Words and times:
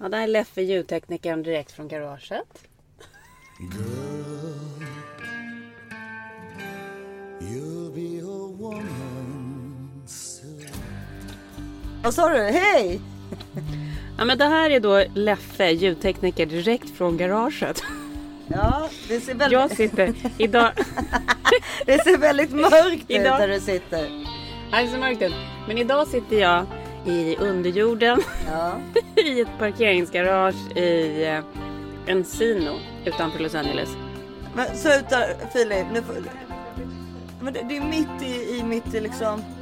Ja, 0.00 0.08
det 0.08 0.16
här 0.16 0.24
är 0.24 0.28
Leffe, 0.28 0.62
ljudteknikern 0.62 1.42
direkt 1.42 1.72
från 1.72 1.88
garaget. 1.88 2.62
You'll 7.40 7.94
be 7.94 8.22
a 8.24 8.54
woman 8.58 10.02
soon. 10.06 10.66
Vad 12.02 12.14
sa 12.14 12.28
du? 12.28 12.38
Hej! 12.38 13.00
Ja, 14.18 14.24
men 14.24 14.38
det 14.38 14.44
här 14.44 14.70
är 14.70 14.80
då 14.80 15.04
Leffe, 15.14 15.70
ljudtekniker 15.70 16.46
direkt 16.46 16.90
från 16.96 17.16
garaget. 17.16 17.82
Ja, 18.46 18.88
det 19.08 19.20
ser 19.20 19.34
väldigt, 19.34 19.52
Jag 19.52 19.70
sitter 19.76 20.14
idag... 20.38 20.70
det 21.86 22.04
ser 22.04 22.18
väldigt 22.18 22.50
mörkt 22.50 23.02
ut 23.02 23.10
Idag- 23.10 23.40
där 23.40 23.48
du 23.48 23.60
sitter. 23.60 24.08
Nej, 24.70 24.84
det 24.84 24.90
ser 24.90 24.98
mörkt 24.98 25.22
ut. 25.22 25.32
Men 25.68 25.78
idag 25.78 26.08
sitter 26.08 26.36
jag 26.40 26.66
i 27.08 27.36
underjorden 27.36 28.22
Ja. 28.46 28.72
i 29.22 29.40
ett 29.40 29.58
parkeringsgarage 29.58 30.76
i 30.76 31.24
eh, 31.26 31.44
Encino 32.06 32.72
utanför 33.04 33.38
Los 33.38 33.54
Angeles. 33.54 33.88
Men 34.54 34.76
sluta 34.76 35.16
Filip. 35.52 35.86
Nu 35.92 36.02
får... 36.02 36.14
Men 37.40 37.52
det, 37.52 37.62
det 37.68 37.76
är 37.76 37.84
mitt 37.84 38.22
i, 38.22 38.58
i 38.58 38.62
mitt 38.62 38.94
i 38.94 39.00
liksom... 39.00 39.42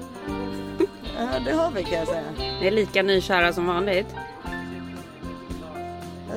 Ja, 1.19 1.39
det 1.45 1.53
har 1.53 1.71
vi 1.71 1.85
kan 1.85 1.99
jag 1.99 2.09
säga. 2.09 2.23
Det 2.61 2.67
är 2.67 2.71
lika 2.71 3.03
nykära 3.03 3.53
som 3.53 3.67
vanligt. 3.67 4.07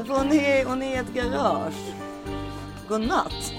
Hon 0.07 0.31
är, 0.31 0.65
hon 0.65 0.83
är 0.83 0.95
i 0.95 0.95
ett 0.95 1.13
garage. 1.13 1.93
Godnatt. 2.87 3.53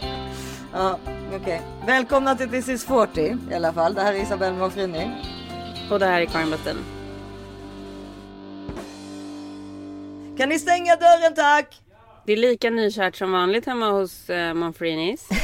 ja, 0.72 0.98
okej. 1.34 1.62
Välkomna 1.86 2.34
till 2.34 2.50
This 2.50 2.68
is 2.68 2.84
40 2.84 3.36
i 3.50 3.54
alla 3.54 3.72
fall. 3.72 3.94
Det 3.94 4.00
här 4.00 4.14
är 4.14 4.22
Isabelle 4.22 4.56
Monfrini. 4.56 5.10
Och 5.90 5.98
det 5.98 6.06
här 6.06 6.20
är 6.20 6.24
Karin 6.26 6.50
Bastin. 6.50 6.76
Kan 10.38 10.48
ni 10.48 10.58
stänga 10.58 10.96
dörren 10.96 11.34
tack? 11.34 11.80
Det 12.26 12.32
är 12.32 12.36
lika 12.36 12.70
nykärt 12.70 13.16
som 13.16 13.32
vanligt 13.32 13.66
hemma 13.66 13.90
hos 13.90 14.30
eh, 14.30 14.54
Monfrinis. 14.54 15.28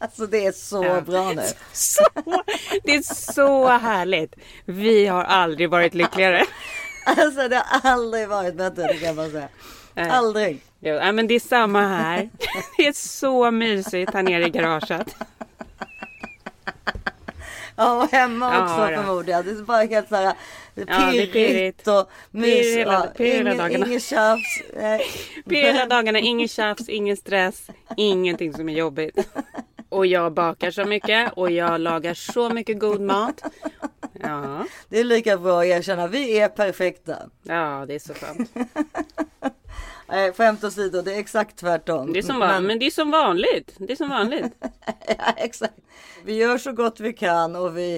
Alltså 0.00 0.26
det 0.26 0.46
är 0.46 0.52
så 0.52 0.84
Ja. 0.84 1.00
bra 1.00 1.32
nu. 1.32 1.42
Så, 1.72 2.02
det 2.84 2.94
är 2.94 3.02
så 3.32 3.68
härligt. 3.68 4.34
Vi 4.64 5.06
har 5.06 5.24
aldrig 5.24 5.70
varit 5.70 5.94
lyckligare. 5.94 6.42
Alltså 7.06 7.48
det 7.48 7.62
har 7.66 7.90
aldrig 7.90 8.28
varit 8.28 8.54
bättre 8.54 8.86
det 8.86 8.94
kan 8.98 9.16
bara 9.16 9.30
säga. 9.30 9.48
Aldrig. 9.94 10.60
Ja, 10.80 11.12
men 11.12 11.26
det 11.26 11.34
är 11.34 11.40
samma 11.40 11.82
här. 11.88 12.28
Det 12.76 12.86
är 12.86 12.92
så 12.92 13.50
mysigt 13.50 14.14
här 14.14 14.22
nere 14.22 14.46
i 14.46 14.50
garaget. 14.50 15.16
Ja 17.78 18.02
och 18.04 18.10
hemma 18.12 18.54
Ja, 18.54 18.62
också 18.64 18.76
då. 18.96 19.02
förmodligen. 19.02 19.44
Det 19.44 19.50
är 19.50 19.62
bara 19.62 19.82
helt 19.82 20.08
såhär 20.08 20.34
det 20.74 20.80
är 20.82 20.86
pirrigt 21.12 21.32
pirrigt. 21.32 21.88
och 21.88 22.10
mys. 22.30 22.44
Pirr 22.62 22.76
hela- 22.78 22.92
Ja, 22.92 23.06
pirr 23.16 23.44
hela 23.44 23.70
ingen, 23.70 24.00
tjafs. 24.00 24.62
Dagarna, 25.88 26.18
ingen 26.18 26.48
tjafs, 26.48 26.88
ingen 26.88 27.16
stress, 27.16 27.66
ingenting 27.96 28.52
som 28.52 28.68
är 28.68 28.72
jobbigt. 28.74 29.28
Och 29.88 30.06
jag 30.06 30.32
bakar 30.32 30.70
så 30.70 30.84
mycket 30.84 31.32
och 31.32 31.50
jag 31.50 31.80
lagar 31.80 32.14
så 32.14 32.50
mycket 32.50 32.78
god 32.78 33.00
mat. 33.00 33.42
Ja, 34.22 34.64
Det 34.88 35.00
är 35.00 35.04
lika 35.04 35.36
bra 35.38 35.60
att 35.60 35.66
erkänna. 35.66 36.06
Vi 36.06 36.38
är 36.40 36.48
perfekta. 36.48 37.16
ja 37.42 37.84
det 37.88 37.94
är 37.94 37.98
så 37.98 38.14
skönt. 38.14 38.50
Nej, 40.08 40.32
skämt 40.32 40.64
åsido, 40.64 41.02
det 41.02 41.14
är 41.14 41.18
exakt 41.18 41.56
tvärtom. 41.56 42.12
Det 42.12 42.18
är 42.18 42.22
som, 42.22 42.38
van, 42.38 42.66
men 42.66 42.78
det 42.78 42.86
är 42.86 42.90
som 42.90 43.10
vanligt. 43.10 43.74
Det 43.78 43.92
är 43.92 43.96
som 43.96 44.08
vanligt. 44.08 44.52
ja, 45.18 45.32
exakt. 45.36 45.74
Vi 46.24 46.34
gör 46.36 46.58
så 46.58 46.72
gott 46.72 47.00
vi 47.00 47.12
kan 47.12 47.56
och 47.56 47.78
vi, 47.78 47.94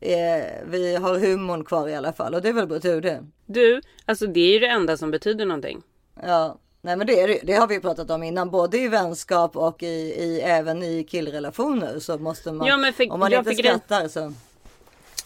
eh, 0.00 0.44
vi 0.66 0.96
har 0.96 1.18
humorn 1.18 1.64
kvar 1.64 1.88
i 1.88 1.94
alla 1.94 2.12
fall. 2.12 2.34
Och 2.34 2.42
det 2.42 2.48
är 2.48 2.52
väl 2.52 2.66
bra 2.66 2.78
tur 2.80 3.00
det. 3.00 3.24
Du, 3.46 3.80
alltså 4.04 4.26
det 4.26 4.40
är 4.40 4.52
ju 4.52 4.58
det 4.58 4.66
enda 4.68 4.96
som 4.96 5.10
betyder 5.10 5.46
någonting. 5.46 5.82
Ja, 6.22 6.58
nej 6.82 6.96
men 6.96 7.06
det 7.06 7.20
är 7.20 7.28
det. 7.28 7.40
Det 7.44 7.52
har 7.52 7.66
vi 7.66 7.80
pratat 7.80 8.10
om 8.10 8.22
innan. 8.22 8.50
Både 8.50 8.78
i 8.78 8.88
vänskap 8.88 9.56
och 9.56 9.82
i, 9.82 9.86
i 10.18 10.40
även 10.40 10.82
i 10.82 11.04
killrelationer 11.04 11.98
så 11.98 12.18
måste 12.18 12.52
man. 12.52 12.66
Ja, 12.66 12.76
men 12.76 12.92
för- 12.92 13.12
om 13.12 13.20
man 13.20 13.32
inte 13.32 13.54
skrattar 13.54 14.08
så. 14.08 14.32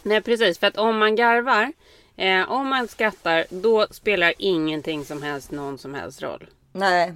Nej 0.03 0.21
precis, 0.23 0.59
för 0.59 0.67
att 0.67 0.77
om 0.77 0.99
man 0.99 1.17
garvar, 1.17 1.73
eh, 2.19 2.51
om 2.51 2.69
man 2.69 2.89
skrattar, 2.89 3.47
då 3.51 3.87
spelar 3.91 4.35
ingenting 4.39 5.05
som 5.05 5.23
helst 5.23 5.51
någon 5.51 5.79
som 5.79 5.95
helst 5.95 6.23
roll. 6.23 6.47
Nej, 6.73 7.15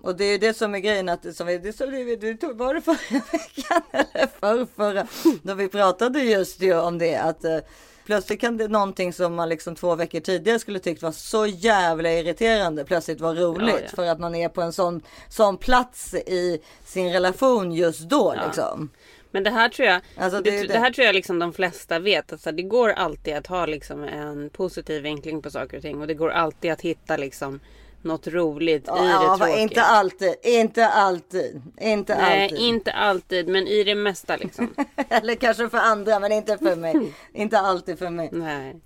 och 0.00 0.16
det 0.16 0.24
är 0.24 0.38
det 0.38 0.54
som 0.54 0.74
är 0.74 0.78
grejen 0.78 1.08
att 1.08 1.22
det 1.22 1.32
som 1.34 1.46
vi, 1.46 1.58
det, 1.58 1.72
som 1.72 1.90
vi, 1.90 2.16
det 2.16 2.34
tog, 2.34 2.56
var 2.56 2.74
det 2.74 2.80
förra 2.80 2.96
veckan 3.32 3.82
eller 3.92 4.26
för, 4.40 4.66
förra 4.76 5.06
då 5.42 5.54
vi 5.54 5.68
pratade 5.68 6.20
just 6.20 6.60
ju 6.62 6.78
om 6.78 6.98
det 6.98 7.16
att 7.16 7.44
eh, 7.44 7.58
plötsligt 8.06 8.40
kan 8.40 8.56
det 8.56 8.68
någonting 8.68 9.12
som 9.12 9.34
man 9.34 9.48
liksom 9.48 9.74
två 9.74 9.94
veckor 9.94 10.20
tidigare 10.20 10.58
skulle 10.58 10.78
tyckt 10.78 11.02
var 11.02 11.12
så 11.12 11.46
jävla 11.46 12.12
irriterande 12.12 12.84
plötsligt 12.84 13.20
vara 13.20 13.34
roligt 13.34 13.74
Ja, 13.74 13.80
ja. 13.82 13.96
för 13.96 14.06
att 14.06 14.20
man 14.20 14.34
är 14.34 14.48
på 14.48 14.62
en 14.62 14.72
sån, 14.72 15.02
sån 15.28 15.56
plats 15.56 16.14
i 16.14 16.60
sin 16.84 17.12
relation 17.12 17.72
just 17.72 18.00
då 18.00 18.34
liksom. 18.46 18.90
Men 19.34 19.42
det 19.44 19.50
här 19.50 19.68
tror 19.68 19.88
jag, 19.88 20.00
Alltså, 20.16 20.40
det, 20.40 20.50
det 20.50 20.66
det. 20.66 20.78
här 20.78 20.90
tror 20.90 21.06
jag 21.06 21.14
liksom 21.14 21.38
de 21.38 21.52
flesta 21.52 21.98
vet. 21.98 22.32
Alltså, 22.32 22.52
det 22.52 22.62
går 22.62 22.88
alltid 22.90 23.34
att 23.36 23.46
ha 23.46 23.66
liksom 23.66 24.02
en 24.04 24.50
positiv 24.50 25.02
vinkling 25.02 25.42
på 25.42 25.50
saker 25.50 25.76
och 25.76 25.82
ting. 25.82 26.00
Och 26.00 26.06
det 26.06 26.14
går 26.14 26.30
alltid 26.30 26.72
att 26.72 26.80
hitta 26.80 27.16
liksom 27.16 27.60
något 28.02 28.26
roligt 28.26 28.84
Ja, 28.86 29.04
i 29.04 29.08
ja, 29.10 29.20
det 29.22 29.26
va- 29.28 29.36
tråkiga. 29.36 29.58
inte 29.58 29.82
alltid, 29.82 30.34
inte 30.42 30.86
alltid, 30.88 31.62
inte 31.80 32.14
Nej, 32.16 32.42
alltid. 32.44 32.58
inte 32.58 32.92
alltid, 32.92 33.48
men 33.48 33.66
i 33.66 33.84
det 33.84 33.94
mesta 33.94 34.36
liksom. 34.36 34.74
Eller 35.08 35.34
kanske 35.34 35.68
för 35.68 35.78
andra, 35.78 36.18
men 36.20 36.32
inte 36.32 36.58
för 36.58 36.76
mig. 36.76 37.12
inte 37.32 37.58
alltid 37.58 37.98
för 37.98 38.10
mig. 38.10 38.28
Nej, 38.32 38.76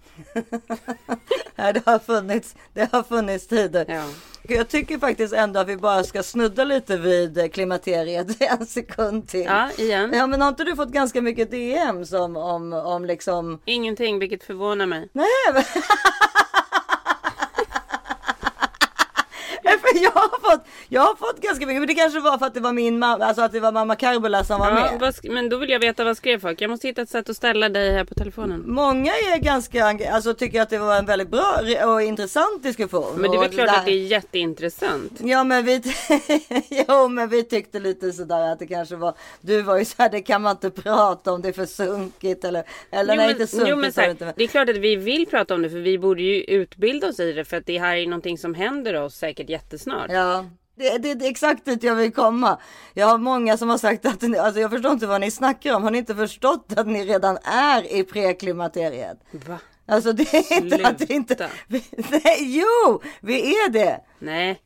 det 1.75 1.83
har 1.87 1.99
funnits, 1.99 2.55
det 2.75 2.93
har 2.93 3.03
funnits 3.03 3.47
tider. 3.47 3.85
ja. 3.89 4.05
Jag 4.51 4.69
tycker 4.69 4.99
faktiskt 4.99 5.35
ändå 5.35 5.61
att 5.61 5.69
vi 5.69 5.77
bara 5.77 6.05
ska 6.05 6.23
snudda 6.23 6.65
lite 6.65 6.97
vid 6.97 7.39
eh, 7.39 7.49
klimakteriet 7.49 8.43
en 8.61 8.67
sekund 8.67 9.29
till. 9.29 9.45
Ja, 9.45 9.71
igen. 9.79 10.11
Ja, 10.15 10.27
men 10.27 10.41
har 10.41 10.49
inte 10.49 10.65
du 10.65 10.77
fått 10.77 10.89
ganska 10.89 11.23
mycket 11.23 11.51
DM 11.51 12.07
som 12.07 12.37
om, 12.37 12.73
om 12.73 13.05
liksom... 13.05 13.61
Ingenting, 13.65 14.19
vilket 14.19 14.45
förvånar 14.45 14.87
mig. 14.87 15.09
Nej, 15.13 15.27
men... 19.95 20.03
Jag 20.03 20.11
har, 20.11 20.51
fått, 20.51 20.67
jag 20.89 21.01
har 21.03 21.15
fått 21.17 21.41
ganska 21.41 21.67
mycket, 21.67 21.81
men 21.81 21.89
det 21.89 21.95
kanske 21.95 22.21
var 22.21 22.39
för 22.39 22.47
att 22.47 22.55
det 22.55 22.61
var 22.61 22.73
min 22.73 22.99
mamma, 22.99 23.25
alltså 23.25 23.43
att 23.43 23.53
det 23.53 23.61
var 23.61 23.73
mamma 23.73 23.97
Karbula 23.97 24.45
som 24.45 24.59
var 24.59 24.67
Ja, 24.71 24.99
med. 25.01 25.33
men 25.33 25.49
då 25.49 25.57
vill 25.57 25.71
jag 25.71 25.79
veta 25.79 26.05
vad 26.05 26.17
skrev 26.17 26.41
folk. 26.41 26.61
Jag 26.61 26.71
måste 26.71 26.87
hitta 26.89 27.03
ett 27.03 27.09
sätt 27.11 27.29
att 27.29 27.37
ställa 27.37 27.69
dig 27.69 27.93
här 27.93 28.05
på 28.05 28.15
telefonen. 28.15 28.63
Många 28.67 29.13
är 29.13 29.39
ganska, 29.39 29.85
alltså 30.13 30.35
tycker 30.35 30.63
att 30.63 30.71
det 30.71 30.79
var 30.79 30.97
en 30.99 31.07
väldigt 31.07 31.29
bra 31.29 31.61
och 31.87 32.03
intressant 32.03 32.63
diskussion. 32.63 33.15
Men 33.17 33.31
det 33.31 33.37
är 33.37 33.41
väl 33.41 33.51
klart 33.51 33.69
att 33.69 33.85
det 33.85 33.93
är 33.93 34.07
jätteintressant. 34.07 35.13
Ja 35.21 35.45
men 35.45 35.65
vi, 35.65 35.83
jo, 36.89 37.09
men 37.09 37.29
vi 37.29 37.43
tyckte 37.45 37.79
lite 37.81 38.13
sådär 38.13 38.53
att 38.53 38.59
det 38.59 38.67
kanske 38.67 38.97
var, 38.97 39.15
du 39.41 39.63
var 39.63 39.79
ju 39.79 39.85
såhär, 39.85 40.11
det 40.11 40.21
kan 40.23 40.43
man 40.43 40.51
inte 40.51 40.71
prata 40.71 41.33
om, 41.33 41.43
det 41.43 41.49
är 41.49 41.53
för 41.53 41.67
sunkigt 41.67 42.45
eller, 42.45 42.65
eller 42.91 43.15
Jo, 43.15 43.17
nej 43.17 43.27
men, 43.27 43.31
inte 43.31 43.47
sunkigt 43.47 43.71
jo, 43.71 43.77
men 43.77 43.93
så 43.93 44.01
här, 44.01 44.11
inte. 44.11 44.25
men- 44.25 44.35
det 44.37 44.45
är 44.45 44.49
klart 44.49 44.69
att 44.69 44.77
vi 44.77 44.97
vill 44.97 45.27
prata 45.27 45.55
om 45.55 45.63
det 45.63 45.71
för 45.71 45.79
vi 45.79 45.99
borde 45.99 46.23
ju 46.23 46.43
utbilda 46.43 47.09
oss 47.09 47.21
i 47.21 47.33
det 47.33 47.45
för 47.45 47.57
att 47.57 47.67
det 47.67 47.79
här 47.79 47.97
är 47.97 48.07
någonting 48.07 48.39
som 48.39 48.55
händer 48.55 48.95
oss 49.03 49.15
säkert 49.17 49.51
jättesnart. 49.79 50.11
Ja, 50.13 50.45
det, 50.77 50.99
det, 50.99 51.15
det 51.15 51.27
är 51.27 51.31
exakt 51.31 51.65
dit 51.65 51.83
jag 51.83 51.95
vill 51.95 52.13
komma. 52.13 52.59
Jag 52.95 53.07
har 53.07 53.19
många 53.19 53.57
som 53.57 53.69
har 53.69 53.79
sagt 53.79 54.07
att, 54.07 54.23
ni- 54.23 54.39
alltså 54.39 54.61
jag 54.61 54.71
förstår 54.71 54.93
inte 54.93 55.07
vad 55.07 55.21
ni 55.21 55.31
snackar 55.31 55.75
om, 55.75 55.83
har 55.83 55.91
ni 55.91 55.99
inte 55.99 56.15
förstått 56.15 56.73
att 56.77 56.87
ni 56.87 57.05
redan 57.05 57.39
är 57.45 57.93
i 57.93 58.05
preklimakteriet? 58.05 59.19
Va? 59.31 59.59
Alltså 59.87 60.13
det 60.13 60.35
är 60.35 60.53
inte 60.63 60.89
att 60.89 60.99
det 60.99 61.11
inte, 61.11 61.35
Sluta. 61.35 61.51
nej, 62.25 62.59
jo, 62.59 63.03
vi 63.21 63.41
är 63.55 63.71
det. 63.71 64.01
Nej. 64.19 64.61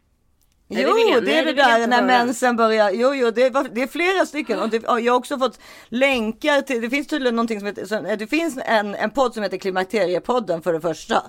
Det 0.74 0.80
jo, 0.80 0.88
det 0.88 1.20
nej, 1.20 1.38
är 1.38 1.44
det 1.44 1.52
det 1.52 1.62
där 1.62 1.86
när 1.86 2.02
mensen 2.02 2.56
börjar. 2.56 2.90
Jo, 2.90 3.14
jo, 3.14 3.30
det, 3.30 3.50
var, 3.50 3.68
det 3.72 3.82
är 3.82 3.86
flera 3.86 4.26
stycken. 4.26 4.58
Och 4.58 4.68
det, 4.68 4.86
och 4.86 5.00
jag 5.00 5.12
har 5.12 5.18
också 5.18 5.38
fått 5.38 5.58
länkar 5.88 6.60
till, 6.60 6.80
det 6.80 6.90
finns 6.90 7.06
tydligen 7.06 7.36
någonting 7.36 7.60
som 7.60 7.66
heter, 7.66 8.16
det 8.16 8.26
finns 8.26 8.58
en, 8.64 8.94
en 8.94 9.10
podd 9.10 9.34
som 9.34 9.42
heter 9.42 9.56
Klimakteriepodden 9.56 10.62
för 10.62 10.72
det 10.72 10.80
första. 10.80 11.22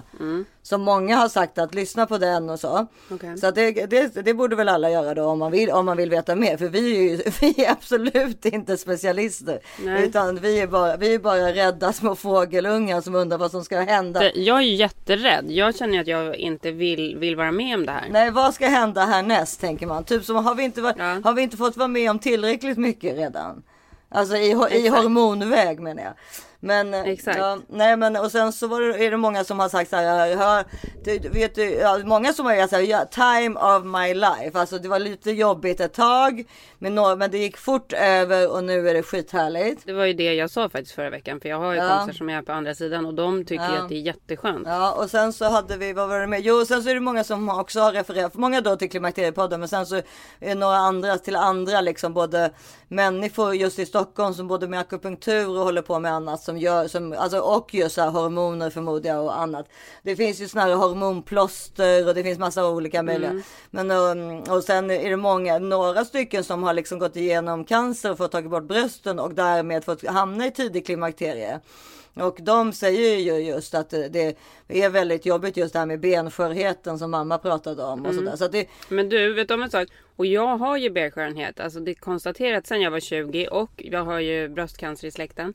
Som 0.62 0.82
många 0.82 1.16
har 1.16 1.30
sagt 1.30 1.58
att 1.58 1.76
lyssna 1.76 2.06
på 2.06 2.18
den 2.18 2.50
och 2.50 2.60
så. 2.60 2.76
Mm. 2.76 2.88
Okej. 3.12 3.38
Så 3.38 3.52
det, 3.52 3.72
det, 3.72 4.26
det 4.26 4.34
borde 4.34 4.56
väl 4.56 4.70
alla 4.70 4.90
göra 4.90 5.14
då 5.14 5.26
om 5.26 5.40
man 5.40 5.52
vill, 5.52 5.72
om 5.72 5.86
man 5.86 5.98
vill 5.98 6.10
veta 6.10 6.36
mer. 6.36 6.58
För 6.58 6.68
vi 6.68 6.98
är 6.98 7.02
ju 7.02 7.18
vi 7.42 7.66
är 7.66 7.72
absolut 7.72 8.46
inte 8.46 8.78
specialister. 8.78 9.60
Nej. 9.84 10.04
Utan 10.04 10.36
vi 10.36 10.60
är, 10.60 10.68
bara, 10.68 10.98
vi 10.98 11.14
är 11.14 11.20
bara 11.20 11.54
rädda 11.54 11.94
små 11.94 12.16
fågelungar 12.16 13.02
som 13.02 13.16
undrar 13.16 13.38
vad 13.38 13.52
som 13.52 13.64
ska 13.64 13.80
hända. 13.80 14.32
Jag 14.36 14.58
är 14.58 14.62
ju 14.62 14.76
jätterädd. 14.76 15.46
Jag 15.48 15.76
känner 15.76 16.02
att 16.02 16.08
jag 16.08 16.36
inte 16.36 16.72
vill, 16.72 17.18
vill 17.18 17.36
vara 17.36 17.52
med 17.52 17.76
om 17.76 17.86
det 17.86 17.92
här. 17.92 18.08
Nej, 18.10 18.32
vad 18.32 18.54
ska 18.54 18.68
hända 18.68 19.06
härnäst 19.34 19.60
tänker 19.62 19.88
man. 19.88 20.04
Typ 20.04 20.26
som 20.26 20.36
har 20.46 20.56
vi 20.56 20.64
inte, 20.64 20.82
varit, 20.82 20.98
Ja. 20.98 21.20
har 21.24 21.34
vi 21.34 21.42
inte 21.42 21.58
fått 21.58 21.78
vara 21.78 21.88
med 21.88 22.12
om 22.12 22.20
tillräckligt 22.20 22.78
mycket 22.78 23.18
redan? 23.18 23.64
Alltså 24.10 24.36
i, 24.36 24.50
i 24.72 24.88
hormonväg 24.88 25.80
menar 25.80 26.04
jag. 26.04 26.14
Men, 26.66 26.94
eh, 26.94 27.02
Exakt. 27.02 27.38
Ja, 27.38 27.58
nej 27.68 27.98
men 27.98 28.16
och 28.16 28.32
sen 28.32 28.54
så 28.54 28.68
var 28.68 28.82
det, 28.82 29.06
är 29.06 29.12
det 29.12 29.18
många 29.18 29.44
som 29.44 29.60
har 29.60 29.70
sagt 29.70 29.90
så 29.90 29.96
här, 29.96 30.26
jag 30.28 30.38
hör, 30.38 30.64
det, 31.04 31.30
vet 31.30 31.56
du, 31.56 31.70
ja, 31.74 32.00
många 32.04 32.34
som 32.34 32.46
har 32.46 32.56
sagt 32.56 32.70
så 32.70 32.76
här, 32.76 32.84
ja, 32.84 33.06
time 33.06 33.60
of 33.60 33.84
my 33.86 34.14
life. 34.14 34.60
Alltså 34.60 34.80
det 34.80 34.88
var 34.90 35.00
lite 35.00 35.32
jobbigt 35.32 35.80
ett 35.80 35.94
tag, 35.94 36.44
men, 36.80 36.96
nå- 36.96 37.16
men 37.16 37.32
det 37.32 37.38
gick 37.38 37.58
fort 37.58 37.94
över 37.94 38.52
och 38.52 38.64
nu 38.64 38.90
är 38.90 38.94
det 38.94 39.04
skithärligt. 39.04 39.82
Det 39.86 39.94
var 39.94 40.06
ju 40.06 40.14
det 40.14 40.34
jag 40.34 40.50
sa 40.50 40.70
faktiskt 40.70 40.96
förra 40.96 41.10
veckan. 41.10 41.40
För 41.42 41.50
jag 41.50 41.58
har 41.60 41.72
ju 41.74 41.78
Ja. 41.80 41.90
kompisar 41.98 42.18
som 42.18 42.30
är 42.30 42.42
på 42.42 42.52
andra 42.52 42.76
sidan 42.76 43.06
och 43.06 43.14
de 43.14 43.46
tycker 43.46 43.64
Ja. 43.64 43.82
att 43.82 43.90
det 43.90 43.96
är 43.96 44.00
jätteskönt. 44.02 44.64
Ja, 44.68 44.92
och 44.92 45.10
sen 45.10 45.34
så 45.34 45.46
hade 45.50 45.78
vi, 45.78 45.94
vad 45.94 46.10
var 46.10 46.20
det 46.20 46.28
med? 46.28 46.42
Jo, 46.42 46.66
sen 46.66 46.84
så 46.84 46.90
är 46.90 46.94
det 46.94 47.00
många 47.00 47.24
som 47.24 47.50
också 47.50 47.80
har 47.80 47.92
refererat, 47.92 48.34
många 48.34 48.62
då 48.62 48.76
till 48.76 48.90
Klimakteriepodden, 48.90 49.60
men 49.60 49.70
sen 49.70 49.86
så 49.86 49.96
är 49.96 50.02
det 50.40 50.56
några 50.56 50.78
andra 50.78 51.18
till 51.18 51.36
andra, 51.36 51.82
liksom 51.82 52.14
både 52.14 52.52
människor 52.88 53.56
just 53.56 53.80
i 53.80 53.86
Stockholm 53.86 54.34
som 54.34 54.48
både 54.48 54.68
med 54.68 54.80
akupunktur 54.80 55.50
och 55.50 55.64
håller 55.64 55.82
på 55.82 56.00
med 56.00 56.12
annat 56.14 56.42
som 56.54 56.58
gör, 56.62 56.88
som, 56.88 57.14
alltså 57.18 57.40
och 57.40 57.74
just 57.74 57.96
så 57.96 58.02
här 58.02 58.10
hormoner 58.10 58.70
förmodar 58.70 59.10
jag 59.10 59.24
och 59.24 59.40
annat. 59.40 59.66
Det 60.04 60.16
finns 60.16 60.42
ju 60.42 60.48
såna 60.48 60.64
här 60.64 60.76
hormonplåster 60.76 62.08
och 62.08 62.16
det 62.16 62.24
finns 62.24 62.40
massa 62.40 62.70
olika 62.70 63.04
möjliga. 63.04 63.42
Men 63.70 63.92
um, 63.92 64.40
och 64.40 64.64
sen 64.64 64.92
är 64.92 65.10
det 65.10 65.18
många, 65.18 65.60
några 65.60 66.06
stycken 66.06 66.44
som 66.44 66.64
har 66.64 66.74
liksom 66.74 67.00
gått 67.00 67.16
igenom 67.16 67.66
cancer 67.66 68.12
och 68.12 68.18
fått 68.18 68.32
tagit 68.32 68.52
bort 68.52 68.64
brösten 68.64 69.20
och 69.20 69.34
därmed 69.34 69.84
fått 69.84 70.08
hamna 70.08 70.46
i 70.48 70.52
tidig 70.52 70.86
klimakterie. 70.86 71.60
Och 72.16 72.38
de 72.42 72.74
säger 72.74 73.18
ju 73.18 73.34
just 73.48 73.74
att 73.76 73.90
det- 73.90 74.38
är 74.68 74.90
väldigt 74.90 75.26
jobbigt 75.26 75.58
just 75.58 75.74
det 75.74 75.80
här 75.80 75.86
med 75.86 76.00
benskörheten 76.00 77.00
som 77.00 77.12
mamma 77.12 77.38
pratade 77.38 77.84
om 77.84 78.06
och 78.06 78.14
sådär. 78.16 78.36
Så 78.36 78.48
det, 78.48 78.68
Men 78.90 79.10
du, 79.10 79.34
vet 79.34 79.52
om 79.52 79.64
en 79.64 79.70
sak? 79.72 79.88
Och 80.16 80.26
jag 80.26 80.58
har 80.58 80.78
ju 80.78 80.90
benskörhet. 80.90 81.60
Alltså 81.60 81.80
det 81.80 81.92
är 81.92 81.96
konstaterat 81.96 82.68
sedan 82.68 82.82
jag 82.82 82.92
var 82.92 83.00
20 83.00 83.48
och 83.48 83.72
jag 83.78 84.06
har 84.06 84.20
ju 84.20 84.50
bröstcancer 84.50 85.08
i 85.08 85.12
släkten. 85.12 85.54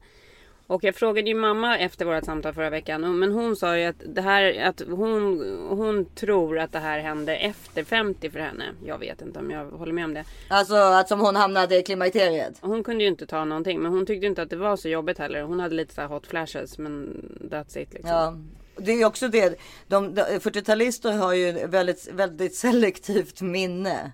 Och 0.68 0.84
jag 0.84 0.94
frågade 0.94 1.28
ju 1.28 1.34
mamma 1.34 1.78
efter 1.78 2.04
vårt 2.04 2.24
samtal 2.24 2.54
förra 2.54 2.70
veckan. 2.70 3.18
Men 3.18 3.32
hon 3.32 3.56
sa 3.56 3.78
ju 3.78 3.84
att 3.84 4.02
det 4.06 4.20
här, 4.20 4.62
att 4.62 4.82
hon, 4.88 5.40
hon 5.68 6.04
tror 6.14 6.58
att 6.58 6.72
det 6.72 6.78
här 6.78 6.98
hände 6.98 7.36
efter 7.36 7.84
50 7.84 8.30
för 8.30 8.40
henne. 8.40 8.64
Jag 8.84 8.98
vet 8.98 9.22
inte 9.22 9.38
om 9.38 9.50
jag 9.50 9.64
håller 9.64 9.92
med 9.92 10.04
om 10.04 10.14
det. 10.14 10.24
alltså 10.48 10.74
att 10.74 11.08
som 11.08 11.20
hon 11.20 11.36
hamnade 11.36 11.76
i 11.78 11.82
klimakteriet. 11.82 12.58
Hon 12.60 12.84
kunde 12.84 13.04
ju 13.04 13.10
inte 13.10 13.26
ta 13.26 13.44
någonting. 13.44 13.80
Men 13.80 13.92
hon 13.92 14.06
tyckte 14.06 14.26
inte 14.26 14.42
att 14.42 14.50
det 14.50 14.56
var 14.56 14.76
så 14.76 14.88
jobbigt 14.88 15.18
heller. 15.18 15.42
Hon 15.42 15.60
hade 15.60 15.74
lite 15.74 15.94
så 15.94 16.00
här 16.00 16.08
hot 16.08 16.26
flashes. 16.26 16.78
Men 16.78 17.24
that's 17.50 17.78
it 17.78 17.94
liksom. 17.94 18.10
Ja. 18.10 18.38
Det 18.76 18.92
är 18.92 19.04
också 19.04 19.28
det, 19.28 19.60
de, 19.86 20.14
de 20.14 20.22
40-talister 20.22 21.12
har 21.12 21.32
ju 21.32 21.66
väldigt, 21.66 22.08
väldigt 22.12 22.54
selektivt 22.54 23.40
minne. 23.40 24.12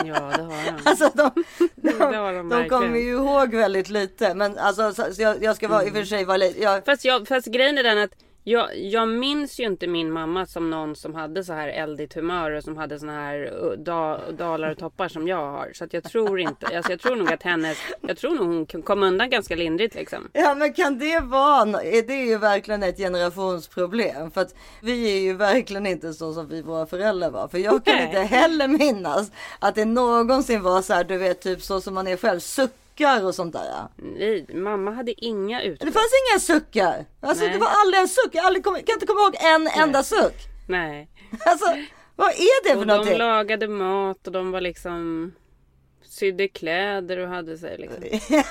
Ja, 0.06 0.14
det 0.14 0.42
har 0.42 0.64
de. 0.64 0.90
Alltså 0.90 1.10
de, 1.14 1.44
de, 1.76 1.98
de 1.98 2.48
de 2.48 2.68
kommer 2.68 2.98
ju 2.98 3.10
ihåg 3.10 3.54
väldigt 3.54 3.88
lite. 3.90 4.34
Men 4.34 4.58
alltså 4.58 4.92
så, 4.92 5.14
så 5.14 5.22
jag, 5.22 5.42
jag 5.42 5.56
ska 5.56 5.68
vara 5.68 5.84
i 5.84 5.88
och 5.88 5.92
för 5.92 6.04
sig 6.04 6.24
vara 6.24 6.36
lite, 6.36 6.62
jag, 6.62 6.84
Fast, 6.84 7.04
jag, 7.04 7.28
fast 7.28 7.46
grejen 7.46 7.78
är 7.78 7.82
den 7.82 7.98
att 7.98 8.10
jag, 8.46 8.78
jag 8.78 9.08
minns 9.08 9.60
ju 9.60 9.64
inte 9.64 9.86
min 9.86 10.12
mamma 10.12 10.46
som 10.46 10.70
någon 10.70 10.96
som 10.96 11.14
hade 11.14 11.44
så 11.44 11.52
här 11.52 11.68
eldigt 11.68 12.14
humör 12.14 12.50
och 12.50 12.64
som 12.64 12.76
hade 12.76 12.98
såna 12.98 13.12
här 13.12 13.52
uh, 13.64 13.72
da, 13.78 14.20
dalar 14.30 14.70
och 14.70 14.78
toppar 14.78 15.08
som 15.08 15.28
jag 15.28 15.50
har. 15.50 15.70
Så 15.74 15.86
jag 15.90 16.04
tror 16.04 16.40
inte, 16.40 16.76
alltså 16.76 16.92
jag 16.92 17.00
tror 17.00 17.16
nog 17.16 17.32
att 17.32 17.42
hennes, 17.42 17.78
jag 18.00 18.16
tror 18.16 18.34
nog 18.34 18.46
hon 18.46 18.82
kom 18.82 19.02
undan 19.02 19.30
ganska 19.30 19.56
lindrigt 19.56 19.94
liksom. 19.94 20.28
Ja 20.32 20.54
men 20.54 20.72
kan 20.72 20.98
det 20.98 21.20
vara, 21.20 21.64
det 21.82 22.12
är 22.12 22.26
ju 22.26 22.38
verkligen 22.38 22.82
ett 22.82 22.96
generationsproblem. 22.96 24.30
För 24.30 24.40
att 24.40 24.54
vi 24.82 25.16
är 25.16 25.20
ju 25.20 25.32
verkligen 25.32 25.86
inte 25.86 26.14
så 26.14 26.34
som 26.34 26.48
vi 26.48 26.62
våra 26.62 26.86
föräldrar 26.86 27.30
var. 27.30 27.48
För 27.48 27.58
jag 27.58 27.84
kan 27.84 27.96
Nej. 27.96 28.06
inte 28.06 28.20
heller 28.20 28.68
minnas 28.68 29.30
att 29.58 29.74
det 29.74 29.84
någonsin 29.84 30.62
var 30.62 30.82
så 30.82 30.94
här, 30.94 31.04
du 31.04 31.16
vet 31.18 31.40
typ 31.40 31.62
så 31.62 31.80
som 31.80 31.94
man 31.94 32.06
är 32.06 32.16
själv, 32.16 32.40
suckar 32.94 33.24
och 33.24 33.34
sånt 33.34 33.52
där. 33.52 33.88
Nej, 33.96 34.46
mamma 34.54 34.90
hade 34.90 35.24
inga 35.24 35.58
Det 35.58 35.64
utbrott. 35.66 35.92
fanns 35.94 36.12
inga 36.32 36.40
suckar. 36.40 37.04
Alltså 37.20 37.44
Nej. 37.44 37.52
det 37.52 37.58
var 37.60 37.68
aldrig 37.82 38.00
en 38.00 38.08
suck. 38.08 38.30
Jag 38.32 38.44
aldrig 38.44 38.64
kom, 38.64 38.74
kan 38.74 38.92
inte 38.94 39.06
komma 39.06 39.20
ihåg 39.20 39.36
en 39.40 39.66
enda 39.82 40.02
suck. 40.02 40.34
Nej. 40.68 41.08
Alltså 41.46 41.66
vad 42.16 42.28
är 42.28 42.64
det 42.64 42.68
för 42.70 42.78
Och 42.80 42.86
de 42.86 42.92
någonting? 42.92 43.18
lagade 43.18 43.68
mat 43.68 44.26
och 44.26 44.32
de 44.32 44.50
var 44.50 44.60
liksom 44.60 45.32
sydde 46.14 46.48
kläder 46.48 47.18
och 47.18 47.28
hade 47.28 47.58
sig 47.58 47.78
liksom. 47.78 48.04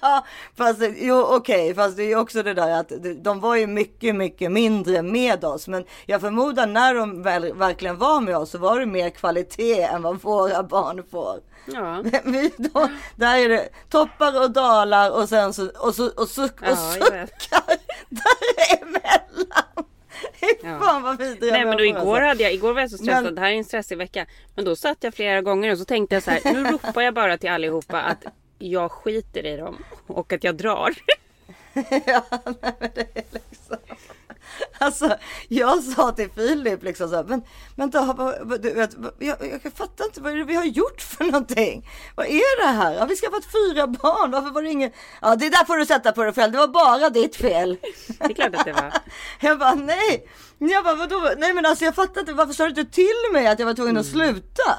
ja, 0.00 0.26
fast 0.56 0.80
jo 0.96 1.22
okej, 1.28 1.74
fast 1.74 1.96
det 1.96 2.02
är 2.02 2.08
ju 2.08 2.16
också 2.16 2.42
det 2.42 2.54
där 2.54 2.80
att 2.80 2.92
de 3.22 3.40
var 3.40 3.56
ju 3.56 3.66
mycket, 3.66 4.14
mycket 4.14 4.52
mindre 4.52 5.02
med 5.02 5.44
oss. 5.44 5.68
Men 5.68 5.84
jag 6.06 6.20
förmodar 6.20 6.66
när 6.66 6.94
de 6.94 7.22
väl, 7.22 7.52
verkligen 7.52 7.98
var 7.98 8.20
med 8.20 8.36
oss 8.36 8.50
så 8.50 8.58
var 8.58 8.80
det 8.80 8.86
mer 8.86 9.10
kvalitet 9.10 9.82
än 9.82 10.02
vad 10.02 10.22
våra 10.22 10.62
barn 10.62 11.04
får. 11.10 11.40
Ja. 11.66 12.02
Vi, 12.24 12.52
då, 12.56 12.88
där 13.16 13.38
är 13.38 13.48
det 13.48 13.68
toppar 13.88 14.42
och 14.42 14.50
dalar 14.50 15.10
och 15.10 15.28
sen 15.28 15.54
så 15.54 15.68
och, 15.78 15.94
så, 15.94 16.10
och, 16.16 16.28
suck, 16.28 16.60
och 16.62 16.66
Ja, 16.68 16.94
vet. 17.10 17.42
suckar 17.42 17.76
däremellan. 18.08 19.19
Ja. 20.62 20.78
fan 20.80 21.02
vad 21.02 21.18
vidriga 21.18 21.52
Nej 21.52 21.64
men 21.64 21.76
då 21.76 21.84
igår 21.84 21.98
alltså. 22.00 22.26
hade 22.28 22.42
jag, 22.42 22.52
igår 22.52 22.74
var 22.74 22.80
jag 22.80 22.90
så 22.90 22.96
stressad, 22.98 23.24
Men- 23.24 23.34
det 23.34 23.40
här 23.40 23.50
är 23.50 23.54
en 23.54 23.64
stressig 23.64 23.98
vecka. 23.98 24.26
Men 24.54 24.64
då 24.64 24.76
satt 24.76 25.04
jag 25.04 25.14
flera 25.14 25.42
gånger 25.42 25.72
och 25.72 25.78
så 25.78 25.84
tänkte 25.84 26.16
jag 26.16 26.22
så 26.22 26.30
här, 26.30 26.52
nu 26.54 26.64
ropar 26.64 27.02
jag 27.02 27.14
bara 27.14 27.38
till 27.38 27.50
allihopa 27.50 28.00
att 28.02 28.24
jag 28.58 28.90
skiter 28.92 29.46
i 29.46 29.56
dem 29.56 29.76
och 30.06 30.32
att 30.32 30.44
jag 30.44 30.54
drar. 30.54 30.94
ja, 32.06 32.24
nej, 32.62 32.74
men 32.80 32.90
det 32.94 33.00
är 33.14 33.24
liksom... 33.32 33.76
Alltså, 34.78 35.16
jag 35.48 35.82
sa 35.82 36.12
till 36.12 36.30
Filip 36.34 36.82
liksom 36.82 37.08
så 37.08 37.16
här, 37.16 37.24
men 37.24 37.42
vänta, 37.76 38.14
du 38.62 38.72
vet, 38.74 38.90
jag, 39.18 39.60
jag 39.64 39.72
fattar 39.72 40.04
inte 40.04 40.20
vad 40.20 40.32
är 40.32 40.36
det 40.36 40.44
vi 40.44 40.54
har 40.54 40.64
gjort 40.64 41.02
för 41.02 41.24
någonting. 41.24 41.88
Vad 42.14 42.26
är 42.26 42.62
det 42.66 42.72
här? 42.72 42.98
Har 42.98 43.06
vi 43.06 43.16
skaffat 43.16 43.44
fyra 43.44 43.86
barn? 43.86 44.30
Varför 44.30 44.50
var 44.50 44.62
det 44.62 44.68
ingen? 44.70 44.90
Ja, 45.20 45.36
det 45.36 45.48
där 45.48 45.64
får 45.64 45.76
du 45.76 45.86
sätta 45.86 46.12
på 46.12 46.22
dig 46.24 46.32
själv. 46.32 46.52
Det 46.52 46.58
var 46.58 46.68
bara 46.68 47.10
ditt 47.10 47.36
fel. 47.36 47.76
Det 48.18 48.24
är 48.24 48.34
klart 48.34 48.54
att 48.54 48.64
det 48.64 48.72
var. 48.72 48.92
Jag 49.40 49.58
bara 49.58 49.74
nej. 49.74 50.28
Jag 50.58 50.84
bara 50.84 50.94
vadå? 50.94 51.30
Nej 51.38 51.54
men 51.54 51.66
alltså 51.66 51.84
jag 51.84 51.94
fattar 51.94 52.20
inte. 52.20 52.32
Varför 52.32 52.52
sa 52.52 52.64
du 52.68 52.80
inte 52.80 52.94
till 52.94 53.32
mig 53.32 53.46
att 53.46 53.58
jag 53.58 53.66
var 53.66 53.74
tvungen 53.74 53.96
att 53.96 54.14
Mm. 54.14 54.26
sluta? 54.32 54.76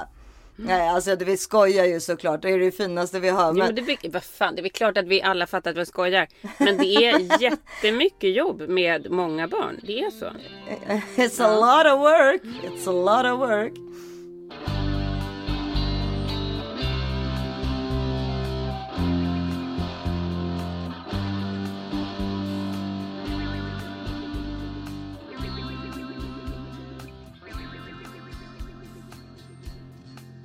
Nej, 0.65 0.89
alltså 0.89 1.15
vi 1.15 1.37
skojar 1.37 1.85
ju 1.85 1.99
såklart. 1.99 2.41
Det 2.41 2.49
är 2.49 2.59
det 2.59 2.71
finaste 2.71 3.19
vi 3.19 3.29
har. 3.29 3.47
Jo, 3.47 3.53
Men, 3.53 3.65
men 3.65 3.75
det, 3.75 3.81
blir- 3.81 4.11
vad 4.11 4.23
fan, 4.23 4.55
det 4.55 4.59
är 4.59 4.63
väl 4.63 4.71
klart 4.71 4.97
att 4.97 5.07
vi 5.07 5.21
alla 5.21 5.47
fattar 5.47 5.71
att 5.71 5.77
vi 5.77 5.85
skojar. 5.85 6.27
Men 6.57 6.77
det 6.77 6.85
är 7.05 7.41
jättemycket 7.41 8.35
jobb 8.35 8.61
med 8.69 9.11
många 9.11 9.47
barn. 9.47 9.79
Det 9.83 9.99
är 9.99 10.09
så. 10.11 10.25
It's 11.21 11.43
a 11.43 11.55
lot 11.55 11.93
of 11.93 11.99
work. 11.99 12.41
It's 12.43 12.89
a 12.89 12.91
lot 13.23 13.33
of 13.33 13.49
work. 13.49 13.73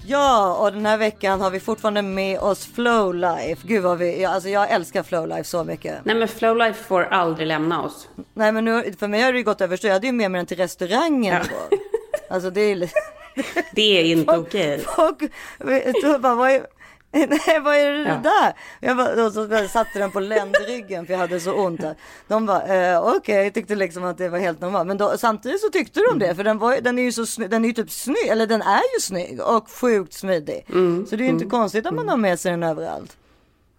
Ja, 0.08 0.54
och 0.54 0.72
den 0.72 0.86
här 0.86 0.98
veckan 0.98 1.40
har 1.40 1.50
vi 1.50 1.60
fortfarande 1.60 2.02
med 2.02 2.38
oss 2.38 2.66
Flowlife. 2.74 3.66
Gud 3.66 3.82
vad 3.82 3.98
vi, 3.98 4.24
alltså 4.24 4.48
jag 4.48 4.70
älskar 4.70 5.02
Flowlife 5.02 5.44
så 5.44 5.64
mycket. 5.64 6.04
Nej 6.04 6.14
men 6.16 6.28
Flowlife 6.28 6.84
får 6.84 7.02
aldrig 7.04 7.48
lämna 7.48 7.82
oss. 7.82 8.08
Nej 8.34 8.52
men 8.52 8.64
nu, 8.64 8.94
för 8.98 9.08
mig 9.08 9.22
har 9.22 9.32
det 9.32 9.38
ju 9.38 9.44
gått 9.44 9.60
över 9.60 9.76
så 9.76 9.86
jag 9.86 9.94
hade 9.94 10.06
ju 10.06 10.12
med 10.12 10.30
mig 10.30 10.38
den 10.38 10.46
till 10.46 10.56
restaurangen 10.56 11.42
Ja. 11.70 11.76
Alltså 12.30 12.50
det 12.50 12.60
är 12.60 12.74
lite... 12.74 12.92
Det 13.72 14.00
är 14.00 14.04
inte 14.04 14.36
okej. 14.36 14.78
Folk 14.78 15.22
jag 16.02 16.20
bara, 16.20 16.34
vad 16.34 16.50
är, 16.50 16.66
nej, 17.46 17.60
vad 17.60 17.74
är 17.76 17.92
det 17.92 18.08
Ja. 18.08 18.20
där? 18.22 18.52
Jag 18.80 18.96
bara, 18.96 19.26
och 19.26 19.32
så 19.32 19.68
satte 19.68 19.98
den 19.98 20.10
på 20.10 20.20
ländryggen 20.20 21.06
för 21.06 21.12
jag 21.12 21.20
hade 21.20 21.40
så 21.40 21.52
ont. 21.52 21.80
Där. 21.80 21.94
De 22.28 22.46
bara, 22.46 22.92
eh, 22.92 23.16
okej, 23.16 23.44
jag 23.44 23.54
tyckte 23.54 23.74
liksom 23.74 24.04
att 24.04 24.18
det 24.18 24.28
var 24.28 24.38
helt 24.38 24.60
normalt. 24.60 24.86
Men 24.86 24.98
då, 24.98 25.12
samtidigt 25.18 25.60
så 25.60 25.68
tyckte 25.68 26.00
de 26.10 26.18
det, 26.18 26.34
för 26.34 26.44
den, 26.44 26.58
var, 26.58 26.80
den 26.80 26.98
är 26.98 27.02
ju 27.02 27.12
så 27.12 27.26
snygg, 27.26 27.50
den 27.50 27.64
är 27.64 27.68
ju 27.68 27.74
typ 27.74 27.90
snygg, 27.90 28.26
eller 28.28 28.46
den 28.46 28.62
är 28.62 28.94
ju 28.96 29.00
snygg 29.00 29.40
och 29.40 29.70
sjukt 29.70 30.12
smidig. 30.12 30.66
Så 31.08 31.16
det 31.16 31.22
är 31.22 31.26
ju 31.26 31.28
inte 31.28 31.44
konstigt 31.44 31.86
att 31.86 31.94
man 31.94 32.08
har 32.08 32.16
med 32.16 32.40
sig 32.40 32.50
den 32.50 32.62
överallt. 32.62 33.16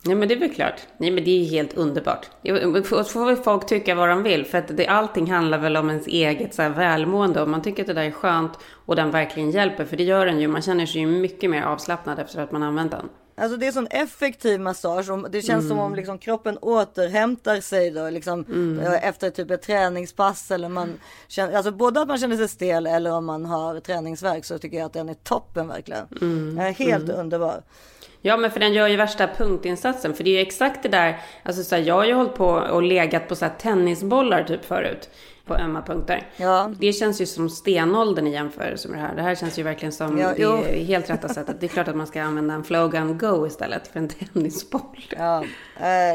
Nej 0.02 0.16
men 0.16 0.28
det 0.28 0.34
är 0.34 0.40
väl 0.40 0.54
klart. 0.54 0.82
Nej 0.98 1.12
men 1.12 1.24
det 1.24 1.32
är 1.42 1.46
helt 1.46 1.74
underbart. 1.74 2.26
Jo, 2.42 2.84
får- 2.84 3.04
får 3.04 3.26
väl 3.26 3.36
folk 3.36 3.66
tycka 3.66 3.96
vad 3.96 4.10
de 4.10 4.24
vill. 4.24 4.46
För 4.46 4.58
att 4.58 4.78
det, 4.78 4.88
allting 4.88 5.32
handlar 5.32 5.58
väl 5.58 5.78
om 5.78 5.90
ens 5.90 6.08
eget 6.08 6.56
så 6.56 6.62
här, 6.62 6.70
välmående. 6.70 7.42
Om 7.42 7.52
man 7.52 7.62
tycker 7.62 7.84
att 7.84 7.88
det 7.88 7.94
där 7.94 8.04
är 8.04 8.12
skönt 8.12 8.52
och 8.86 8.96
den 8.96 9.12
verkligen 9.12 9.52
hjälper. 9.52 9.86
För 9.86 9.98
det 9.98 10.04
gör 10.04 10.26
den 10.26 10.40
ju. 10.40 10.48
Man 10.48 10.62
känner 10.62 10.86
sig 10.86 11.02
ju 11.02 11.08
mycket 11.08 11.50
mer 11.50 11.64
avslappnad 11.64 12.20
efter 12.20 12.42
att 12.42 12.52
man 12.52 12.62
har 12.62 12.70
använt 12.70 12.92
den. 12.92 13.10
Alltså 13.40 13.58
det 13.58 13.68
är 13.68 13.72
sån 13.72 13.88
effektiv 13.88 14.60
massage. 14.60 15.10
och 15.10 15.32
Det 15.32 15.42
känns 15.42 15.68
som 15.68 15.80
om 15.80 15.96
liksom 15.96 16.18
kroppen 16.18 16.58
återhämtar 16.58 17.62
sig 17.62 17.92
då, 17.92 18.10
liksom, 18.10 18.46
eh, 18.82 19.08
efter 19.08 19.30
typ 19.30 19.52
ett 19.52 19.62
träningspass. 19.62 20.52
Eller 20.52 20.70
man 20.70 21.00
känner, 21.28 21.54
alltså 21.54 21.72
både 21.72 22.02
att 22.02 22.08
man 22.08 22.18
känner 22.18 22.38
sig 22.38 22.48
stel 22.48 22.88
eller 22.88 23.12
om 23.12 23.26
man 23.26 23.46
har 23.46 23.80
träningsverk 23.80 24.46
så 24.46 24.58
tycker 24.60 24.78
jag 24.78 24.86
att 24.86 24.94
den 24.94 25.10
är 25.10 25.14
toppen 25.14 25.68
verkligen. 25.68 26.08
Är 26.60 26.72
helt 26.72 27.10
underbar. 27.10 27.64
Ja, 28.22 28.38
men 28.38 28.52
för 28.52 28.60
den 28.60 28.74
gör 28.74 28.88
ju 28.88 28.96
värsta 28.96 29.28
punktinsatsen. 29.28 30.14
För 30.14 30.24
det 30.24 30.30
är 30.30 30.34
ju 30.34 30.40
exakt 30.42 30.84
det 30.84 30.90
där, 30.90 31.20
alltså 31.44 31.64
så 31.64 31.76
här, 31.76 31.84
jag 31.84 31.96
har 31.96 32.06
ju 32.06 32.14
hållit 32.14 32.36
på 32.36 32.48
och 32.48 32.84
legat 32.84 33.28
på 33.28 33.36
så 33.36 33.46
här 33.46 33.54
tennisbollar 33.60 34.44
typ 34.44 34.66
förut. 34.66 35.10
På 35.48 35.56
ömma 35.56 35.82
punkter. 35.82 36.28
Ja. 36.38 36.72
Det 36.80 36.94
känns 36.94 37.22
ju 37.22 37.26
som 37.26 37.50
stenåldern 37.50 38.28
i 38.28 38.32
jämförelse 38.32 38.90
med 38.90 39.00
det 39.00 39.02
här. 39.02 39.16
Det 39.16 39.22
här 39.22 39.36
känns 39.36 39.60
ju 39.60 39.64
verkligen 39.64 39.92
som 39.92 40.18
Ja, 40.18 40.34
det 40.38 40.84
helt 40.84 41.10
rätta 41.10 41.30
sättet. 41.30 41.60
Det 41.60 41.66
är 41.66 41.68
klart 41.68 41.88
att 41.88 41.96
man 41.96 42.08
ska 42.08 42.22
använda 42.22 42.54
en 42.54 42.64
flowgun 42.64 43.18
go 43.18 43.48
istället 43.48 43.88
för 43.88 44.00
en 44.00 44.08
tennisboll. 44.08 45.06
Ja, 45.18 45.44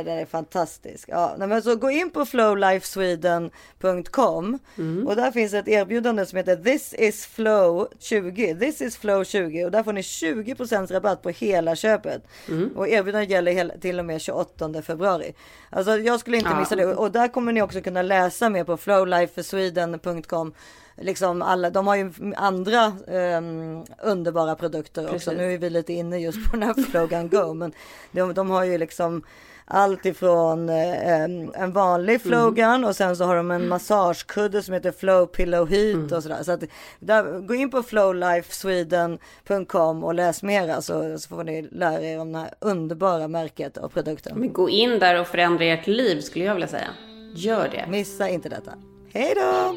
den 0.04 0.18
är 0.18 0.26
fantastisk. 0.26 1.08
Ja, 1.08 1.34
men 1.38 1.62
så 1.62 1.76
gå 1.76 1.90
in 1.90 2.10
på 2.10 2.24
flowlifesweden.com 2.26 4.58
och 5.06 5.16
där 5.16 5.30
finns 5.30 5.54
ett 5.54 5.68
erbjudande 5.68 6.26
som 6.26 6.36
heter 6.36 6.56
This 6.56 6.94
is 6.98 7.26
flow 7.26 7.88
20. 7.98 8.54
This 8.54 8.80
is 8.80 8.96
flow 8.96 9.24
20 9.24 9.64
och 9.64 9.70
där 9.70 9.82
får 9.82 9.92
ni 9.92 10.00
20% 10.00 10.92
rabatt 10.92 11.22
på 11.22 11.30
hela 11.30 11.76
köpet. 11.76 12.22
Och 12.76 12.88
erbjudandet 12.88 13.30
gäller 13.30 13.52
hela, 13.52 13.74
till 13.78 13.98
och 13.98 14.04
med 14.04 14.20
28 14.20 14.82
februari. 14.82 15.34
Alltså 15.70 15.98
jag 15.98 16.20
skulle 16.20 16.36
inte 16.36 16.50
Ja. 16.50 16.58
missa 16.60 16.76
det 16.76 16.86
och 16.86 17.12
där 17.12 17.28
kommer 17.28 17.52
ni 17.52 17.62
också 17.62 17.80
kunna 17.80 18.02
läsa 18.02 18.48
mer 18.50 18.64
på 18.64 18.76
flowlifesweden.com. 18.76 20.54
Liksom 20.96 21.42
alla, 21.42 21.70
de 21.70 21.86
har 21.86 21.96
ju 21.96 22.12
andra 22.36 22.92
ehm, 23.08 23.84
underbara 24.02 24.54
produkter 24.54 25.02
också. 25.02 25.12
Precis. 25.12 25.32
Nu 25.32 25.54
är 25.54 25.58
vi 25.58 25.70
lite 25.70 25.92
inne 25.92 26.18
just 26.18 26.50
på 26.50 26.56
den 26.56 26.62
här 26.62 26.74
Flogan 26.90 27.28
Go, 27.28 27.54
men 27.54 27.72
de, 28.10 28.34
de 28.34 28.50
har 28.50 28.64
ju 28.64 28.78
liksom 28.78 29.22
allt 29.64 30.06
ifrån 30.06 30.68
eh, 30.68 31.22
en, 31.22 31.72
vanlig 31.72 32.22
Flogan 32.22 32.84
och 32.84 32.96
sen 32.96 33.16
så 33.16 33.24
har 33.24 33.36
de 33.36 33.50
en 33.50 33.68
massagekudde 33.68 34.62
som 34.62 34.74
heter 34.74 34.92
Flow 34.92 35.26
Pillow 35.26 35.68
Heat 35.68 36.12
och 36.12 36.22
sådär. 36.22 36.42
Så 36.42 36.52
att 36.52 36.64
där, 37.00 37.38
gå 37.38 37.54
in 37.54 37.70
på 37.70 37.82
flowlifesweden.com 37.82 40.04
och 40.04 40.14
läs 40.14 40.42
mera 40.42 40.82
så, 40.82 41.18
så 41.18 41.28
får 41.28 41.44
ni 41.44 41.62
lära 41.62 42.02
er 42.02 42.20
om 42.20 42.32
det 42.32 42.38
här 42.38 42.54
underbara 42.58 43.28
märket 43.28 43.76
och 43.76 43.92
produkten. 43.92 44.38
Men 44.38 44.52
gå 44.52 44.70
in 44.70 44.98
där 44.98 45.20
och 45.20 45.26
förändra 45.26 45.64
ert 45.64 45.86
liv 45.86 46.20
skulle 46.20 46.44
jag 46.44 46.54
vilja 46.54 46.68
säga. 46.68 46.88
Gör 47.34 47.68
det. 47.68 47.86
Missa 47.88 48.28
inte 48.28 48.48
detta. 48.48 48.72
Hej 49.12 49.34
då! 49.36 49.76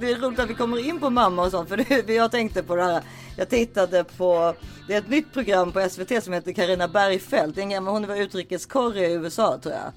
Det 0.00 0.10
är 0.10 0.16
roligt 0.16 0.38
att 0.38 0.50
vi 0.50 0.54
kommer 0.54 0.88
in 0.88 1.00
på 1.00 1.10
mamma 1.10 1.42
och 1.42 1.50
sånt 1.50 1.68
för 1.68 1.76
det, 1.76 2.14
jag 2.14 2.30
tänkte 2.30 2.62
på 2.62 2.76
det 2.76 2.82
här. 2.82 3.02
Jag 3.36 3.48
tittade 3.48 4.04
på, 4.04 4.54
det 4.88 4.94
är 4.94 4.98
ett 4.98 5.08
nytt 5.08 5.32
program 5.32 5.72
på 5.72 5.88
SVT 5.88 6.24
som 6.24 6.32
heter 6.32 6.52
Karina 6.52 6.88
Bergfeldt. 6.88 7.58
En 7.58 7.70
gammal, 7.70 7.94
hon 7.94 8.06
var 8.06 8.16
utrikeskorre 8.16 9.06
i 9.06 9.12
USA 9.12 9.58
tror 9.58 9.74
jag. 9.74 9.92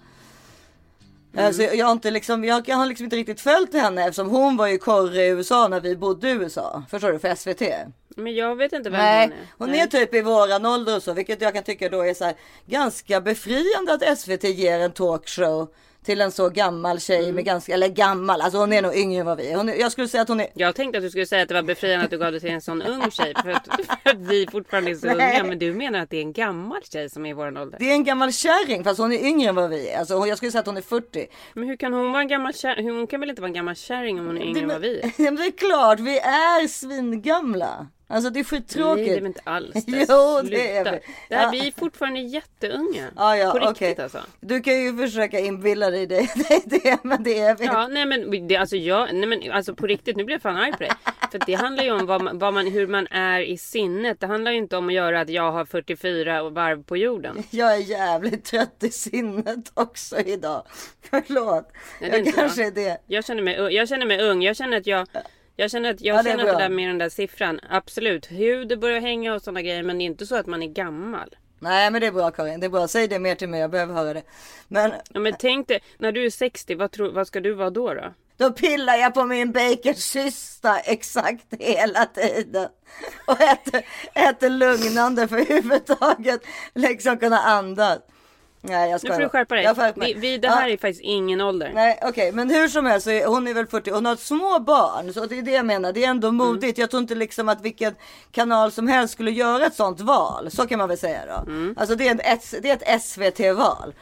Alltså, 1.46 1.64
jag, 1.64 1.86
har 1.86 1.92
inte 1.92 2.12
liksom, 2.12 2.44
jag, 2.44 2.70
jag 2.70 2.76
har 2.76 2.86
liksom 2.86 3.04
inte 3.04 3.16
riktigt 3.16 3.42
följt 3.42 3.74
henne 3.74 4.04
eftersom 4.04 4.30
hon 4.30 4.58
var 4.58 4.68
ju 4.68 4.78
korre 4.78 5.24
i 5.24 5.28
USA 5.30 5.68
när 5.68 5.80
vi 5.80 5.96
bodde 5.96 6.30
i 6.30 6.32
USA. 6.32 6.84
Förstår 6.90 7.12
du? 7.12 7.20
För 7.20 7.36
SVT. 7.36 7.62
Men 8.16 8.36
jag 8.36 8.56
vet 8.56 8.74
inte 8.74 8.90
vem 8.90 9.00
Nej, 9.00 9.28
hon 9.28 9.34
är. 9.34 9.48
hon 9.58 9.70
Nej. 9.70 9.80
är 9.80 9.88
typ 9.88 10.14
i 10.14 10.22
våran 10.22 10.66
ålder 10.66 10.96
och 10.96 11.04
så, 11.04 11.14
vilket 11.14 11.42
jag 11.42 11.54
kan 11.54 11.64
tycka 11.64 11.90
då 11.90 12.02
är 12.02 12.14
så 12.14 12.26
här 12.26 12.36
ganska 12.66 13.22
befriande 13.22 13.94
att 13.94 14.20
SVT 14.20 14.44
ger 14.44 14.80
en 14.80 14.92
talkshow 14.92 15.68
till 16.06 16.22
en 16.22 16.32
så 16.32 16.50
gammal 16.50 17.00
tjej 17.00 17.24
Mm. 17.24 17.36
med 17.36 17.46
ganska, 17.46 17.74
eller 17.74 17.88
gammal, 17.88 18.42
alltså 18.42 18.58
hon 18.60 18.74
är 18.74 18.82
nog 18.82 18.96
yngre 18.96 19.20
än 19.20 19.26
vad 19.26 19.38
vi 19.38 19.52
är. 19.52 19.56
Hon, 19.58 19.70
är- 19.70 19.76
jag 19.76 19.92
skulle 19.92 20.08
säga 20.08 20.22
att 20.22 20.28
hon 20.30 20.40
är 20.40 20.48
Jag 20.54 20.76
tänkte 20.76 20.98
att 20.98 21.04
du 21.04 21.10
skulle 21.10 21.26
säga 21.26 21.42
att 21.42 21.48
det 21.48 21.54
var 21.54 21.62
befriande 21.62 22.06
att 22.06 22.12
du 22.12 22.18
gav 22.18 22.32
det 22.32 22.40
till 22.40 22.50
en 22.52 22.62
sån 22.62 22.82
ung 22.82 23.12
tjej. 23.12 23.34
För 23.44 23.50
att, 23.50 23.68
för 24.04 24.10
att 24.10 24.18
vi 24.18 24.48
fortfarande 24.52 24.92
är 24.92 24.96
så 24.96 25.08
unga. 25.08 25.44
Men 25.44 25.60
du 25.60 25.74
menar 25.74 26.00
att 26.00 26.10
det 26.10 26.18
är 26.18 26.22
en 26.22 26.34
gammal 26.34 26.82
tjej 26.92 27.10
som 27.10 27.26
är 27.26 27.30
i 27.30 27.34
vår 27.34 27.48
ålder? 27.48 27.78
det 27.80 27.90
är 27.90 27.94
en 27.94 28.04
gammal 28.04 28.32
kärring 28.34 28.84
fast 28.84 29.00
hon 29.00 29.14
är 29.14 29.26
yngre 29.26 29.50
än 29.50 29.56
vad 29.56 29.70
vi 29.70 29.90
är. 29.90 30.00
Alltså 30.00 30.14
jag 30.28 30.38
skulle 30.38 30.52
säga 30.52 30.60
att 30.60 30.66
hon 30.68 30.78
är 30.78 30.82
40. 30.82 31.28
Men 31.54 31.68
hur 31.68 31.76
kan 31.78 31.94
hon 31.94 32.12
vara 32.12 32.22
en 32.22 32.28
gammal 32.28 32.54
kärring? 32.54 32.90
Hon 32.90 33.08
kan 33.08 33.20
väl 33.20 33.30
inte 33.30 33.42
vara 33.42 33.50
en 33.50 33.54
gammal 33.54 33.76
kärring 33.76 34.20
om 34.20 34.26
hon 34.26 34.38
är 34.38 34.42
yngre 34.46 34.62
än 34.62 34.68
vad 34.68 34.82
vi 34.82 35.00
är? 35.00 35.06
Ja, 35.18 35.24
men 35.32 35.36
det 35.36 35.46
är 35.46 35.52
klart, 35.58 36.00
vi 36.00 36.20
är 36.20 36.68
svingamla. 36.68 37.88
Alltså 38.12 38.30
det 38.30 38.40
är 38.40 38.44
skittråkigt. 38.44 39.08
Nej, 39.08 39.20
det 39.20 39.26
är 39.26 39.28
inte 39.28 39.42
alls 39.44 39.86
det. 39.86 39.92
Jo, 40.10 40.42
det 40.44 40.78
är 40.78 40.84
vi. 40.84 41.00
Det 41.30 41.36
här, 41.36 41.44
Ja. 41.44 41.50
Vi 41.52 41.68
är 41.68 41.72
fortfarande 41.80 42.20
jätteunga. 42.20 43.08
Ja, 43.16 43.38
ja, 43.38 43.52
På 43.52 43.58
riktigt 43.60 44.00
alltså. 44.00 44.20
Du 44.40 44.62
kan 44.62 44.82
ju 44.82 44.98
försöka 44.98 45.40
inbilla 45.40 45.90
dig 45.90 46.08
det, 46.08 46.20
det, 46.50 46.62
det 46.66 47.04
men 47.04 47.24
det 47.24 47.40
är 47.40 47.56
vi. 47.56 47.66
Ja, 47.66 47.88
nej 47.88 48.06
men, 48.06 48.48
det, 48.48 48.58
alltså, 48.58 48.76
jag, 48.76 49.14
nej 49.14 49.26
men 49.26 49.52
alltså 49.52 49.76
på 49.76 49.88
riktigt, 49.88 50.16
nu 50.16 50.24
blir 50.24 50.36
jag 50.36 50.42
fan 50.42 50.58
arg 50.58 50.72
på 50.72 50.78
dig. 50.78 50.92
För 51.32 51.40
det 51.46 51.54
handlar 51.54 51.84
ju 51.84 51.92
om 51.92 52.06
vad 52.06 52.24
man, 52.24 52.40
vad 52.40 52.54
man, 52.54 52.68
hur 52.68 52.88
man 52.88 53.08
är 53.08 53.40
i 53.40 53.58
sinnet. 53.58 54.20
Det 54.20 54.28
handlar 54.28 54.52
ju 54.52 54.58
inte 54.58 54.78
om 54.78 54.88
att 54.88 54.94
göra 54.94 55.22
att 55.22 55.30
jag 55.30 55.52
har 55.52 55.66
44 55.66 56.50
varv 56.50 56.84
på 56.84 56.98
jorden. 56.98 57.44
Jag 57.50 57.74
är 57.74 57.78
jävligt 57.78 58.46
trött 58.46 58.84
i 58.84 58.90
sinnet 58.92 59.72
också 59.74 60.20
idag. 60.20 60.64
Förlåt. 61.02 61.72
Nej, 62.02 62.24
jag 62.26 62.36
kanske 62.36 62.62
jag. 62.62 62.68
är 62.68 62.76
det. 62.76 63.02
Jag 63.08 63.26
känner 63.26 63.44
mig, 63.44 63.74
jag 63.76 63.90
känner 63.90 64.06
mig 64.06 64.22
ung. 64.30 64.44
Jag 64.44 64.56
känner 64.56 64.78
att 64.78 64.88
jag 64.88 65.08
jag 65.60 65.72
känner 65.72 65.90
att, 65.94 66.02
jag 66.02 66.18
Ja, 66.18 66.24
det 66.24 66.30
känner 66.30 66.44
att 66.44 66.58
det 66.58 66.64
där 66.64 66.70
med 66.70 66.90
den 66.90 66.98
där 66.98 67.10
siffran, 67.10 67.60
absolut. 67.70 68.32
Hud 68.32 68.80
börjar 68.80 69.00
hänga 69.00 69.34
och 69.34 69.42
sådana 69.42 69.62
grejer, 69.62 69.84
men 69.84 69.98
det 69.98 70.04
är 70.04 70.06
inte 70.06 70.26
så 70.26 70.36
att 70.36 70.46
man 70.46 70.64
är 70.64 70.68
gammal. 70.68 71.36
Nej 71.60 71.92
men 71.92 72.02
det 72.02 72.08
är 72.08 72.12
bra 72.12 72.32
Karin, 72.32 72.60
det 72.60 72.66
är 72.66 72.70
bra. 72.70 72.88
Säg 72.88 73.08
det 73.08 73.20
mer 73.20 73.36
till 73.36 73.50
mig, 73.50 73.60
jag 73.60 73.72
behöver 73.72 73.94
höra 73.94 74.14
det. 74.14 74.24
Men 74.68 74.92
Ja, 75.14 75.20
men 75.20 75.34
tänk 75.40 75.68
dig, 75.68 75.80
när 75.98 76.12
du 76.12 76.26
är 76.26 76.30
60, 76.30 76.76
vad, 76.76 76.92
tror, 76.92 77.12
vad 77.12 77.28
ska 77.28 77.40
du 77.40 77.54
vara 77.54 77.70
då? 77.70 77.94
då? 77.94 78.14
då 78.38 78.52
pillar 78.52 78.96
jag 78.96 79.14
på 79.14 79.26
min 79.26 79.52
bakercysta 79.52 80.80
exakt 80.80 81.54
hela 81.60 82.06
tiden. 82.06 82.70
Och 83.26 83.42
äter, 83.42 83.82
äter 84.14 84.50
lugnande 84.50 85.28
för 85.28 85.36
överhuvudtaget 85.38 86.42
liksom 86.74 87.18
kunna 87.18 87.40
andas. 87.40 88.00
Nej 88.62 88.90
jag 88.90 88.96
Nu 88.96 89.00
skojar. 89.00 89.16
får 89.16 89.22
du 89.22 89.30
skärpa 89.30 89.56
dig. 89.56 89.64
Jag 89.64 89.76
skärper 89.76 90.00
mig. 90.00 90.14
Vi, 90.14 90.20
vi, 90.20 90.38
det 90.38 90.48
Ja. 90.48 90.54
här 90.54 90.70
är 90.70 90.78
faktiskt 90.78 91.02
ingen 91.02 91.42
ålder. 91.42 91.72
Nej 91.74 92.00
okej 92.04 92.32
men 92.32 92.50
hur 92.50 92.68
som 92.68 92.86
helst 92.86 93.04
så 93.04 93.12
är, 93.12 93.26
hon 93.26 93.48
är 93.48 93.54
väl 93.54 93.68
40 93.68 93.92
hon 93.92 94.06
har 94.06 94.16
små 94.16 94.60
barn 94.60 95.14
så 95.14 95.26
det 95.26 95.38
är 95.38 95.42
det 95.42 95.52
jag 95.52 95.66
menar 95.66 95.94
det 95.94 96.04
är 96.04 96.10
ändå 96.10 96.32
modigt. 96.32 96.78
Jag 96.78 96.90
tror 96.90 97.02
inte 97.02 97.16
liksom 97.16 97.50
att 97.50 97.62
vilken 97.62 97.96
kanal 98.32 98.72
som 98.72 98.88
helst 98.88 99.14
skulle 99.14 99.32
göra 99.32 99.66
ett 99.66 99.76
sånt 99.76 100.00
val. 100.02 100.52
Så 100.52 100.68
kan 100.68 100.78
man 100.78 100.90
väl 100.90 100.98
säga 100.98 101.20
då. 101.26 101.52
Alltså 101.78 101.96
det 101.96 102.08
är, 102.08 102.12
en, 102.12 102.20
ett, 102.20 102.54
det 102.62 102.70
är 102.70 102.94
ett 102.94 103.02
SVT-val. 103.02 103.94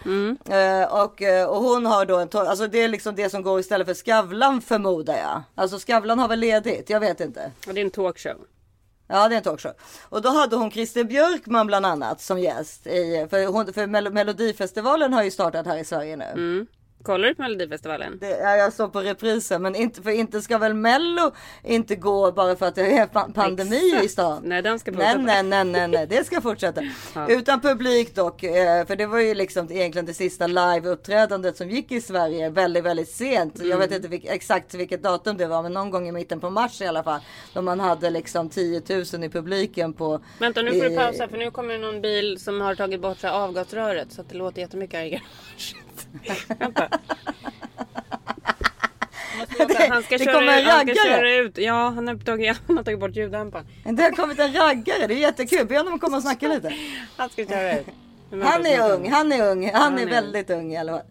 Eh, 0.50 1.02
och, 1.04 1.22
eh, 1.22 1.48
och 1.48 1.62
hon 1.62 1.86
har 1.86 2.06
då 2.06 2.18
en 2.18 2.30
alltså 2.34 2.68
det 2.68 2.82
är 2.84 2.88
liksom 2.88 3.16
det 3.16 3.30
som 3.30 3.44
går 3.44 3.60
istället 3.60 3.88
för 3.88 3.94
Skavlan 3.94 4.62
förmodar 4.62 5.18
jag. 5.18 5.42
Alltså 5.56 5.80
Skavlan 5.80 6.20
har 6.20 6.28
väl 6.28 6.40
ledigt, 6.40 6.90
jag 6.90 7.00
vet 7.00 7.20
inte. 7.20 7.52
Och 7.68 7.74
det 7.74 7.82
är 7.82 7.86
en 7.86 7.92
talkshow. 7.92 8.36
Ja 9.08 9.28
det 9.28 9.36
är 9.36 9.38
en 9.38 9.44
talkshow. 9.44 9.74
Och 10.10 10.22
då 10.22 10.30
hade 10.30 10.56
hon 10.56 10.72
Christer 10.72 11.04
Björkman 11.04 11.68
bland 11.68 11.86
annat 11.86 12.22
som 12.22 12.40
gäst. 12.40 12.88
I, 12.88 13.28
för 13.30 13.46
hon, 13.46 13.74
för 13.74 13.88
Mel- 13.88 14.12
Melodifestivalen 14.14 15.14
har 15.14 15.24
ju 15.24 15.32
startat 15.32 15.66
här 15.66 15.78
i 15.78 15.86
Sverige 15.86 16.16
nu. 16.18 16.26
Mm. 16.26 16.68
Kollar 17.04 17.28
du 17.28 17.36
på 17.36 17.42
Melodifestivalen? 17.42 18.18
Det, 18.22 18.30
ja, 18.30 18.56
jag 18.56 18.74
står 18.74 18.88
på 18.88 19.00
reprisen 19.02 19.62
men 19.62 19.76
inte, 19.76 20.02
för 20.02 20.10
inte 20.10 20.42
ska 20.42 20.58
väl 20.58 20.74
mello 20.74 21.32
inte 21.64 21.96
gå 21.96 22.32
bara 22.32 22.56
för 22.56 22.66
att 22.66 22.76
det 22.76 22.98
är 22.98 23.06
pa- 23.08 23.30
pandemi 23.34 23.88
Exakt. 23.90 24.06
i 24.06 24.10
stan. 24.10 24.42
Nej, 24.46 24.62
den 24.62 24.80
ska 24.80 24.92
fortsätta. 24.94 25.18
nej, 25.18 25.44
nej, 25.44 25.64
nej, 25.66 25.88
nej, 25.88 26.08
det 26.08 26.24
ska 26.26 26.42
fortsätta. 26.42 26.82
Ja. 27.16 27.28
Utan 27.30 27.62
publik 27.62 28.16
dock, 28.16 28.44
eh, 28.44 28.86
för 28.86 28.96
det 28.96 29.06
var 29.06 29.20
ju 29.20 29.34
liksom 29.36 29.72
egentligen 29.72 30.06
det 30.06 30.14
sista 30.14 30.48
live-uppträdandet 30.48 31.58
som 31.58 31.70
gick 31.70 31.92
i 31.92 32.02
Sverige 32.02 32.50
väldigt, 32.50 32.84
väldigt 32.84 33.10
sent. 33.10 33.54
Jag 33.58 33.66
Mm. 33.66 33.80
vet 33.80 33.92
inte 33.92 34.08
vilk, 34.08 34.26
exakt 34.28 34.74
vilket 34.74 35.04
datum 35.04 35.38
det 35.38 35.48
var, 35.48 35.64
men 35.64 35.74
någon 35.74 35.90
gång 35.92 36.08
i 36.08 36.12
mitten 36.12 36.40
på 36.40 36.50
mars 36.50 36.82
i 36.82 36.86
alla 36.88 37.04
fall. 37.04 37.20
Då 37.54 37.62
man 37.62 37.80
hade 37.80 38.10
liksom 38.10 38.50
10 38.50 38.82
000 39.14 39.24
i 39.24 39.30
publiken 39.30 39.94
på... 39.94 40.20
Vänta 40.40 40.62
nu 40.62 40.72
får 40.72 40.80
du 40.88 40.94
i- 40.94 40.98
pausa 40.98 41.28
för 41.28 41.38
nu 41.38 41.52
kommer 41.52 41.74
det 41.74 41.80
någon 41.80 42.02
bil 42.02 42.40
som 42.40 42.62
har 42.62 42.76
tagit 42.76 43.02
bort 43.02 43.24
avgasröret 43.24 44.12
så 44.12 44.22
att 44.22 44.30
det 44.30 44.38
låter 44.38 44.62
jättemycket 44.62 45.00
här 45.00 45.06
i 45.06 45.10
garaget. 45.10 45.28
Vänta. 46.60 46.88
Det- 49.58 49.88
Han 49.90 50.04
ska, 50.04 50.18
det 50.18 50.24
köra, 50.26 50.34
kommer 50.34 50.54
en 50.54 50.60
ut- 50.60 50.68
han 50.70 50.88
ska 50.88 51.04
köra 51.08 51.32
ut. 51.36 51.58
Ja, 51.58 51.90
han 51.90 52.08
har 52.08 52.16
tagit, 52.16 52.58
han 52.68 52.78
har 52.78 52.84
tagit 52.84 53.00
bort 53.00 53.16
ljuddämparen. 53.16 53.66
Det 53.84 54.04
har 54.04 54.12
kommit 54.12 54.40
en 54.40 54.54
raggare, 54.54 55.08
det 55.08 55.14
är 55.14 55.18
jättekul. 55.18 55.68
Be 55.68 55.78
honom 55.78 56.00
komma 56.00 56.18
och 56.18 56.24
snacka 56.24 56.48
lite. 56.48 56.74
Han 57.18 57.30
ska 57.30 57.46
köra 57.46 57.80
ut. 57.80 57.86
Han 58.44 58.66
är 58.66 58.92
ung, 58.92 59.10
han 59.12 59.32
är 59.32 59.52
ung, 59.52 59.72
han, 59.72 59.82
Han 59.82 59.98
är, 59.98 60.02
är 60.02 60.06
väldigt 60.10 60.50
ung 60.50 60.74
i 60.74 60.78
alla 60.78 60.92
fall. 60.92 61.02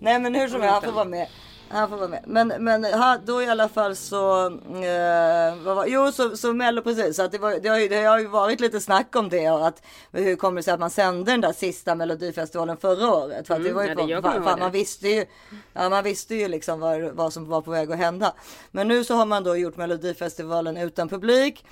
Nej 0.00 0.18
men 0.18 0.34
hur 0.34 0.48
som 0.48 0.60
helst, 0.60 0.72
han 0.74 0.82
får 0.82 0.92
vara 0.92 1.04
med. 1.04 1.26
Han 1.68 1.88
får 1.88 1.96
vara 1.96 2.08
med. 2.08 2.24
Men, 2.26 2.48
men 2.48 2.84
ha, 2.84 3.18
då 3.24 3.42
i 3.42 3.46
alla 3.48 3.68
fall 3.68 3.96
så, 3.96 4.46
eh, 4.46 5.56
vad 5.64 5.76
var, 5.76 5.86
jo 5.86 6.12
så, 6.12 6.36
så 6.36 6.52
Mello 6.52 6.82
precis, 6.82 7.16
så 7.16 7.22
att 7.22 7.32
det, 7.32 7.38
var, 7.38 7.58
det, 7.62 7.68
har 7.68 7.78
ju, 7.78 7.88
det 7.88 8.02
har 8.04 8.18
ju 8.18 8.26
varit 8.26 8.60
lite 8.60 8.80
snack 8.80 9.16
om 9.16 9.28
det 9.28 9.50
och 9.50 9.66
att 9.66 9.82
hur 10.12 10.36
kommer 10.36 10.56
det 10.56 10.62
sig 10.62 10.74
att 10.74 10.80
man 10.80 10.90
sände 10.90 11.30
den 11.30 11.40
där 11.40 11.52
sista 11.52 11.94
Melodifestivalen 11.94 12.76
förra 12.76 13.08
året? 13.14 13.46
För 13.46 13.54
att 13.54 13.62
det 13.62 13.68
Mm, 13.70 13.74
var 13.76 13.82
ju, 13.84 13.94
det- 13.94 14.02
jag 14.12 14.22
fan, 14.22 14.44
fan, 14.44 14.58
man 14.58 14.70
visste 14.72 15.08
ju, 15.08 15.26
ja, 15.72 15.88
man 15.88 16.04
visste 16.04 16.34
ju 16.34 16.48
liksom 16.48 16.80
vad, 16.80 17.02
vad 17.02 17.32
som 17.32 17.48
var 17.48 17.60
på 17.60 17.70
väg 17.70 17.92
att 17.92 17.98
hända. 17.98 18.32
Men 18.70 18.88
nu 18.88 19.04
så 19.04 19.14
har 19.14 19.26
man 19.26 19.44
då 19.44 19.56
gjort 19.56 19.76
Melodifestivalen 19.76 20.76
utan 20.76 21.08
publik. 21.08 21.64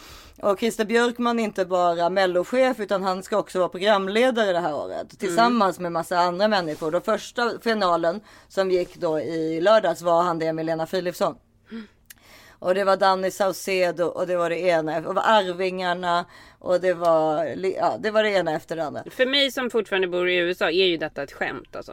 Och 0.43 0.59
Christer 0.59 0.85
Björkman 0.85 1.39
är 1.39 1.45
inte 1.45 1.65
bara 1.65 2.11
mellochef 2.11 2.81
utan 2.81 3.03
han 3.03 3.23
ska 3.23 3.39
också 3.39 3.59
vara 3.59 3.69
programledare 3.69 4.53
det 4.53 4.61
här 4.61 4.75
året. 4.75 5.19
Tillsammans 5.19 5.79
med 5.79 5.93
massa 5.93 6.19
andra 6.19 6.49
människor. 6.49 6.91
Då 6.91 7.01
första 7.01 7.59
finalen 7.61 8.21
som 8.49 8.71
gick 8.71 8.97
då 8.97 9.21
i 9.21 9.61
lördags 9.61 10.03
var 10.03 10.23
han 10.23 10.39
det 10.39 10.53
med 10.53 10.67
Lena 10.67 10.87
Philipsson. 10.87 11.37
Och 12.59 12.75
det 12.75 12.85
var 12.85 12.97
Danny 12.97 13.31
Saucedo 13.31 14.05
och 14.05 14.27
det 14.27 14.37
var 14.37 14.51
det 14.51 14.59
ena. 14.61 14.97
Och 14.97 15.03
det 15.03 15.13
var 15.13 15.23
Arvingarna 15.27 16.25
och 16.59 16.81
det 16.81 16.95
var, 16.95 17.45
ja, 17.67 17.97
det 17.99 18.11
var 18.11 18.23
det 18.23 18.31
ena 18.31 18.53
efter 18.53 18.77
det 18.77 18.85
andra. 18.85 19.03
För 19.11 19.27
mig 19.27 19.51
som 19.51 19.71
fortfarande 19.71 20.09
bor 20.09 20.29
i 20.29 20.37
USA 20.37 20.71
är 20.71 20.87
ju 20.87 20.97
detta 20.97 21.23
ett 21.23 21.33
skämt 21.33 21.77
alltså. 21.77 21.93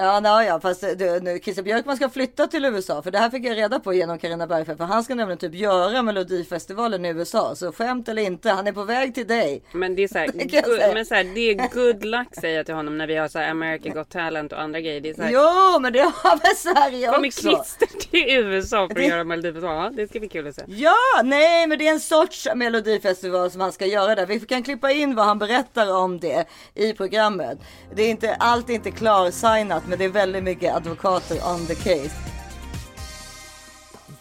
Ja, 0.00 0.20
nej, 0.20 0.46
ja, 0.46 0.60
fast 0.60 0.80
det, 0.80 1.22
nu, 1.22 1.38
Christer 1.38 1.62
Björkman 1.62 1.96
ska 1.96 2.08
flytta 2.08 2.46
till 2.46 2.64
USA, 2.64 3.02
för 3.02 3.10
det 3.10 3.18
här 3.18 3.30
fick 3.30 3.44
jag 3.44 3.56
reda 3.56 3.80
på 3.80 3.94
genom 3.94 4.18
Carina 4.18 4.46
Bergfeldt, 4.46 4.78
för 4.78 4.84
han 4.84 5.04
ska 5.04 5.14
nämligen 5.14 5.38
typ 5.38 5.54
göra 5.54 6.02
Melodifestivalen 6.02 7.04
i 7.04 7.08
USA, 7.08 7.54
så 7.54 7.72
skämt 7.72 8.08
eller 8.08 8.22
inte, 8.22 8.50
han 8.50 8.66
är 8.66 8.72
på 8.72 8.84
väg 8.84 9.14
till 9.14 9.26
dig. 9.26 9.62
Men 9.72 9.94
det 9.94 10.02
är 10.02 10.08
så 10.08 10.18
här, 10.18 10.26
good, 10.32 10.94
men 10.94 11.06
så 11.06 11.14
här, 11.14 11.24
det 11.24 11.40
är 11.50 11.74
good 11.74 12.04
luck 12.04 12.28
säger 12.40 12.56
jag 12.56 12.66
till 12.66 12.74
honom 12.74 12.98
när 12.98 13.06
vi 13.06 13.16
har 13.16 13.28
så 13.28 13.38
här 13.38 13.50
American 13.50 13.92
Got 13.92 14.10
Talent 14.10 14.52
och 14.52 14.60
andra 14.60 14.80
grejer. 14.80 15.00
Det 15.00 15.10
är 15.10 15.14
så 15.14 15.22
här, 15.22 15.30
Jo, 15.32 15.80
men 15.80 15.92
det 15.92 16.00
har 16.00 16.36
väl 16.36 16.56
Sverige 16.56 17.06
kommer 17.06 17.28
också. 17.28 17.40
Christer 17.40 18.10
till 18.10 18.24
USA 18.28 18.88
för 18.92 19.00
att 19.00 19.06
göra 19.06 19.24
Melodifestivalen. 19.24 19.82
Ja, 19.84 19.90
det 20.02 20.08
ska 20.08 20.18
bli 20.18 20.28
kul 20.28 20.46
att 20.46 20.54
se. 20.54 20.62
Ja, 20.66 20.94
nej, 21.24 21.66
men 21.66 21.78
det 21.78 21.88
är 21.88 21.92
en 21.92 22.00
sorts 22.00 22.48
melodifestival 22.54 23.50
som 23.50 23.60
han 23.60 23.72
ska 23.72 23.86
göra 23.86 24.14
där. 24.14 24.26
Vi 24.26 24.40
kan 24.40 24.62
klippa 24.62 24.90
in 24.90 25.14
vad 25.14 25.26
han 25.26 25.38
berättar 25.38 25.92
om 25.94 26.18
det 26.20 26.44
i 26.74 26.92
programmet. 26.92 27.58
Det 27.94 28.02
är 28.02 28.10
inte, 28.10 28.34
allt 28.34 28.70
är 28.70 28.74
inte 28.74 28.90
klarsignat, 28.90 29.87
men 29.88 29.98
det 29.98 30.04
är 30.04 30.08
väldigt 30.08 30.44
mycket 30.44 30.74
advokater 30.74 31.36
on 31.54 31.66
the 31.66 31.74
case. 31.74 32.10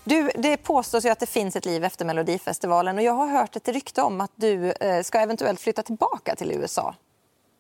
Du, 0.03 0.31
det 0.35 0.57
påstås 0.57 1.05
ju 1.05 1.09
att 1.09 1.19
det 1.19 1.25
finns 1.25 1.55
ett 1.55 1.65
liv 1.65 1.83
efter 1.83 2.05
Melodifestivalen 2.05 2.97
och 2.97 3.03
jag 3.03 3.13
har 3.13 3.27
hört 3.27 3.55
ett 3.55 3.67
rykte 3.67 4.01
om 4.01 4.21
att 4.21 4.31
du 4.35 4.71
eh, 4.71 5.01
ska 5.03 5.19
eventuellt 5.19 5.59
flytta 5.59 5.83
tillbaka 5.83 6.35
till 6.35 6.51
USA. 6.51 6.95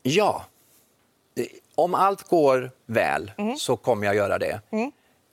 Ja. 0.03 0.45
Det- 1.33 1.49
Om 1.75 1.95
allt 1.95 2.23
går 2.23 2.71
väl 2.85 3.31
så 3.57 3.77
kommer 3.77 4.05
jag 4.05 4.15
göra 4.15 4.37
det. 4.37 4.61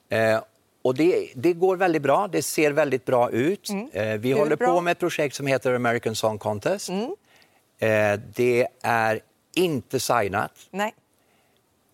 Eh, 0.09 0.41
och 0.83 0.95
det, 0.95 1.29
det 1.35 1.53
går 1.53 1.77
väldigt 1.77 2.03
bra. 2.03 2.29
Det 2.29 2.43
ser 2.43 2.71
väldigt 2.73 3.05
bra 3.05 3.31
ut. 3.31 3.69
Eh, 3.93 4.05
vi 4.07 4.33
håller 4.33 4.57
bra? 4.57 4.67
på 4.69 4.81
med 4.81 4.93
ett 4.93 4.99
projekt 4.99 5.35
som 5.37 5.47
heter 5.47 5.75
American 5.75 6.15
Song 6.15 6.39
Contest. 6.39 6.89
Eh, 6.89 8.21
det 8.35 8.69
är 8.83 9.21
inte 9.55 10.01
signat, 10.01 10.53
Nej. 10.71 10.95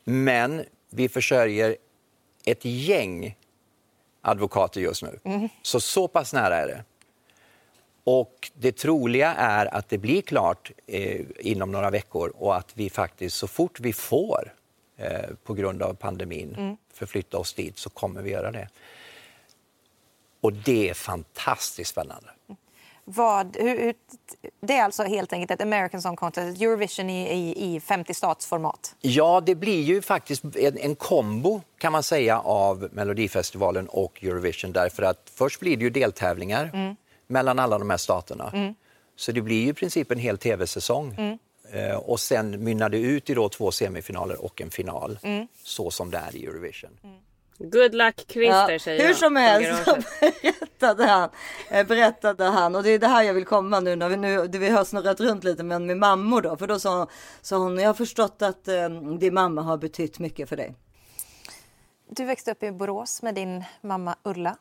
Men 0.04 0.64
vi 0.90 1.08
försörjer 1.08 1.76
ett 2.44 2.64
gäng 2.64 3.36
advokater 4.20 4.80
just 4.80 5.02
nu. 5.02 5.18
Så 5.62 5.80
så 5.80 6.08
pass 6.08 6.32
nära 6.32 6.56
är 6.56 6.66
det. 6.66 6.84
Och 8.04 8.50
det 8.54 8.72
troliga 8.72 9.34
är 9.34 9.74
att 9.74 9.88
det 9.88 9.98
blir 9.98 10.22
klart 10.22 10.70
eh, 10.86 11.20
inom 11.38 11.72
några 11.72 11.90
veckor 11.90 12.32
och 12.36 12.56
att 12.56 12.72
vi 12.74 12.90
faktiskt 12.90 13.36
så 13.36 13.46
fort 13.46 13.80
vi 13.80 13.92
får 13.92 14.54
eh, 14.96 15.30
på 15.44 15.54
grund 15.54 15.82
av 15.82 15.94
pandemin 15.94 16.76
förflytta 16.92 17.38
oss 17.38 17.54
dit 17.54 17.78
så 17.78 17.90
kommer 17.90 18.22
vi 18.22 18.30
göra 18.30 18.50
det. 18.50 18.68
Och 20.40 20.52
det 20.52 20.88
är 20.88 20.94
fantastiskt 20.94 21.90
spännande. 21.90 22.30
Vad, 23.04 23.56
hur, 23.56 23.94
det 24.60 24.76
är 24.76 24.84
alltså 24.84 25.02
helt 25.02 25.32
enkelt 25.32 25.50
ett 25.50 25.66
American 25.66 26.02
Song 26.02 26.16
Contest, 26.16 26.62
Eurovision 26.62 27.10
i, 27.10 27.32
i, 27.32 27.74
i 27.74 27.80
50 27.80 28.14
statsformat. 28.14 28.94
Ja, 29.00 29.42
det 29.46 29.54
blir 29.54 29.82
ju 29.82 30.02
faktiskt 30.02 30.44
en, 30.44 30.78
en 30.78 30.94
kombo 30.94 31.60
kan 31.78 31.92
man 31.92 32.02
säga 32.02 32.40
av 32.40 32.88
Melodifestivalen 32.92 33.88
och 33.88 34.24
Eurovision 34.24 34.72
därför 34.72 35.02
att 35.02 35.30
först 35.34 35.60
blir 35.60 35.76
det 35.76 35.84
ju 35.84 35.90
deltävlingar 35.90 36.96
mellan 37.26 37.58
alla 37.58 37.78
de 37.78 37.90
här 37.90 37.96
staterna. 37.96 38.74
Så 39.16 39.32
det 39.32 39.42
blir 39.42 39.62
ju 39.62 39.68
i 39.68 39.74
princip 39.74 40.10
en 40.10 40.18
hel 40.18 40.38
tv-säsong. 40.38 41.38
Eh, 41.72 41.96
och 41.96 42.20
sen 42.20 42.64
mynnar 42.64 42.88
det 42.88 42.98
ut 42.98 43.30
i 43.30 43.34
då 43.34 43.48
två 43.48 43.70
semifinaler 43.70 44.44
och 44.44 44.60
en 44.60 44.70
final, 44.70 45.18
så 45.64 45.90
som 45.90 46.10
det 46.10 46.18
är 46.18 46.36
i 46.36 46.46
Eurovision. 46.46 46.90
Good 47.62 47.94
luck 47.94 48.24
Christer 48.28 48.70
Ja, 48.72 48.78
säger 48.78 49.06
hur 49.06 49.14
som 49.14 49.36
helst 49.36 49.84
så 49.84 49.96
berättade 50.20 51.06
han, 51.06 51.30
eh, 51.70 51.86
berättade 51.86 52.44
han, 52.44 52.74
och 52.74 52.82
det 52.82 52.90
är 52.90 52.98
det 52.98 53.06
här 53.06 53.22
jag 53.22 53.34
vill 53.34 53.44
komma 53.44 53.80
nu 53.80 53.96
när 53.96 54.08
vi, 54.08 54.16
nu, 54.16 54.48
vi 54.48 54.68
har 54.68 54.84
snurrat 54.84 55.20
runt 55.20 55.44
lite 55.44 55.62
men 55.62 55.86
med 55.86 55.96
mammor 55.96 56.42
då, 56.42 56.56
för 56.56 56.66
då 56.66 56.78
sa, 56.78 57.08
sa 57.40 57.56
hon, 57.56 57.78
jag 57.78 57.88
har 57.88 57.94
förstått 57.94 58.42
att 58.42 58.68
eh, 58.68 58.88
din 59.18 59.34
mamma 59.34 59.62
har 59.62 59.76
betytt 59.76 60.18
mycket 60.18 60.48
för 60.48 60.56
dig. 60.56 60.74
Du 62.08 62.24
växte 62.24 62.50
upp 62.50 62.62
i 62.62 62.72
Borås 62.72 63.22
med 63.22 63.34
din 63.34 63.64
mamma 63.80 64.16
Ulla. 64.22 64.56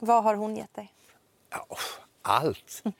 Vad 0.00 0.24
har 0.24 0.34
hon 0.34 0.56
gett 0.56 0.74
dig? 0.74 0.92
Ja, 1.50 1.66
allt. 2.22 2.82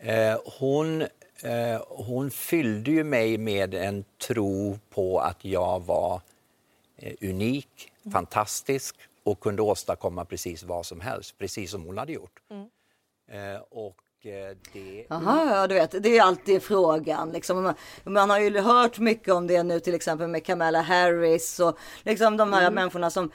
Eh, 0.00 0.38
hon, 0.58 1.02
eh, 1.42 1.82
hon 1.88 2.30
fyllde 2.30 2.90
ju 2.90 3.04
mig 3.04 3.38
med 3.38 3.74
en 3.74 4.04
tro 4.26 4.78
på 4.90 5.20
att 5.20 5.44
jag 5.44 5.80
var 5.80 6.20
eh, 6.96 7.12
unik, 7.20 7.92
fantastisk 8.12 8.96
och 9.22 9.40
kunde 9.40 9.62
åstadkomma 9.62 10.24
precis 10.24 10.62
vad 10.62 10.86
som 10.86 11.00
helst, 11.00 11.38
precis 11.38 11.70
som 11.70 11.84
hon 11.84 11.98
hade 11.98 12.12
gjort. 12.12 12.40
Eh, 13.30 13.60
och 13.70 14.26
eh, 14.26 14.56
det... 14.72 15.06
Jaha, 15.08 15.54
ja 15.54 15.66
du 15.66 15.74
vet, 15.74 16.02
det 16.02 16.18
är 16.18 16.22
alltid 16.22 16.62
frågan. 16.62 17.30
Liksom, 17.32 17.62
man, 17.62 17.74
man 18.04 18.30
har 18.30 18.38
ju 18.38 18.58
hört 18.58 18.98
mycket 18.98 19.34
om 19.34 19.46
det 19.46 19.62
nu 19.62 19.80
till 19.80 19.94
exempel 19.94 20.28
med 20.28 20.44
Kamala 20.44 20.80
Harris 20.80 21.60
och 21.60 21.78
liksom 22.02 22.36
de 22.36 22.52
här 22.52 22.70
människorna 22.70 23.10
som 23.10 23.30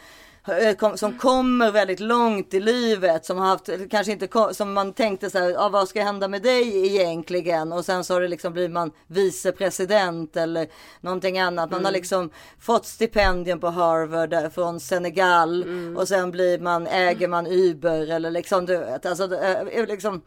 som 0.95 1.17
kommer 1.17 1.71
väldigt 1.71 1.99
långt 1.99 2.53
i 2.53 2.59
livet 2.59 3.25
som 3.25 3.37
har 3.37 3.45
haft 3.45 3.69
kanske 3.89 4.11
inte 4.11 4.27
som 4.53 4.73
man 4.73 4.93
tänkte 4.93 5.29
så 5.29 5.39
här, 5.39 5.49
ja, 5.49 5.69
vad 5.69 5.87
ska 5.87 6.03
hända 6.03 6.27
med 6.27 6.41
dig 6.41 6.85
egentligen? 6.85 7.73
Och 7.73 7.85
sen 7.85 8.03
så 8.03 8.13
har 8.13 8.21
det 8.21 8.27
liksom 8.27 8.53
blir 8.53 8.69
man 8.69 8.91
vicepresident 9.07 10.37
eller 10.37 10.67
någonting 11.01 11.39
annat. 11.39 11.71
Man 11.71 11.85
har 11.85 11.91
liksom 11.91 12.29
fått 12.59 12.85
stipendium 12.85 13.59
på 13.59 13.67
Harvard 13.67 14.29
där 14.29 14.49
från 14.49 14.79
Senegal 14.79 15.65
och 15.97 16.07
sen 16.07 16.31
blir 16.31 16.59
man 16.59 16.87
äger 16.87 17.27
man 17.27 17.47
Uber 17.47 18.11
eller 18.11 18.31
liksom 18.31 18.65
du 18.65 18.77
vet 18.77 19.05
alltså 19.05 19.23
är 19.23 19.87
liksom 19.87 20.21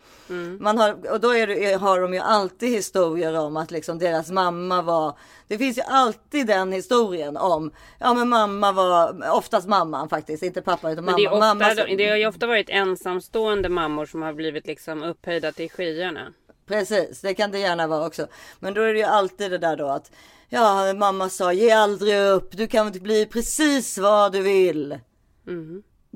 man 0.60 0.78
har 0.78 1.12
och 1.12 1.20
då 1.20 1.34
är 1.34 1.46
det, 1.46 1.74
har 1.74 2.00
de 2.00 2.14
ju 2.14 2.20
alltid 2.20 2.68
historier 2.68 3.38
om 3.38 3.56
att 3.56 3.70
liksom 3.70 3.98
deras 3.98 4.30
mamma 4.30 4.82
var 4.82 5.18
det 5.48 5.58
finns 5.58 5.78
ju 5.78 5.82
alltid 5.82 6.46
den 6.46 6.72
historien 6.72 7.36
om 7.36 7.70
ja 7.98 8.14
men 8.14 8.28
mamma 8.28 8.72
var 8.72 9.30
oftast 9.32 9.68
mamman 9.68 10.08
faktiskt 10.08 10.42
inte 10.42 10.62
pappa 10.62 10.90
utan 10.90 11.04
Men 11.04 11.12
mamma. 11.12 11.18
det, 11.18 11.24
är 11.24 11.32
ofta, 11.32 11.38
mamma 11.38 11.96
det 11.96 12.08
har 12.08 12.16
ju 12.16 12.26
ofta 12.26 12.46
varit 12.46 12.70
ensamstående 12.70 13.68
mammor 13.68 14.06
som 14.06 14.22
har 14.22 14.32
blivit 14.32 14.66
liksom 14.66 15.02
upphöjda 15.02 15.52
till 15.52 15.70
skyarna. 15.70 16.32
Precis, 16.66 17.20
det 17.20 17.34
kan 17.34 17.50
det 17.50 17.58
gärna 17.58 17.86
vara 17.86 18.06
också. 18.06 18.26
Men 18.58 18.74
då 18.74 18.80
är 18.82 18.92
det 18.92 18.98
ju 18.98 19.04
alltid 19.04 19.50
det 19.50 19.58
där 19.58 19.76
då 19.76 19.86
att 19.86 20.10
ja, 20.48 20.92
mamma 20.94 21.28
sa 21.28 21.52
ge 21.52 21.70
aldrig 21.70 22.20
upp, 22.20 22.48
du 22.52 22.66
kan 22.66 22.92
bli 22.92 23.26
precis 23.26 23.98
vad 23.98 24.32
du 24.32 24.42
vill. 24.42 24.98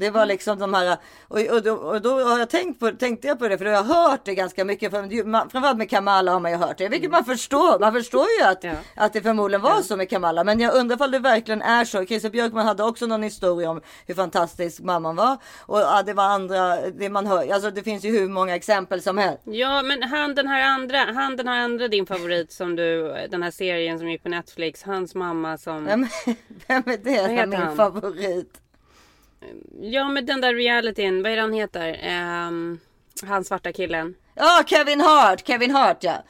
Det 0.01 0.11
var 0.11 0.27
liksom 0.27 0.59
de 0.59 0.75
här, 0.75 0.97
och, 1.29 1.39
och, 1.41 1.63
då, 1.63 1.73
och 1.75 2.01
då 2.03 2.21
har 2.25 2.39
jag 2.39 2.51
tänkt 2.51 2.81
på, 2.81 2.91
tänkte 2.91 3.29
jag 3.29 3.39
på 3.39 3.49
det, 3.49 3.59
för 3.59 3.65
då 3.65 3.71
har 3.71 3.77
jag 3.77 3.85
hört 3.85 4.21
det 4.25 4.35
ganska 4.35 4.65
mycket. 4.65 4.91
För, 4.91 5.25
man- 5.25 5.51
framförallt 5.51 5.79
med 5.79 5.91
Kamala 5.91 6.33
har 6.33 6.41
man 6.41 6.51
ju 6.51 6.57
hört 6.57 6.79
det, 6.79 6.89
vilket 6.89 7.11
man 7.11 7.25
förstår. 7.25 7.79
Man 7.79 7.93
förstår 7.93 8.27
ju 8.41 8.45
att, 8.47 8.65
Ja. 8.65 8.73
att 8.97 9.13
det 9.13 9.23
förmodligen 9.23 9.63
var 9.63 9.83
så 9.83 9.97
med 9.97 10.11
Kamala. 10.11 10.45
Men 10.45 10.61
jag 10.61 10.75
undrar 10.75 11.05
om 11.05 11.11
det 11.11 11.19
verkligen 11.19 11.63
är 11.63 11.85
så. 11.85 12.05
Christer 12.07 12.31
Björkman 12.31 12.67
hade 12.67 12.83
också 12.85 13.07
någon 13.07 13.23
historia 13.23 13.71
om 13.71 13.81
hur 14.07 14.15
fantastisk 14.15 14.81
mamman 14.81 15.17
var. 15.17 15.37
Och 15.67 15.81
ja, 15.81 16.03
det 16.03 16.13
var 16.15 16.25
andra, 16.25 16.77
det 16.91 17.09
man 17.09 17.27
hör, 17.27 17.53
alltså 17.53 17.71
det 17.71 17.83
finns 17.83 18.05
ju 18.05 18.19
hur 18.19 18.29
många 18.29 18.55
exempel 18.57 19.03
som 19.03 19.19
helst. 19.19 19.43
Ja 19.45 19.83
men 19.83 20.03
han 20.03 20.35
den 20.35 20.47
här 20.49 20.63
andra, 20.63 20.99
han 20.99 21.37
den 21.37 21.49
här 21.49 21.61
andra 21.61 21.89
din 21.89 22.07
favorit 22.07 22.53
som 22.53 22.77
du, 22.77 23.15
den 23.31 23.43
här 23.43 23.51
serien 23.51 23.99
som 23.99 24.11
gick 24.11 24.23
på 24.23 24.29
Netflix, 24.29 24.83
hans 24.83 25.15
mamma 25.15 25.59
som... 25.59 25.85
Vem, 25.85 26.07
vem 26.67 26.83
är 26.87 26.97
det? 27.05 27.11
heter 27.11 27.47
min 27.47 27.61
han? 27.61 27.77
favorit. 27.77 28.61
Ja 29.81 30.09
men 30.09 30.27
den 30.27 30.41
där 30.41 30.55
realityn, 30.55 31.23
vad 31.23 31.33
är 31.33 31.37
det 31.37 31.43
han 31.43 31.53
heter? 31.53 31.99
Ehm, 32.03 32.79
han 33.23 33.45
svarta 33.45 33.73
killen. 33.73 34.15
Ja, 34.35 34.63
Kevin 34.67 35.01
Hart, 35.01 35.47
Kevin 35.47 35.71
Hart 35.71 36.05
ja. 36.05 36.25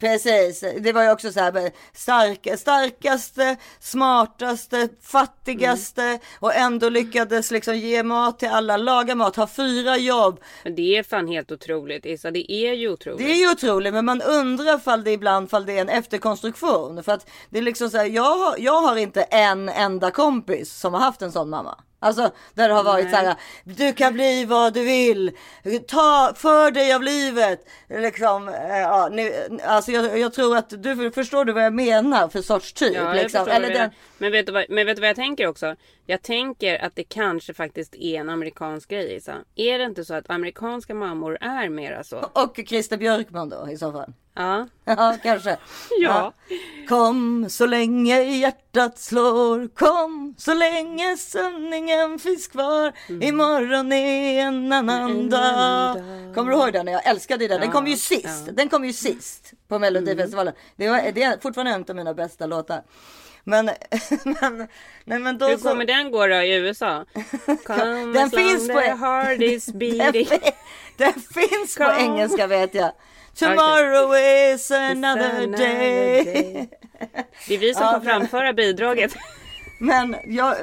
Precis, 0.00 0.64
det 0.80 0.92
var 0.92 1.02
ju 1.02 1.10
också 1.10 1.32
så 1.32 1.40
här 1.40 1.70
stark, 1.92 2.58
starkaste, 2.58 3.56
smartaste, 3.80 4.88
fattigaste 5.02 6.18
och 6.40 6.54
ändå 6.54 6.88
lyckades 6.88 7.50
liksom 7.50 7.76
ge 7.76 8.02
mat 8.02 8.38
till 8.38 8.48
alla, 8.48 8.76
laga 8.76 9.14
mat, 9.14 9.36
ha 9.36 9.46
fyra 9.46 9.96
jobb. 9.96 10.40
Men 10.64 10.74
det 10.74 10.96
är 10.98 11.02
fan 11.02 11.28
helt 11.28 11.52
otroligt 11.52 12.06
Issa, 12.06 12.30
det 12.30 12.52
är 12.52 12.72
ju 12.72 12.88
otroligt. 12.88 13.18
Det 13.18 13.32
är 13.32 13.36
ju 13.36 13.50
otroligt, 13.50 13.94
men 13.94 14.04
man 14.04 14.22
undrar 14.22 14.78
fall 14.78 15.04
det 15.04 15.12
ibland 15.12 15.50
fall 15.50 15.66
det 15.66 15.76
är 15.76 15.80
en 15.80 15.88
efterkonstruktion. 15.88 17.02
För 17.02 17.12
att 17.12 17.30
det 17.50 17.58
är 17.58 17.62
liksom 17.62 17.90
så 17.90 17.96
här, 17.96 18.06
jag, 18.06 18.54
jag 18.58 18.80
har 18.80 18.96
inte 18.96 19.22
en 19.22 19.68
enda 19.68 20.10
kompis 20.10 20.72
som 20.72 20.94
har 20.94 21.00
haft 21.00 21.22
en 21.22 21.32
sån 21.32 21.50
mamma. 21.50 21.78
Alltså 22.04 22.30
där 22.54 22.68
det 22.68 22.74
har 22.74 22.84
varit 22.84 23.10
så 23.10 23.16
här, 23.16 23.34
du 23.64 23.92
kan 23.92 24.14
bli 24.14 24.44
vad 24.44 24.74
du 24.74 24.84
vill, 24.84 25.32
ta 25.88 26.32
för 26.36 26.70
dig 26.70 26.92
av 26.92 27.02
livet. 27.02 27.66
Liksom, 27.88 28.48
eh, 28.48 28.78
ja, 28.78 29.08
ni, 29.12 29.32
alltså 29.64 29.92
jag, 29.92 30.18
jag 30.18 30.32
tror 30.32 30.56
att 30.56 30.82
du 30.82 31.10
förstår 31.10 31.44
du 31.44 31.52
vad 31.52 31.64
jag 31.64 31.74
menar 31.74 32.28
för 32.28 32.42
sorts 32.42 32.72
typ. 32.72 32.96
Ja, 32.96 33.12
liksom. 33.12 33.48
Eller 33.48 33.70
den, 33.70 33.90
Men, 34.18 34.32
vet 34.32 34.46
du 34.46 34.52
vad, 34.52 34.64
men 34.68 34.86
vet 34.86 34.96
du 34.96 35.00
vad 35.00 35.08
jag 35.08 35.16
tänker 35.16 35.46
också? 35.46 35.76
Jag 36.06 36.22
tänker 36.22 36.84
att 36.84 36.96
det 36.96 37.04
kanske 37.04 37.54
faktiskt 37.54 37.94
är 37.94 38.20
en 38.20 38.28
amerikansk 38.30 38.88
grej 38.90 39.16
Issa. 39.16 39.36
Är 39.54 39.78
det 39.78 39.84
inte 39.84 40.04
så 40.04 40.14
att 40.14 40.30
amerikanska 40.30 40.94
mammor 40.94 41.38
är 41.40 41.68
mera 41.68 42.04
så? 42.04 42.16
och 42.32 42.60
Christer 42.66 42.96
Björkman 42.96 43.48
då 43.48 43.68
i 43.70 43.76
så 43.76 43.92
fall. 43.92 44.12
Ja. 44.34 44.68
Ja, 44.84 45.16
kanske. 45.22 45.56
Ja. 46.00 46.32
Kom 46.88 47.46
så 47.50 47.66
länge 47.66 48.22
hjärtat 48.22 48.98
slår, 48.98 49.68
kom 49.68 50.34
så 50.38 50.54
länge 50.54 51.16
sanningen 51.16 52.18
finns 52.18 52.48
kvar. 52.48 52.92
Imorgon 53.08 53.92
är 53.92 54.40
en 54.42 54.72
annan 54.72 55.10
En 55.10 55.30
dag. 55.30 55.96
Kommer 56.34 56.50
du 56.52 56.56
ihåg 56.58 56.72
den? 56.72 56.86
Jag 56.86 57.06
älskade 57.06 57.48
den. 57.48 57.60
Den 57.60 57.68
Ja, 57.68 57.72
kom 57.74 57.86
ju 57.86 57.96
sist. 57.96 58.44
ja. 58.46 58.52
Den 58.52 58.68
kom 58.68 58.84
ju 58.84 58.92
sist 58.92 59.52
på 59.68 59.78
Melodifestivalen. 59.78 60.54
Det, 60.76 60.88
var, 60.88 61.12
det 61.14 61.22
är 61.22 61.38
fortfarande 61.40 61.72
en 61.72 61.84
av 61.88 61.96
mina 61.96 62.14
bästa 62.14 62.46
låtar. 62.46 62.82
Men, 63.44 63.64
men, 64.24 64.68
nej, 65.04 65.18
men 65.18 65.38
då 65.38 65.46
Hur 65.46 65.56
så, 65.56 65.68
kommer 65.68 65.84
den 65.84 66.10
gå 66.10 66.26
då 66.26 66.34
i 66.34 66.54
USA? 66.54 67.04
Come 67.64 68.12
Den 68.14 68.30
finns 68.30 68.68
på- 68.68 68.80
heart 68.80 69.40
is 69.40 69.66
den, 69.66 69.78
beating. 69.78 70.26
fi- 70.26 70.52
den 70.96 71.12
finns 71.12 71.76
på 71.76 71.84
Kom. 71.84 71.94
engelska 71.98 72.46
vet 72.46 72.74
jag. 72.74 72.92
Tomorrow 73.38 74.16
is 74.54 74.70
another 74.70 75.30
Another 75.30 75.46
day. 75.46 76.24
day. 76.24 76.68
Det 77.48 77.54
är 77.54 77.58
vi 77.58 77.74
som 77.74 77.82
Ja, 77.82 77.92
får 77.92 77.98
men- 77.98 78.04
framföra 78.20 78.52
bidraget. 78.52 79.14
Men 79.80 80.16
jag... 80.26 80.56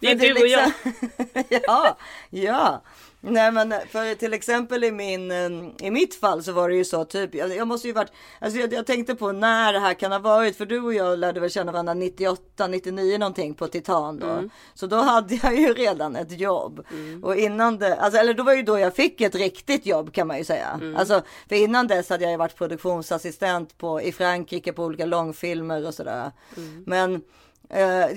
Det 0.00 0.10
är 0.10 0.14
du 0.14 0.32
och 0.32 0.46
jag. 0.48 0.72
liksom- 0.82 1.60
ja, 1.66 1.96
ja. 2.30 2.82
Nej 3.20 3.52
men 3.52 3.74
för 3.90 4.14
till 4.14 4.32
exempel 4.32 4.84
i 4.84 4.90
min, 4.90 5.30
eh, 5.30 5.86
i 5.86 5.90
mitt 5.90 6.14
fall 6.14 6.42
så 6.42 6.52
var 6.52 6.68
det 6.68 6.74
ju 6.74 6.84
så 6.84 7.04
typ, 7.04 7.34
jag, 7.34 7.56
jag 7.56 7.68
måste 7.68 7.88
ju 7.88 7.94
varit, 7.94 8.12
alltså 8.38 8.58
jag, 8.58 8.72
jag 8.72 8.86
tänkte 8.86 9.14
på 9.14 9.32
när 9.32 9.72
det 9.72 9.78
här 9.78 9.94
kan 9.94 10.12
ha 10.12 10.18
varit, 10.18 10.56
för 10.56 10.66
du 10.66 10.80
och 10.80 10.94
jag 10.94 11.18
lärde 11.18 11.40
väl 11.40 11.50
känna 11.50 11.72
varandra 11.72 11.94
98, 11.94 12.66
99 12.66 13.18
någonting 13.18 13.54
på 13.54 13.68
Titan 13.68 14.18
då. 14.18 14.26
Mm. 14.26 14.50
Så 14.74 14.86
då 14.86 14.96
hade 14.96 15.34
jag 15.42 15.56
ju 15.56 15.74
redan 15.74 16.16
ett 16.16 16.40
jobb. 16.40 16.86
Och 17.22 17.36
innan 17.36 17.78
det, 17.78 17.96
alltså, 17.96 18.18
eller 18.18 18.34
då 18.34 18.42
var 18.42 18.54
ju 18.54 18.62
då 18.62 18.78
jag 18.78 18.94
fick 18.94 19.20
ett 19.20 19.34
riktigt 19.34 19.86
jobb 19.86 20.12
kan 20.12 20.26
man 20.26 20.38
ju 20.38 20.44
säga. 20.44 20.68
Mm. 20.80 20.96
Alltså, 20.96 21.22
för 21.48 21.56
innan 21.56 21.86
dess 21.86 22.08
hade 22.08 22.24
jag 22.24 22.30
ju 22.30 22.36
varit 22.36 22.56
produktionsassistent 22.56 23.78
på, 23.78 24.02
i 24.02 24.12
Frankrike 24.12 24.72
på 24.72 24.84
olika 24.84 25.06
långfilmer 25.06 25.86
och 25.86 25.94
sådär. 25.94 26.32
Mm. 26.56 26.84
Men 26.86 27.14
Eh, 27.14 27.20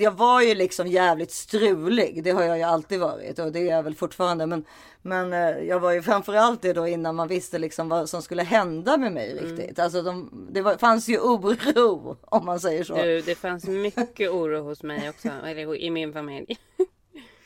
jag 0.00 0.10
var 0.10 0.40
ju 0.42 0.54
liksom 0.54 0.86
jävligt 0.86 1.30
strulig. 1.30 2.24
Det 2.24 2.30
har 2.30 2.42
jag 2.42 2.56
ju 2.58 2.62
alltid 2.62 3.00
varit 3.00 3.38
och 3.38 3.52
det 3.52 3.58
är 3.58 3.76
jag 3.76 3.82
väl 3.82 3.94
fortfarande. 3.94 4.46
Men, 4.46 4.64
men 5.02 5.32
eh, 5.32 5.58
jag 5.68 5.80
var 5.80 5.92
ju 5.92 6.02
framförallt 6.02 6.62
det 6.62 6.72
då 6.72 6.86
innan 6.88 7.14
man 7.14 7.28
visste 7.28 7.58
liksom 7.58 7.88
vad 7.88 8.08
som 8.08 8.22
skulle 8.22 8.42
hända 8.42 8.96
med 8.96 9.12
mig 9.12 9.38
Mm. 9.38 9.44
riktigt. 9.44 9.78
Alltså 9.78 10.02
de, 10.02 10.30
det 10.52 10.62
var, 10.62 10.76
fanns 10.76 11.08
ju 11.08 11.18
oro 11.18 12.16
om 12.22 12.44
man 12.44 12.60
säger 12.60 12.84
så. 12.84 12.94
Du, 12.94 13.20
det 13.20 13.34
fanns 13.34 13.66
mycket 13.66 14.30
oro 14.30 14.62
hos 14.62 14.82
mig 14.82 15.08
också, 15.08 15.28
eller 15.46 15.76
i 15.76 15.90
min 15.90 16.12
familj. 16.12 16.58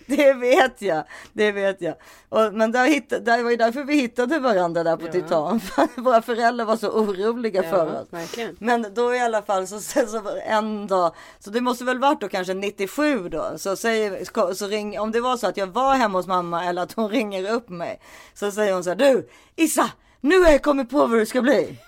Det 0.16 0.33
vet 0.33 0.83
jag, 0.83 1.05
det 1.33 1.53
vet 1.53 1.81
jag. 1.81 1.94
Och, 2.29 2.55
men 2.55 2.73
där 2.73 2.87
hittade, 2.87 3.37
det 3.37 3.42
var 3.42 3.51
ju 3.51 3.57
därför 3.57 3.85
vi 3.85 3.94
hittade 3.94 4.38
varandra 4.38 4.85
där 4.85 4.97
på 4.97 5.07
Ja. 5.07 5.12
Titan. 5.12 5.61
För 5.94 6.01
Våra 6.01 6.23
föräldrar 6.23 6.64
var 6.64 6.77
så 6.77 6.88
oroliga 6.90 7.62
för 7.62 7.77
Ja, 7.94 8.01
oss. 8.01 8.07
verkligen. 8.11 8.57
Men 8.61 8.87
då 8.94 9.14
i 9.14 9.18
alla 9.21 9.42
fall 9.42 9.66
så, 9.66 9.81
så, 9.81 10.07
så 10.07 10.23
en 10.47 10.87
dag, 10.87 11.14
så 11.38 11.51
det 11.51 11.61
måste 11.61 11.85
väl 11.85 11.99
varit 11.99 12.21
då 12.21 12.29
kanske 12.29 12.55
97 12.55 13.29
då, 13.29 13.53
så 13.57 13.77
säger, 13.77 14.55
så 14.55 14.66
ring, 14.66 15.01
om 15.01 15.12
det 15.12 15.21
var 15.21 15.37
så 15.37 15.47
att 15.47 15.57
jag 15.57 15.66
var 15.66 15.94
hemma 15.94 16.18
hos 16.18 16.27
mamma 16.27 16.64
eller 16.64 16.83
att 16.83 16.92
hon 16.92 17.09
ringer 17.11 17.51
upp 17.53 17.68
mig, 17.68 18.01
så 18.35 18.51
säger 18.51 18.73
hon 18.75 18.85
så 18.85 18.90
här, 18.90 18.97
du 18.97 19.29
Issa, 19.57 19.90
nu 20.21 20.38
har 20.40 20.51
jag 20.51 20.62
kommit 20.62 20.90
på 20.90 21.07
vad 21.07 21.18
du 21.18 21.27
ska 21.27 21.42
bli. 21.42 21.79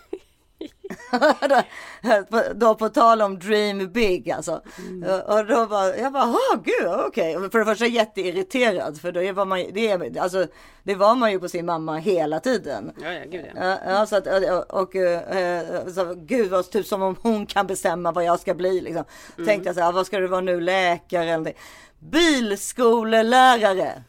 Då 2.54 2.74
på 2.74 2.88
tal 2.88 3.22
om 3.22 3.38
dream 3.38 3.92
big 3.92 4.30
alltså. 4.30 4.62
Och 5.26 5.46
då 5.46 5.66
var 5.66 5.94
jag 5.94 6.12
bara, 6.12 6.26
åh 6.26 6.60
gud, 6.64 6.88
okej. 7.06 7.36
Och 7.36 7.52
För 7.52 7.58
det 7.58 7.64
första 7.64 7.86
jätteirriterad, 7.86 9.00
för 9.00 9.12
då 9.12 9.32
var 9.32 9.44
man, 9.44 9.64
det, 9.72 10.18
alltså, 10.18 10.46
det 10.82 10.94
var 10.94 11.14
man 11.14 11.32
ju 11.32 11.40
på 11.40 11.48
sin 11.48 11.66
mamma 11.66 11.96
hela 11.96 12.40
tiden. 12.40 12.92
Ja, 13.02 13.12
ja, 13.12 13.24
gud 13.30 13.44
ja. 13.54 13.78
Ja, 13.86 14.06
så 14.06 14.16
att, 14.16 14.26
och, 14.26 14.80
och 14.80 14.96
eh, 14.96 15.88
så, 15.88 16.14
gud 16.16 16.50
vad 16.50 16.70
typ 16.70 16.86
som 16.86 17.02
om 17.02 17.16
hon 17.22 17.46
kan 17.46 17.66
bestämma 17.66 18.12
vad 18.12 18.24
jag 18.24 18.40
ska 18.40 18.54
bli 18.54 18.80
liksom. 18.80 19.04
Tänkte 19.46 19.68
jag 19.68 19.76
så 19.76 19.82
här, 19.82 19.92
vad 19.92 20.06
ska 20.06 20.18
du 20.18 20.26
vara 20.26 20.40
nu, 20.40 20.60
läkare 20.60 21.22
eller 21.22 21.32
någonting. 21.32 21.56
Bilskolelärare. 21.98 24.02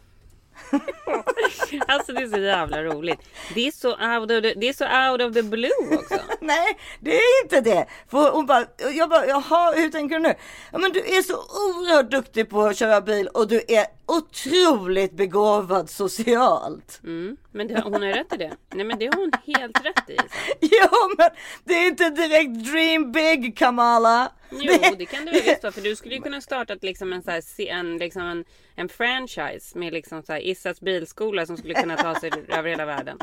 Alltså 1.88 2.14
det 2.14 2.22
är 2.22 2.28
så 2.28 2.38
jävla 2.38 2.84
roligt. 2.84 3.20
Det 3.54 3.68
är 3.68 3.72
så 3.72 3.90
out 3.90 4.32
of 4.32 4.42
the, 4.42 4.54
det 4.54 4.70
är 4.70 4.74
så 4.74 5.12
out 5.12 5.22
of 5.22 5.34
the 5.34 5.44
blue 5.44 5.96
också. 5.98 6.20
Nej, 6.42 6.78
det 7.00 7.16
är 7.16 7.44
inte 7.44 7.62
det. 7.62 7.86
För 8.10 8.32
hon 8.32 8.46
bara, 8.46 8.66
jag 8.96 9.10
bara, 9.10 9.26
jaha, 9.26 9.72
hur 9.72 9.90
tänker 9.90 10.16
du 10.16 10.22
nu? 10.22 10.34
Ja, 10.72 10.78
men 10.78 10.92
du 10.92 11.00
är 11.00 11.22
så 11.22 11.34
oerhört 11.34 12.12
duktig 12.12 12.50
på 12.50 12.62
att 12.62 12.78
köra 12.78 13.02
bil 13.02 13.28
och 13.28 13.48
du 13.48 13.62
är 13.68 13.86
otroligt 14.06 15.12
begåvad 15.12 15.90
socialt. 15.90 17.00
Mm, 17.04 17.38
men 17.52 17.68
det, 17.68 17.82
hon 17.82 17.94
har 17.94 18.06
ju 18.06 18.14
rätt 18.14 18.34
i 18.34 18.38
det. 18.38 18.52
Nej 18.74 18.86
men 18.86 19.00
det 19.00 19.06
har 19.06 19.14
hon 19.14 19.32
helt 19.56 19.86
rätt 19.86 20.10
i. 20.10 20.18
Jo, 20.62 21.16
men 21.18 21.30
det 21.64 21.74
är 21.74 21.88
inte 21.88 22.10
direkt 22.10 22.72
dream 22.72 23.12
big, 23.12 23.58
Kamala. 23.58 24.32
Jo, 24.50 24.74
det 24.98 25.06
kan 25.06 25.26
det 25.26 25.32
väl 25.32 25.42
visst 25.42 25.64
vara. 25.64 25.74
För 25.74 25.82
du 25.82 25.96
skulle 25.96 26.16
ju 26.16 26.22
kunna 26.22 26.42
starta 26.42 26.76
liksom 26.82 27.14
en, 27.14 27.24
så 27.24 27.32
här, 27.32 27.42
en, 27.60 27.98
liksom 27.98 28.22
en, 28.22 28.46
en 28.76 28.90
franchise 28.90 29.78
med 29.78 29.94
liksom 29.94 30.24
så 30.24 30.34
här 30.34 30.40
Issas 30.40 30.82
bilskola 30.82 31.46
som 31.46 31.58
skulle 31.58 31.74
kunna 31.74 31.98
ta 31.98 32.16
sig 32.16 32.32
över 32.48 32.70
hela 32.70 32.86
världen. 32.86 33.18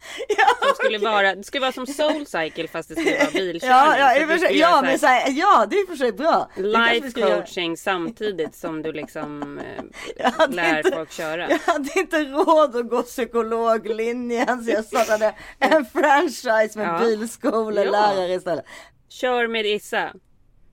Som 0.62 0.74
skulle 0.74 0.98
vara, 0.98 1.34
det 1.34 1.44
skulle 1.44 1.60
vara 1.60 1.72
som 1.72 1.86
Soul 1.86 2.26
Cycle 2.26 2.68
fast 2.68 2.88
det 2.88 2.94
skulle 2.94 3.18
vara 3.18 3.30
bilkörning. 3.32 3.60
Ja, 4.00 4.14
ja, 4.18 4.26
för 4.26 4.38
sig, 4.38 4.58
ja, 4.58 4.82
men 4.82 4.98
så 4.98 5.06
här, 5.06 5.30
ja, 5.30 5.66
det 5.70 5.76
är 5.76 5.86
för 5.86 5.96
sig 5.96 6.12
bra. 6.12 6.50
Life 6.56 7.20
coaching 7.20 7.76
samtidigt 7.76 8.54
som 8.54 8.82
du 8.82 8.92
liksom 8.92 9.58
eh, 10.16 10.48
lär 10.48 10.76
inte- 10.76 10.90
folk 10.96 11.12
köra. 11.12 11.50
Jag 11.50 11.58
hade 11.72 11.90
inte 11.98 12.24
råd 12.24 12.76
att 12.76 12.88
gå 12.90 13.02
psykologlinjen 13.02 14.64
så 14.64 14.70
jag 14.70 14.84
startade 14.84 15.34
en 15.58 15.84
franchise 15.84 16.78
med 16.78 16.88
Ja. 16.88 16.98
bilskolelärare 16.98 18.32
istället. 18.34 18.64
Kör 19.08 19.46
med 19.48 19.66
Issa. 19.66 20.12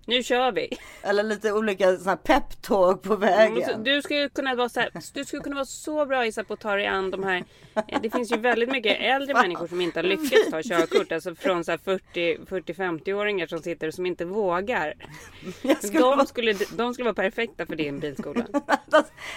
Nu 0.10 0.24
kör 0.24 0.52
vi. 0.52 0.78
Eller 1.02 1.24
lite 1.24 1.52
olika 1.54 1.98
såna 1.98 2.18
peptåg 2.18 3.02
på 3.02 3.16
vägen. 3.16 3.84
Du 3.84 4.02
skulle 4.02 4.30
kunna 4.30 4.56
vara 4.56 4.70
så 4.70 4.80
här, 4.80 4.90
du 5.14 5.26
skulle 5.26 5.42
kunna 5.44 5.56
vara 5.56 5.66
så 5.66 6.06
bra 6.06 6.26
Issa 6.26 6.44
på 6.44 6.54
att 6.54 6.60
ta 6.60 6.76
dig 6.76 6.86
an 6.88 7.12
de 7.12 7.24
här. 7.24 7.44
eh, 7.88 8.02
Det 8.02 8.10
finns 8.10 8.32
ju 8.32 8.38
väldigt 8.38 8.70
mycket 8.72 8.98
äldre 9.02 9.34
människor 9.34 9.68
som 9.68 9.82
inte 9.82 10.00
har 10.00 10.04
lyckats 10.04 10.50
ta 10.52 10.62
körkort. 10.64 11.12
Alltså 11.12 11.36
från 11.36 11.64
så 11.64 11.72
här 11.72 11.78
40, 11.78 12.38
40-50-åringar 12.38 13.48
som 13.48 13.60
sitter 13.60 13.88
och 13.88 13.94
som 13.94 14.06
inte 14.06 14.26
vågar. 14.26 14.94
Skulle 15.82 16.00
De 16.16 16.26
skulle, 16.28 16.54
de 16.78 16.94
skulle 16.94 17.06
vara 17.06 17.14
perfekta 17.30 17.66
för 17.66 17.76
din 17.76 18.00
bilskola. 18.00 18.46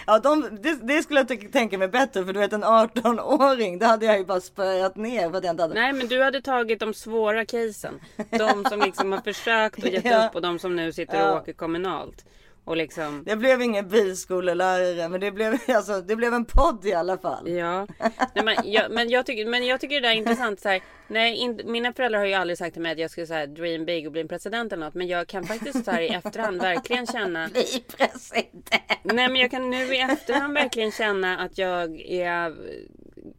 Ja, 0.07 0.19
de, 0.19 0.49
det, 0.63 0.79
det 0.87 1.03
skulle 1.03 1.21
jag 1.29 1.53
tänka 1.53 1.79
mig 1.79 1.89
bättre 1.89 2.25
för 2.25 2.33
du 2.33 2.41
vet 2.41 2.53
en 2.53 2.65
18-åring, 2.65 3.79
det 3.79 3.87
hade 3.87 4.07
jag 4.07 4.19
ju 4.19 4.25
bara 4.25 4.41
spöat 4.41 4.97
ner. 4.97 5.31
För 5.31 5.37
inte 5.51 5.63
hade... 5.63 5.75
Nej 5.75 5.93
men 5.93 6.09
du 6.09 6.23
hade 6.23 6.43
tagit 6.43 6.81
de 6.81 6.95
svåra 6.95 7.45
casen. 7.45 8.01
De 8.31 8.65
som 8.69 8.81
liksom 8.81 9.13
har 9.13 9.21
försökt 9.21 9.83
och 9.83 9.89
gett 9.89 10.05
Ja. 10.11 10.27
upp 10.27 10.35
och 10.35 10.43
de 10.43 10.59
som 10.61 10.77
nu 10.77 10.93
sitter 10.93 11.15
och 11.23 11.29
Ja. 11.29 11.41
åker 11.41 11.53
kommunalt. 11.53 12.25
Och 12.65 12.77
liksom 12.77 13.23
Det 13.27 13.37
blev 13.37 13.63
ingen 13.63 13.89
bilskolelärare, 13.89 15.09
men 15.09 15.21
det 15.21 15.31
blev, 15.31 15.59
alltså, 15.69 16.01
det 16.01 16.17
blev 16.17 16.35
en 16.35 16.45
podd 16.45 16.87
i 16.87 16.93
alla 16.95 17.19
fall. 17.19 17.49
Ja, 17.49 17.87
nej, 18.35 18.45
men, 18.45 18.57
jag, 18.65 18.91
men, 18.91 19.11
jag 19.11 19.27
tycker, 19.27 19.47
men 19.47 19.67
jag 19.67 19.81
tycker 19.81 19.95
det 20.01 20.09
där 20.09 20.15
är 20.15 20.19
intressant. 20.19 20.61
Så 20.61 20.69
här, 20.69 20.81
nej, 21.09 21.37
in, 21.37 21.61
mina 21.65 21.93
föräldrar 21.93 22.19
har 22.19 22.27
ju 22.27 22.35
aldrig 22.35 22.59
sagt 22.59 22.73
till 22.73 22.83
mig 22.83 22.93
att 22.93 22.99
jag 22.99 23.11
skulle 23.11 23.27
så 23.27 23.35
här, 23.35 23.47
dream 23.47 23.85
big 23.85 24.07
och 24.07 24.13
bli 24.13 24.21
en 24.21 24.29
president 24.29 24.73
eller 24.73 24.85
något. 24.85 24.95
Men 24.95 25.09
jag 25.09 25.27
kan 25.27 25.45
faktiskt 25.45 25.85
så 25.85 25.91
här, 25.91 26.01
i 26.03 26.09
efterhand 26.09 26.61
verkligen 26.61 27.07
känna. 27.07 27.49
Bli 27.53 27.85
president. 27.97 28.71
Nej, 29.03 29.29
men 29.29 29.37
jag 29.37 29.51
kan 29.51 29.71
nu 29.71 29.95
i 29.95 30.01
efterhand 30.01 30.55
verkligen 30.55 30.93
känna 30.93 31.39
att 31.39 31.59
jag 31.59 32.01
är. 32.01 32.55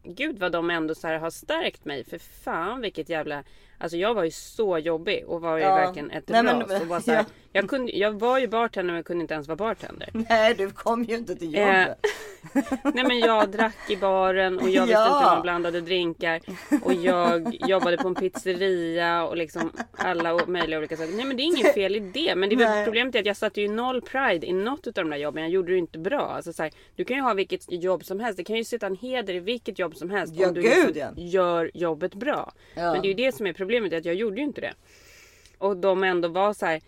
Gud 0.04 0.38
vad 0.38 0.52
de 0.52 0.70
ändå 0.70 0.94
så 0.94 1.08
har 1.08 1.30
stärkt 1.30 1.84
mig. 1.84 2.04
För 2.04 2.18
fan 2.18 2.80
vilket 2.80 3.08
jävla. 3.08 3.44
Alltså 3.82 3.96
jag 3.96 4.14
var 4.14 4.24
ju 4.24 4.30
så 4.30 4.78
jobbig 4.78 5.24
och 5.26 5.40
var 5.40 5.56
ju 5.56 5.62
Ja. 5.62 5.74
verkligen 5.74 6.10
ett 6.10 6.28
Nej, 6.28 6.42
men- 6.42 6.60
ras. 6.60 6.80
och 6.80 6.86
bara 6.86 7.00
så 7.00 7.10
här, 7.10 7.18
ja. 7.24 7.24
Jag, 7.52 7.68
kunde, 7.68 7.92
jag 7.92 8.12
var 8.12 8.38
ju 8.38 8.46
bartender 8.48 8.94
men 8.94 9.04
kunde 9.04 9.22
inte 9.22 9.34
ens 9.34 9.48
vara 9.48 9.56
bartender. 9.56 10.08
Nej, 10.28 10.54
du 10.54 10.70
kom 10.70 11.04
ju 11.04 11.16
inte 11.16 11.34
till 11.36 11.54
Eh, 11.54 11.80
jobbet. 11.80 11.98
Nej 12.94 13.04
men 13.04 13.18
jag 13.18 13.50
drack 13.50 13.76
i 13.90 13.96
baren 13.96 14.58
och 14.58 14.68
jag 14.68 14.82
visste 14.86 15.00
Ja. 15.00 15.06
inte 15.16 15.28
hur 15.28 15.34
man 15.34 15.42
blandade 15.42 15.80
drinkar. 15.80 16.40
Och 16.82 16.94
jag 16.94 17.54
jobbade 17.68 17.96
på 17.96 18.08
en 18.08 18.14
pizzeria 18.14 19.24
och 19.24 19.36
liksom 19.36 19.72
alla 19.92 20.46
möjliga 20.46 20.78
olika 20.78 20.96
saker. 20.96 21.12
Nej 21.12 21.24
men 21.24 21.36
det 21.36 21.42
är 21.42 21.44
inget 21.44 21.74
fel 21.74 21.96
i 21.96 22.00
det. 22.00 22.34
Men 22.36 22.48
det 22.48 22.56
Nej. 22.56 22.84
problemet 22.84 23.14
är 23.14 23.20
att 23.20 23.26
jag 23.26 23.36
satte 23.36 23.60
ju 23.60 23.68
noll 23.68 24.02
pride 24.02 24.46
i 24.46 24.52
något 24.52 24.86
av 24.86 24.92
de 24.92 25.10
där 25.10 25.16
jobben. 25.16 25.42
Jag 25.42 25.52
gjorde 25.52 25.72
det 25.72 25.78
inte 25.78 25.98
bra. 25.98 26.20
Alltså, 26.20 26.52
så 26.52 26.62
här, 26.62 26.72
du 26.96 27.04
kan 27.04 27.16
ju 27.16 27.22
ha 27.22 27.34
vilket 27.34 27.72
jobb 27.72 28.04
som 28.04 28.20
helst. 28.20 28.36
Det 28.36 28.44
kan 28.44 28.56
ju 28.56 28.64
sitta 28.64 28.86
en 28.86 28.96
heder 28.96 29.34
i 29.34 29.40
vilket 29.40 29.78
jobb 29.78 29.96
som 29.96 30.10
helst. 30.10 30.34
Ja, 30.36 30.48
om 30.48 30.54
du 30.54 30.60
liksom 30.62 30.92
ja. 30.94 31.10
gör 31.16 31.70
jobbet 31.74 32.14
bra. 32.14 32.52
Ja. 32.74 32.92
Men 32.92 33.02
det 33.02 33.06
är 33.06 33.08
ju 33.08 33.14
det 33.14 33.32
som 33.32 33.46
är 33.46 33.52
problemet. 33.52 33.92
Att 33.92 34.04
jag 34.04 34.14
gjorde 34.14 34.36
ju 34.36 34.42
inte 34.42 34.60
det. 34.60 34.74
Och 35.58 35.76
de 35.76 36.04
ändå 36.04 36.28
var 36.28 36.52
så 36.52 36.66
här. 36.66 36.80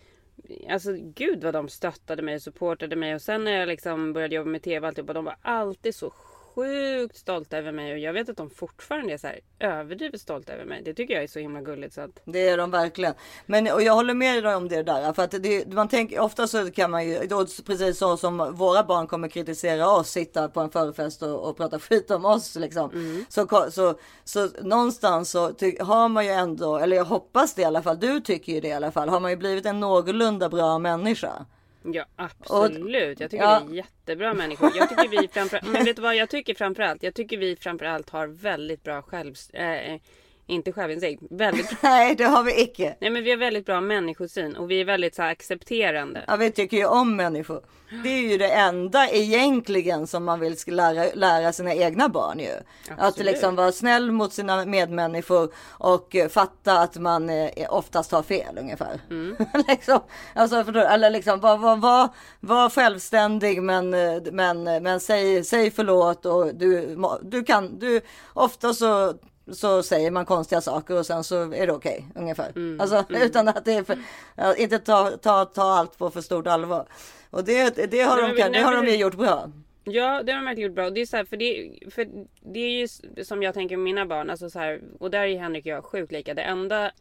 Alltså 0.69 0.93
gud 0.97 1.43
vad 1.43 1.53
de 1.53 1.69
stöttade 1.69 2.21
mig 2.21 2.35
och 2.35 2.41
supportade 2.41 2.95
mig. 2.95 3.15
Och 3.15 3.21
sen 3.21 3.43
när 3.43 3.51
jag 3.51 3.67
liksom 3.67 4.13
började 4.13 4.35
jobba 4.35 4.49
med 4.49 4.61
tv 4.61 4.79
och 4.79 4.87
alltihopa. 4.87 5.13
De 5.13 5.25
var 5.25 5.35
alltid 5.41 5.95
så 5.95 6.13
sjukt 6.55 7.17
stolta 7.17 7.57
över 7.57 7.71
mig. 7.71 7.93
Och 7.93 7.99
jag 7.99 8.13
vet 8.13 8.29
att 8.29 8.37
de 8.37 8.49
fortfarande 8.49 9.13
är 9.13 9.17
så 9.17 9.27
här 9.27 9.39
överdrivet 9.59 10.21
stolta 10.21 10.53
över 10.53 10.65
mig. 10.65 10.81
Det 10.85 10.93
tycker 10.93 11.13
jag 11.13 11.23
är 11.23 11.27
så 11.27 11.39
himla 11.39 11.61
gulligt. 11.61 11.93
Så 11.93 12.01
att, 12.01 12.19
Det 12.25 12.49
är 12.49 12.57
de 12.57 12.71
verkligen. 12.71 13.13
Men 13.45 13.67
och 13.71 13.81
jag 13.81 13.93
håller 13.93 14.13
med 14.13 14.43
dig 14.43 14.55
om 14.55 14.67
det 14.67 14.83
där. 14.83 15.13
För 15.13 15.23
att 15.23 15.31
det, 15.31 15.73
man 15.73 15.87
tänker, 15.87 16.19
ofta 16.19 16.47
så 16.47 16.71
kan 16.71 16.91
man 16.91 17.07
ju, 17.09 17.19
då, 17.19 17.45
precis 17.65 17.97
så 17.97 18.17
som 18.17 18.37
våra 18.37 18.83
barn 18.83 19.07
kommer 19.07 19.27
kritisera 19.27 19.89
oss, 19.89 20.09
sitta 20.09 20.49
på 20.49 20.59
en 20.61 20.69
förfest 20.69 21.21
och, 21.23 21.49
och 21.49 21.57
prata 21.57 21.79
skit 21.79 22.11
om 22.11 22.25
oss 22.25 22.55
liksom. 22.55 23.25
Så, 23.29 23.45
ko- 23.47 23.71
så, 23.71 23.99
så 24.23 24.49
någonstans 24.61 25.29
så 25.31 25.53
ty, 25.53 25.77
har 25.79 26.09
man 26.09 26.25
ju 26.25 26.31
ändå, 26.31 26.77
eller 26.77 26.97
jag 26.97 27.05
hoppas 27.05 27.53
det 27.53 27.61
i 27.61 27.65
alla 27.65 27.81
fall, 27.81 27.99
du 27.99 28.19
tycker 28.19 28.53
ju 28.53 28.59
det 28.61 28.67
i 28.67 28.73
alla 28.73 28.91
fall, 28.91 29.09
har 29.09 29.19
man 29.19 29.31
ju 29.31 29.37
blivit 29.37 29.65
en 29.65 29.79
någorlunda 29.79 30.49
bra 30.49 30.79
människa. 30.79 31.45
Ja 31.93 32.05
absolut. 32.15 33.19
Jag 33.19 33.31
tycker 33.31 33.43
Ja. 33.43 33.63
vi 33.67 33.71
är 33.73 33.75
jättebra 33.77 34.33
människor. 34.33 34.71
Jag 34.75 34.89
tycker 34.89 35.07
vi 35.21 35.27
framför, 35.27 35.59
men 35.63 35.85
vet 35.85 35.95
du 35.95 36.01
vad 36.01 36.15
jag 36.15 36.29
tycker 36.29 36.53
framförallt? 36.55 37.03
Jag 37.03 37.13
tycker 37.13 37.37
vi 37.37 37.55
framförallt 37.55 38.09
har 38.09 38.27
väldigt 38.27 38.83
bra 38.83 39.01
själv... 39.01 39.35
Eh, 39.53 39.99
inte 40.47 40.71
självinsikt. 40.71 41.23
Väldigt. 41.29 41.75
Nej, 41.81 42.15
det 42.15 42.23
har 42.23 42.43
vi 42.43 42.61
icke. 42.61 42.95
Nej 43.01 43.09
men 43.09 43.23
vi 43.23 43.29
har 43.29 43.37
väldigt 43.37 43.65
bra 43.65 43.81
människosyn 43.81 44.55
och 44.55 44.71
vi 44.71 44.81
är 44.81 44.85
väldigt 44.85 45.15
så 45.15 45.21
här 45.21 45.31
accepterande. 45.31 46.23
Ja, 46.27 46.35
vi 46.35 46.51
tycker 46.51 46.77
ju 46.77 46.85
om 46.85 47.15
människor. 47.15 47.61
Det 48.03 48.09
är 48.09 48.21
ju 48.21 48.37
det 48.37 48.49
enda 48.49 49.09
egentligen 49.09 50.07
som 50.07 50.23
man 50.23 50.39
vill 50.39 50.55
lära, 50.67 51.05
lära 51.13 51.53
sina 51.53 51.73
egna 51.73 52.09
barn 52.09 52.39
ju. 52.39 52.51
Att 52.51 53.07
Absolut. 53.07 53.31
liksom 53.31 53.55
vara 53.55 53.71
snäll 53.71 54.11
mot 54.11 54.33
sina 54.33 54.65
medmänniskor 54.65 55.53
och 55.69 56.15
eh, 56.15 56.29
fatta 56.29 56.79
att 56.79 56.97
man 56.97 57.29
eh, 57.29 57.49
oftast 57.69 58.11
har 58.11 58.23
fel 58.23 58.57
ungefär. 58.57 59.01
Mm. 59.09 59.35
liksom, 59.67 59.99
alltså, 60.33 60.63
du? 60.63 60.81
eller 60.81 61.09
liksom 61.09 61.39
var, 61.39 61.57
var, 61.57 61.75
var, 61.75 62.09
var 62.39 62.69
självständig 62.69 63.61
men, 63.61 63.93
eh, 63.93 64.21
men, 64.31 64.63
men 64.63 64.99
säg, 64.99 65.43
säg 65.43 65.71
förlåt 65.71 66.25
och 66.25 66.55
du, 66.55 66.97
du 67.21 67.43
kan, 67.43 67.79
du, 67.79 68.01
ofta 68.33 68.73
så 68.73 69.13
så 69.51 69.83
säger 69.83 70.11
man 70.11 70.25
konstiga 70.25 70.61
saker 70.61 70.97
och 70.99 71.05
sen 71.05 71.23
så 71.23 71.53
är 71.53 71.67
det 71.67 71.73
okej 71.73 72.07
ungefär. 72.15 72.49
Mm. 72.55 72.81
Alltså 72.81 73.05
utan 73.09 73.47
att 73.47 73.65
det 73.65 73.73
är 73.73 73.83
för, 73.83 73.97
ja, 74.35 74.55
inte 74.55 74.79
ta, 74.79 75.11
ta, 75.11 75.45
ta 75.45 75.61
allt 75.63 75.97
på 75.97 76.09
för 76.11 76.21
stort 76.21 76.47
allvar. 76.47 76.87
Och 77.29 77.43
det, 77.43 77.91
det 77.91 78.01
har, 78.01 78.21
Nej, 78.21 78.21
de, 78.21 78.27
men- 78.27 78.35
det 78.35 78.49
nej, 78.49 78.61
har 78.61 78.73
men 78.75 78.85
de 78.85 78.91
ju 78.91 78.97
gjort 78.97 79.15
bra. 79.15 79.51
Ja, 79.83 80.23
det 80.23 80.31
har 80.31 80.39
de 80.39 80.45
verkligen 80.45 80.69
gjort 80.69 80.75
bra. 80.75 80.89
Det 80.89 81.01
är 81.01 81.05
så 81.05 81.17
här, 81.17 81.25
för 81.25 81.37
det, 81.37 81.71
för 81.91 82.07
det 82.53 82.59
är 82.59 82.69
ju 82.69 82.87
som 83.23 83.43
jag 83.43 83.53
tänker 83.53 83.77
med 83.77 83.83
mina 83.83 84.05
barn. 84.05 84.29
Alltså 84.29 84.49
så 84.49 84.59
här, 84.59 84.81
och 84.99 85.11
där 85.11 85.19
är 85.23 85.37
Henrik 85.39 85.65
och 85.65 85.71
jag 85.71 85.83
sjukt 85.83 86.11
lika. 86.11 86.33
Det 86.33 86.41
enda, 86.41 86.91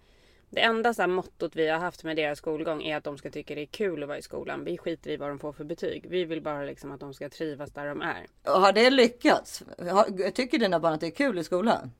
det 0.51 0.61
enda 0.61 0.95
så 0.95 1.03
här 1.03 1.07
mottot 1.09 1.57
vi 1.57 1.69
har 1.69 1.79
haft 1.79 2.05
med 2.05 2.17
deras 2.17 2.39
skolgång 2.39 2.83
är 2.83 2.97
att 2.97 3.05
de 3.05 3.19
ska 3.19 3.31
tycka 3.31 3.55
det 3.55 3.61
är 3.63 3.67
kul 3.67 4.03
att 4.03 4.09
vara 4.09 4.19
i 4.19 4.23
skolan. 4.23 4.65
Vi 4.65 4.79
skiter 4.79 5.11
i 5.11 5.17
vad 5.17 5.29
de 5.29 5.39
får 5.39 5.53
för 5.53 5.65
betyg. 5.65 6.07
Vi 6.09 6.25
vill 6.25 6.43
bara 6.43 6.63
liksom 6.63 6.93
att 6.93 7.01
de 7.01 7.15
ska 7.15 7.29
trivas 7.29 7.71
där 7.73 7.87
de 7.87 8.01
är. 8.03 8.27
Och 8.47 8.61
har 8.61 8.73
det 8.73 8.91
lyckats? 8.91 9.63
Tycker 10.35 10.59
dina 10.59 10.81
barn 10.81 10.93
att 10.93 11.01
det 11.01 11.07
är 11.07 11.11
kul 11.11 11.39
i 11.39 11.45
skolan? 11.45 11.91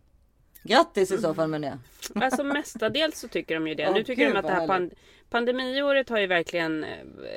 Grattis 0.65 1.13
i 1.13 1.19
så 1.19 1.35
fall 1.35 1.49
med 1.49 1.63
det. 1.63 1.79
Alltså 2.15 2.45
mestadels 2.45 3.21
så 3.21 3.29
tycker 3.29 3.55
de 3.55 3.69
ju 3.69 3.75
det. 3.75 3.89
Åh, 3.89 3.95
nu 3.95 4.05
tycker 4.05 4.25
gud, 4.25 4.35
de 4.35 4.39
att 4.39 4.47
det 4.47 4.53
här 4.53 4.67
pand- 4.67 4.95
pandemiåret 5.31 6.09
har 6.09 6.19
ju 6.19 6.27
verkligen 6.27 6.85
eh, 6.85 6.91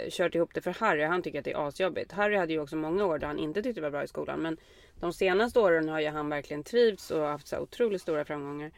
kört 0.09 0.35
ihop 0.35 0.53
det 0.53 0.61
för 0.61 0.71
Harry. 0.71 1.03
Han 1.03 1.21
tycker 1.21 1.39
att 1.39 1.45
det 1.45 1.51
är 1.51 1.67
asjobbigt. 1.67 2.11
Harry 2.11 2.37
hade 2.37 2.53
ju 2.53 2.59
också 2.59 2.75
många 2.75 3.05
år 3.05 3.19
där 3.19 3.27
han 3.27 3.39
inte 3.39 3.61
tyckte 3.63 3.81
det 3.81 3.85
var 3.85 3.91
bra 3.91 4.03
i 4.03 4.07
skolan. 4.07 4.39
Men 4.39 4.57
de 4.99 5.13
senaste 5.13 5.59
åren 5.59 5.89
har 5.89 5.99
ju 5.99 6.07
han 6.07 6.29
verkligen 6.29 6.63
trivts 6.63 7.11
och 7.11 7.21
haft 7.21 7.47
så 7.47 7.59
otroligt 7.59 8.01
stora 8.01 8.25
framgångar. 8.25 8.71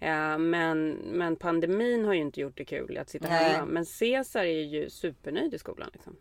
Eh, 0.00 0.38
men, 0.38 0.90
men 0.90 1.36
pandemin 1.36 2.04
har 2.04 2.14
ju 2.14 2.20
inte 2.20 2.40
gjort 2.40 2.56
det 2.56 2.64
kul 2.64 2.98
att 2.98 3.10
sitta 3.10 3.28
Nej. 3.28 3.52
hemma. 3.52 3.66
Men 3.66 3.86
Cesar 3.86 4.44
är 4.44 4.62
ju 4.62 4.90
supernöjd 4.90 5.54
i 5.54 5.58
skolan. 5.58 5.90
Liksom. 5.92 6.16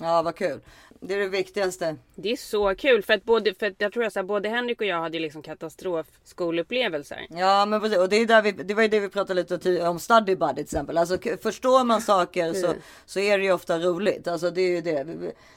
Ja, 0.00 0.22
vad 0.22 0.36
kul. 0.36 0.60
Det 1.00 1.14
är 1.14 1.18
det 1.18 1.28
viktigaste. 1.28 1.96
Det 2.14 2.32
är 2.32 2.36
så 2.36 2.74
kul 2.74 3.02
för 3.02 3.14
att 3.14 3.24
både, 3.24 3.54
för 3.54 3.66
att 3.66 3.74
jag 3.78 3.92
tror 3.92 4.04
att 4.04 4.26
både 4.26 4.48
Henrik 4.48 4.80
och 4.80 4.86
jag 4.86 5.00
hade 5.00 5.18
liksom 5.18 5.42
katastrofskolupplevelser. 5.42 7.26
Ja, 7.30 7.66
men 7.66 7.80
precis. 7.80 7.98
Och 7.98 8.08
det, 8.08 8.16
är 8.16 8.26
där 8.26 8.42
vi, 8.42 8.52
det 8.52 8.74
var 8.74 8.82
ju 8.82 8.88
det 8.88 9.00
vi 9.00 9.08
pratade 9.08 9.42
lite 9.42 9.88
om 9.88 9.98
study 9.98 10.36
buddy 10.36 10.54
till 10.54 10.62
exempel. 10.64 10.98
Alltså 10.98 11.18
förstår 11.42 11.84
man 11.84 12.00
saker 12.00 12.52
så, 12.52 12.72
så 13.06 13.20
är 13.20 13.38
det 13.38 13.44
ju 13.44 13.52
ofta 13.52 13.78
roligt. 13.78 14.28
Alltså 14.28 14.50
det 14.50 14.60
är 14.60 14.68
ju 14.70 14.80
det. 14.80 15.04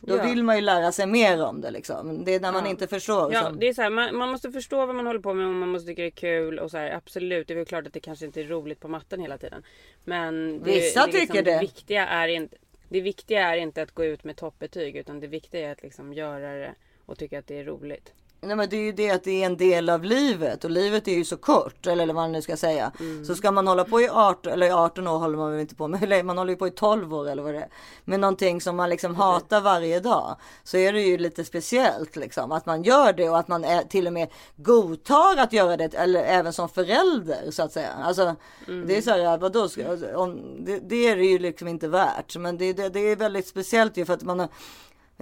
Då 0.01 0.17
Ja. 0.17 0.23
vill 0.23 0.43
man 0.43 0.55
ju 0.55 0.61
lära 0.61 0.91
sig 0.91 1.05
mer 1.07 1.43
om 1.45 1.61
det 1.61 1.71
liksom. 1.71 2.25
Det 2.25 2.35
är 2.35 2.39
när 2.39 2.51
man 2.51 2.67
inte 2.67 2.87
förstår. 2.87 3.33
Ja, 3.33 3.43
som- 3.43 3.59
det 3.59 3.67
är 3.67 3.73
så 3.73 3.81
här, 3.81 3.89
man, 3.89 4.15
man 4.15 4.29
måste 4.31 4.51
förstå 4.51 4.85
vad 4.85 4.95
man 4.95 5.07
håller 5.07 5.19
på 5.19 5.33
med 5.33 5.47
och 5.47 5.53
man 5.53 5.69
måste 5.69 5.87
tycka 5.87 6.01
det 6.01 6.07
är 6.07 6.11
kul 6.11 6.59
och 6.59 6.71
så 6.71 6.77
här, 6.77 6.91
absolut, 6.91 7.47
det 7.47 7.53
är 7.53 7.55
väl 7.55 7.65
klart 7.65 7.87
att 7.87 7.93
det 7.93 7.99
kanske 7.99 8.25
inte 8.25 8.41
är 8.41 8.45
roligt 8.45 8.79
på 8.79 8.87
matten 8.87 9.21
hela 9.21 9.37
tiden. 9.37 9.63
Men 10.03 10.59
det, 10.63 10.71
Vissa 10.71 11.05
det, 11.05 11.11
tycker 11.11 11.33
det. 11.43 11.51
det 11.51 11.59
viktiga 11.59 12.07
är 12.07 12.27
inte 12.27 12.57
det 12.89 13.01
viktiga 13.01 13.47
är 13.47 13.57
inte 13.57 13.81
att 13.81 13.91
gå 13.91 14.05
ut 14.05 14.23
med 14.23 14.35
toppbetyg 14.35 14.95
utan 14.95 15.19
det 15.19 15.27
viktiga 15.27 15.67
är 15.67 15.71
att 15.71 15.83
liksom 15.83 16.13
göra 16.13 16.53
det 16.53 16.75
och 17.05 17.17
tycka 17.17 17.39
att 17.39 17.47
det 17.47 17.57
är 17.57 17.63
roligt. 17.63 18.13
Nej 18.41 18.55
men 18.55 18.69
det 18.69 18.77
är 18.77 18.81
ju 18.81 18.91
det 18.91 19.11
att 19.11 19.23
det 19.23 19.41
är 19.41 19.45
en 19.45 19.57
del 19.57 19.89
av 19.89 20.03
livet 20.03 20.63
och 20.63 20.69
livet 20.69 21.07
är 21.07 21.11
ju 21.11 21.25
så 21.25 21.37
kort 21.37 21.87
eller 21.87 22.05
vad 22.05 22.15
man 22.15 22.31
nu 22.31 22.41
ska 22.41 22.57
säga. 22.57 22.91
Mm. 22.99 23.25
Så 23.25 23.35
ska 23.35 23.51
man 23.51 23.67
hålla 23.67 23.83
på 23.83 24.01
i 24.01 24.09
18 24.09 24.53
eller 24.53 24.71
18 24.71 25.07
år 25.07 25.17
håller 25.17 25.37
man 25.37 25.51
väl 25.51 25.59
inte 25.59 25.75
på 25.75 25.87
med. 25.87 26.03
Eller 26.09 26.23
man 26.23 26.37
håller 26.37 26.51
ju 26.51 26.57
på 26.57 26.67
i 26.67 26.71
12 26.71 27.13
år 27.13 27.29
eller 27.29 27.43
vad 27.43 27.53
det 27.53 27.59
är. 27.59 27.69
Med 28.05 28.19
någonting 28.19 28.61
som 28.61 28.75
man 28.75 28.89
liksom 28.89 29.15
hatar 29.15 29.61
varje 29.61 29.99
dag. 29.99 30.35
Så 30.63 30.77
är 30.77 30.93
det 30.93 31.01
ju 31.01 31.17
lite 31.17 31.45
speciellt 31.45 32.15
liksom 32.15 32.51
att 32.51 32.65
man 32.65 32.83
gör 32.83 33.13
det 33.13 33.29
och 33.29 33.39
att 33.39 33.47
man 33.47 33.63
är, 33.63 33.83
till 33.83 34.07
och 34.07 34.13
med 34.13 34.27
godtar 34.55 35.37
att 35.37 35.53
göra 35.53 35.77
det 35.77 35.93
eller 35.93 36.23
även 36.23 36.53
som 36.53 36.69
förälder 36.69 37.51
så 37.51 37.63
att 37.63 37.71
säga. 37.71 37.89
Alltså 38.03 38.35
Mm. 38.67 38.87
det 38.87 38.97
är 38.97 39.01
så 39.01 39.11
här 39.11 39.37
vadå 39.37 39.67
om, 40.15 40.55
det, 40.65 40.79
det 40.79 41.07
är 41.07 41.15
det 41.15 41.25
ju 41.25 41.39
liksom 41.39 41.67
inte 41.67 41.87
värt. 41.87 42.37
Men 42.37 42.57
det, 42.57 42.73
det, 42.73 42.89
det 42.89 42.99
är 42.99 43.15
väldigt 43.15 43.47
speciellt 43.47 43.97
ju 43.97 44.05
för 44.05 44.13
att 44.13 44.23
man 44.23 44.39
har 44.39 44.49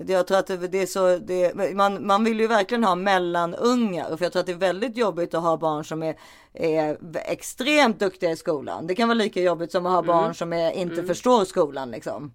jag 0.06 0.28
tror 0.28 0.38
att 0.38 0.48
det, 0.48 0.82
är 0.82 0.86
så, 0.86 1.18
det, 1.18 1.76
man, 1.76 2.08
man 2.08 2.24
vill 2.24 2.40
ju 2.40 2.48
verkligen 2.48 2.84
ha 2.84 2.96
mellanungar. 2.96 4.18
För 4.18 4.26
jag 4.26 4.32
tror 4.32 4.40
att 4.40 4.46
det 4.46 4.52
är 4.52 4.58
väldigt 4.58 4.98
jobbigt 4.98 5.34
att 5.34 5.42
ha 5.42 5.58
barn 5.58 5.86
som 5.86 6.04
är, 6.04 6.16
är 6.54 6.98
extremt 7.14 8.00
duktiga 8.00 8.32
i 8.32 8.36
skolan. 8.36 8.88
Det 8.88 8.96
kan 8.96 9.08
vara 9.08 9.18
lika 9.18 9.42
jobbigt 9.42 9.72
som 9.72 9.86
att 9.86 9.92
ha 9.92 10.02
barn 10.02 10.36
som 10.36 10.54
är, 10.54 10.72
inte 10.72 11.04
förstår 11.04 11.46
skolan 11.46 11.92
liksom. 11.92 12.34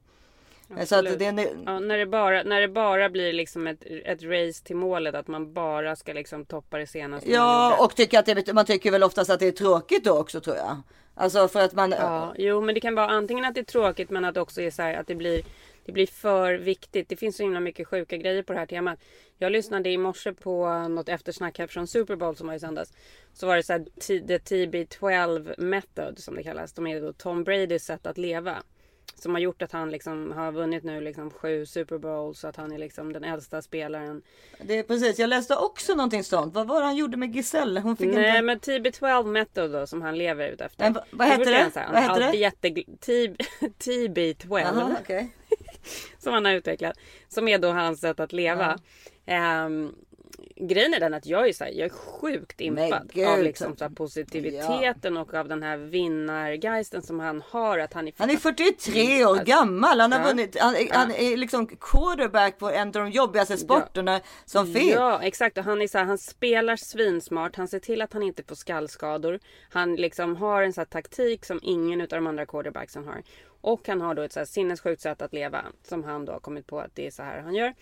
Så 0.85 1.03
det, 1.03 1.17
det, 1.17 1.49
Ja, 1.67 1.79
när, 1.79 1.99
det 1.99 2.07
bara, 2.07 2.43
när 2.43 2.61
det 2.61 2.69
bara 2.69 3.09
blir 3.09 3.33
liksom 3.33 3.67
ett, 3.67 3.85
ett 4.05 4.23
race 4.23 4.65
till 4.65 4.77
målet 4.77 5.15
att 5.15 5.29
man 5.29 5.53
bara 5.53 5.97
ska 5.97 6.13
liksom 6.13 6.45
toppa 6.45 6.79
det 6.79 6.87
senaste 6.87 7.31
ja, 7.31 7.85
och 7.85 7.97
tycker 7.97 8.19
att 8.19 8.27
det, 8.27 8.53
man 8.53 8.65
tycker 8.65 8.91
väl 8.91 9.03
oftast 9.03 9.31
att 9.31 9.41
det 9.41 9.47
är 9.47 9.53
tråkigt 9.53 10.05
då 10.05 10.19
också 10.19 10.41
tror 10.41 10.57
jag. 10.57 10.83
Alltså 11.15 11.49
för 11.49 11.61
att 11.61 11.73
man... 11.73 11.91
Ja, 11.91 12.35
jo 12.39 12.61
men 12.61 12.75
det 12.75 12.81
kan 12.81 12.95
vara 12.95 13.09
antingen 13.09 13.45
att 13.45 13.55
det 13.55 13.61
är 13.61 13.65
tråkigt 13.65 14.11
men 14.11 14.25
att 14.25 14.37
också 14.37 14.61
är 14.61 14.71
så 14.71 14.83
här 14.83 14.95
att 14.95 15.07
det 15.07 15.15
blir 15.15 15.43
det 15.85 15.93
blir 15.93 16.07
för 16.07 16.55
viktigt. 16.55 17.09
Det 17.09 17.17
finns 17.17 17.37
så 17.37 17.43
himla 17.43 17.61
mycket 17.61 17.89
sjuka 17.89 18.17
grejer 18.17 18.43
på 18.43 18.53
det 18.53 18.59
här 18.59 18.67
temat. 18.67 18.99
Jag 19.39 19.53
lyssnade 19.53 19.91
i 19.91 19.99
morse 19.99 20.33
på 20.33 20.89
något 20.89 21.09
eftersnack 21.09 21.59
här 21.59 21.67
från 21.67 21.87
Super 21.87 22.17
Bowl 22.17 22.37
som 22.37 22.47
var 22.47 22.55
i 22.55 22.61
söndags. 22.61 22.93
Så 23.33 23.47
var 23.47 23.57
det 23.57 23.63
så 23.63 23.73
här 23.73 23.85
the 24.07 24.39
TB12 24.39 25.61
method 25.61 26.19
som 26.19 26.35
det 26.35 26.43
kallas. 26.43 26.73
De 26.73 26.87
är 26.87 27.01
då 27.01 27.13
Tom 27.13 27.45
Bradys 27.45 27.85
sätt 27.85 28.07
att 28.07 28.19
leva. 28.19 28.63
Som 29.15 29.35
har 29.35 29.41
gjort 29.41 29.63
att 29.63 29.73
han 29.73 29.91
liksom 29.91 30.33
har 30.33 30.53
vunnit 30.53 30.85
nu 30.85 31.01
liksom 31.01 31.31
sju 31.31 31.67
Super 31.67 31.99
Bowls. 31.99 32.39
Så 32.41 32.49
att 32.49 32.57
han 32.57 32.73
är 32.73 32.79
liksom 32.79 33.13
den 33.13 33.25
äldsta 33.25 33.63
spelaren. 33.63 34.23
Det 34.63 34.79
är 34.79 34.83
precis, 34.83 35.19
jag 35.19 35.29
läste 35.29 35.57
också 35.57 35.95
någonting 35.95 36.25
sånt. 36.25 36.55
Vad 36.55 36.67
var 36.69 36.81
det 36.81 36.87
han 36.87 36.97
gjorde 36.97 37.17
med 37.17 37.37
Giselle? 37.37 37.81
Hon 37.81 37.97
fick 37.97 38.15
Nej 38.15 38.29
inte... 38.29 38.43
men 38.43 38.59
TB12 38.59 39.27
method 39.27 39.73
då 39.73 39.87
som 39.87 40.03
han 40.03 40.19
lever 40.19 40.49
ut 40.49 40.61
efter. 40.61 40.85
Men 40.85 41.03
vad- 41.11 41.29
heter 41.29 41.45
det? 41.45 41.71
Vad 41.93 42.03
heter 42.03 42.21
det? 42.21 42.27
alltid 42.27 42.41
jättegl- 42.41 42.97
TB 42.99 43.43
TB12. 43.79 44.61
Jaha, 44.61 44.97
okej. 45.03 45.31
som 46.19 46.33
han 46.33 46.45
har 46.45 46.53
utvecklat. 46.53 46.97
Som 47.29 47.49
är 47.49 47.59
då 47.59 47.69
hans 47.69 48.01
sätt 48.01 48.21
att 48.21 48.33
leva. 48.33 48.79
Ehm, 49.27 49.95
grejen 50.57 50.95
är 50.95 51.01
den 51.01 51.15
att 51.15 51.27
jag 51.27 51.49
är, 51.49 51.53
så 51.53 51.65
här, 51.65 51.71
jag 51.71 51.85
är 51.85 51.89
sjukt 51.89 52.61
impad 52.61 53.11
av 53.29 53.43
liksom 53.43 53.77
så 53.77 53.91
positiviteten 53.91 55.17
och 55.17 55.35
av 55.35 55.49
den 55.49 55.63
här 55.63 55.77
vinnargeisten 55.77 57.03
som 57.03 57.21
han 57.21 57.43
har. 57.49 57.79
Att 57.79 57.93
han 57.93 58.09
är, 58.09 58.15
Han 58.17 58.31
är 58.31 58.37
43 58.37 59.25
år 59.25 59.45
gammal. 59.45 60.01
Han 60.01 60.13
har 60.13 60.21
Ja. 60.21 60.27
vunnit. 60.27 60.57
Han, 60.61 60.75
är- 60.77 60.93
han 60.95 61.11
är 61.11 61.37
liksom 61.37 61.67
quarterback 61.67 62.59
på 62.59 62.71
en 62.71 62.89
av 62.89 62.93
de 62.93 63.11
jobbigaste 63.11 63.57
sporterna 63.57 64.21
som 64.45 64.67
finns. 64.73 64.93
Ja 64.95 65.21
exakt 65.23 65.59
och 65.59 65.65
han 65.65 65.83
är 65.83 65.87
så 65.89 65.99
här, 65.99 66.05
han 66.05 66.19
spelar 66.19 66.77
svinsmart. 66.77 67.57
Han 67.57 67.69
ser 67.69 67.79
till 67.79 68.03
att 68.03 68.13
han 68.13 68.23
inte 68.23 68.43
får 68.43 68.55
skallskador. 68.55 69.41
Han 69.71 69.95
liksom 69.97 70.37
har 70.37 70.63
en 70.63 70.73
så 70.73 70.85
taktik 70.85 71.45
som 71.45 71.61
ingen 71.63 72.01
av 72.01 72.07
de 72.09 72.27
andra 72.27 72.47
quarterbacksen 72.47 73.05
har. 73.05 73.23
Och 73.63 73.89
han 73.89 74.01
har 74.01 74.15
då 74.15 74.23
ett 74.23 74.33
så 74.33 74.41
här 74.41 74.45
sinnessjukt 74.45 75.03
sätt 75.03 75.23
att 75.23 75.33
leva 75.33 75.65
som 75.83 76.05
han 76.05 76.25
då 76.25 76.33
har 76.33 76.41
kommit 76.41 76.67
på 76.67 76.81
att 76.81 76.95
det 76.95 77.07
är 77.07 77.11
så 77.11 77.23
här 77.23 77.41
han 77.41 77.55
gör. 77.55 77.75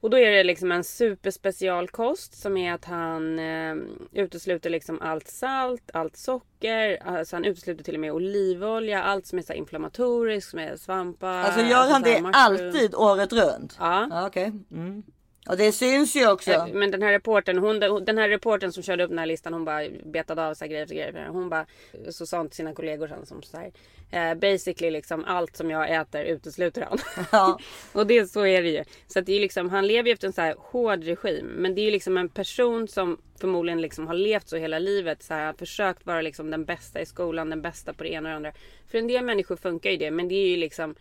Och 0.00 0.10
då 0.10 0.18
är 0.18 0.30
det 0.30 0.44
liksom 0.44 0.72
en 0.72 0.84
superspecialkost 0.84 2.40
som 2.40 2.56
är 2.56 2.72
att 2.72 2.84
han 2.84 3.38
eh, 3.38 3.74
utesluter 4.12 4.70
liksom 4.70 5.00
allt 5.02 5.28
salt, 5.28 5.90
allt 5.92 6.16
socker, 6.16 7.02
alltså 7.06 7.36
han 7.36 7.44
utesluter 7.44 7.84
till 7.84 7.94
och 7.94 8.00
med 8.00 8.12
olivolja, 8.12 9.02
allt 9.02 9.26
som 9.26 9.38
är 9.38 9.42
så 9.42 9.52
inflammatoriskt, 9.52 10.50
som 10.50 10.58
är 10.58 10.76
svampar. 10.76 11.38
Alltså 11.38 11.60
gör 11.60 11.90
han 11.90 12.04
så 12.04 12.08
här 12.10 12.22
det 12.22 12.30
alltid 12.32 12.94
året 12.94 13.32
runt? 13.32 13.76
Ja. 13.78 14.08
Ja, 14.10 14.26
Okej. 14.26 14.52
Mm. 14.70 15.02
Och 15.48 15.56
det 15.56 15.72
syns 15.72 16.16
ju 16.16 16.30
också. 16.30 16.50
Eh, 16.50 16.66
Men 16.66 16.90
den 16.90 17.02
här 17.02 17.12
reporten, 17.12 17.58
hon, 17.58 17.80
den 17.80 18.18
här 18.18 18.28
reporten 18.28 18.72
som 18.72 18.82
körde 18.82 19.04
upp 19.04 19.10
den 19.10 19.18
här 19.18 19.26
listan, 19.26 19.52
hon 19.52 19.64
bara 19.64 19.88
betade 20.04 20.46
av 20.46 20.54
här 20.60 20.66
grejer 20.66 20.86
grejer. 20.86 21.26
Hon 21.28 21.48
bara, 21.48 21.66
så 22.10 22.26
sa 22.26 22.38
hon 22.38 22.48
till 22.48 22.56
sina 22.56 22.74
kollegor 22.74 23.08
sen 23.08 23.26
som 23.26 23.42
så 23.42 23.56
här, 23.56 23.72
eh, 24.10 24.34
basically 24.34 24.90
liksom 24.90 25.24
allt 25.24 25.56
som 25.56 25.70
jag 25.70 25.90
äter 25.90 26.24
utesluter 26.24 26.82
han. 26.82 26.98
Ja. 27.32 27.58
och 27.92 28.06
det, 28.06 28.30
så 28.30 28.46
är 28.46 28.62
det 28.62 28.68
ju. 28.68 28.84
Så 29.06 29.18
att 29.18 29.26
det 29.26 29.32
är 29.32 29.40
liksom, 29.40 29.70
han 29.70 29.86
lever 29.86 30.06
ju 30.08 30.12
efter 30.12 30.26
en 30.26 30.32
så 30.32 30.40
här 30.40 30.54
hård 30.58 31.04
regim. 31.04 31.46
Men 31.46 31.74
det 31.74 31.80
är 31.80 31.84
ju 31.84 31.90
liksom 31.90 32.16
en 32.16 32.28
person 32.28 32.88
som 32.88 33.18
förmodligen 33.40 33.80
liksom 33.80 34.06
har 34.06 34.14
levt 34.14 34.48
så 34.48 34.56
hela 34.56 34.78
livet. 34.78 35.22
Så 35.22 35.34
här, 35.34 35.52
försökt 35.52 36.06
vara 36.06 36.22
liksom 36.22 36.50
den 36.50 36.64
bästa 36.64 37.00
i 37.00 37.06
skolan, 37.06 37.50
den 37.50 37.62
bästa 37.62 37.92
på 37.92 38.02
det 38.02 38.10
ena 38.10 38.28
och 38.28 38.30
det 38.30 38.36
andra. 38.36 38.52
För 38.90 38.98
en 38.98 39.06
del 39.06 39.24
människor 39.24 39.56
funkar 39.56 39.90
ju 39.90 39.96
det, 39.96 40.10
men 40.10 40.28
det 40.28 40.34
är 40.34 40.48
ju 40.48 40.56
liksom 40.56 40.94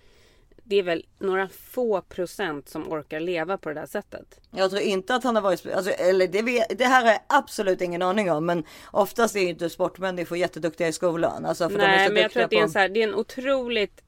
det 0.67 0.75
är 0.75 0.84
väl 0.84 1.06
några 1.19 1.47
få 1.47 2.01
procent 2.01 2.69
som 2.69 2.91
orkar 2.91 3.19
leva 3.19 3.58
på 3.58 3.69
det 3.69 3.75
där 3.75 3.86
sättet. 3.86 4.39
Jag 4.51 4.69
tror 4.69 4.82
inte 4.82 5.15
att 5.15 5.23
han 5.23 5.36
har 5.36 5.41
varit, 5.41 5.65
alltså, 5.65 5.91
eller 5.91 6.28
det, 6.28 6.41
vet, 6.41 6.78
det 6.78 6.86
här 6.86 7.06
har 7.06 7.12
jag 7.12 7.21
absolut 7.28 7.82
ingen 7.82 8.01
aning 8.01 8.32
om. 8.32 8.45
Men 8.45 8.63
oftast 8.91 9.36
är 9.36 9.39
ju 9.39 9.49
inte 9.49 9.69
sportmänniskor 9.69 10.38
jätteduktiga 10.38 10.88
i 10.88 10.93
skolan. 10.93 11.45
Alltså, 11.45 11.69
för 11.69 11.78
de 11.78 11.84
är 11.84 11.88
Nej 11.88 12.08
så 12.08 12.13
men 12.13 12.21
jag 12.21 12.32
tror 12.32 12.43
att 12.43 12.49
det 12.49 12.58
är 12.58 12.63
en, 12.63 12.69
så 12.69 12.80
här, 12.80 12.89
det 12.89 12.99
är 13.04 13.08
en 13.08 13.15
otroligt 13.15 14.01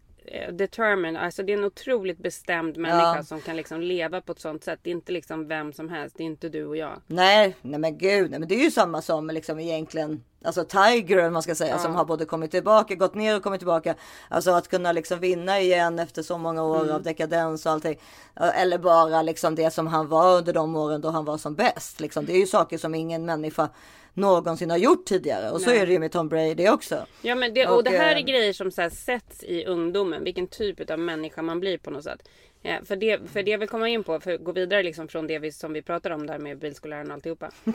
determined, 0.51 1.17
alltså 1.23 1.43
det 1.43 1.53
är 1.53 1.57
en 1.57 1.63
otroligt 1.65 2.17
bestämd 2.17 2.77
människa 2.77 3.15
Ja. 3.15 3.23
som 3.23 3.41
kan 3.41 3.55
liksom 3.55 3.81
leva 3.81 4.21
på 4.21 4.31
ett 4.31 4.39
sånt 4.39 4.63
sätt. 4.63 4.79
Det 4.83 4.89
är 4.89 4.91
inte 4.91 5.11
liksom 5.11 5.47
vem 5.47 5.73
som 5.73 5.89
helst, 5.89 6.15
det 6.17 6.23
är 6.23 6.25
inte 6.25 6.49
du 6.49 6.65
och 6.65 6.77
jag. 6.77 7.01
Nej, 7.07 7.55
nej 7.61 7.79
men 7.79 7.97
gud, 7.97 8.31
nej, 8.31 8.39
men 8.39 8.49
det 8.49 8.55
är 8.55 8.63
ju 8.63 8.71
samma 8.71 9.01
som 9.01 9.27
liksom 9.27 9.59
egentligen 9.59 10.23
Alltså 10.43 10.63
Tiger 10.63 11.27
om 11.27 11.33
man 11.33 11.41
ska 11.43 11.55
säga 11.55 11.77
som 11.79 11.95
har 11.95 12.05
både 12.05 12.25
kommit 12.25 12.51
tillbaka, 12.51 12.95
gått 12.95 13.15
ner 13.15 13.35
och 13.37 13.43
kommit 13.43 13.59
tillbaka. 13.59 13.95
Alltså 14.29 14.51
att 14.51 14.67
kunna 14.67 14.91
liksom 14.91 15.19
vinna 15.19 15.59
igen 15.59 15.99
efter 15.99 16.21
så 16.23 16.37
många 16.37 16.63
år 16.63 16.81
Mm. 16.83 16.95
av 16.95 17.03
dekadens 17.03 17.65
och 17.65 17.71
allting. 17.71 17.99
Eller 18.55 18.77
bara 18.77 19.21
liksom 19.21 19.55
det 19.55 19.71
som 19.73 19.87
han 19.87 20.07
var 20.07 20.37
under 20.37 20.53
de 20.53 20.75
åren 20.75 21.01
då 21.01 21.09
han 21.09 21.25
var 21.25 21.37
som 21.37 21.55
bäst. 21.55 21.99
Liksom. 21.99 22.25
Det 22.25 22.33
är 22.33 22.39
ju 22.39 22.45
saker 22.47 22.77
som 22.77 22.95
ingen 22.95 23.25
människa 23.25 23.69
någonsin 24.17 24.69
har 24.69 24.77
gjort 24.77 25.05
tidigare. 25.05 25.51
Och 25.51 25.61
så 25.61 25.69
Nej. 25.69 25.79
är 25.79 25.85
det 25.85 25.91
ju 25.91 25.99
med 25.99 26.11
Tom 26.11 26.29
Brady 26.29 26.69
också. 26.69 27.05
Ja 27.21 27.35
men 27.35 27.53
det, 27.53 27.67
och, 27.67 27.75
Och, 27.75 27.83
det 27.83 27.89
här 27.89 28.15
är 28.15 28.19
eh, 28.19 28.25
grejer 28.25 28.53
som 28.53 28.71
så 28.71 28.81
här 28.81 28.89
sätts 28.89 29.43
i 29.43 29.65
ungdomen. 29.65 30.23
Vilken 30.23 30.47
typ 30.47 30.89
av 30.89 30.99
människa 30.99 31.41
man 31.41 31.59
blir 31.59 31.77
på 31.77 31.91
något 31.91 32.03
sätt. 32.03 32.29
Ja, 32.67 32.77
för, 32.85 32.95
det, 32.95 33.29
för 33.31 33.43
det 33.43 33.51
jag 33.51 33.57
vill 33.57 33.69
komma 33.69 33.89
in 33.89 34.03
på, 34.03 34.19
för 34.19 34.31
att 34.33 34.43
gå 34.43 34.51
vidare 34.51 34.83
liksom 34.83 35.07
från 35.07 35.27
det 35.27 35.39
vi, 35.39 35.51
som 35.51 35.73
vi 35.73 35.81
pratade 35.81 36.15
om 36.15 36.27
där 36.27 36.39
med 36.39 36.57
bilskolläraren 36.57 37.07
och 37.07 37.13
alltihopa. 37.13 37.51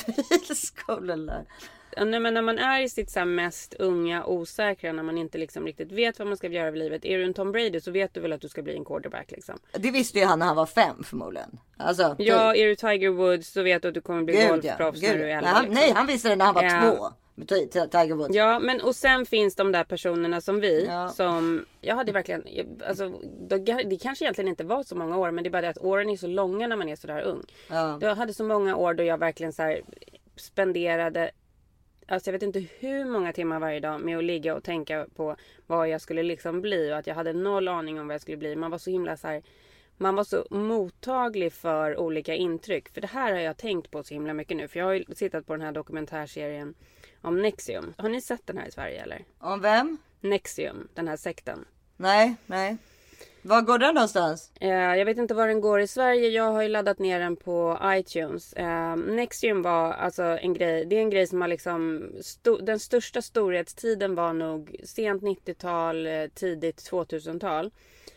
Ja, 1.97 2.05
nej, 2.05 2.21
men 2.21 2.35
när 2.35 2.43
man 2.43 2.59
är 2.59 2.81
i 2.83 2.89
sitt 2.89 3.11
så 3.11 3.25
mest 3.25 3.75
unga, 3.75 4.25
osäkra, 4.25 4.93
när 4.93 5.03
man 5.03 5.19
inte 5.19 5.39
liksom 5.39 5.67
riktigt 5.67 5.93
vet 5.93 6.19
vad 6.19 6.29
man 6.29 6.37
ska 6.37 6.49
göra 6.49 6.69
i 6.69 6.73
livet. 6.79 7.05
Är 7.05 7.19
du 7.19 7.25
en 7.25 7.35
Tom 7.35 7.53
Brady 7.53 7.81
så 7.81 7.91
vet 7.91 8.15
du 8.15 8.21
väl 8.21 8.33
att 8.33 8.41
du 8.41 8.49
ska 8.49 8.63
bli 8.63 8.77
en 8.77 8.85
quarterback 8.85 9.31
liksom. 9.31 9.59
Det 9.73 9.91
visste 9.91 10.19
ju 10.19 10.25
han 10.25 10.39
när 10.39 10.47
han 10.47 10.57
var 10.57 10.67
fem 10.67 11.05
förmodligen. 11.05 11.59
Alltså, 11.77 12.17
Ja, 12.19 12.55
är 12.55 12.67
du 12.67 12.75
Tiger 12.75 13.09
Woods 13.11 13.49
så 13.53 13.63
vet 13.63 13.83
du 13.83 13.89
att 13.89 13.95
du 13.95 14.01
kommer 14.01 14.23
bli 14.23 14.35
Gud, 14.35 14.43
ja. 14.45 14.49
golfproffs 14.49 15.03
när 15.03 15.19
du 15.19 15.25
är 15.25 15.27
Nej, 15.27 15.35
11. 15.37 15.49
han, 15.51 15.65
liksom. 15.65 15.75
nej, 15.75 15.93
han 15.95 16.07
visste 16.07 16.29
det 16.29 16.37
när 16.37 16.45
han 16.45 16.55
var 16.55 16.63
Ja. 16.63 16.81
två. 16.97 17.13
Tiger 17.47 18.15
Woods. 18.15 18.35
Ja, 18.35 18.59
men 18.59 18.81
och 18.81 18.97
sen 18.97 19.27
finns 19.27 19.55
de 19.55 19.73
där 19.73 19.85
personerna 19.85 20.41
som 20.41 20.61
vi. 20.61 20.85
Ja. 20.87 21.09
Som, 21.09 21.67
jag 21.81 21.97
hade 21.97 22.13
verkligen, 22.13 22.45
alltså, 22.87 23.09
det, 23.49 23.59
det 23.59 23.97
kanske 24.03 24.25
egentligen 24.25 24.49
inte 24.49 24.65
var 24.65 24.83
så 24.83 24.97
många 24.97 25.19
år. 25.19 25.31
Men 25.31 25.45
det 25.45 25.49
är 25.49 25.53
bara 25.53 25.63
det 25.63 25.69
att 25.69 25.79
åren 25.79 26.11
är 26.11 26.17
så 26.17 26.27
långa 26.27 26.67
när 26.67 26.77
man 26.77 26.89
är 26.89 26.97
sådär 26.97 27.23
ung. 27.23 27.43
Ja. 27.71 27.99
Jag 28.01 28.15
hade 28.15 28.35
så 28.35 28.45
många 28.45 28.77
år 28.77 28.95
då 28.95 29.05
jag 29.05 29.19
verkligen 29.19 29.53
så 29.53 29.77
spenderade 30.37 31.31
Alltså 32.07 32.29
jag 32.31 32.33
vet 32.33 32.43
inte 32.43 32.65
hur 32.79 33.05
många 33.05 33.33
timmar 33.33 33.61
varje 33.61 33.81
dag 33.81 34.01
med 34.01 34.19
att 34.19 34.25
ligga 34.25 34.55
och 34.55 34.65
tänka 34.65 35.07
på 35.17 35.37
vad 35.67 35.89
jag 35.89 36.01
skulle 36.01 36.23
liksom 36.23 36.61
bli 36.61 36.93
och 36.93 36.97
att 36.97 37.07
jag 37.07 37.15
hade 37.15 37.33
noll 37.33 37.69
aning 37.69 38.01
om 38.01 38.07
vad 38.07 38.15
jag 38.15 38.21
skulle 38.21 38.37
bli. 38.37 38.57
Man 38.57 38.71
var 38.71 38.79
så 38.79 38.91
himla 38.91 39.17
så 39.17 39.29
här, 39.29 39.43
man 39.97 40.15
var 40.15 40.25
så 40.25 40.47
mottaglig 40.51 41.53
för 41.53 41.97
olika 41.97 42.35
intryck. 42.35 42.89
För 42.89 43.01
det 43.01 43.07
här 43.07 43.33
har 43.33 43.39
jag 43.39 43.57
tänkt 43.57 43.91
på 43.91 44.05
så 44.05 44.15
himla 44.15 44.35
mycket 44.35 44.57
nu. 44.57 44.69
För 44.69 44.79
jag 44.79 44.87
har 44.87 44.93
ju 44.93 45.05
tittat 45.05 45.47
på 45.47 45.53
den 45.53 45.63
här 45.63 45.73
dokumentärserien 45.73 46.75
om 47.23 47.43
Nexium. 47.43 47.95
Har 47.99 48.09
ni 48.09 48.21
sett 48.21 48.47
den 48.47 48.59
här 48.59 48.67
i 48.67 48.71
Sverige 48.71 49.03
eller? 49.03 49.25
Om 49.39 49.61
vem? 49.61 49.99
Nexium, 50.21 50.89
den 50.95 51.09
här 51.09 51.17
sekten. 51.17 51.65
Nej, 51.97 52.35
nej. 52.47 52.77
Var 53.45 53.63
går 53.63 53.79
den 53.79 53.95
någonstans? 53.95 54.51
Eh, 54.61 54.69
jag 54.71 55.05
vet 55.05 55.19
inte 55.19 55.35
var 55.35 55.47
den 55.49 55.61
går 55.61 55.81
i 55.81 55.87
Sverige. 55.87 56.29
Jag 56.29 56.53
har 56.53 56.63
ju 56.63 56.69
laddat 56.69 56.99
ner 56.99 57.21
den 57.21 57.37
på 57.37 57.79
iTunes. 57.85 58.53
Eh, 58.53 58.97
Nexium 58.97 59.63
var 59.63 59.93
alltså 59.93 60.23
en 60.23 60.55
grej. 60.55 60.85
Det 60.85 60.97
är 60.97 61.01
en 61.01 61.11
grej 61.11 61.27
som 61.27 61.41
har 61.41 61.49
liksom. 61.49 62.11
Sto- 62.21 62.63
den 62.63 62.79
största 62.79 63.23
storhetstiden 63.23 64.15
var 64.15 64.33
nog 64.33 64.77
sent 64.85 65.23
90-tal, 65.23 66.07
eh, 66.07 66.27
tidigt 66.35 66.91
2000-tal. 66.91 67.71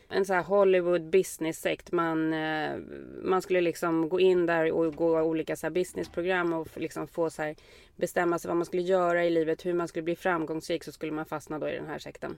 En 0.09 0.25
sån 0.25 0.35
här 0.35 0.43
Hollywood 0.43 1.09
business 1.09 1.61
sekt. 1.61 1.91
Man, 1.91 2.33
eh, 2.33 2.77
man 3.23 3.41
skulle 3.41 3.61
liksom 3.61 4.09
gå 4.09 4.19
in 4.19 4.45
där 4.45 4.71
och 4.71 4.93
gå 4.95 5.21
olika 5.21 5.55
så 5.55 5.65
här 5.65 5.71
businessprogram 5.71 6.53
och 6.53 6.67
liksom 6.75 7.07
få 7.07 7.29
så 7.29 7.41
här 7.41 7.55
bestämma 7.95 8.39
sig 8.39 8.47
vad 8.49 8.57
man 8.57 8.65
skulle 8.65 8.81
göra 8.81 9.25
i 9.25 9.29
livet, 9.29 9.65
hur 9.65 9.73
man 9.73 9.87
skulle 9.87 10.03
bli 10.03 10.15
framgångsrik 10.15 10.83
så 10.83 10.91
skulle 10.91 11.11
man 11.11 11.25
fastna 11.25 11.59
då 11.59 11.69
i 11.69 11.75
den 11.75 11.87
här 11.87 11.99
sekten. 11.99 12.37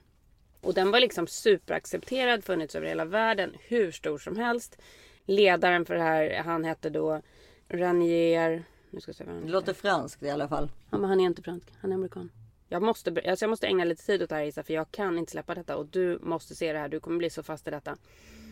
Och 0.60 0.74
den 0.74 0.90
var 0.90 1.00
liksom 1.00 1.26
superaccepterad, 1.26 2.44
funnits 2.44 2.74
över 2.74 2.86
hela 2.86 3.04
världen, 3.04 3.52
hur 3.68 3.90
stor 3.90 4.18
som 4.18 4.36
helst. 4.36 4.78
Ledaren 5.24 5.84
för 5.86 5.94
det 5.94 6.02
här, 6.02 6.42
han 6.44 6.64
hette 6.64 6.90
då 6.90 7.22
Ranier... 7.68 8.64
Nu 8.90 9.00
ska 9.00 9.08
jag 9.08 9.16
se 9.16 9.24
vad 9.24 9.34
han 9.34 9.40
Det 9.42 9.46
heter. 9.46 9.52
låter 9.60 9.72
franskt 9.74 10.22
i 10.22 10.30
alla 10.30 10.48
fall. 10.48 10.70
Ja, 10.90 10.98
men 10.98 11.10
han 11.10 11.20
är 11.20 11.24
inte 11.24 11.42
fransk, 11.42 11.68
han 11.80 11.90
är 11.92 11.94
amerikan. 11.94 12.30
Jag 12.70 12.82
måste, 12.82 13.10
alltså 13.10 13.44
jag 13.44 13.50
måste 13.50 13.66
ägna 13.66 13.84
lite 13.84 14.06
tid 14.06 14.22
åt 14.22 14.28
det 14.28 14.34
här 14.34 14.42
Isa, 14.42 14.62
för 14.62 14.74
jag 14.74 14.90
kan 14.90 15.18
inte 15.18 15.32
släppa 15.32 15.54
detta. 15.54 15.76
Och 15.76 15.86
du 15.86 16.18
måste 16.22 16.54
se 16.54 16.72
det 16.72 16.78
här, 16.78 16.88
du 16.88 17.00
kommer 17.00 17.18
bli 17.18 17.30
så 17.30 17.42
fast 17.42 17.68
i 17.68 17.70
detta. 17.70 17.96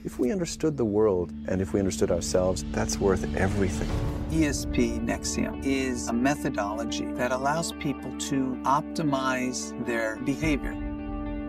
If 0.05 0.19
we 0.21 0.33
understood 0.33 0.77
the 0.77 0.85
world 0.85 1.31
and 1.51 1.63
if 1.63 1.75
we 1.75 1.79
understood 1.79 2.11
ourselves, 2.11 2.65
that's 2.65 3.01
worth 3.01 3.25
everything. 3.37 3.89
ESP 4.31 5.01
Nexium 5.01 5.63
is 5.65 6.09
a 6.09 6.13
methodology 6.13 7.07
that 7.17 7.33
allows 7.33 7.73
people 7.73 8.11
to 8.31 8.57
optimize 8.65 9.87
their 9.87 10.17
behavior. 10.25 10.73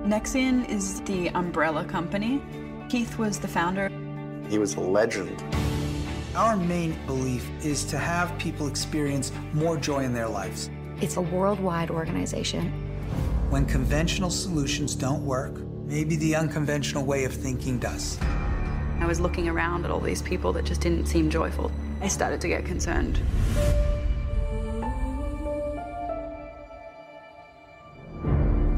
Nexium 0.06 0.66
is 0.70 1.02
the 1.02 1.30
umbrella 1.30 1.84
company. 1.86 2.42
Keith 2.90 3.18
was 3.20 3.40
the 3.40 3.48
founder. 3.48 3.90
He 4.50 4.60
was 4.60 4.76
a 4.76 4.82
legend. 4.82 5.44
Our 6.36 6.56
main 6.56 6.96
belief 7.06 7.50
is 7.64 7.84
to 7.86 7.98
have 7.98 8.38
people 8.40 8.68
experience 8.68 9.32
more 9.54 9.78
joy 9.78 10.04
in 10.04 10.14
their 10.14 10.30
lives. 10.30 10.70
It's 11.00 11.18
a 11.18 11.22
worldwide 11.22 11.92
organization. 11.92 12.72
When 13.52 13.68
conventional 13.68 14.32
solutions 14.32 14.96
don't 14.96 15.24
work, 15.24 15.60
maybe 15.86 16.16
the 16.16 16.36
unconventional 16.36 17.06
way 17.06 17.24
of 17.24 17.32
thinking 17.32 17.78
does. 17.78 18.18
I 19.00 19.06
was 19.06 19.20
looking 19.20 19.48
around 19.48 19.86
at 19.86 19.92
all 19.92 20.00
these 20.00 20.24
people 20.24 20.52
that 20.54 20.66
just 20.66 20.82
didn't 20.82 21.06
seem 21.06 21.30
joyful. 21.30 21.72
I 22.02 22.08
started 22.08 22.42
to 22.42 22.48
get 22.48 22.66
concerned. 22.66 23.22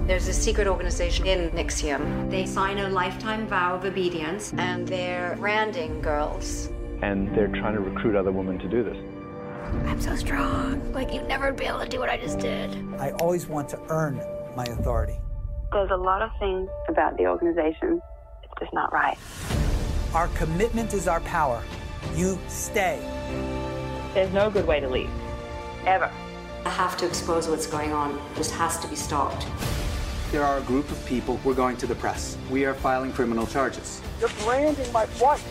There's 0.05 0.27
a 0.27 0.33
secret 0.33 0.67
organization 0.67 1.25
in 1.25 1.51
Nixium. 1.51 2.29
They 2.29 2.45
sign 2.45 2.79
a 2.79 2.89
lifetime 2.89 3.47
vow 3.47 3.75
of 3.75 3.85
obedience 3.85 4.51
and 4.57 4.85
they're 4.85 5.37
branding 5.39 6.01
girls. 6.01 6.67
And 7.01 7.33
they're 7.33 7.47
trying 7.47 7.75
to 7.75 7.79
recruit 7.79 8.17
other 8.17 8.33
women 8.33 8.59
to 8.59 8.67
do 8.67 8.83
this. 8.83 8.97
I'm 9.87 10.01
so 10.01 10.15
strong. 10.15 10.91
Like 10.93 11.13
you'd 11.13 11.27
never 11.27 11.51
be 11.51 11.65
able 11.65 11.79
to 11.79 11.87
do 11.87 11.99
what 11.99 12.09
I 12.09 12.17
just 12.17 12.39
did. 12.39 12.75
I 12.99 13.11
always 13.11 13.47
want 13.47 13.69
to 13.69 13.79
earn 13.89 14.21
my 14.55 14.63
authority. 14.65 15.19
There's 15.71 15.91
a 15.91 15.97
lot 15.97 16.21
of 16.21 16.31
things 16.39 16.69
about 16.87 17.17
the 17.17 17.27
organization. 17.27 18.01
It's 18.43 18.53
just 18.59 18.73
not 18.73 18.91
right. 18.91 19.17
Our 20.13 20.27
commitment 20.29 20.93
is 20.93 21.07
our 21.07 21.19
power. 21.21 21.61
You 22.15 22.39
stay. 22.47 22.99
There's 24.13 24.33
no 24.33 24.49
good 24.49 24.65
way 24.65 24.79
to 24.79 24.89
leave. 24.89 25.09
Ever. 25.85 26.11
I 26.65 26.69
have 26.69 26.97
to 26.97 27.05
expose 27.05 27.47
what's 27.47 27.67
going 27.67 27.93
on. 27.93 28.19
This 28.35 28.51
has 28.51 28.79
to 28.79 28.87
be 28.87 28.95
stopped. 28.95 29.45
There 30.31 30.43
are 30.43 30.57
a 30.57 30.61
group 30.61 30.89
of 30.91 31.03
people 31.05 31.39
we're 31.43 31.53
going 31.53 31.77
to 31.77 31.87
the 31.87 31.95
press. 31.95 32.37
We 32.49 32.65
are 32.65 32.73
filing 32.73 33.11
criminal 33.13 33.47
charges. 33.47 34.01
You're 34.19 34.29
branding 34.43 34.91
my 34.91 35.07
wife. 35.19 35.43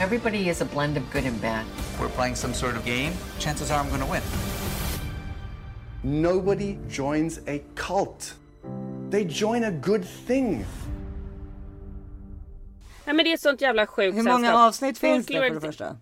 Everybody 0.00 0.48
is 0.48 0.60
a 0.60 0.64
blend 0.64 0.96
of 0.96 1.02
good 1.12 1.24
and 1.24 1.40
bad. 1.40 1.64
We're 2.00 2.08
playing 2.08 2.36
some 2.36 2.54
sort 2.54 2.76
of 2.76 2.84
game. 2.84 3.12
Chances 3.38 3.70
are 3.70 3.78
I'm 3.80 3.88
going 3.88 4.00
to 4.00 4.06
win. 4.10 4.22
Nobody 6.02 6.78
joins 6.88 7.40
a 7.46 7.62
cult. 7.74 8.34
They 9.10 9.24
join 9.24 9.64
a 9.64 9.70
good 9.70 10.04
thing. 10.26 10.66
Nej 13.06 13.14
men 13.16 13.24
det 13.24 13.30
är 13.30 13.34
ett 13.34 13.40
sånt 13.40 13.60
jävla 13.60 13.86
sjukt 13.86 14.18
Hur 14.18 14.22
många 14.22 14.38
sällskap. 14.38 14.56
avsnitt 14.56 14.98
finns 14.98 15.26
det 15.26 15.32
för 15.34 15.50
det 15.50 15.60
första? 15.60 15.96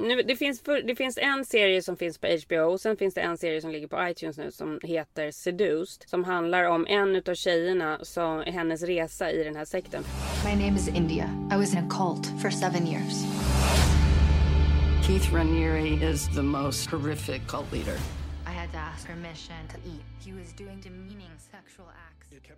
Nu, 0.00 0.22
det, 0.22 0.36
finns 0.36 0.62
för, 0.62 0.82
det 0.82 0.96
finns 0.96 1.18
en 1.18 1.44
serie 1.44 1.82
som 1.82 1.96
finns 1.96 2.18
på 2.18 2.26
HBO 2.26 2.60
och 2.60 2.80
sen 2.80 2.96
finns 2.96 3.14
det 3.14 3.20
en 3.20 3.38
serie 3.38 3.60
som 3.60 3.70
ligger 3.70 3.86
på 3.86 4.08
iTunes 4.08 4.38
nu 4.38 4.50
som 4.50 4.80
heter 4.82 5.30
Seduced. 5.30 6.08
Som 6.08 6.24
handlar 6.24 6.64
om 6.64 6.86
en 6.86 7.16
utav 7.16 7.34
tjejerna, 7.34 7.98
som, 8.02 8.42
hennes 8.46 8.82
resa 8.82 9.30
i 9.30 9.44
den 9.44 9.56
här 9.56 9.64
sekten. 9.64 10.04
My 10.44 10.64
name 10.64 10.76
is 10.76 10.88
India. 10.88 11.30
I 11.52 11.56
was 11.56 11.72
in 11.72 11.78
a 11.78 11.88
cult 11.90 12.26
for 12.42 12.50
seven 12.50 12.86
years. 12.86 13.24
Keith 15.06 15.34
Raniere 15.34 16.12
is 16.12 16.28
the 16.34 16.42
most 16.42 16.90
horrific 16.90 17.46
cult 17.48 17.72
leader. 17.72 18.19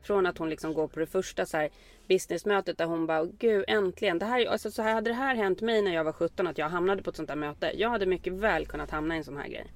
Från 0.02 0.26
att 0.26 0.38
hon 0.38 0.50
liksom 0.50 0.74
går 0.74 0.88
på 0.88 1.00
det 1.00 1.06
första 1.06 1.46
så 1.46 1.56
här 1.56 1.68
businessmötet 2.08 2.78
där 2.78 2.86
hon 2.86 3.06
bara 3.06 3.24
gud 3.24 3.64
äntligen. 3.68 4.18
Det 4.18 4.26
här, 4.26 4.46
alltså, 4.46 4.70
så 4.70 4.82
här 4.82 4.94
hade 4.94 5.10
det 5.10 5.14
här 5.14 5.34
hänt 5.34 5.60
mig 5.60 5.82
när 5.82 5.94
jag 5.94 6.04
var 6.04 6.12
17 6.12 6.46
att 6.46 6.58
jag 6.58 6.68
hamnade 6.68 7.02
på 7.02 7.10
ett 7.10 7.16
sånt 7.16 7.28
där 7.28 7.36
möte. 7.36 7.72
Jag 7.74 7.90
hade 7.90 8.06
mycket 8.06 8.32
väl 8.32 8.66
kunnat 8.66 8.90
hamna 8.90 9.14
i 9.14 9.18
en 9.18 9.24
sån 9.24 9.36
här 9.36 9.48
grej. 9.48 9.66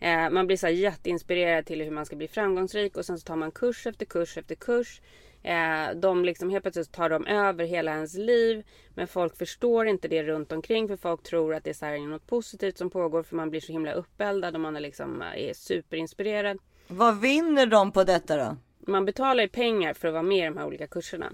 Eh, 0.00 0.30
man 0.30 0.46
blir 0.46 0.56
så 0.56 0.66
här 0.66 0.74
jätteinspirerad 0.74 1.66
till 1.66 1.82
hur 1.82 1.90
man 1.90 2.06
ska 2.06 2.16
bli 2.16 2.28
framgångsrik 2.28 2.96
och 2.96 3.04
sen 3.04 3.18
så 3.18 3.24
tar 3.24 3.36
man 3.36 3.50
kurs 3.50 3.86
efter 3.86 4.06
kurs 4.06 4.36
efter 4.38 4.54
kurs. 4.54 5.00
Eh, 5.44 5.94
de 5.96 6.24
liksom 6.24 6.50
helt 6.50 6.64
plötsligt 6.64 6.92
tar 6.92 7.10
de 7.10 7.26
över 7.26 7.64
hela 7.64 7.92
ens 7.92 8.14
liv. 8.14 8.64
Men 8.94 9.06
folk 9.08 9.36
förstår 9.36 9.86
inte 9.86 10.08
det 10.08 10.22
runt 10.22 10.52
omkring 10.52 10.88
för 10.88 10.96
folk 10.96 11.22
tror 11.22 11.54
att 11.54 11.64
det 11.64 11.70
är 11.70 11.74
så 11.74 11.86
här 11.86 11.98
något 11.98 12.26
positivt 12.26 12.78
som 12.78 12.90
pågår 12.90 13.22
för 13.22 13.36
man 13.36 13.50
blir 13.50 13.60
så 13.60 13.72
himla 13.72 13.92
uppeldad 13.92 14.54
och 14.54 14.60
man 14.60 14.76
är 14.76 14.80
liksom 14.80 15.22
eh, 15.22 15.48
är 15.48 15.54
superinspirerad. 15.54 16.58
Vad 16.88 17.20
vinner 17.20 17.66
de 17.66 17.92
på 17.92 18.04
detta 18.04 18.36
då? 18.36 18.56
Man 18.86 19.04
betalar 19.04 19.42
ju 19.42 19.48
pengar 19.48 19.94
för 19.94 20.08
att 20.08 20.14
vara 20.14 20.22
med 20.22 20.38
i 20.38 20.44
de 20.44 20.56
här 20.56 20.66
olika 20.66 20.86
kurserna. 20.86 21.32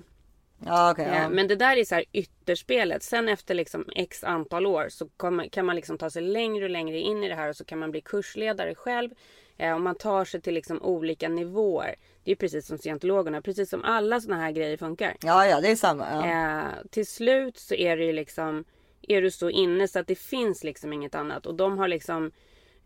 Ja, 0.67 0.91
okej. 0.91 1.05
Eh, 1.05 1.23
ja. 1.23 1.29
Men 1.29 1.49
det 1.49 1.57
där 1.57 1.77
är 1.77 1.85
så 1.85 1.95
här 1.95 2.05
ytterspelet. 2.13 3.03
Sen 3.03 3.29
efter 3.29 3.55
liksom 3.55 3.85
x 3.97 4.25
antal 4.25 4.67
år 4.67 4.87
så 4.89 5.09
kan 5.51 5.65
man 5.67 5.77
liksom 5.77 5.99
ta 5.99 6.11
sig 6.11 6.23
längre 6.23 6.65
och 6.65 6.71
längre 6.71 6.99
in 6.99 7.25
i 7.25 7.29
det 7.29 7.35
här 7.35 7.49
och 7.49 7.57
så 7.57 7.65
kan 7.65 7.79
man 7.79 7.91
bli 7.91 8.01
kursledare 8.01 8.75
själv. 8.75 9.11
Eh, 9.57 9.75
Och 9.75 9.81
man 9.81 9.95
tar 9.95 10.25
sig 10.25 10.41
till 10.41 10.55
liksom 10.55 10.83
olika 10.83 11.29
nivåer. 11.29 11.95
Det 12.25 12.31
är 12.33 12.37
precis 12.37 12.67
som 12.67 12.79
scientologerna, 12.79 13.43
precis 13.43 13.71
som 13.71 13.85
alla 13.85 14.21
såna 14.21 14.37
här 14.37 14.51
grejer 14.53 14.77
funkar. 14.77 15.17
ja, 15.23 15.47
ja, 15.47 15.61
det 15.61 15.71
är 15.71 15.77
samma. 15.77 16.07
Ja. 16.11 16.27
Eh, 16.27 16.87
till 16.91 17.07
slut 17.07 17.59
så 17.59 17.75
är 17.75 17.97
det 17.97 18.05
ju 18.05 18.13
liksom, 18.13 18.65
är 19.03 19.23
du 19.23 19.31
så 19.31 19.51
inne 19.51 19.89
så 19.89 19.99
att 19.99 20.07
det 20.07 20.15
finns 20.19 20.65
liksom 20.65 20.93
inget 20.93 21.15
annat. 21.15 21.47
Och 21.47 21.55
de 21.55 21.79
har 21.79 21.89
liksom 21.89 22.31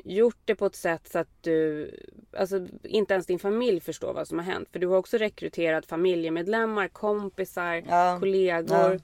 gjort 0.05 0.39
det 0.45 0.55
på 0.55 0.66
ett 0.66 0.76
sätt 0.76 1.09
så 1.09 1.18
att 1.18 1.28
du, 1.41 1.91
alltså 2.37 2.66
inte 2.82 3.14
ens 3.14 3.26
din 3.26 3.39
familj 3.39 3.80
förstår 3.80 4.12
vad 4.14 4.28
som 4.28 4.39
har 4.39 4.45
hänt. 4.45 4.68
För 4.72 4.78
du 4.78 4.87
har 4.87 4.97
också 4.97 5.16
rekryterat 5.16 5.87
familjemedlemmar, 5.87 6.89
kompisar, 6.89 7.82
Ja. 7.89 8.16
kollegor. 8.20 9.01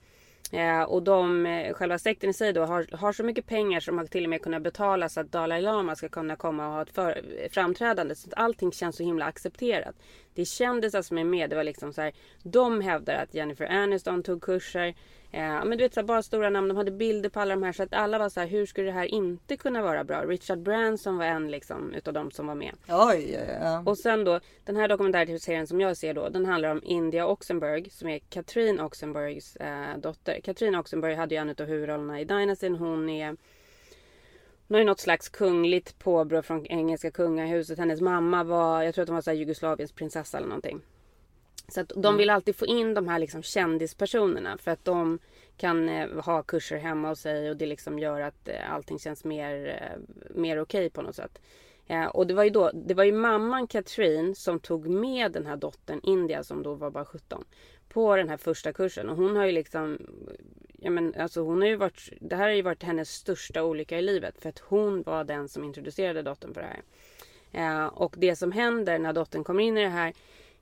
Eh, 0.51 0.83
och 0.83 1.03
de, 1.03 1.47
eh, 1.47 1.75
själva 1.75 1.99
sekten 1.99 2.31
i 2.31 2.33
sig 2.33 2.53
då 2.53 2.65
har, 2.65 2.97
har 2.97 3.13
så 3.13 3.23
mycket 3.23 3.47
pengar 3.47 3.81
som 3.81 3.99
har 3.99 4.07
till 4.07 4.25
och 4.25 4.31
med 4.31 4.43
kunnat 4.43 4.63
betala 4.63 5.09
så 5.09 5.21
att 5.21 5.33
Dalai 5.33 5.63
Lama 5.63 5.97
ska 5.97 6.09
kunna 6.09 6.37
komma 6.37 6.67
och 6.67 6.73
ha 6.73 6.83
ett 6.83 6.91
för, 6.91 7.23
framträdande. 7.51 8.15
Så 8.15 8.29
att 8.29 8.35
allting 8.35 8.73
känns 8.73 8.97
så 8.97 9.03
himla 9.03 9.25
accepterat. 9.25 9.95
Det 10.35 10.41
är 10.41 10.47
kändisar 10.47 11.03
som 11.03 11.19
är 11.19 11.25
med. 11.25 11.51
Det 11.51 11.57
var 11.57 11.65
liksom 11.65 11.93
så 11.93 12.01
här, 12.01 12.13
de 12.43 12.81
hävdar 12.81 13.15
att 13.15 13.35
Jennifer 13.35 13.67
Aniston 13.67 14.23
tog 14.23 14.43
kurser. 14.43 14.95
Eh, 15.33 15.65
men 15.65 15.71
du 15.71 15.77
vet 15.77 15.95
så 15.95 16.01
här, 16.01 16.07
bara 16.07 16.23
stora 16.23 16.51
namn. 16.51 16.69
De 16.69 16.77
hade 16.77 16.91
bilder 16.91 17.29
på 17.29 17.41
alla 17.41 17.55
de 17.55 17.63
här. 17.63 17.73
Så 17.73 17.83
att 17.83 17.95
alla 17.95 18.19
var 18.19 18.29
så 18.29 18.41
här, 18.41 18.47
hur 18.47 18.67
skulle 18.67 18.87
det 18.87 18.93
här 18.93 19.05
inte 19.05 19.57
kunna 19.57 19.83
vara 19.83 20.05
bra? 20.05 20.23
Richard 20.23 20.59
Branson 20.59 21.17
var 21.17 21.25
en 21.25 21.51
liksom 21.51 21.95
utav 21.95 22.15
de 22.15 22.31
som 22.31 22.47
var 22.47 22.55
med. 22.55 22.75
Oj, 22.89 23.31
ja, 23.33 23.55
ja. 23.61 23.83
Och 23.87 23.99
sen 23.99 24.25
då, 24.25 24.41
den 24.65 24.77
här 24.77 24.89
dokumentärserien 24.89 25.67
som 25.67 25.81
jag 25.81 25.97
ser 25.97 26.15
då, 26.15 26.29
den 26.29 26.47
handlar 26.47 26.71
om 26.71 26.81
India 26.85 27.27
Oxenberg 27.27 27.91
som 27.91 28.09
är 28.09 28.19
Katrin 28.19 28.81
Oxenbergs 28.81 29.57
eh, 29.57 29.99
dotter. 29.99 30.41
Katrin 30.41 30.75
Oxenberg 30.75 31.15
hade 31.15 31.35
ju 31.35 31.41
en 31.41 31.51
av 31.51 31.67
huvudrollerna 31.67 32.21
i 32.21 32.25
Dynastin. 32.25 32.77
Hon 32.77 33.09
är 33.09 33.37
hon 34.71 34.75
har 34.75 34.81
ju 34.81 34.87
något 34.87 35.01
slags 35.01 35.29
kungligt 35.29 35.99
påbrå 35.99 36.43
från 36.43 36.67
engelska 36.67 37.11
kungahuset. 37.11 37.79
Hennes 37.79 38.01
mamma 38.01 38.45
var, 38.45 38.83
jag 38.83 38.95
tror 38.95 39.03
att 39.03 39.09
hon 39.09 39.15
var 39.15 39.23
så 39.23 39.33
Jugoslaviens 39.33 39.93
prinsessa 39.93 40.39
eller 40.39 40.49
någonting. 40.49 40.81
Så 41.69 41.81
att 41.81 41.89
de 41.89 42.05
Mm. 42.05 42.17
vill 42.17 42.31
alltid 42.31 42.57
få 42.57 42.67
in 42.67 42.95
de 42.95 43.09
här 43.09 43.19
liksom 43.19 43.43
kändispersonerna 43.43 44.59
för 44.59 44.71
att 44.71 44.85
de 44.85 45.19
kan 45.57 45.89
eh, 45.89 46.09
ha 46.25 46.43
kurser 46.43 46.77
hemma 46.79 47.09
hos 47.09 47.21
sig 47.21 47.51
och 47.51 47.57
det 47.57 47.67
liksom 47.67 47.99
gör 47.99 48.21
att 48.21 48.49
eh, 48.49 48.73
allting 48.73 48.99
känns 48.99 49.25
mer, 49.25 49.69
eh, 49.69 50.17
mer 50.35 50.61
okej 50.61 50.91
på 50.91 51.03
något 51.03 51.17
sätt. 51.17 51.39
Eh, 51.87 52.07
och 52.07 52.27
det 52.27 52.35
var 52.35 52.45
ju 52.45 52.51
då, 52.51 52.71
det 52.75 52.95
var 52.95 53.05
ju 53.05 53.13
mamman 53.13 53.67
Katrin 53.67 54.35
som 54.35 54.61
tog 54.61 54.89
med 54.89 55.33
den 55.33 55.47
här 55.47 55.57
dottern 55.57 56.01
India 56.03 56.45
som 56.45 56.63
då 56.63 56.75
var 56.75 56.91
bara 56.91 57.05
17 57.05 57.45
på 57.93 58.17
den 58.17 58.29
här 58.29 58.37
första 58.37 58.73
kursen 58.73 59.09
och 59.09 59.17
hon 59.17 59.37
har 59.37 59.47
ju 59.47 59.53
liksom 59.53 59.99
Ja 60.83 60.91
men 60.91 61.15
alltså 61.15 61.41
hon 61.41 61.61
har 61.61 61.69
ju 61.69 61.77
varit 61.77 62.09
Det 62.21 62.37
här 62.37 62.43
har 62.43 62.55
ju 62.55 62.63
varit 62.63 62.83
hennes 62.83 63.11
största 63.11 63.63
olycka 63.63 63.99
i 63.99 64.03
livet 64.03 64.35
för 64.39 64.49
att 64.49 64.59
hon 64.59 65.03
var 65.03 65.25
den 65.25 65.49
som 65.49 65.65
introducerade 65.65 66.23
dottern 66.23 66.55
för 66.55 66.61
det 66.61 66.67
här. 66.67 66.83
Eh, 67.53 67.87
och 67.87 68.15
det 68.19 68.37
som 68.37 68.53
händer 68.53 68.99
när 68.99 69.13
dottern 69.13 69.45
kommer 69.45 69.65
in 69.65 69.79
i 69.79 69.83
det 69.83 69.89
här 69.89 70.13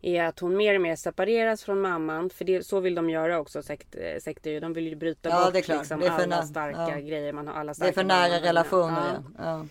är 0.02 0.24
att 0.24 0.38
hon 0.38 0.56
mer 0.56 0.74
och 0.74 0.80
mer 0.80 0.96
separeras 0.96 1.64
från 1.64 1.80
mamman. 1.80 2.30
För 2.30 2.44
det, 2.44 2.66
så 2.66 2.80
vill 2.80 2.94
de 2.94 3.10
göra 3.10 3.38
också 3.38 3.62
sekt, 3.62 3.94
eh, 3.94 4.20
sekter. 4.20 4.60
De 4.60 4.72
vill 4.72 4.86
ju 4.86 4.94
bryta 4.94 5.28
Ja, 5.28 5.44
bort 5.44 5.68
liksom, 5.68 6.02
alla 6.08 6.42
starka 6.42 6.88
ja. 6.88 7.00
grejer. 7.00 7.32
Man 7.32 7.48
har 7.48 7.54
alla 7.54 7.64
Det 7.64 7.70
är 7.70 7.74
starka 7.74 7.92
för 7.92 8.04
nära 8.04 8.40
relationer. 8.40 9.22
Ja. 9.38 9.66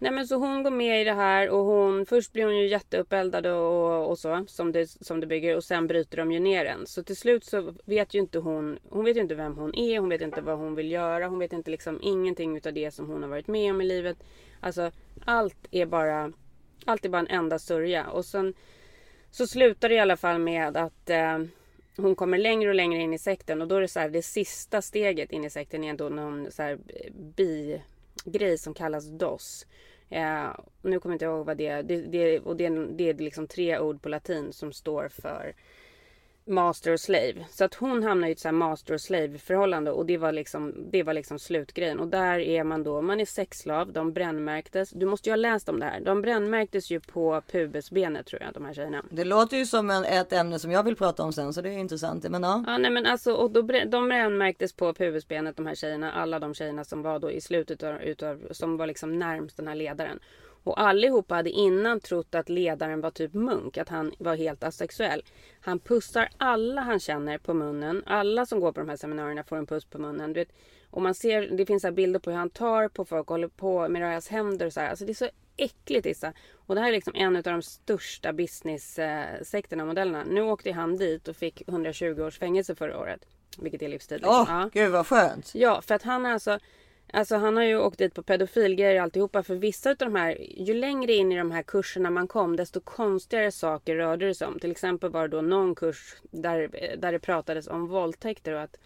Nej 0.00 0.12
men 0.12 0.26
så 0.26 0.36
hon 0.36 0.62
går 0.62 0.70
med 0.70 1.00
i 1.00 1.04
det 1.04 1.12
här 1.12 1.50
och 1.50 1.64
hon 1.64 2.06
först 2.06 2.32
blir 2.32 2.44
hon 2.44 2.56
ju 2.56 2.68
jätteuppeldad 2.68 3.46
och, 3.46 4.10
och 4.10 4.18
så 4.18 4.44
som 4.48 4.72
det, 4.72 4.86
som 4.86 5.20
det 5.20 5.26
bygger 5.26 5.56
och 5.56 5.64
sen 5.64 5.86
bryter 5.86 6.16
de 6.16 6.32
ju 6.32 6.38
ner 6.38 6.64
den. 6.64 6.86
Så 6.86 7.02
till 7.02 7.16
slut 7.16 7.44
så 7.44 7.74
vet 7.84 8.14
ju 8.14 8.18
inte 8.18 8.38
hon, 8.38 8.78
hon 8.90 9.04
vet 9.04 9.16
ju 9.16 9.20
inte 9.20 9.34
vem 9.34 9.56
hon 9.56 9.74
är, 9.74 9.98
hon 9.98 10.08
vet 10.08 10.20
inte 10.20 10.40
vad 10.40 10.58
hon 10.58 10.74
vill 10.74 10.90
göra, 10.90 11.26
hon 11.26 11.38
vet 11.38 11.52
inte 11.52 11.70
liksom 11.70 11.98
ingenting 12.02 12.56
utav 12.56 12.72
det 12.72 12.90
som 12.90 13.08
hon 13.08 13.22
har 13.22 13.30
varit 13.30 13.46
med 13.46 13.70
om 13.70 13.80
i 13.80 13.84
livet. 13.84 14.16
Alltså 14.60 14.90
allt 15.24 15.68
är 15.70 15.86
bara, 15.86 16.32
allt 16.84 17.04
är 17.04 17.08
bara 17.08 17.18
en 17.20 17.26
enda 17.26 17.58
sörja 17.58 18.06
och 18.10 18.24
sen 18.24 18.54
så 19.30 19.46
slutar 19.46 19.88
det 19.88 19.94
i 19.94 19.98
alla 19.98 20.16
fall 20.16 20.38
med 20.38 20.76
att 20.76 21.10
eh, 21.10 21.38
hon 21.96 22.14
kommer 22.14 22.38
längre 22.38 22.68
och 22.68 22.74
längre 22.74 23.02
in 23.02 23.14
i 23.14 23.18
sekten 23.18 23.62
och 23.62 23.68
då 23.68 23.74
är 23.74 23.80
det 23.80 23.88
så 23.88 24.00
här 24.00 24.08
det 24.08 24.22
sista 24.22 24.82
steget 24.82 25.32
in 25.32 25.44
i 25.44 25.50
sekten 25.50 25.84
är 25.84 25.94
då 25.94 26.08
någon 26.08 26.50
så 26.50 26.62
här 26.62 26.78
bi 27.36 27.80
grej 28.28 28.58
som 28.58 28.74
kallas 28.74 29.06
DOS. 29.06 29.66
Eh, 30.10 30.50
nu 30.82 31.00
kommer 31.00 31.12
jag 31.12 31.14
inte 31.14 31.24
ihåg 31.24 31.46
vad 31.46 31.56
det 31.56 31.66
är. 31.66 31.82
Det, 31.82 31.96
det, 32.02 32.40
och 32.40 32.56
det, 32.56 32.66
är- 32.66 32.96
det 32.96 33.08
är 33.08 33.14
liksom 33.14 33.46
tre 33.46 33.78
ord 33.78 34.02
på 34.02 34.08
latin 34.08 34.52
som 34.52 34.72
står 34.72 35.08
för 35.08 35.54
master 36.48 36.92
och 36.92 37.00
slave. 37.00 37.34
Så 37.50 37.64
att 37.64 37.74
hon 37.74 38.02
hamnar 38.02 38.28
i 38.28 38.32
ett 38.32 38.40
så 38.40 38.48
här 38.48 38.52
master 38.52 38.94
och 38.94 39.00
slave 39.00 39.38
förhållande 39.38 39.90
och 39.90 40.06
det 40.06 40.18
var 40.18 40.32
liksom, 40.32 40.74
det 40.90 41.02
var 41.02 41.12
liksom 41.12 41.38
slutgrejen. 41.38 41.98
Och 42.00 42.08
där 42.08 42.38
är 42.38 42.64
man 42.64 42.82
då, 42.82 43.02
man 43.02 43.20
är 43.20 43.24
sexslav, 43.24 43.92
de 43.92 44.12
brännmärktes. 44.12 44.90
Du 44.90 45.06
måste 45.06 45.28
ju 45.28 45.32
ha 45.32 45.36
läst 45.36 45.68
om 45.68 45.80
det 45.80 45.86
här. 45.86 46.00
De 46.00 46.22
brännmärktes 46.22 46.90
ju 46.90 47.00
på 47.00 47.42
pubisbenet 47.52 48.26
tror 48.26 48.42
jag, 48.42 48.54
de 48.54 48.64
här 48.64 48.74
tjejerna. 48.74 49.04
Det 49.10 49.24
låter 49.24 49.56
ju 49.56 49.66
som 49.66 49.90
en, 49.90 50.04
ett 50.04 50.32
ämne 50.32 50.58
som 50.58 50.70
jag 50.70 50.82
vill 50.82 50.96
prata 50.96 51.22
om 51.22 51.32
sen 51.32 51.52
så 51.52 51.60
det 51.60 51.68
är 51.68 51.78
intressant. 51.78 52.28
Men 52.30 52.42
ja. 52.42 52.64
Ja, 52.66 52.78
nej 52.78 52.90
men 52.90 53.06
alltså, 53.06 53.32
och 53.32 53.50
då, 53.50 53.62
de 53.86 54.08
brännmärktes 54.08 54.72
på 54.72 54.94
pubisbenet 54.94 55.56
de 55.56 55.66
här 55.66 55.74
tjejerna. 55.74 56.12
Alla 56.12 56.38
de 56.38 56.54
tjejerna 56.54 56.84
som 56.84 57.02
var 57.02 57.18
då 57.18 57.30
i 57.30 57.40
slutet 57.40 57.82
av, 57.82 58.02
utav, 58.02 58.48
som 58.50 58.76
var 58.76 58.86
liksom 58.86 59.18
närmst 59.18 59.56
den 59.56 59.68
här 59.68 59.74
ledaren. 59.74 60.18
Och 60.68 60.80
allihopa 60.80 61.34
hade 61.34 61.50
innan 61.50 62.00
trott 62.00 62.34
att 62.34 62.48
ledaren 62.48 63.00
var 63.00 63.10
typ 63.10 63.34
munk, 63.34 63.78
att 63.78 63.88
han 63.88 64.12
var 64.18 64.36
helt 64.36 64.64
asexuell. 64.64 65.22
Han 65.60 65.78
pussar 65.78 66.28
alla 66.36 66.80
han 66.80 67.00
känner 67.00 67.38
på 67.38 67.54
munnen. 67.54 68.02
Alla 68.06 68.46
som 68.46 68.60
går 68.60 68.72
på 68.72 68.80
de 68.80 68.88
här 68.88 68.96
seminarierna 68.96 69.44
får 69.44 69.56
en 69.56 69.66
puss 69.66 69.84
på 69.84 69.98
munnen. 69.98 70.32
Du 70.32 70.40
vet, 70.40 70.52
och 70.90 71.02
man 71.02 71.14
ser, 71.14 71.42
det 71.56 71.66
finns 71.66 71.82
så 71.82 71.92
bilder 71.92 72.20
på 72.20 72.30
hur 72.30 72.38
han 72.38 72.50
tar 72.50 72.88
på 72.88 73.04
folk 73.04 73.30
och 73.30 73.34
håller 73.34 73.48
på 73.48 73.88
med 73.88 74.02
deras 74.02 74.28
händer 74.28 74.66
och 74.66 74.72
så 74.72 74.80
här. 74.80 74.90
Alltså 74.90 75.04
det 75.04 75.12
är 75.12 75.14
så 75.14 75.28
äckligt 75.56 76.06
Issa. 76.06 76.32
Och 76.66 76.74
det 76.74 76.80
här 76.80 76.88
är 76.88 76.92
liksom 76.92 77.12
en 77.16 77.36
av 77.36 77.42
de 77.42 77.62
största 77.62 78.32
business-sekterna 78.32 79.82
och 79.82 79.86
modellerna. 79.88 80.24
Nu 80.24 80.42
åkte 80.42 80.72
han 80.72 80.96
dit 80.96 81.28
och 81.28 81.36
fick 81.36 81.68
120 81.68 82.20
års 82.22 82.38
fängelse 82.38 82.74
förra 82.74 82.98
året. 82.98 83.20
Vilket 83.58 83.82
är 83.82 83.88
livstid. 83.88 84.18
liksom. 84.20 84.34
Åh, 84.40 84.46
Ja. 84.48 84.70
gud 84.72 84.92
vad 84.92 85.06
skönt. 85.06 85.54
Ja, 85.54 85.82
för 85.82 85.94
att 85.94 86.02
han 86.02 86.26
är 86.26 86.32
alltså 86.32 86.58
Alltså 87.12 87.36
han 87.36 87.56
har 87.56 87.64
ju 87.64 87.78
åkt 87.78 87.98
dit 87.98 88.14
på 88.14 88.22
pedofilgrejer 88.22 88.96
och 88.96 89.02
alltihopa. 89.02 89.42
För 89.42 89.54
vissa 89.54 89.90
av 89.90 89.96
de 89.96 90.14
här, 90.14 90.36
ju 90.40 90.74
längre 90.74 91.12
in 91.12 91.32
i 91.32 91.38
de 91.38 91.50
här 91.50 91.62
kurserna 91.62 92.10
man 92.10 92.28
kom, 92.28 92.56
desto 92.56 92.80
konstigare 92.80 93.52
saker 93.52 93.96
rörde 93.96 94.26
det 94.26 94.34
sig 94.34 94.46
om. 94.46 94.58
Till 94.58 94.70
exempel 94.70 95.10
var 95.10 95.28
det 95.28 95.36
då 95.36 95.42
någon 95.42 95.74
kurs 95.74 96.16
där, 96.30 96.68
där 96.98 97.12
det 97.12 97.18
pratades 97.18 97.68
om 97.68 97.86
våldtäkter 97.86 98.52
och 98.52 98.60
att 98.60 98.78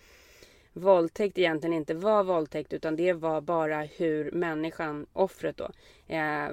våldtäkt 0.72 1.38
egentligen 1.38 1.76
inte 1.76 1.94
var 1.94 2.24
våldtäkt 2.24 2.72
utan 2.72 2.96
det 2.96 3.12
var 3.12 3.40
bara 3.40 3.82
hur 3.82 4.30
människan, 4.30 5.06
offret 5.12 5.56
då, 5.56 5.70
eh, 6.14 6.48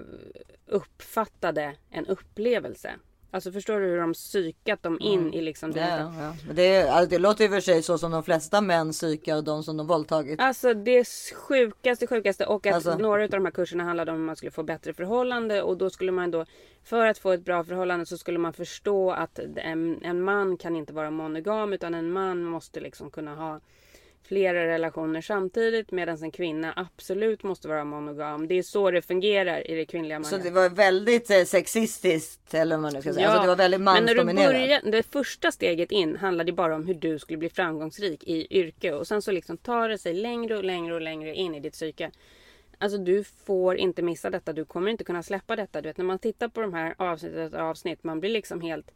uppfattade 0.66 1.76
en 1.90 2.06
upplevelse. 2.06 2.92
Alltså 3.32 3.52
förstår 3.52 3.80
du 3.80 3.86
hur 3.88 3.98
de 3.98 4.14
psykat 4.14 4.84
dem 4.84 4.98
in 5.02 5.20
Mm. 5.20 5.34
i 5.34 5.42
liksom 5.42 5.72
det. 5.72 5.80
Ja, 5.80 6.14
ja. 6.24 6.54
Det, 6.54 6.76
är, 6.76 6.92
alltså, 6.92 7.10
det 7.10 7.18
låter 7.18 7.44
ju 7.44 7.50
för 7.50 7.60
sig 7.60 7.84
så 7.84 7.98
som 7.98 8.12
de 8.12 8.24
flesta 8.24 8.62
män 8.62 8.92
psykar 8.92 9.42
de 9.42 9.64
som 9.64 9.78
de 9.78 9.88
våldtagit. 9.88 10.40
Alltså 10.42 10.74
det 10.74 11.08
sjukaste 11.36 12.08
sjukaste 12.08 12.46
och 12.46 12.66
att 12.66 12.76
Alltså- 12.76 12.98
några 12.98 13.24
av 13.24 13.30
de 13.30 13.46
här 13.46 13.52
kurserna 13.52 13.84
handlade 13.84 14.12
om 14.12 14.18
hur 14.18 14.26
man 14.26 14.36
skulle 14.36 14.52
få 14.52 14.64
bättre 14.64 14.94
förhållande 14.94 15.62
och 15.62 15.78
då 15.78 15.90
skulle 15.90 16.12
man 16.12 16.32
då 16.32 16.46
för 16.84 17.06
att 17.06 17.18
få 17.18 17.32
ett 17.32 17.46
bra 17.46 17.64
förhållande 17.64 18.06
så 18.06 18.18
skulle 18.18 18.40
man 18.40 18.54
förstå 18.54 19.12
att 19.12 19.40
en, 19.56 20.04
en 20.04 20.22
man 20.22 20.58
kan 20.58 20.76
inte 20.76 20.94
vara 20.94 21.12
monogam 21.12 21.74
utan 21.74 21.94
en 21.94 22.12
man 22.12 22.44
måste 22.44 22.80
liksom 22.80 23.12
kunna 23.12 23.36
ha 23.36 23.60
flera 24.30 24.68
relationer 24.68 25.22
samtidigt 25.22 25.92
medan 25.92 26.24
en 26.24 26.32
kvinna 26.32 26.74
absolut 26.76 27.44
måste 27.44 27.68
vara 27.68 27.84
monogam. 27.86 28.48
Det 28.48 28.56
är 28.56 28.64
så 28.64 28.92
det 28.92 29.02
fungerar 29.02 29.72
i 29.72 29.76
det 29.76 29.86
kvinnliga 29.86 30.24
Så 30.24 30.36
manliga. 30.36 30.54
det 30.54 30.60
var 30.60 30.70
väldigt 30.70 31.30
eh, 31.30 31.44
sexistiskt 31.44 32.54
eller 32.54 32.76
vad 32.76 32.82
man 32.82 32.94
nu 32.94 33.02
ska 33.02 33.14
säga. 33.14 33.28
Alltså, 33.28 33.42
det 33.42 33.48
var 33.48 33.56
väldigt 33.56 33.82
men 33.82 34.06
när 34.06 34.16
du 34.16 34.24
mansdominerat. 34.24 34.84
börjar, 34.84 34.92
det 34.92 35.04
första 35.04 35.52
steget 35.52 35.92
in 35.92 36.16
handlade 36.16 36.52
bara 36.52 36.76
om 36.76 36.86
hur 36.88 36.94
du 36.94 37.20
skulle 37.20 37.38
bli 37.38 37.50
framgångsrik 37.50 38.24
i 38.24 38.58
yrke 38.60 38.92
och 38.94 39.08
sen 39.08 39.22
så 39.22 39.32
liksom 39.32 39.58
tar 39.58 39.90
det 39.90 39.98
sig 39.98 40.14
längre 40.14 40.58
och 40.58 40.64
längre 40.64 40.96
och 40.96 41.02
längre 41.02 41.36
in 41.36 41.56
i 41.56 41.60
ditt 41.60 41.74
psyke. 41.74 42.12
Alltså 42.78 42.98
du 42.98 43.24
får 43.24 43.78
inte 43.78 44.02
missa 44.02 44.30
detta, 44.30 44.54
du 44.54 44.66
kommer 44.66 44.92
inte 44.92 45.04
kunna 45.04 45.24
släppa 45.24 45.56
detta. 45.56 45.82
Du 45.82 45.90
vet 45.90 45.98
när 45.98 46.06
man 46.06 46.20
tittar 46.20 46.48
på 46.48 46.62
de 46.62 46.74
här 46.74 46.96
avsnitt 46.98 47.36
efter 47.36 47.60
avsnitt, 47.60 48.04
man 48.04 48.20
blir 48.20 48.30
liksom 48.30 48.62
helt 48.62 48.92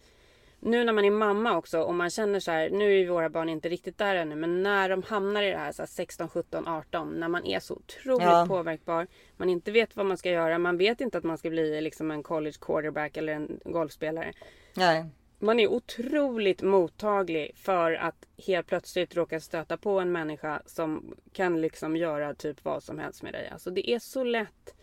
nu 0.65 0.83
när 0.83 0.93
man 0.93 1.05
är 1.05 1.11
mamma 1.11 1.57
också 1.57 1.81
och 1.81 1.93
man 1.93 2.09
känner 2.09 2.39
så 2.39 2.51
här, 2.51 2.69
nu 2.69 3.01
är 3.01 3.09
våra 3.09 3.29
barn 3.29 3.49
inte 3.49 3.69
riktigt 3.69 3.97
där 3.97 4.15
ännu, 4.15 4.35
men 4.35 4.63
när 4.63 4.89
de 4.89 5.03
hamnar 5.03 5.43
i 5.43 5.51
det 5.51 5.57
här, 5.57 5.71
så 5.71 5.81
här 5.81 5.87
16, 5.87 6.29
17, 6.29 6.67
18, 6.67 7.09
när 7.09 7.27
man 7.27 7.45
är 7.45 7.59
så 7.59 7.73
otroligt 7.73 8.23
Ja. 8.23 8.45
påverkbar, 8.47 9.07
man 9.37 9.49
inte 9.49 9.71
vet 9.71 9.95
vad 9.95 10.05
man 10.05 10.17
ska 10.17 10.29
göra, 10.29 10.57
man 10.57 10.77
vet 10.77 11.01
inte 11.01 11.17
att 11.17 11.23
man 11.23 11.37
ska 11.37 11.49
bli 11.49 11.81
liksom 11.81 12.11
en 12.11 12.23
college 12.23 12.57
quarterback 12.61 13.17
eller 13.17 13.33
en 13.33 13.59
golfspelare. 13.65 14.33
Nej. 14.73 15.05
Man 15.39 15.59
är 15.59 15.67
otroligt 15.67 16.61
mottaglig 16.61 17.51
för 17.55 17.93
att 17.93 18.25
helt 18.47 18.67
plötsligt 18.67 19.15
råka 19.15 19.39
stöta 19.39 19.77
på 19.77 19.99
en 19.99 20.11
människa 20.11 20.61
som 20.65 21.15
kan 21.33 21.61
liksom 21.61 21.97
göra 21.97 22.33
typ 22.33 22.65
vad 22.65 22.83
som 22.83 22.99
helst 22.99 23.23
med 23.23 23.33
dig. 23.33 23.49
Alltså 23.53 23.69
det 23.71 23.89
är 23.89 23.99
så 23.99 24.23
lätt 24.23 24.75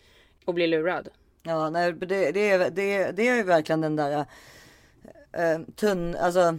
att 0.45 0.55
bli 0.55 0.67
lurad. 0.67 1.09
Ja, 1.43 1.69
nej, 1.69 1.93
det, 1.93 2.31
det, 2.31 2.49
är, 2.49 2.69
det, 2.69 3.11
det 3.11 3.27
är 3.27 3.35
ju 3.35 3.43
verkligen 3.43 3.81
den 3.81 3.95
där 3.95 4.25
eh, 5.33 5.59
tunn, 5.75 6.15
alltså 6.15 6.57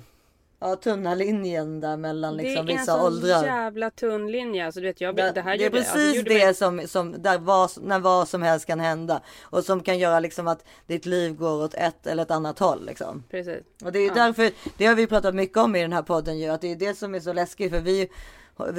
ja, 0.61 0.77
tunna 0.77 1.14
linjen 1.14 1.81
där 1.81 1.97
mellan 1.97 2.37
liksom 2.37 2.66
det 2.66 2.73
är 2.73 2.79
vissa 2.79 2.93
en 2.99 3.01
åldrar. 3.07 3.45
jävla 3.45 3.91
tunn 3.91 4.33
linje. 4.33 4.66
Alltså, 4.66 4.81
du 4.81 4.87
vet, 4.87 5.01
jag, 5.01 5.16
Det, 5.16 5.31
det 5.31 5.41
här 5.41 5.59
det 5.59 5.64
är 5.64 5.66
gjorde- 5.66 5.79
precis 5.79 5.93
alltså, 5.95 6.16
gjorde 6.16 6.31
det 6.35 6.45
mig- 6.45 6.55
som, 6.55 6.89
som 6.89 7.23
där 7.23 7.39
vad, 7.39 7.70
när 7.83 7.99
vad 7.99 8.29
som 8.29 8.43
helst 8.43 8.66
kan 8.66 8.81
hända. 8.81 9.20
Och 9.43 9.64
som 9.64 9.83
kan 9.83 9.99
göra 9.99 10.20
liksom 10.20 10.49
att 10.49 10.64
ditt 10.87 11.07
liv 11.07 11.35
går 11.37 11.64
åt 11.64 11.75
ett 11.75 12.07
eller 12.07 12.23
ett 12.23 12.31
annat 12.31 12.59
håll. 12.59 12.87
Liksom. 12.87 13.25
Precis. 13.31 13.62
Och 13.85 13.93
det 13.93 13.99
är 13.99 14.07
Ja. 14.09 14.14
därför, 14.14 14.51
det 14.77 14.87
har 14.87 14.95
vi 14.95 15.07
pratat 15.07 15.35
mycket 15.35 15.59
om 15.59 15.77
i 15.77 15.83
den 15.83 15.93
här 15.93 16.03
podden 16.03 16.39
ju, 16.39 16.49
att 16.49 16.61
det 16.61 16.73
är 16.73 16.77
det 16.77 16.99
som 16.99 17.14
är 17.14 17.20
så 17.20 17.33
läskigt 17.33 17.70
för 17.73 17.81
vi 17.81 18.09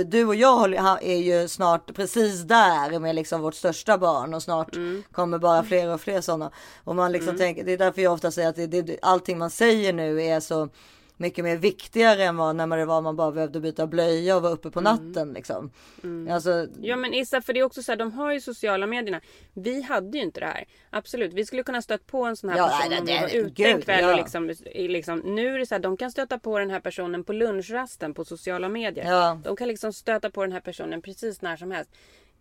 du 0.06 0.26
och 0.26 0.36
jag 0.36 0.74
är 1.02 1.18
ju 1.18 1.48
snart 1.48 1.94
precis 1.96 2.42
där 2.42 3.00
med 3.00 3.16
liksom 3.16 3.42
vårt 3.42 3.56
största 3.56 3.98
barn 3.98 4.34
och 4.34 4.44
snart 4.44 4.76
Mm. 4.76 5.04
kommer 5.12 5.38
bara 5.38 5.64
fler 5.64 5.94
och 5.94 6.02
fler 6.02 6.22
sådana. 6.22 6.52
Och 6.84 6.96
man 6.96 7.12
liksom 7.12 7.38
tänker, 7.38 7.64
det 7.64 7.72
är 7.72 7.78
därför 7.78 8.02
jag 8.02 8.14
ofta 8.14 8.32
säger 8.32 8.50
att 8.50 8.56
det, 8.56 8.68
det, 8.68 9.00
allting 9.02 9.38
man 9.38 9.50
säger 9.50 9.94
nu 9.94 10.22
är 10.24 10.40
så 10.40 10.70
mycket 11.24 11.44
mer 11.46 11.58
viktigare 11.58 12.24
än 12.24 12.38
vad 12.38 12.56
när 12.56 12.68
man 12.68 12.80
det 12.80 12.86
var 12.86 13.02
man 13.02 13.16
bara 13.16 13.32
behövde 13.32 13.60
byta 13.60 13.88
blöja 13.88 14.36
och 14.36 14.42
vara 14.42 14.54
uppe 14.54 14.70
på 14.70 14.80
Mm. 14.80 14.94
natten 14.96 15.34
liksom. 15.34 15.72
Alltså, 16.32 16.68
Ja 16.82 16.96
men 16.96 17.14
Issa, 17.14 17.42
för 17.42 17.54
det 17.54 17.60
är 17.60 17.64
också 17.64 17.84
så 17.84 17.92
här, 17.92 17.98
de 17.98 18.12
har 18.12 18.34
ju 18.34 18.42
sociala 18.42 18.88
medierna. 18.88 19.22
Vi 19.54 19.82
hade 19.82 20.18
ju 20.18 20.24
inte 20.24 20.40
det 20.40 20.46
här. 20.46 20.66
Absolut, 20.90 21.34
vi 21.34 21.46
skulle 21.46 21.64
kunna 21.64 21.82
stött 21.82 22.08
på 22.08 22.24
en 22.24 22.36
sån 22.36 22.50
här 22.50 22.58
Ja, 22.58 22.68
person 22.68 22.90
nej, 22.90 23.00
om 23.00 23.06
vi 23.06 23.40
var 23.42 23.48
ute 23.48 23.64
en 23.64 23.82
kväll 23.82 24.04
ja. 24.04 24.12
och 24.12 24.18
liksom, 24.18 24.54
liksom, 24.76 25.20
nu 25.20 25.54
är 25.56 25.60
det 25.60 25.66
så 25.66 25.76
här, 25.76 25.80
de 25.80 25.98
kan 25.98 26.12
stöta 26.12 26.40
på 26.40 26.60
den 26.60 26.70
här 26.70 26.80
personen 26.80 27.24
på 27.24 27.34
lunchrasten 27.34 28.14
på 28.14 28.26
sociala 28.26 28.70
medier. 28.70 29.12
Ja. 29.12 29.40
De 29.44 29.56
kan 29.56 29.68
liksom 29.68 29.94
stöta 29.94 30.30
på 30.30 30.42
den 30.44 30.52
här 30.52 30.62
personen 30.62 31.02
precis 31.02 31.42
när 31.42 31.58
som 31.58 31.72
helst. 31.72 31.92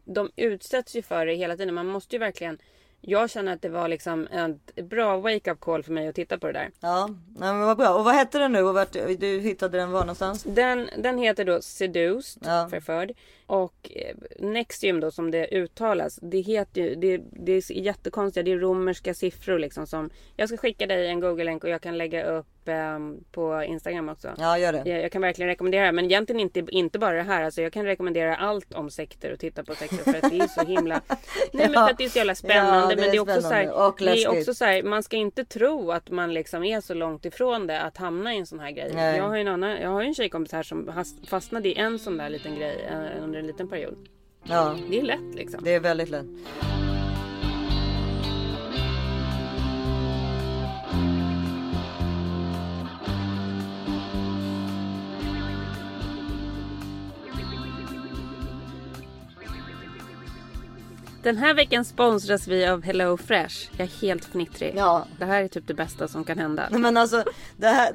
De 0.05 0.31
utsätts 0.37 0.97
ju 0.97 1.03
för 1.03 1.27
det 1.27 1.35
hela 1.35 1.57
tiden. 1.57 1.75
Man 1.75 1.87
måste 1.87 2.17
ju 2.17 2.21
verkligen 2.21 2.59
jag 3.05 3.31
känner 3.31 3.53
att 3.53 3.63
det 3.63 3.69
var 3.69 3.89
liksom 3.89 4.27
ett 4.75 4.85
bra 4.85 5.17
wake-up 5.21 5.61
call 5.61 5.83
för 5.83 5.93
mig 5.93 6.09
att 6.09 6.15
titta 6.15 6.39
på 6.39 6.47
det 6.47 6.53
där. 6.53 6.71
ja, 6.81 7.09
men 7.39 7.61
vad 7.61 7.77
bra. 7.77 7.95
Och 7.95 8.05
vad 8.05 8.15
hette 8.15 8.39
den 8.39 8.53
nu? 8.53 8.63
Och 8.63 8.75
vart, 8.75 8.93
du 9.19 9.41
hittade 9.41 9.79
den 9.79 9.91
var 9.91 10.01
någonstans? 10.01 10.43
Den, 10.43 10.89
den 10.99 11.19
heter 11.19 11.45
då 11.45 11.63
Seduced, 11.63 12.43
Ja. 12.47 12.69
förförd. 12.71 13.13
Och 13.47 13.91
eh, 13.95 14.17
Nexium 14.39 15.01
då 15.01 15.11
som 15.11 15.31
det 15.31 15.47
uttalas. 15.47 16.19
Det 16.23 16.41
heter 16.41 16.81
ju, 16.81 16.95
det, 16.95 17.21
det 17.31 17.53
är 17.53 17.73
jättekonstiga, 17.73 18.43
det 18.43 18.53
är 18.53 18.59
romerska 18.59 19.15
siffror 19.15 19.59
liksom 19.59 19.87
som. 19.87 20.11
Jag 20.37 20.49
ska 20.49 20.59
skicka 20.59 20.87
dig 20.87 21.07
en 21.07 21.21
Google-länk 21.21 21.65
och 21.65 21.71
jag 21.71 21.81
kan 21.81 21.99
lägga 21.99 22.25
upp 22.25 22.69
ehm, 22.69 23.25
på 23.33 23.63
Instagram 23.63 24.09
också. 24.09 24.35
Ja, 24.39 24.59
gör 24.59 24.73
det. 24.73 24.83
Jag, 24.91 25.03
jag 25.03 25.13
kan 25.13 25.23
verkligen 25.23 25.49
rekommendera 25.49 25.87
det. 25.87 25.93
Men 25.93 26.05
egentligen 26.05 26.41
inte, 26.41 26.65
inte 26.69 26.99
bara 26.99 27.17
det 27.17 27.23
här. 27.23 27.43
Alltså 27.43 27.63
jag 27.63 27.73
kan 27.73 27.85
rekommendera 27.85 28.37
allt 28.37 28.75
om 28.75 28.91
sekter 28.91 29.33
och 29.33 29.39
titta 29.39 29.65
på 29.65 29.75
sekter. 29.75 29.97
För 29.97 30.15
att 30.15 30.31
det 30.31 30.39
är 30.39 30.49
så 30.49 30.65
himla... 30.65 31.01
Nej 31.53 31.69
men 31.69 31.73
för 31.73 31.91
att 31.91 31.99
det 31.99 32.05
är 32.05 32.09
så 32.09 32.19
jävla 32.19 32.35
spännande. 32.35 32.79
Ja, 32.79 32.87
det 32.89 32.97
men 32.97 33.11
det 33.11 33.17
är 33.17 33.21
också 33.21 33.43
så 33.43 33.49
här, 33.49 34.05
det 34.15 34.23
är 34.23 34.39
också 34.39 34.55
så 34.55 34.65
här, 34.65 34.83
man 34.83 35.03
ska 35.03 35.17
inte 35.17 35.45
tro 35.45 35.91
att 35.91 36.11
man 36.11 36.35
liksom 36.35 36.65
är 36.65 36.81
så 36.81 36.95
långt 36.95 37.25
ifrån 37.25 37.67
det 37.67 37.81
att 37.81 37.97
hamna 37.97 38.35
i 38.35 38.39
en 38.39 38.47
sån 38.47 38.61
här 38.61 38.71
grej. 38.71 38.91
Nej. 38.95 39.17
Jag 39.17 39.29
har 39.29 39.35
ju 39.35 39.41
en 39.41 39.49
annan, 39.49 39.71
jag 39.71 39.91
har 39.91 40.03
en 40.03 40.15
tjejkompis 40.15 40.53
här 40.53 40.63
som 40.63 41.05
fastnade 41.27 41.69
i 41.69 41.75
en 41.75 41.99
sån 41.99 42.17
där 42.17 42.29
liten 42.29 42.57
grej 42.57 42.87
eh, 42.91 43.23
under 43.33 43.41
en 43.41 43.47
liten 43.47 43.69
period. 43.69 43.97
Ja, 44.45 44.77
Det 44.91 45.01
är 45.01 45.03
lätt 45.03 45.35
liksom. 45.35 45.61
det 45.65 45.75
är 45.75 45.81
väldigt 45.81 46.09
lätt. 46.11 46.27
Den 61.23 61.37
här 61.37 61.55
veckan 61.55 61.85
sponsras 61.85 62.49
vi 62.49 62.67
av 62.67 62.83
Hello 62.83 63.17
Fresh. 63.17 63.71
Jag 63.77 63.85
är 63.87 64.01
helt 64.01 64.25
fnittrig. 64.25 64.75
Ja. 64.77 65.07
Det 65.19 65.25
här 65.25 65.43
är 65.43 65.49
typ 65.49 65.67
det 65.67 65.75
bästa 65.75 66.09
som 66.09 66.25
kan 66.25 66.39
hända. 66.39 66.69
Men 66.71 66.97
alltså, 66.97 67.25
det 67.57 67.67
här, 67.69 67.93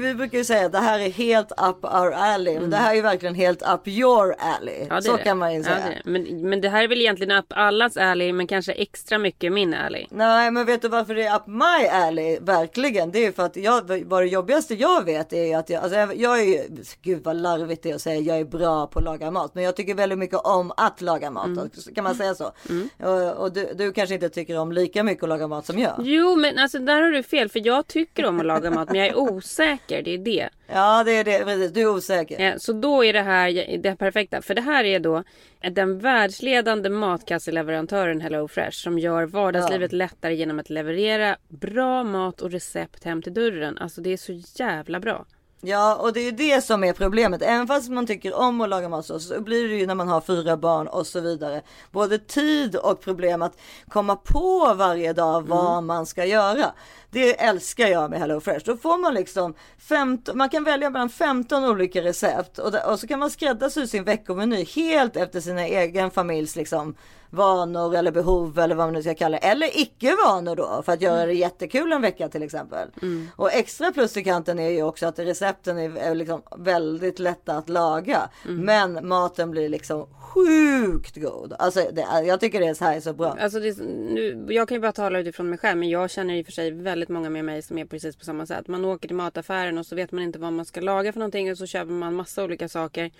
vi 0.00 0.14
brukar 0.14 0.38
ju 0.38 0.44
säga 0.44 0.66
att 0.66 0.72
det 0.72 0.78
här 0.78 0.98
är 0.98 1.10
helt 1.10 1.50
up 1.52 1.84
our 1.84 2.12
alley. 2.12 2.60
Men 2.60 2.70
det 2.70 2.76
här 2.76 2.90
är 2.90 2.94
ju 2.94 3.02
verkligen 3.02 3.34
helt 3.34 3.62
up 3.62 3.88
your 3.88 4.34
alley. 4.38 4.76
Mm. 4.76 4.88
Ja, 4.90 5.00
så 5.02 5.16
det. 5.16 5.22
kan 5.22 5.38
man 5.38 5.52
ju 5.54 5.58
Ja, 5.58 5.64
säga. 5.64 5.76
är 5.76 5.90
det. 6.04 6.10
men, 6.10 6.48
men 6.50 6.60
det 6.60 6.68
här 6.68 6.84
är 6.84 6.88
väl 6.88 7.00
egentligen 7.00 7.38
upp 7.38 7.46
allas 7.48 7.96
alley 7.96 8.32
men 8.32 8.46
kanske 8.46 8.72
extra 8.72 9.18
mycket 9.18 9.52
min 9.52 9.74
alley. 9.74 10.06
Nej 10.10 10.50
men 10.50 10.66
vet 10.66 10.82
du 10.82 10.88
varför 10.88 11.14
det 11.14 11.22
är 11.26 11.36
up 11.36 11.46
my 11.46 11.86
alley? 11.88 12.38
Verkligen. 12.40 13.10
Det 13.10 13.18
är 13.18 13.26
ju 13.26 13.32
för 13.32 13.42
att 13.42 13.56
jag, 13.56 14.04
vad 14.04 14.22
det 14.22 14.26
jobbigaste 14.26 14.74
jag 14.74 15.04
vet 15.04 15.32
är 15.32 15.44
ju 15.44 15.54
att 15.54 15.70
jag, 15.70 15.82
alltså 15.82 15.98
jag, 15.98 16.16
jag 16.16 16.40
är 16.40 16.44
ju, 16.44 16.62
gud 17.02 17.24
vad 17.24 17.36
larvigt 17.36 17.82
det 17.82 17.90
är 17.90 17.94
att 17.94 18.00
säga 18.02 18.20
jag 18.20 18.38
är 18.40 18.44
bra 18.44 18.86
på 18.86 18.98
att 18.98 19.04
laga 19.04 19.30
mat. 19.30 19.54
Men 19.54 19.64
jag 19.64 19.76
tycker 19.76 19.94
väldigt 19.94 20.18
mycket 20.18 20.38
om 20.38 20.72
att 20.76 21.00
laga 21.00 21.30
mat. 21.30 21.46
Mm. 21.46 21.70
Kan 21.94 22.04
man 22.04 22.14
säga 22.14 22.34
så? 22.34 22.52
Och, 22.98 23.42
och 23.42 23.52
du, 23.52 23.68
du 23.74 23.92
kanske 23.92 24.14
inte 24.14 24.28
tycker 24.28 24.58
om 24.58 24.72
lika 24.72 25.02
mycket 25.02 25.22
att 25.22 25.28
laga 25.28 25.48
mat 25.48 25.66
som 25.66 25.78
jag. 25.78 25.94
Jo 25.98 26.36
men 26.36 26.58
alltså 26.58 26.78
där 26.78 27.02
har 27.02 27.10
du 27.10 27.22
fel 27.22 27.48
för 27.48 27.66
jag 27.66 27.86
tycker 27.86 28.24
om 28.24 28.40
att 28.40 28.46
laga 28.46 28.70
mat 28.70 28.88
men 28.88 28.98
jag 28.98 29.06
är 29.06 29.18
osäker. 29.18 30.02
Det 30.02 30.14
är 30.14 30.18
det. 30.18 30.48
Ja 30.66 31.04
det 31.04 31.12
är 31.12 31.24
det, 31.24 31.44
precis. 31.44 31.72
Du 31.72 31.80
är 31.80 31.88
osäker. 31.88 32.58
Så 32.58 32.72
då 32.72 33.04
är 33.04 33.12
det 33.12 33.22
här 33.22 33.78
det 33.82 33.96
perfekta. 33.96 34.42
För 34.42 34.54
det 34.54 34.62
här 34.62 34.84
är 34.84 35.00
då 35.00 35.24
den 35.70 35.98
världsledande 35.98 36.90
matkasseleverantören 36.90 38.20
HelloFresh 38.20 38.70
som 38.70 38.98
gör 38.98 39.26
vardagslivet 39.26 39.92
lättare 39.92 40.34
genom 40.34 40.58
att 40.58 40.70
leverera 40.70 41.36
bra 41.48 42.04
mat 42.04 42.40
och 42.40 42.50
recept 42.50 43.04
hem 43.04 43.22
till 43.22 43.34
dörren. 43.34 43.78
Alltså 43.78 44.00
det 44.00 44.12
är 44.12 44.16
så 44.16 44.62
jävla 44.64 45.00
bra. 45.00 45.26
Ja, 45.62 45.94
och 45.94 46.12
det 46.12 46.20
är 46.20 46.24
ju 46.24 46.30
det 46.30 46.60
som 46.64 46.84
är 46.84 46.92
problemet. 46.92 47.42
Även 47.42 47.66
fast 47.66 47.90
man 47.90 48.06
tycker 48.06 48.34
om 48.34 48.60
att 48.60 48.68
laga 48.68 48.88
mat 48.88 49.06
så, 49.06 49.20
så 49.20 49.40
blir 49.40 49.68
det 49.68 49.74
ju 49.74 49.86
när 49.86 49.94
man 49.94 50.08
har 50.08 50.20
fyra 50.20 50.56
barn 50.56 50.88
och 50.88 51.06
så 51.06 51.20
vidare. 51.20 51.62
Både 51.90 52.18
tid 52.18 52.76
och 52.76 53.00
problem 53.00 53.42
att 53.42 53.58
komma 53.88 54.16
på 54.16 54.74
varje 54.74 55.12
dag 55.12 55.48
vad 55.48 55.82
man 55.82 56.06
ska 56.06 56.24
göra. 56.24 56.72
Det 57.10 57.40
älskar 57.40 57.86
jag 57.86 58.10
med 58.10 58.20
HelloFresh. 58.20 58.64
Då 58.64 58.76
får 58.76 58.98
man 58.98 59.14
liksom 59.14 59.54
15, 59.78 60.38
man 60.38 60.48
kan 60.48 60.64
välja 60.64 60.90
bland 60.90 61.12
15 61.12 61.64
olika 61.64 62.02
recept 62.02 62.58
och, 62.58 62.74
och 62.74 63.00
så 63.00 63.06
kan 63.06 63.18
man 63.18 63.30
skräddarsy 63.30 63.86
sin 63.86 64.04
veckomeny 64.04 64.64
helt 64.64 65.16
efter 65.16 65.40
sina 65.40 65.66
egen 65.66 66.10
familjs 66.10 66.56
liksom 66.56 66.94
vanor 67.30 67.94
eller 67.96 68.12
behov 68.12 68.58
eller 68.58 68.74
vad 68.74 68.86
man 68.86 68.94
nu 68.94 69.02
ska 69.02 69.14
kalla 69.14 69.38
det. 69.40 69.46
Eller 69.46 69.80
icke-vanor 69.80 70.56
då 70.56 70.82
för 70.86 70.92
att 70.92 71.02
göra 71.02 71.26
det 71.26 71.32
jättekul 71.34 71.92
en 71.92 72.02
vecka 72.02 72.28
till 72.28 72.42
exempel. 72.42 72.88
Och 73.36 73.52
extra 73.52 73.92
plus 73.92 74.16
i 74.16 74.24
kanten 74.24 74.58
är 74.58 74.68
ju 74.70 74.82
också 74.82 75.06
att 75.06 75.18
recepten 75.18 75.78
är, 75.78 75.96
är 75.96 76.14
liksom 76.14 76.42
väldigt 76.58 77.18
lätta 77.18 77.56
att 77.56 77.68
laga. 77.68 78.30
Men 78.46 79.08
maten 79.08 79.50
blir 79.50 79.68
liksom 79.68 80.06
sjukt 80.20 81.16
god. 81.16 81.52
Alltså 81.58 81.80
det, 81.92 82.06
jag 82.26 82.40
tycker 82.40 82.60
det 82.60 82.80
här 82.80 82.96
är 82.96 83.00
så 83.00 83.12
bra. 83.12 83.36
Alltså 83.40 83.60
det, 83.60 83.68
är- 83.68 83.82
nu, 84.14 84.46
jag 84.48 84.68
kan 84.68 84.74
ju 84.74 84.80
bara 84.80 84.92
tala 84.92 85.18
utifrån 85.18 85.50
mig 85.50 85.58
själv 85.58 85.78
men 85.78 85.88
jag 85.90 86.10
känner 86.10 86.34
i 86.34 86.42
och 86.42 86.46
för 86.46 86.52
sig 86.52 86.70
väldigt 86.70 87.08
många 87.08 87.30
med 87.30 87.44
mig 87.44 87.62
som 87.62 87.78
är 87.78 87.84
precis 87.84 88.16
på 88.16 88.24
samma 88.24 88.46
sätt. 88.46 88.68
Man 88.68 88.84
åker 88.84 89.08
till 89.08 89.16
mataffären 89.16 89.78
och 89.78 89.86
så 89.86 89.96
vet 89.96 90.12
man 90.12 90.22
inte 90.24 90.38
vad 90.38 90.52
man 90.52 90.64
ska 90.64 90.80
laga 90.80 91.12
för 91.12 91.20
någonting 91.20 91.50
och 91.50 91.58
så 91.58 91.66
köper 91.66 91.92
man 91.92 92.14
massa 92.14 92.44
olika 92.44 92.68
saker. 92.68 93.10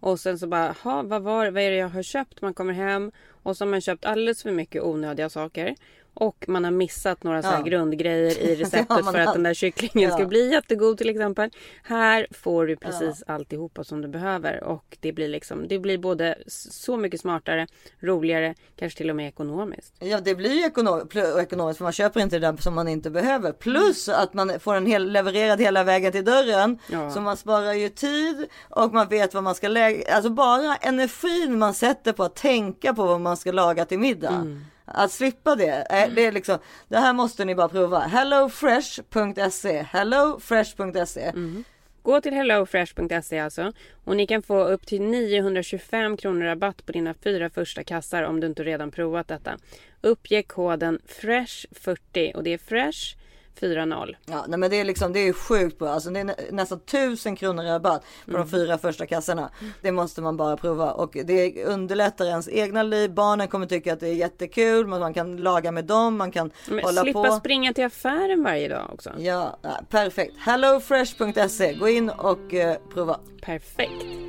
Och 0.00 0.20
sen 0.20 0.38
så 0.38 0.46
bara, 0.46 0.72
"Ha, 0.82 1.02
vad, 1.02 1.22
var, 1.22 1.50
vad 1.50 1.62
är 1.62 1.70
det 1.70 1.76
jag 1.76 1.88
har 1.88 2.02
köpt? 2.02 2.42
Man 2.42 2.54
kommer 2.54 2.72
hem 2.72 3.12
och 3.42 3.56
så 3.56 3.64
har 3.64 3.70
man 3.70 3.80
köpt 3.80 4.04
alldeles 4.04 4.42
för 4.42 4.50
mycket 4.50 4.82
onödiga 4.82 5.28
saker. 5.30 5.74
Och 6.16 6.44
man 6.48 6.64
har 6.64 6.70
missat 6.70 7.22
några 7.22 7.42
så 7.42 7.48
Ja. 7.48 7.62
grundgrejer 7.62 8.38
i 8.38 8.54
receptet 8.62 9.04
för 9.06 9.18
att 9.18 9.32
den 9.34 9.42
där 9.42 9.54
kycklingen 9.54 10.10
ska 10.12 10.20
Ja. 10.22 10.26
bli 10.26 10.52
jättegod 10.52 10.98
till 10.98 11.08
exempel. 11.08 11.50
Här 11.82 12.26
får 12.30 12.66
du 12.66 12.76
precis 12.76 13.22
alltihopa 13.26 13.84
som 13.84 14.02
du 14.02 14.08
behöver 14.08 14.64
och 14.64 14.96
det 15.00 15.12
blir 15.12 15.28
liksom, 15.28 15.68
det 15.68 15.78
blir 15.78 15.98
både 15.98 16.38
så 16.46 16.96
mycket 16.96 17.20
smartare, 17.20 17.66
roligare, 18.00 18.54
kanske 18.76 18.96
till 18.96 19.10
och 19.10 19.16
med 19.16 19.28
ekonomiskt. 19.28 19.94
Ja 19.98 20.20
det 20.20 20.34
blir 20.34 20.50
ju 20.54 20.64
ekonom 20.66 21.08
ekonomiskt 21.40 21.78
för 21.78 21.84
man 21.84 21.92
köper 21.92 22.20
inte 22.20 22.38
det 22.38 22.46
där 22.52 22.56
som 22.56 22.74
man 22.74 22.88
inte 22.88 23.10
behöver. 23.10 23.52
Plus 23.52 24.08
att 24.08 24.34
man 24.34 24.60
får 24.60 24.74
en 24.74 24.86
hel, 24.86 25.12
levererad 25.12 25.60
hela 25.60 25.84
vägen 25.84 26.12
till 26.12 26.24
dörren. 26.24 26.78
Ja. 26.92 27.10
Så 27.10 27.20
man 27.20 27.36
sparar 27.36 27.72
ju 27.72 27.88
tid 27.88 28.46
och 28.70 28.94
man 28.94 29.08
vet 29.08 29.34
vad 29.34 29.42
man 29.42 29.54
ska 29.54 29.68
lägga. 29.68 30.14
Alltså 30.14 30.30
bara 30.30 30.76
energin 30.76 31.58
man 31.58 31.74
sätter 31.74 32.12
på 32.12 32.24
att 32.24 32.34
tänka 32.34 32.94
på 32.94 33.04
vad 33.06 33.20
man 33.20 33.36
ska 33.36 33.52
laga 33.52 33.84
till 33.84 33.98
middag. 33.98 34.46
Att 34.98 35.12
slippa 35.12 35.56
det, 35.56 35.86
eh, 35.90 36.14
det 36.14 36.26
är 36.26 36.32
liksom, 36.32 36.58
det 36.88 36.98
här 36.98 37.12
måste 37.12 37.44
ni 37.44 37.54
bara 37.54 37.68
prova. 37.68 37.98
Hellofresh.se, 37.98 39.82
hellofresh.se. 39.82 41.32
Gå 42.02 42.20
till 42.20 42.32
hellofresh.se 42.32 43.38
alltså 43.38 43.72
och 44.04 44.16
ni 44.16 44.26
kan 44.26 44.42
få 44.42 44.64
upp 44.64 44.86
till 44.86 45.02
925 45.02 46.16
kronor 46.16 46.46
rabatt 46.46 46.86
på 46.86 46.92
dina 46.92 47.14
fyra 47.14 47.50
första 47.50 47.84
kassar 47.84 48.22
om 48.22 48.40
du 48.40 48.46
inte 48.46 48.64
redan 48.64 48.90
provat 48.90 49.28
detta. 49.28 49.58
Uppge 50.00 50.42
koden 50.42 50.98
FRESH40 51.08 52.34
och 52.34 52.42
det 52.42 52.52
är 52.52 52.58
FRESH 52.58 53.16
40. 53.60 54.16
Ja, 54.26 54.44
nej 54.48 54.58
men 54.58 54.70
det 54.70 54.80
är 54.80 54.84
liksom, 54.84 55.12
det 55.12 55.20
är 55.28 55.32
sjukt 55.32 55.78
bra. 55.78 55.88
Alltså 55.88 56.10
det 56.10 56.20
är 56.20 56.24
nä- 56.24 56.36
nästan 56.50 56.80
tusen 56.80 57.36
kronor 57.36 57.62
rabatt 57.62 58.04
på 58.30 58.36
de 58.36 58.48
fyra 58.48 58.78
första 58.78 59.06
kassorna. 59.06 59.50
Det 59.82 59.92
måste 59.92 60.20
man 60.22 60.36
bara 60.36 60.56
prova 60.56 60.92
och 60.92 61.16
det 61.24 61.64
underlättar 61.64 62.24
ens 62.24 62.48
egna 62.48 62.82
liv. 62.82 63.10
Barnen 63.10 63.48
kommer 63.48 63.66
tycka 63.66 63.92
att 63.92 64.00
det 64.00 64.08
är 64.08 64.14
jättekul, 64.14 64.86
man 64.86 65.14
kan 65.14 65.36
laga 65.36 65.72
med 65.72 65.84
dem, 65.84 66.16
man 66.16 66.30
kan 66.30 66.50
Men 66.68 66.84
hålla 66.84 67.02
slippa 67.02 67.24
på. 67.24 67.32
springa 67.32 67.72
till 67.72 67.84
affären 67.84 68.42
varje 68.42 68.68
dag 68.68 68.90
också. 68.92 69.10
Ja, 69.18 69.58
ja, 69.62 69.80
perfekt. 69.90 70.34
Hellofresh.se, 70.38 71.72
gå 71.74 71.88
in 71.88 72.10
och 72.10 72.54
eh, 72.54 72.76
prova. 72.94 73.20
Perfekt. 73.42 74.25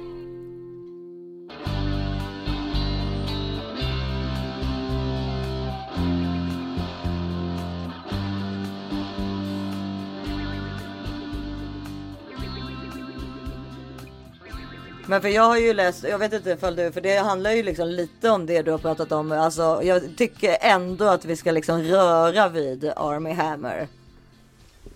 Men 15.10 15.22
för 15.22 15.30
jag 15.30 15.44
har 15.44 15.58
ju 15.58 15.74
läst, 15.74 16.04
jag 16.04 16.18
vet 16.20 16.34
inte 16.34 16.50
ifall 16.50 16.76
du, 16.76 16.92
för 16.92 17.02
det 17.02 17.18
handlar 17.18 17.52
ju 17.52 17.64
liksom 17.64 17.88
lite 17.88 18.30
om 18.30 18.46
det 18.46 18.62
du 18.62 18.72
har 18.72 18.78
pratat 18.78 19.12
om. 19.12 19.32
Alltså 19.32 19.80
jag 19.84 20.18
tycker 20.18 20.58
ändå 20.62 21.06
att 21.06 21.26
vi 21.26 21.36
ska 21.36 21.52
liksom 21.52 21.82
röra 21.82 22.50
vid 22.50 22.92
Army 22.96 23.32
Hammer. 23.32 23.88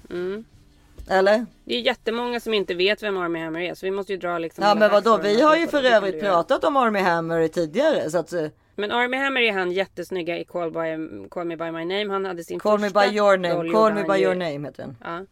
Mm. 0.09 0.43
Eller? 1.09 1.45
Det 1.65 1.75
är 1.75 1.81
jättemånga 1.81 2.39
som 2.39 2.53
inte 2.53 2.73
vet 2.73 3.03
vem 3.03 3.17
Army 3.17 3.39
Hammer 3.39 3.59
är 3.59 3.73
så 3.73 3.85
vi 3.85 3.91
måste 3.91 4.11
ju 4.13 4.17
dra 4.17 4.37
liksom 4.37 4.63
Ja 4.63 4.75
men 4.75 4.91
vadå, 4.91 5.17
vi 5.17 5.41
har 5.41 5.55
ju 5.55 5.67
för 5.67 5.83
övrigt 5.83 6.21
pratat 6.21 6.63
om 6.63 6.77
Army 6.77 6.99
Hammer 6.99 7.47
tidigare 7.47 8.09
så 8.09 8.17
att 8.17 8.33
eh, 8.33 8.45
Men 8.75 8.91
Army 8.91 9.17
Hammer 9.17 9.41
är 9.41 9.51
han 9.53 9.71
jättesnygga 9.71 10.39
i 10.39 10.43
Call, 10.43 10.71
by, 10.71 11.27
Call 11.29 11.47
Me 11.47 11.55
By 11.55 11.71
My 11.71 11.85
Name. 11.85 12.07
Han 12.09 12.25
hade 12.25 12.43
sin 12.43 12.59
Call 12.59 12.79
me 12.79 12.87
första 12.87 13.09
by 13.09 13.17
your 13.17 13.37
name, 13.37 13.71
call 13.71 13.93
me 13.93 14.03
by 14.03 14.15
ju- 14.15 14.23
your 14.23 14.35
name 14.35 14.67
heter 14.67 14.83
den. 14.83 14.97
Ja. 15.03 15.25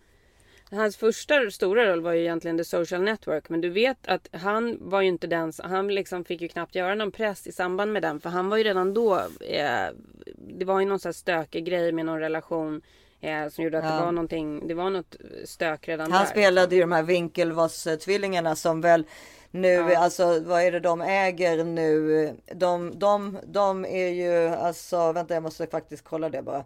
Hans 0.72 0.98
första 0.98 1.52
stora 1.52 1.92
roll 1.92 2.02
var 2.02 2.14
ju 2.14 2.22
egentligen 2.22 2.58
The 2.58 2.64
Social 2.64 3.02
Network. 3.02 3.50
Men 3.50 3.62
du 3.62 3.70
vet 3.70 4.08
att 4.08 4.28
han 4.32 4.78
var 4.82 5.02
ju 5.02 5.08
inte 5.08 5.28
den 5.28 5.54
Han 5.64 5.88
liksom 5.88 6.26
fick 6.26 6.42
ju 6.42 6.48
knappt 6.48 6.76
göra 6.76 6.96
någon 6.96 7.12
press 7.12 7.48
i 7.48 7.52
samband 7.52 7.94
med 7.94 8.02
den. 8.02 8.20
För 8.20 8.30
han 8.30 8.50
var 8.50 8.58
ju 8.58 8.64
redan 8.64 8.94
då 8.94 9.16
eh, 9.42 9.88
Det 10.36 10.66
var 10.66 10.80
ju 10.80 10.86
någon 10.86 11.00
sån 11.00 11.10
här 11.10 11.14
stökig 11.14 11.66
grej 11.66 11.92
med 11.92 12.06
någon 12.06 12.20
relation. 12.20 12.82
Eh, 13.22 13.48
som 13.50 13.64
gjorde 13.64 13.78
att 13.78 13.86
Ja. 13.86 13.92
det 13.92 14.06
var 14.06 14.12
någonting 14.12 14.68
Det 14.68 14.74
var 14.74 14.90
något 14.90 15.16
stök 15.46 15.88
redan 15.88 16.12
Han 16.12 16.24
där. 16.24 16.32
spelade 16.32 16.76
ju 16.76 16.82
de 16.82 16.92
här 16.92 17.04
Winklevoss-tvillingarna 17.04 18.56
som 18.56 18.82
väl 18.82 19.06
nu, 19.52 19.94
alltså 19.96 20.40
vad 20.40 20.62
är 20.62 20.72
det 20.72 20.80
de 20.80 21.02
äger 21.02 21.64
nu? 21.64 22.34
De, 22.54 23.00
de, 23.00 23.38
de 23.46 23.86
är 23.86 24.08
ju, 24.08 24.48
alltså 24.56 25.12
vänta 25.12 25.34
jag 25.34 25.44
måste 25.44 25.68
faktiskt 25.68 26.04
kolla 26.04 26.30
det 26.30 26.42
bara. 26.42 26.64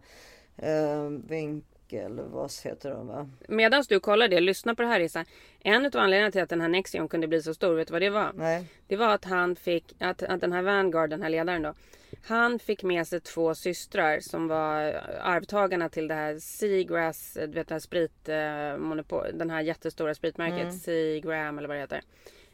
Uh, 0.64 1.20
Winklevoss 1.90 2.66
heter 2.66 2.92
de 2.92 3.08
va? 3.08 3.30
Medan 3.48 3.84
du 3.90 4.00
kollar 4.00 4.28
det, 4.28 4.40
lyssna 4.40 4.76
på 4.76 4.82
det 4.82 4.88
här 4.88 5.00
Issa. 5.00 5.26
En 5.60 5.86
av 5.86 5.92
anledningarna 5.96 6.32
till 6.32 6.42
att 6.42 6.50
den 6.50 6.62
här 6.62 6.68
Nexion 6.68 7.08
kunde 7.08 7.28
bli 7.28 7.42
så 7.42 7.54
stor, 7.54 7.76
vet 7.76 7.88
du 7.88 7.92
vad 7.92 8.02
det 8.02 8.10
var? 8.10 8.32
Nej. 8.36 8.66
Det 8.88 8.96
var 8.96 9.14
att 9.14 9.26
han 9.26 9.56
fick, 9.56 9.96
att, 10.00 10.24
att 10.24 10.42
den 10.42 10.54
här 10.54 10.62
Vanguard, 10.62 11.10
den 11.10 11.22
här 11.22 11.30
ledaren 11.30 11.62
då. 11.62 11.74
Han 12.26 12.60
fick 12.60 12.84
med 12.84 13.08
sig 13.08 13.20
två 13.20 13.56
systrar 13.56 14.20
som 14.20 14.48
var 14.48 15.02
arvtagarna 15.22 15.90
till 15.90 16.08
det 16.08 16.16
här 16.16 16.40
Seagrass, 16.40 17.34
du 17.34 17.48
vet 17.48 17.68
det 17.68 17.76
här 17.76 17.80
spritmonopol, 17.80 19.26
den 19.34 19.50
här 19.50 19.62
jättestora 19.62 20.16
spritmärket 20.16 20.62
Mm. 20.62 20.72
Seagram 20.72 21.58
eller 21.58 21.68
vad 21.68 21.78
det 21.78 21.82
heter. 21.82 22.02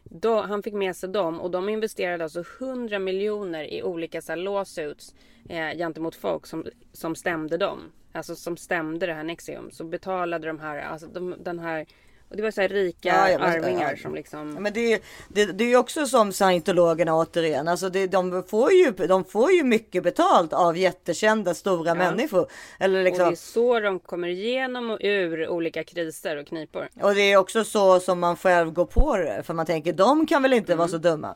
Då, 0.10 0.42
han 0.42 0.64
fick 0.64 0.74
med 0.74 0.96
sig 0.96 1.10
dem 1.10 1.40
och 1.40 1.52
de 1.52 1.70
investerade 1.70 2.24
alltså 2.24 2.44
100 2.60 3.00
miljoner 3.00 3.74
i 3.74 3.84
olika 3.84 4.22
så 4.22 4.32
här, 4.32 4.38
lawsuits 4.38 5.16
eh, 5.50 5.78
gentemot 5.78 6.16
folk 6.16 6.48
som, 6.48 6.66
som 6.94 7.16
stämde 7.16 7.58
dem. 7.58 7.92
Alltså 8.12 8.36
som 8.36 8.58
stämde 8.58 9.06
det 9.06 9.14
här 9.14 9.24
Nexium. 9.24 9.72
Så 9.72 9.84
betalade 9.84 10.48
de 10.48 10.60
här, 10.60 10.80
alltså 10.82 11.08
de, 11.08 11.36
den 11.40 11.60
här, 11.60 11.86
och 12.30 12.36
det 12.38 12.44
var 12.44 12.52
så 12.52 12.62
här 12.62 12.70
rika 12.70 13.10
Ja, 13.10 13.30
ja, 13.30 13.40
arvingar 13.40 13.92
ja. 13.92 14.02
som 14.02 14.16
liksom 14.16 14.50
Men 14.54 14.74
det, 14.74 14.94
är- 14.94 15.00
det, 15.28 15.46
det 15.46 15.64
är 15.64 15.68
ju 15.68 15.78
också 15.78 16.06
som 16.06 16.32
scientologerna 16.32 17.16
återigen. 17.16 17.68
Alltså 17.68 17.90
det, 17.90 18.08
de, 18.08 18.44
får 18.48 18.72
ju, 18.72 18.92
de 18.92 19.26
får 19.26 19.52
ju 19.52 19.64
mycket 19.64 20.04
betalt 20.04 20.54
av 20.54 20.78
jättekända 20.78 21.54
stora 21.54 21.94
människor. 21.96 22.48
Eller 22.80 23.04
liksom, 23.04 23.26
Och 23.26 23.32
det 23.32 23.34
är 23.34 23.36
så 23.36 23.80
de 23.80 24.00
kommer 24.00 24.28
igenom 24.28 24.90
och 24.90 24.98
ur 25.02 25.48
olika 25.50 25.84
kriser 25.84 26.38
och 26.38 26.48
knipor. 26.48 26.88
Och 27.02 27.16
det 27.16 27.22
är 27.32 27.38
också 27.38 27.64
så 27.64 28.00
som 28.00 28.20
man 28.20 28.36
själv 28.36 28.72
går 28.72 28.86
på 28.86 29.18
det. 29.18 29.44
För 29.44 29.54
man 29.54 29.66
tänker 29.66 29.94
de 29.94 30.26
kan 30.28 30.42
väl 30.42 30.54
inte 30.54 30.76
vara 30.76 30.88
så 30.88 30.98
dumma. 30.98 31.36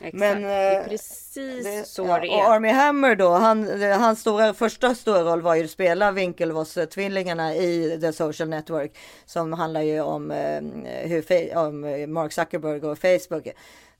Exakt. 0.00 0.14
Men, 0.14 0.42
det 0.42 0.48
är 0.48 0.80
eh, 0.80 0.86
precis 0.86 1.88
så 1.88 2.06
Ja, 2.06 2.20
det 2.20 2.28
och 2.28 2.34
är. 2.34 2.50
Army 2.50 2.68
Hammer 2.68 3.14
då, 3.14 3.30
han, 3.30 3.82
hans 4.00 4.20
stora, 4.20 4.54
första 4.54 4.94
stora 4.94 5.22
roll 5.22 5.42
var 5.42 5.54
ju 5.54 5.64
att 5.64 5.70
spela 5.70 6.12
Winklevoss-tvillingarna 6.12 7.54
i 7.54 7.98
The 8.00 8.12
Social 8.12 8.48
Network. 8.48 8.92
Som 9.26 9.52
handlar 9.52 9.82
ju 9.82 10.00
om, 10.00 10.30
eh, 10.30 10.60
hur, 11.08 11.56
om 11.56 11.84
eh, 11.84 12.06
Mark 12.06 12.32
Zuckerberg 12.32 12.80
och 12.80 12.98
Facebook. 12.98 13.48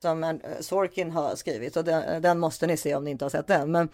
Som 0.03 0.25
eh, 0.25 0.31
Sorkin 0.61 1.11
har 1.11 1.35
skrivit 1.35 1.77
och 1.77 1.85
den, 1.85 2.23
den 2.23 2.39
måste 2.39 2.67
ni 2.67 2.77
se 2.77 2.95
om 2.95 3.05
ni 3.05 3.11
inte 3.11 3.25
har 3.25 3.31
sett 3.31 3.47
den. 3.47 3.73
Men, 3.73 3.89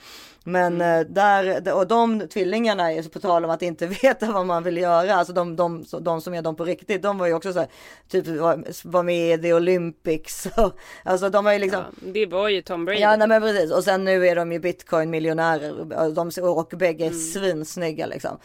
men 0.45 0.75
Mm. 0.75 1.01
eh, 1.01 1.07
där, 1.07 1.73
och 1.75 1.87
de 1.87 2.29
tvillingarna 2.29 2.93
är 2.93 3.03
på 3.03 3.19
tal 3.21 3.45
om 3.45 3.51
att 3.51 3.63
inte 3.63 3.87
veta 4.03 4.33
vad 4.33 4.47
man 4.47 4.63
vill 4.63 4.77
göra. 4.77 5.15
Alltså 5.15 5.33
de, 5.33 5.57
de, 5.57 5.85
de 6.01 6.21
som 6.21 6.35
är 6.35 6.43
de 6.43 6.57
på 6.57 6.65
riktigt, 6.65 7.03
de 7.03 7.19
var 7.19 7.27
ju 7.27 7.35
också 7.35 7.53
så 7.53 7.59
här, 7.59 7.69
typ 8.09 8.27
var, 8.27 8.65
var 8.85 9.03
med 9.03 9.39
i 9.39 9.43
The 9.43 9.53
Olympics. 9.55 10.49
alltså 11.05 11.31
de 11.31 11.47
har 11.47 11.53
ju 11.53 11.59
liksom 11.59 11.81
Ja, 11.81 12.11
det 12.13 12.27
var 12.27 12.49
ju 12.49 12.63
Tom 12.63 12.85
Brady. 12.85 13.01
Ja, 13.01 13.17
nej, 13.17 13.29
men 13.29 13.43
precis. 13.43 13.73
Och 13.73 13.85
sen 13.85 14.05
nu 14.05 14.27
är 14.29 14.37
de 14.37 14.53
ju 14.53 14.59
bitcoin-miljonärer. 14.59 16.11
De, 16.15 16.49
och 16.49 16.73
bägge 16.77 17.05
Mm. 17.05 17.17
är 17.17 17.21
svinsnygga 17.23 18.07
liksom. 18.07 18.39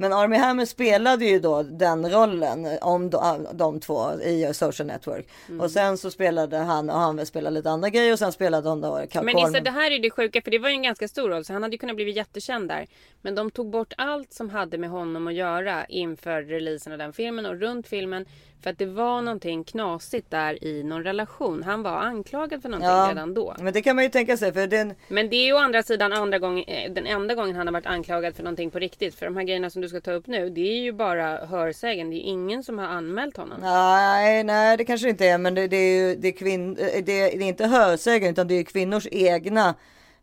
Men 0.00 0.12
Army 0.12 0.36
Hammer 0.36 0.64
spelade 0.64 1.24
ju 1.24 1.40
då 1.40 1.62
den 1.62 2.10
rollen 2.10 2.78
om 2.80 3.10
de, 3.10 3.46
de 3.52 3.80
två 3.80 4.12
i 4.20 4.50
Social 4.54 4.86
Network. 4.86 5.28
Mm. 5.48 5.60
Och 5.60 5.70
sen 5.70 5.98
så 5.98 6.10
spelade 6.10 6.56
han, 6.56 6.90
och 6.90 6.98
han 6.98 7.07
han 7.08 7.16
väl 7.16 7.26
spela 7.26 7.50
lite 7.50 7.70
andra 7.70 7.90
grejer 7.90 8.12
och 8.12 8.18
sen 8.18 8.32
spelade 8.32 8.68
han 8.68 8.80
då 8.80 9.06
Carl 9.10 9.24
Men 9.24 9.38
Issa, 9.38 9.60
det 9.60 9.70
här 9.70 9.90
är 9.90 9.98
det 9.98 10.10
sjuka 10.10 10.42
för 10.42 10.50
det 10.50 10.58
var 10.58 10.68
ju 10.68 10.74
en 10.74 10.82
ganska 10.82 11.08
stor 11.08 11.30
roll 11.30 11.44
så 11.44 11.52
han 11.52 11.62
hade 11.62 11.74
ju 11.74 11.78
kunnat 11.78 11.96
bli 11.96 12.10
jättekänd 12.10 12.68
där. 12.68 12.86
Men 13.22 13.34
de 13.34 13.50
tog 13.50 13.70
bort 13.70 13.92
allt 13.96 14.32
som 14.32 14.50
hade 14.50 14.78
med 14.78 14.90
honom 14.90 15.26
att 15.26 15.34
göra 15.34 15.86
inför 15.86 16.42
releasen 16.42 16.92
av 16.92 16.98
den 16.98 17.12
filmen 17.12 17.46
och 17.46 17.60
runt 17.60 17.86
filmen. 17.88 18.26
För 18.62 18.70
att 18.70 18.78
det 18.78 18.86
var 18.86 19.22
någonting 19.22 19.64
knasigt 19.64 20.30
där 20.30 20.64
i 20.64 20.82
någon 20.82 21.04
relation. 21.04 21.62
Han 21.62 21.82
var 21.82 21.90
anklagad 21.96 22.62
för 22.62 22.68
någonting 22.68 22.88
Ja, 22.90 23.06
redan 23.10 23.34
då. 23.34 23.54
men 23.58 23.72
det 23.72 23.82
kan 23.82 23.96
man 23.96 24.04
ju 24.04 24.10
tänka 24.10 24.36
sig 24.36 24.52
för 24.52 24.66
den, 24.66 24.94
Men 25.08 25.30
det 25.30 25.36
är 25.36 25.46
ju 25.46 25.52
å 25.52 25.58
andra 25.58 25.82
sidan 25.82 26.12
andra 26.12 26.38
gången, 26.38 26.64
eh, 26.68 26.92
den 26.92 27.06
enda 27.06 27.34
gången 27.34 27.56
han 27.56 27.66
har 27.66 27.72
varit 27.72 27.86
anklagad 27.86 28.34
för 28.36 28.42
någonting 28.42 28.70
på 28.70 28.78
riktigt. 28.78 29.14
För 29.14 29.26
de 29.26 29.36
här 29.36 29.44
grejerna 29.44 29.70
som 29.70 29.82
du 29.82 29.88
ska 29.88 30.00
ta 30.00 30.12
upp 30.12 30.26
nu, 30.26 30.50
det 30.50 30.60
är 30.60 30.80
ju 30.82 30.92
bara 30.92 31.46
hörsägen. 31.46 32.10
Det 32.10 32.16
är 32.16 32.24
ingen 32.24 32.62
som 32.62 32.78
har 32.78 32.86
anmält 32.86 33.36
honom. 33.36 33.58
Nej, 33.60 34.44
nej, 34.44 34.76
det 34.76 34.84
kanske 34.84 35.08
inte 35.08 35.26
är, 35.26 35.38
men 35.38 35.54
det, 35.54 35.68
det 35.68 35.76
är 35.76 36.08
ju 36.08 36.14
det 36.14 36.28
är 36.28 36.32
kvinn, 36.32 36.74
det, 36.74 37.00
det 37.06 37.12
är 37.22 37.42
inte 37.42 37.66
hörsägen 37.66 38.30
utan 38.30 38.48
det 38.48 38.54
är 38.54 38.62
kvinnors 38.64 39.06
egna. 39.10 39.74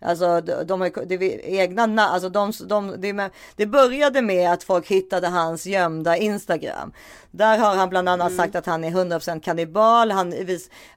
Alltså 0.01 0.41
de, 0.41 0.63
de 0.63 0.81
har 0.81 1.05
det 1.05 1.41
egna 1.45 1.87
na- 1.87 2.07
alltså 2.07 2.29
de, 2.29 2.51
de, 2.67 2.95
det, 3.01 3.29
det 3.55 3.65
började 3.65 4.21
med 4.21 4.51
att 4.51 4.63
folk 4.63 4.87
hittade 4.87 5.27
hans 5.27 5.65
gömda 5.65 6.17
Instagram. 6.17 6.91
Där 7.31 7.57
har 7.57 7.75
han 7.75 7.89
bland 7.89 8.09
annat 8.09 8.35
sagt 8.35 8.55
att 8.55 8.65
han 8.65 8.83
är 8.83 8.89
100% 8.89 9.39
kannibal. 9.39 10.11
Han, 10.11 10.33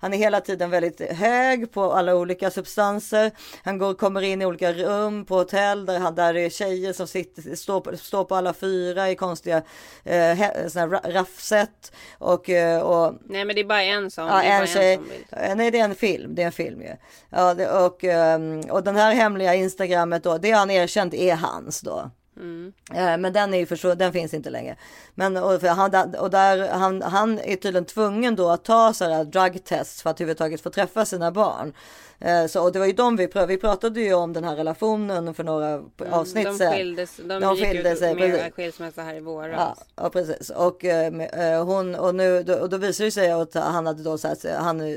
han 0.01 0.15
är 0.15 0.19
hela 0.19 0.41
tiden 0.41 0.71
väldigt 0.71 1.01
hög 1.13 1.73
på 1.73 1.93
alla 1.93 2.15
olika 2.15 2.51
substanser. 2.51 3.31
Han 3.65 3.79
går, 3.79 3.95
kommer 3.95 4.23
in 4.23 4.43
i 4.43 4.47
olika 4.47 4.73
rum 4.73 5.25
på 5.25 5.35
hotell 5.35 5.87
där, 5.87 5.99
han, 5.99 6.15
där 6.15 6.35
det 6.35 6.41
är 6.41 6.51
tjejer 6.51 6.93
som 6.93 7.07
sitter, 7.07 7.57
står, 7.57 7.81
på, 7.81 7.97
står 7.97 8.25
på 8.25 8.35
alla 8.35 8.53
fyra 8.53 9.11
i 9.11 9.15
konstiga 9.15 9.63
eh, 10.05 10.39
såna 10.69 10.87
raffset. 10.87 11.93
Och, 12.19 12.51
eh, 12.51 12.81
och 12.81 13.15
Nej 13.25 13.45
men 13.45 13.57
det 13.57 13.63
är 13.63 13.65
bara 13.65 13.83
en 13.83 14.11
sån. 14.11 14.27
Ja, 14.27 14.43
en 14.43 14.67
tjej. 14.67 14.95
som 14.97 15.05
vill. 15.05 15.25
Eh, 15.31 15.55
Nej, 15.57 15.71
det 15.71 15.79
är 15.81 15.85
en 15.85 15.95
film. 15.95 16.35
Det 16.35 16.43
är 16.43 16.47
en 16.47 16.53
film 16.53 16.83
ju. 16.83 16.97
Ja, 17.31 17.55
det, 17.55 17.71
och, 17.71 18.05
ehm, 18.05 18.61
och 18.61 18.83
den 18.89 18.97
här 18.97 19.15
hemliga 19.15 19.55
Instagrammet 19.55 20.23
då, 20.23 20.39
det 20.39 20.51
har 20.51 20.59
han 20.59 20.71
erkänt 20.71 21.15
är 21.15 21.37
hans 21.37 21.81
då. 21.81 22.11
Mm. 22.37 22.73
Eh, 22.95 23.19
Men 23.19 23.33
den 23.33 23.55
är 23.55 23.59
ju 23.59 23.67
försvunnen, 23.67 23.99
den 23.99 24.13
finns 24.13 24.35
inte 24.35 24.51
längre. 24.51 24.77
Men 25.15 25.37
och, 25.37 25.63
han, 25.63 26.15
och 26.15 26.31
där, 26.31 26.69
han, 26.69 27.03
han 27.03 27.39
är 27.39 27.57
tydligen 27.57 27.85
tvungen 27.85 28.37
då 28.37 28.49
att 28.49 28.65
ta 28.65 28.93
så 28.93 29.05
här 29.05 29.25
drug 29.25 29.65
test 29.65 30.01
för 30.01 30.11
att 30.11 30.21
överhuvudtaget 30.21 30.61
få 30.61 30.71
träffa 30.71 31.05
sina 31.05 31.31
barn. 31.33 31.73
Eh, 32.21 32.47
Så, 32.47 32.63
och 32.63 32.73
det 32.73 32.79
var 32.79 32.87
ju 32.87 32.93
de 32.93 33.17
vi 33.17 33.29
pratade, 33.29 33.47
vi 33.47 33.57
pratade 33.61 34.01
ju 34.01 34.15
om 34.15 34.33
den 34.33 34.45
här 34.45 34.57
relationen 34.57 35.35
för 35.35 35.45
några 35.45 35.83
avsnitt 36.11 36.47
Mm, 36.47 36.59
de 36.59 36.77
skildes, 36.77 37.17
de, 37.17 37.41
De 37.41 37.57
skilde 37.57 37.97
sig, 37.97 38.15
med 38.15 38.31
precis. 38.31 38.55
skilsmässa 38.55 39.03
här 39.03 39.15
i 39.15 39.21
våras. 39.21 39.55
Ja, 39.57 40.03
ja 40.03 40.11
precis. 40.11 40.51
Och, 40.51 40.85
eh, 40.85 41.07
eh, 41.21 41.65
hon, 41.65 41.95
och, 41.95 42.15
nu, 42.15 42.43
då, 42.43 42.55
och 42.55 42.69
då 42.69 42.77
visar 42.77 43.05
det 43.05 43.11
sig 43.11 43.31
att 43.31 43.55
han 43.55 43.87
hade 43.87 44.03
då 44.03 44.19
så 44.19 44.29
att 44.29 44.45
han 44.59 44.81
eh, 44.81 44.97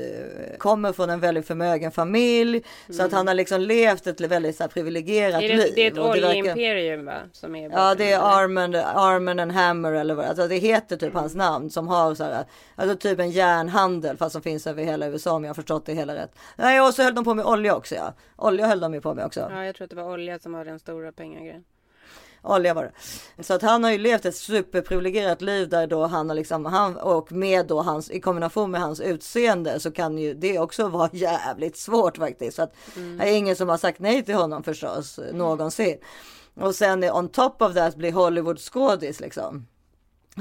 kommer 0.58 0.92
från 0.92 1.10
en 1.10 1.20
väldigt 1.20 1.46
förmögen 1.46 1.92
familj. 1.92 2.62
Så 2.90 3.02
att 3.02 3.12
han 3.12 3.26
har 3.26 3.34
liksom 3.34 3.60
levt 3.60 4.06
ett 4.06 4.20
väldigt 4.20 4.56
så 4.56 4.62
här, 4.62 4.68
privilegierat 4.68 5.42
Är 5.42 5.48
det, 5.48 5.56
liv. 5.56 5.72
det 5.74 5.86
är 5.86 5.92
ett 5.92 5.98
oljeimperium 5.98 7.04
va? 7.04 7.14
Som 7.32 7.54
är 7.56 7.70
Ja 7.70 7.94
det 7.94 8.12
är 8.12 8.18
Armand, 8.18 8.76
Armand 8.76 9.40
and 9.40 9.52
Hammer 9.52 9.92
eller 9.92 10.14
vad 10.14 10.26
alltså 10.26 10.48
det 10.48 10.56
heter 10.56 10.96
typ 10.96 11.14
hans 11.14 11.34
namn 11.34 11.70
som 11.70 11.88
har 11.88 12.14
så 12.14 12.24
här, 12.24 12.44
alltså 12.76 12.96
typ 12.96 13.18
en 13.18 13.30
järnhandel 13.30 14.16
fast 14.16 14.32
som 14.32 14.42
finns 14.42 14.66
över 14.66 14.84
hela 14.84 15.06
USA 15.06 15.32
om 15.32 15.44
jag 15.44 15.48
har 15.48 15.54
förstått 15.54 15.86
det 15.86 15.94
hela 15.94 16.14
rätt. 16.14 16.34
Nej 16.56 16.80
och 16.80 16.94
så 16.94 17.11
höll 17.12 17.24
de 17.24 17.24
på 17.24 17.34
med 17.34 17.44
olja 17.44 17.76
också 17.76 17.94
ja. 17.94 18.14
Olja 18.36 18.66
höll 18.66 18.80
de 18.80 18.94
ju 18.94 19.00
på 19.00 19.14
med 19.14 19.24
också. 19.26 19.48
Ja, 19.50 19.64
jag 19.64 19.74
tror 19.74 19.84
att 19.84 19.90
det 19.90 19.96
var 19.96 20.12
olja 20.12 20.38
som 20.38 20.52
var 20.52 20.64
den 20.64 20.78
stora 20.78 21.12
pengagrejen. 21.12 21.64
Olja 22.42 22.74
var 22.74 22.82
det. 22.82 23.42
Så 23.42 23.54
att 23.54 23.62
han 23.62 23.84
har 23.84 23.90
ju 23.90 23.98
levt 23.98 24.24
ett 24.24 24.36
superprivilegierat 24.36 25.42
liv 25.42 25.68
där 25.68 25.86
då 25.86 26.06
han 26.06 26.28
har 26.28 26.36
liksom, 26.36 26.64
han 26.64 26.96
och 26.96 27.32
med 27.32 27.66
då 27.66 27.82
hans, 27.82 28.10
i 28.10 28.20
kombination 28.20 28.70
med 28.70 28.80
hans 28.80 29.00
utseende 29.00 29.80
så 29.80 29.90
kan 29.90 30.18
ju 30.18 30.34
det 30.34 30.58
också 30.58 30.88
vara 30.88 31.10
jävligt 31.12 31.76
svårt 31.76 32.16
faktiskt. 32.18 32.56
Så 32.56 32.62
att 32.62 32.74
det 33.18 33.28
är 33.30 33.36
ingen 33.36 33.56
som 33.56 33.68
har 33.68 33.78
sagt 33.78 33.98
nej 33.98 34.22
till 34.24 34.34
honom 34.34 34.62
förstås, 34.62 35.20
någonsin. 35.32 35.98
Och 36.54 36.74
sen 36.74 37.04
on 37.04 37.28
top 37.28 37.62
of 37.62 37.74
that 37.74 37.96
blir 37.96 38.12
Hollywood 38.12 38.58
skådis 38.58 39.20
liksom. 39.20 39.66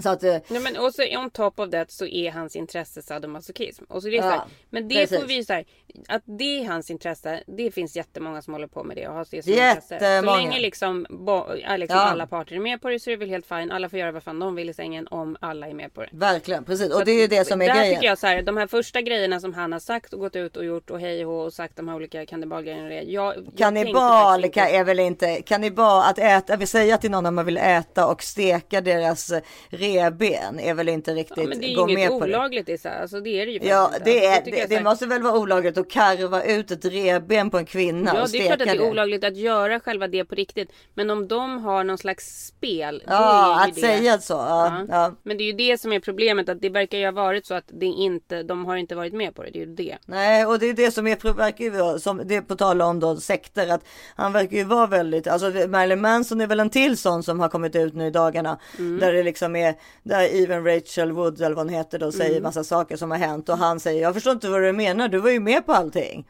Så 0.03 0.09
att, 0.09 0.23
eh, 0.23 0.37
Ja, 0.47 0.59
men 0.59 0.77
och 0.77 0.93
så 0.93 1.03
on 1.17 1.29
top 1.29 1.59
of 1.59 1.69
that 1.69 1.91
så 1.91 2.05
är 2.05 2.31
hans 2.31 2.55
intresse 2.55 3.01
sadomasochism. 3.01 3.83
Och 3.89 4.01
så 4.01 4.07
det 4.09 4.17
är 4.17 4.23
Ja, 4.23 4.23
så 4.23 4.29
här, 4.29 4.41
men 4.69 4.87
det 4.87 4.95
precis. 4.95 5.19
får 5.19 5.27
vi 5.27 5.45
så 5.45 5.53
här, 5.53 5.65
att 6.07 6.21
det 6.25 6.59
är 6.63 6.65
hans 6.67 6.89
intresse. 6.91 7.43
Det 7.47 7.71
finns 7.71 7.95
jättemånga 7.95 8.41
som 8.41 8.53
håller 8.53 8.67
på 8.67 8.83
med 8.83 8.97
det 8.97 9.07
och 9.07 9.13
har 9.13 9.27
det 9.31 9.43
som 9.43 9.53
intresse. 9.53 10.21
Så 10.25 10.35
länge 10.37 10.59
liksom, 10.59 11.05
bo, 11.09 11.43
liksom 11.77 11.97
Ja. 11.97 12.03
alla 12.03 12.27
parter 12.27 12.55
är 12.55 12.59
med 12.59 12.81
på 12.81 12.89
det 12.89 12.99
så 12.99 13.09
är 13.09 13.11
det 13.11 13.17
väl 13.19 13.29
helt 13.29 13.45
fine. 13.47 13.71
Alla 13.71 13.89
får 13.89 13.99
göra 13.99 14.11
vad 14.11 14.23
fan 14.23 14.39
de 14.39 14.55
vill 14.55 14.69
i 14.69 14.73
sängen 14.73 15.07
om 15.07 15.37
alla 15.41 15.67
är 15.67 15.73
med 15.73 15.93
på 15.93 16.01
det. 16.01 16.09
verkligen, 16.11 16.63
precis. 16.63 16.91
Så 16.91 16.99
Och 16.99 17.05
det 17.05 17.11
är 17.11 17.21
ju 17.21 17.27
det 17.27 17.45
som 17.45 17.61
är 17.61 17.67
där 17.67 17.75
grejen. 17.75 17.95
tycker 17.95 18.07
jag 18.07 18.17
så 18.17 18.27
här, 18.27 18.41
de 18.41 18.57
här 18.57 18.67
första 18.67 19.01
grejerna 19.01 19.39
som 19.39 19.53
han 19.53 19.71
har 19.71 19.79
sagt 19.79 20.13
och 20.13 20.19
gått 20.19 20.35
ut 20.35 20.57
och 20.57 20.65
gjort 20.65 20.89
och 20.89 20.99
hej 20.99 21.25
och 21.25 21.45
och 21.45 21.53
sagt 21.53 21.75
de 21.77 21.87
här 21.87 21.95
olika 21.95 22.25
kannibalgrejerna. 22.25 22.89
det. 22.89 23.01
Jag, 23.01 23.35
jag 23.35 23.57
Kannibal 23.57 24.45
inte- 24.45 24.59
är 24.61 24.83
väl 24.83 24.99
inte, 24.99 25.41
kannibal 25.41 26.03
att 26.09 26.19
äta, 26.19 26.55
vi 26.55 26.67
säger 26.67 26.97
till 26.97 27.11
någon 27.11 27.25
att 27.25 27.33
man 27.33 27.45
vill 27.45 27.57
äta 27.57 28.07
och 28.07 28.23
steka 28.23 28.81
deras 28.81 29.31
eh, 29.31 29.41
revben 29.69 30.59
är 30.59 30.73
väl 30.73 30.89
inte 30.89 31.13
riktigt 31.13 31.37
Ja, 31.37 31.43
men 31.49 31.59
det 31.59 31.71
är 31.73 31.75
gå 31.75 31.85
med 31.85 31.93
inget 31.93 32.09
på 32.09 32.19
det. 32.19 32.25
olagligt 32.25 32.69
i 32.69 32.77
så 32.77 32.89
här. 32.89 33.01
Alltså 33.01 33.19
det 33.19 33.41
är 33.41 33.45
det 33.45 33.51
ju 33.51 33.59
Ja, 33.63 33.91
det, 34.05 34.25
är, 34.25 34.35
Alltså, 34.35 34.51
det, 34.51 34.65
det 34.69 34.83
måste 34.83 35.05
väl 35.05 35.21
vara 35.21 35.37
olagligt 35.39 35.77
att 35.81 35.89
karva 35.91 36.43
ut 36.43 36.71
ett 36.71 36.85
revben 36.85 37.49
på 37.49 37.57
en 37.57 37.65
kvinna 37.65 38.11
Ja 38.15 38.21
och 38.23 38.29
det 38.29 38.37
är 38.37 38.41
steka 38.41 38.45
klart 38.47 38.61
att 38.61 38.67
det 38.67 38.73
det. 38.83 38.85
är 38.87 38.89
olagligt 38.91 39.23
att 39.23 39.37
göra 39.37 39.79
själva 39.79 40.07
det 40.07 40.25
på 40.25 40.35
riktigt. 40.35 40.69
Men 40.93 41.09
om 41.09 41.27
de 41.27 41.63
har 41.63 41.83
någon 41.83 41.97
slags 41.97 42.45
spel. 42.47 43.03
Ja, 43.07 43.61
är 43.63 43.67
att 43.69 43.75
det... 43.75 43.81
säga 43.81 44.17
så. 44.19 44.33
Ja, 44.33 44.85
ja. 44.89 45.15
Men 45.23 45.37
det 45.37 45.43
är 45.43 45.45
ju 45.45 45.53
det 45.53 45.77
som 45.81 45.93
är 45.93 45.99
problemet. 45.99 46.49
Att 46.49 46.61
det 46.61 46.69
verkar 46.69 46.97
ju 46.97 47.05
ha 47.05 47.11
varit 47.11 47.45
så 47.45 47.53
att 47.53 47.65
det 47.67 47.85
inte, 47.85 48.43
de 48.43 48.65
har 48.65 48.75
inte 48.75 48.95
varit 48.95 49.13
med 49.13 49.35
på 49.35 49.43
det. 49.43 49.49
Det 49.51 49.59
är 49.59 49.65
ju 49.65 49.73
det. 49.75 49.97
Nej, 50.05 50.45
och 50.45 50.59
det 50.59 50.65
är 50.69 50.73
det 50.73 50.91
som 50.91 51.07
är, 51.07 51.33
verkar 51.33 51.65
ju 51.65 51.99
som 51.99 52.21
det 52.25 52.35
är 52.35 52.41
på 52.41 52.55
tal 52.55 52.81
om 52.81 52.99
då 52.99 53.15
sekter, 53.17 53.67
att 53.67 53.81
han 54.15 54.33
verkar 54.33 54.57
ju 54.57 54.63
vara 54.63 54.87
väldigt, 54.87 55.27
alltså 55.27 55.49
det- 55.49 55.67
Marilyn 55.67 56.01
Manson 56.01 56.41
är 56.41 56.47
väl 56.47 56.59
en 56.59 56.69
till 56.69 56.97
sån 56.97 57.23
som 57.23 57.39
har 57.39 57.49
kommit 57.49 57.75
ut 57.75 57.93
nu 57.93 58.07
i 58.07 58.11
dagarna, 58.11 58.59
Mm. 58.79 58.99
där 58.99 59.13
det 59.13 59.23
liksom 59.23 59.55
är, 59.55 59.75
där 60.03 60.41
even 60.43 60.65
Rachel 60.65 61.11
Wood 61.11 61.41
eller 61.41 61.55
vad 61.55 61.65
hon 61.65 61.75
heter 61.75 61.99
då 61.99 62.11
säger 62.11 62.31
Mm. 62.31 62.43
massa 62.43 62.63
saker 62.63 62.97
som 62.97 63.11
har 63.11 63.17
hänt 63.17 63.49
och 63.49 63.57
han 63.57 63.79
säger, 63.79 64.01
jag 64.01 64.13
förstår 64.13 64.33
inte 64.33 64.49
vad 64.49 64.61
du 64.61 64.71
menar, 64.73 65.07
du 65.07 65.17
var 65.17 65.29
ju 65.29 65.39
med 65.39 65.65
på 65.65 65.70
allting. 65.73 66.25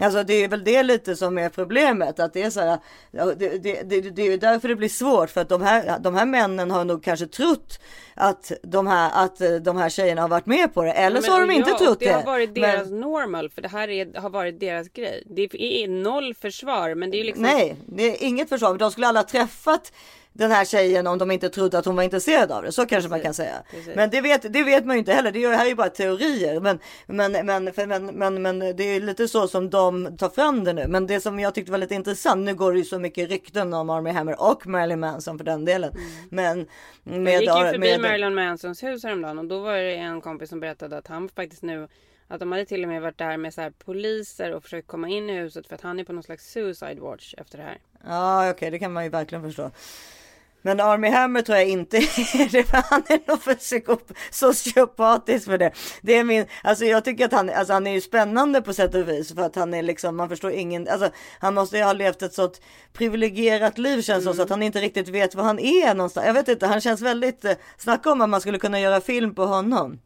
Alltså 0.00 0.22
det 0.24 0.34
är 0.34 0.48
väl 0.48 0.64
det 0.64 0.82
lite 0.82 1.16
som 1.16 1.38
är 1.38 1.48
problemet, 1.48 2.20
att 2.20 2.32
det 2.32 2.42
är 2.42 2.50
så 2.50 2.60
här, 2.60 2.78
det, 3.10 3.62
det, 3.62 3.82
det, 3.82 4.00
det 4.00 4.22
är 4.22 4.30
ju 4.30 4.36
därför 4.36 4.68
det 4.68 4.76
blir 4.76 4.88
svårt, 4.88 5.30
för 5.30 5.40
att 5.40 5.48
de 5.48 5.62
här, 5.62 5.98
de 5.98 6.14
här 6.14 6.26
männen 6.26 6.70
har 6.70 6.84
nog 6.84 7.04
kanske 7.04 7.26
trott 7.26 7.80
att 8.14 8.52
de 8.62 8.86
här, 8.86 9.24
att 9.24 9.40
eh, 9.40 9.50
de 9.54 9.76
här 9.76 9.88
tjejerna 9.88 10.20
har 10.22 10.28
varit 10.28 10.46
med 10.46 10.74
på 10.74 10.82
det, 10.82 10.92
eller 10.92 11.16
Ja, 11.16 11.22
så 11.22 11.32
har 11.32 11.38
men- 11.40 11.48
de 11.48 11.54
inte 11.54 11.70
ja, 11.70 11.78
trott 11.78 11.98
det. 12.00 12.06
det. 12.06 12.12
har 12.12 12.22
varit 12.22 12.50
Men- 12.50 12.60
deras 12.62 12.90
normal. 12.90 13.50
För 13.50 13.62
det 13.62 13.68
här 13.68 13.88
är, 13.90 14.20
har 14.20 14.30
varit 14.30 14.60
deras 14.60 14.88
grej. 14.88 15.22
Det 15.26 15.42
är 15.84 15.88
noll 15.88 16.34
försvar. 16.34 16.94
Men 16.94 17.10
det 17.10 17.16
är 17.16 17.18
ju 17.18 17.24
liksom. 17.24 17.42
Nej, 17.42 17.76
det 17.86 18.02
är 18.02 18.26
inget 18.26 18.48
försvar. 18.48 18.76
De 18.76 18.90
skulle 18.90 19.06
alla 19.06 19.22
träffat 19.22 19.92
den 20.32 20.50
här 20.50 20.64
tjejen 20.64 21.06
om 21.06 21.18
de 21.18 21.30
inte 21.30 21.48
trodde 21.48 21.78
att 21.78 21.84
hon 21.84 21.96
var 21.96 22.02
intresserad 22.02 22.52
av 22.52 22.62
det. 22.62 22.72
Så 22.72 22.86
kanske 22.86 23.10
man 23.10 23.20
kan 23.20 23.34
säga. 23.34 23.62
precis. 23.70 23.96
Men 23.96 24.10
det 24.10 24.20
vet, 24.20 24.52
det 24.52 24.62
vet 24.62 24.84
man 24.84 24.96
ju 24.96 24.98
inte 24.98 25.12
heller. 25.12 25.32
Det 25.32 25.56
här 25.56 25.64
är 25.64 25.68
ju 25.68 25.74
bara 25.74 25.88
teorier. 25.88 26.60
Men, 26.60 26.78
men, 27.06 27.46
men, 27.46 27.72
för, 27.72 27.86
men, 27.86 28.06
men, 28.06 28.42
men 28.42 28.58
det 28.58 28.84
är 28.84 29.00
lite 29.00 29.28
så 29.28 29.48
som 29.48 29.70
de 29.70 30.16
tar 30.16 30.28
fram 30.28 30.64
det 30.64 30.72
nu. 30.72 30.86
Men 30.88 31.06
det 31.06 31.20
som 31.20 31.40
jag 31.40 31.54
tyckte 31.54 31.72
var 31.72 31.78
lite 31.78 31.94
intressant. 31.94 32.44
Nu 32.44 32.54
går 32.54 32.72
det 32.72 32.78
ju 32.78 32.84
så 32.84 32.98
mycket 32.98 33.28
rykten 33.30 33.74
om 33.74 33.90
Armie 33.90 34.12
Hammer 34.12 34.42
och 34.50 34.66
Marilyn 34.66 35.00
Manson 35.00 35.38
för 35.38 35.44
den 35.44 35.64
delen. 35.64 35.92
Men 36.30 36.66
Jag 37.04 37.20
med, 37.20 37.40
gick 37.40 37.50
ju 37.50 37.54
förbi 37.54 37.78
med, 37.78 38.00
Marilyn 38.00 38.34
Mansons 38.34 38.82
hus 38.82 39.04
häromdagen 39.04 39.38
och 39.38 39.44
då 39.44 39.58
var 39.58 39.76
det 39.76 39.94
en 39.94 40.20
kompis 40.20 40.48
som 40.48 40.60
berättade 40.60 40.98
att 40.98 41.06
han 41.06 41.28
faktiskt 41.28 41.62
nu 41.62 41.88
att 42.28 42.40
de 42.40 42.52
hade 42.52 42.64
till 42.64 42.82
och 42.82 42.88
med 42.88 43.02
varit 43.02 43.18
där 43.18 43.36
med 43.36 43.54
så 43.54 43.70
poliser 43.84 44.54
och 44.54 44.62
försökt 44.62 44.88
komma 44.88 45.08
in 45.08 45.30
i 45.30 45.32
huset 45.32 45.66
för 45.66 45.74
att 45.74 45.80
han 45.80 46.00
är 46.00 46.04
på 46.04 46.12
någon 46.12 46.22
slags 46.22 46.52
suicide 46.52 47.00
watch 47.00 47.34
efter 47.38 47.58
det 47.58 47.64
här. 47.64 47.78
Ja, 48.04 48.50
okej, 48.50 48.70
det 48.70 48.78
kan 48.78 48.92
man 48.92 49.04
ju 49.04 49.10
verkligen 49.10 49.42
förstå. 49.42 49.70
Men 50.62 50.80
Army 50.80 51.08
Hammer 51.08 51.42
tror 51.42 51.58
jag 51.58 51.68
inte 51.68 51.96
är 51.96 52.52
det, 52.52 52.64
för 52.64 52.82
han 52.90 53.02
är 53.08 53.20
nog 53.26 53.42
för 53.42 53.54
psykop- 53.54 54.12
sociopatisk 54.30 55.44
för 55.44 55.58
det. 55.58 55.72
Det 56.02 56.16
är 56.16 56.24
min, 56.24 56.46
alltså 56.62 56.84
jag 56.84 57.04
tycker 57.04 57.24
att 57.24 57.32
han, 57.32 57.50
alltså 57.50 57.72
han 57.72 57.86
är 57.86 57.92
ju 57.92 58.00
spännande 58.00 58.62
på 58.62 58.72
sätt 58.72 58.94
och 58.94 59.08
vis 59.08 59.34
för 59.34 59.42
att 59.42 59.56
han 59.56 59.74
är 59.74 59.82
liksom, 59.82 60.16
man 60.16 60.28
förstår 60.28 60.50
ingen, 60.52 60.88
alltså 60.88 61.10
han 61.38 61.54
måste 61.54 61.76
ju 61.76 61.82
ha 61.82 61.92
levt 61.92 62.22
ett 62.22 62.34
sånt 62.34 62.60
privilegierat 62.92 63.78
liv 63.78 64.02
känns 64.02 64.24
det 64.24 64.34
så 64.34 64.42
att 64.42 64.50
han 64.50 64.62
inte 64.62 64.80
riktigt 64.80 65.08
vet 65.08 65.34
var 65.34 65.44
han 65.44 65.58
är 65.58 65.94
någonstans. 65.94 66.26
Jag 66.26 66.34
vet 66.34 66.48
inte, 66.48 66.66
han 66.66 66.80
känns 66.80 67.00
väldigt, 67.00 67.44
eh, 67.44 67.52
snacka 67.78 68.12
om 68.12 68.20
att 68.20 68.28
man 68.28 68.40
skulle 68.40 68.58
kunna 68.58 68.80
göra 68.80 69.00
film 69.00 69.34
på 69.34 69.44
honom. 69.44 69.98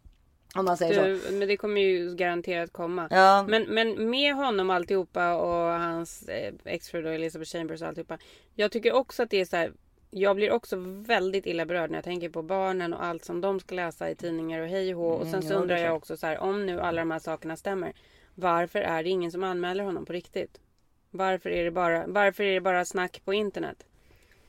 Om 0.55 0.65
man 0.65 0.77
säger 0.77 0.95
så. 0.95 1.29
Du, 1.29 1.39
men 1.39 1.49
det 1.49 1.57
kommer 1.57 1.81
ju 1.81 2.15
garanterat 2.15 2.73
komma. 2.73 3.09
Ja. 3.11 3.45
Men, 3.49 3.63
men 3.63 4.11
med 4.11 4.35
honom 4.35 4.71
alltihopa 4.71 5.35
och 5.35 5.81
hans 5.81 6.23
eh, 6.23 6.53
exfru 6.65 7.03
då, 7.03 7.09
Elizabeth 7.09 7.51
Chambers 7.51 7.83
och 7.83 7.89
alltihopa. 7.89 8.19
Jag 8.55 8.73
tycker 8.73 8.93
också 8.93 9.23
att 9.23 9.31
det 9.31 9.41
är 9.41 9.45
så 9.45 9.57
här. 9.57 9.73
Jag 10.19 10.37
blir 10.37 10.51
också 10.51 10.77
väldigt 10.87 11.47
illa 11.47 11.67
berörd 11.67 11.91
när 11.91 11.97
jag 11.97 12.05
tänker 12.05 12.29
på 12.29 12.43
barnen 12.43 12.95
och 12.95 13.05
allt 13.05 13.25
som 13.25 13.41
de 13.41 13.61
ska 13.61 13.75
läsa 13.75 14.11
i 14.11 14.15
tidningar 14.15 14.61
och 14.61 14.69
hej 14.69 14.95
och. 14.95 15.15
Och 15.21 15.27
sen 15.27 15.35
Mm, 15.35 15.49
så 15.49 15.55
undrar 15.55 15.77
jag 15.77 15.97
också 15.97 16.17
så 16.17 16.27
här. 16.27 16.39
Om 16.39 16.67
nu 16.67 16.81
alla 16.81 17.01
de 17.01 17.11
här 17.11 17.19
sakerna 17.19 17.57
stämmer. 17.57 17.93
Varför 18.35 18.79
är 18.79 19.03
det 19.03 19.09
ingen 19.09 19.33
som 19.33 19.45
anmäler 19.45 19.85
honom 19.85 20.07
på 20.07 20.13
riktigt? 20.13 20.61
Varför 21.11 21.51
är 21.51 21.65
det 21.65 21.71
bara, 21.71 22.07
varför 22.07 22.45
är 22.45 22.55
det 22.55 22.61
bara 22.61 22.85
snack 22.85 23.23
på 23.25 23.35
internet? 23.35 23.87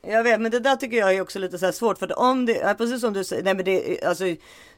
Jag 0.02 0.24
vet, 0.24 0.40
men 0.40 0.50
det 0.50 0.60
där 0.60 0.76
tycker 0.76 0.96
jag 0.96 1.14
är 1.14 1.20
också 1.20 1.38
lite 1.38 1.58
så 1.58 1.72
svårt 1.72 1.98
för 1.98 2.06
att 2.06 2.12
om 2.12 2.46
det 2.46 2.60
är 2.60 2.74
precis 2.74 3.00
som 3.00 3.12
du 3.12 3.24
säger, 3.24 3.42
nej 3.42 3.54
men 3.54 3.64
det 3.64 4.02
alltså, 4.04 4.24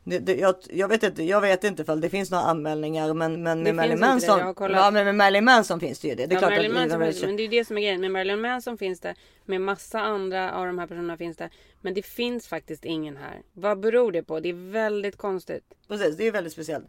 det, 0.05 0.19
det, 0.19 0.35
jag, 0.35 0.55
jag 0.71 0.89
vet 0.89 1.03
inte, 1.03 1.23
jag 1.23 1.41
vet 1.41 1.65
inte 1.65 1.83
ifall 1.83 2.01
det 2.01 2.11
finns 2.11 2.31
några 2.31 2.45
anmälningar, 2.45 3.15
men, 3.15 3.43
men 3.43 3.63
med 3.63 3.75
Marilyn 3.75 4.01
Manson, 4.01 4.55
ja 4.59 4.91
men 4.91 5.05
med 5.05 5.15
Marilyn 5.15 5.45
Manson 5.45 5.81
finns 5.81 5.99
det 5.99 6.09
ju 6.09 6.15
det. 6.15 6.27
Det 6.27 6.33
är 6.33 6.37
ja, 6.37 6.39
klart 6.39 6.51
Marilyn 6.51 6.71
att 6.71 6.99
Manson 6.99 7.27
men 7.27 7.37
det 7.37 7.43
är 7.43 7.45
ju 7.45 7.51
det 7.51 7.65
som 7.65 7.77
är 7.77 7.81
grejen. 7.81 8.01
Med 8.01 8.11
Marilyn 8.11 8.41
Manson 8.41 8.79
finns 8.79 9.01
det. 9.01 9.15
Med 9.45 9.61
massa 9.61 10.01
andra 10.01 10.53
av 10.53 10.67
de 10.67 10.79
här 10.79 10.87
personerna 10.87 11.17
finns 11.17 11.37
det. 11.37 11.51
Men 11.81 11.95
det 11.95 12.03
finns 12.03 12.49
faktiskt 12.49 12.85
ingen 12.85 13.17
här. 13.17 13.43
Vad 13.53 13.81
beror 13.81 14.13
det 14.13 14.23
på? 14.23 14.41
Det 14.41 14.49
är 14.49 14.73
väldigt 14.73 15.17
konstigt. 15.17 15.65
Precis, 15.89 16.17
det 16.17 16.27
är 16.27 16.33
väldigt 16.33 16.53
speciellt. 16.53 16.85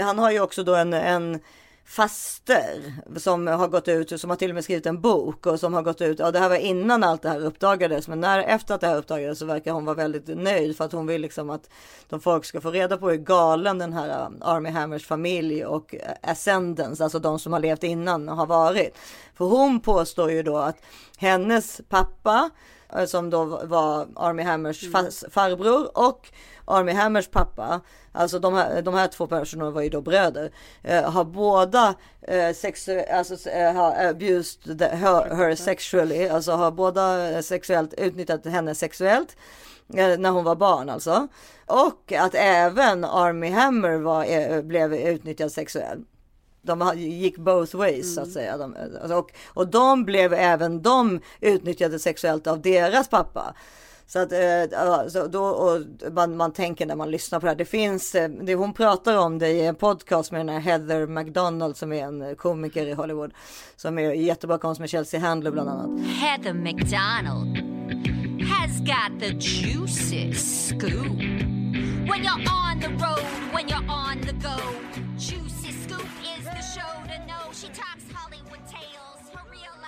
Han 0.00 0.18
har 0.18 0.30
ju 0.30 0.40
också 0.40 0.62
då 0.62 0.74
en, 0.74 0.94
en 0.94 1.40
faster 1.84 2.94
som 3.16 3.46
har 3.46 3.68
gått 3.68 3.88
ut, 3.88 4.20
som 4.20 4.30
har 4.30 4.36
till 4.36 4.50
och 4.50 4.54
med 4.54 4.64
skrivit 4.64 4.86
en 4.86 5.00
bok 5.00 5.46
och 5.46 5.60
som 5.60 5.74
har 5.74 5.82
gått 5.82 6.00
ut, 6.00 6.18
ja 6.18 6.30
det 6.30 6.38
här 6.38 6.48
var 6.48 6.56
innan 6.56 7.04
allt 7.04 7.22
det 7.22 7.28
här 7.28 7.44
uppdagades, 7.44 8.08
men 8.08 8.20
när, 8.20 8.38
efter 8.38 8.74
att 8.74 8.80
det 8.80 8.86
här 8.86 8.96
uppdagades 8.96 9.38
så 9.38 9.46
verkar 9.46 9.72
hon 9.72 9.84
vara 9.84 9.96
väldigt 9.96 10.26
nöjd 10.26 10.76
för 10.76 10.84
att 10.84 10.92
hon 10.92 11.06
vill 11.06 11.22
liksom 11.22 11.50
att 11.50 11.68
de 12.08 12.20
folk 12.20 12.44
ska 12.44 12.60
få 12.60 12.70
reda 12.70 12.96
på 12.96 13.10
hur 13.10 13.16
galen 13.16 13.78
den 13.78 13.92
här 13.92 14.08
eh, 14.08 14.28
Army 14.40 14.70
Hammers 14.70 15.06
familj 15.06 15.64
och 15.64 15.94
uh, 15.94 16.30
Ascendance, 16.30 17.04
alltså 17.04 17.18
de 17.18 17.38
som 17.38 17.52
har 17.52 17.60
levt 17.60 17.82
innan, 17.82 18.28
har 18.28 18.46
varit. 18.46 18.98
För 19.34 19.44
hon 19.44 19.80
påstår 19.80 20.30
ju 20.30 20.42
då 20.42 20.56
att 20.56 20.76
hennes 21.16 21.80
pappa 21.88 22.50
som 23.06 23.30
då 23.30 23.44
var 23.64 24.08
Army 24.16 24.42
Hammers 24.42 24.92
fas- 24.92 25.24
farbror 25.30 25.98
och 25.98 26.28
Army 26.64 26.92
Hammers 26.92 27.28
pappa, 27.28 27.80
alltså 28.12 28.38
de 28.38 28.54
här, 28.54 28.82
de 28.82 28.94
här 28.94 29.08
två 29.08 29.26
personerna 29.26 29.70
var 29.70 29.82
ju 29.82 29.88
då 29.88 30.00
bröder, 30.00 30.52
eh, 30.82 31.10
har 31.10 31.24
båda 31.24 31.94
eh, 32.22 32.34
sexu- 32.34 33.12
alltså, 33.12 33.48
eh, 33.50 33.72
har 33.72 34.04
abused 34.04 34.78
the, 34.78 34.86
her, 34.88 35.34
her 35.34 35.54
sexually, 35.54 36.28
alltså 36.28 36.52
har 36.52 36.70
båda 36.70 37.30
eh, 37.30 37.40
sexuellt 37.40 37.94
utnyttjat 37.94 38.46
henne 38.46 38.74
sexuellt 38.74 39.36
eh, 39.94 40.18
när 40.18 40.30
hon 40.30 40.44
var 40.44 40.54
barn 40.56 40.88
alltså. 40.90 41.28
Och 41.66 42.12
att 42.12 42.34
även 42.34 43.04
Army 43.04 43.50
Hammer 43.50 43.96
var, 43.96 44.24
eh, 44.24 44.62
blev 44.62 44.94
utnyttjad 44.94 45.52
sexuellt 45.52 46.06
de 46.62 46.98
gick 46.98 47.38
both 47.38 47.76
ways 47.76 48.14
så 48.14 48.20
att 48.20 48.30
säga. 48.30 48.56
De, 48.56 48.76
alltså, 49.02 49.16
och, 49.16 49.32
och 49.46 49.68
de 49.68 50.04
blev 50.04 50.32
även 50.32 50.82
de 50.82 51.20
utnyttjade 51.40 51.98
sexuellt 51.98 52.46
av 52.46 52.60
deras 52.60 53.08
pappa. 53.08 53.54
Så 54.06 54.18
att 54.18 54.32
eh, 54.32 55.08
så 55.08 55.26
då, 55.26 55.44
och 55.44 55.80
man, 56.12 56.36
man 56.36 56.52
tänker 56.52 56.86
när 56.86 56.96
man 56.96 57.10
lyssnar 57.10 57.40
på 57.40 57.46
det 57.46 57.50
här. 57.50 57.56
Det 57.56 57.64
finns, 57.64 58.14
eh, 58.14 58.28
det 58.28 58.54
hon 58.54 58.74
pratar 58.74 59.16
om 59.16 59.38
det 59.38 59.48
i 59.48 59.66
en 59.66 59.74
podcast 59.74 60.32
med 60.32 60.40
den 60.40 60.48
här 60.48 60.60
Heather 60.60 61.06
McDonald 61.06 61.76
som 61.76 61.92
är 61.92 62.04
en 62.04 62.36
komiker 62.36 62.86
i 62.86 62.92
Hollywood. 62.92 63.32
Som 63.76 63.98
är 63.98 64.12
jättebra 64.12 64.58
konst 64.58 64.80
med 64.80 64.90
Chelsea 64.90 65.20
Handler 65.20 65.50
bland 65.50 65.68
annat. 65.68 66.06
Heather 66.06 66.52
McDonald 66.52 67.56
has 68.42 68.80
got 68.80 69.20
the 69.20 69.34
juiciest 69.38 70.68
scoop. 70.68 71.18
When 72.08 72.24
you're 72.24 72.44
on 72.48 72.80
the 72.80 72.88
road, 72.88 73.24
when 73.52 73.68
you're 73.68 73.91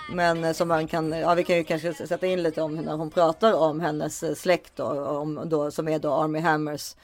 Men 0.09 0.43
eh, 0.43 0.51
som 0.51 0.67
man 0.67 0.87
kan, 0.87 1.11
ja 1.11 1.33
vi 1.33 1.43
kan 1.43 1.55
ju 1.55 1.63
kanske 1.63 1.93
sätta 1.93 2.27
in 2.27 2.43
lite 2.43 2.61
om 2.61 2.75
när 2.75 2.95
hon 2.95 3.11
pratar 3.11 3.53
om 3.53 3.79
hennes 3.79 4.23
eh, 4.23 4.33
släkt 4.33 4.75
då, 4.75 5.05
om 5.05 5.49
då, 5.49 5.71
som 5.71 5.87
är 5.87 5.99
då 5.99 6.13
Army 6.13 6.39
Hammers 6.39 6.95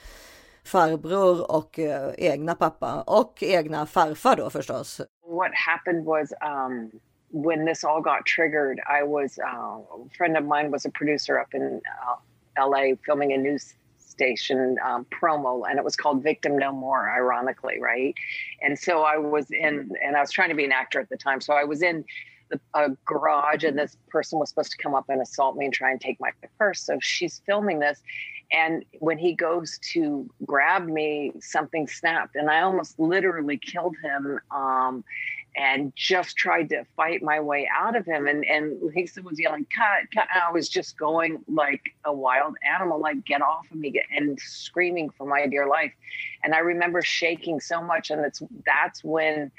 farbror 0.64 1.52
och 1.52 1.80
eh, 1.80 2.12
egna 2.18 2.56
pappa 2.56 3.02
och 3.02 3.44
egna 3.44 3.86
farfar 3.86 4.36
då 4.36 4.50
förstås. 4.50 5.02
what 5.32 5.52
happened 5.56 6.06
was 6.06 6.34
um, 6.42 6.92
when 7.32 7.66
this 7.66 7.84
all 7.84 8.02
got 8.02 8.26
triggered, 8.26 8.80
I 8.88 9.04
was 9.04 9.40
uh, 9.40 9.48
a 9.48 10.10
friend 10.16 10.36
of 10.36 10.44
mine 10.44 10.70
was 10.72 10.86
a 10.86 10.92
producer 10.92 11.40
up 11.40 11.54
in 11.54 11.82
uh, 12.06 12.16
L.A. 12.58 12.98
filming 13.06 13.32
a 13.32 13.38
news 13.38 13.74
station 13.98 14.76
um, 14.86 15.06
promo, 15.06 15.64
and 15.68 15.80
it 15.80 15.86
was 15.86 15.96
called 15.96 16.22
"Victim 16.22 16.58
No 16.58 16.74
More," 16.74 17.10
ironically, 17.10 17.80
right? 17.80 18.14
And 18.62 18.78
so 18.78 19.04
I 19.04 19.18
was 19.18 19.50
in, 19.50 19.92
and 20.04 20.18
I 20.18 20.20
was 20.20 20.32
trying 20.32 20.50
to 20.50 20.56
be 20.56 20.66
an 20.66 20.74
actor 20.74 21.00
at 21.00 21.08
the 21.10 21.18
time, 21.18 21.40
so 21.40 21.54
I 21.54 21.64
was 21.64 21.82
in 21.82 22.04
the 22.52 22.60
a 22.74 22.90
garage, 23.06 23.64
and 23.64 23.78
this 23.78 23.98
person 24.10 24.40
was 24.40 24.50
supposed 24.50 24.72
to 24.72 24.78
come 24.78 24.94
up 24.94 25.06
and 25.10 25.22
assault 25.22 25.56
me 25.56 25.66
and 25.66 25.74
try 25.74 25.92
and 25.92 26.00
take 26.00 26.20
my 26.20 26.32
purse. 26.58 26.82
So 26.82 27.00
she's 27.02 27.42
filming 27.46 27.80
this. 27.80 28.02
And 28.52 28.84
when 29.00 29.18
he 29.18 29.34
goes 29.34 29.80
to 29.94 30.30
grab 30.46 30.86
me, 30.86 31.32
something 31.40 31.88
snapped, 31.88 32.36
and 32.36 32.50
I 32.50 32.62
almost 32.62 33.00
literally 33.00 33.58
killed 33.58 33.96
him. 34.04 34.40
Um, 34.52 35.04
and 35.56 35.94
just 35.96 36.38
tried 36.38 36.70
to 36.70 36.86
fight 36.96 37.22
my 37.22 37.40
way 37.40 37.70
out 37.76 37.96
of 37.96 38.06
him. 38.06 38.28
And 38.28 38.46
and 38.46 38.82
Lisa 38.82 39.22
was 39.22 39.40
yelling, 39.40 39.66
"Cut! 39.66 40.10
Cut!" 40.14 40.28
And 40.34 40.42
I 40.42 40.52
was 40.52 40.70
just 40.70 40.98
going 40.98 41.44
like 41.48 41.82
a 42.06 42.14
wild 42.14 42.56
animal, 42.66 43.00
like 43.00 43.26
"Get 43.26 43.42
off 43.42 43.70
of 43.72 43.78
me!" 43.78 44.02
and 44.16 44.40
screaming 44.40 45.10
for 45.10 45.26
my 45.26 45.48
dear 45.48 45.68
life. 45.68 45.94
And 46.44 46.56
I 46.56 46.60
remember 46.60 47.02
shaking 47.02 47.60
so 47.60 47.82
much, 47.82 48.12
and 48.12 48.24
that's 48.24 48.42
that's 48.66 49.04
when 49.04 49.52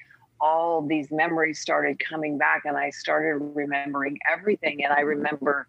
all 0.43 0.83
these 0.83 1.11
memories 1.13 1.61
started 1.61 2.01
coming 2.01 2.37
back, 2.37 2.63
and 2.65 2.77
I 2.77 2.91
started 2.91 3.37
remembering 3.55 4.19
everything. 4.31 4.85
And 4.85 4.93
I 4.93 5.01
remember 5.01 5.69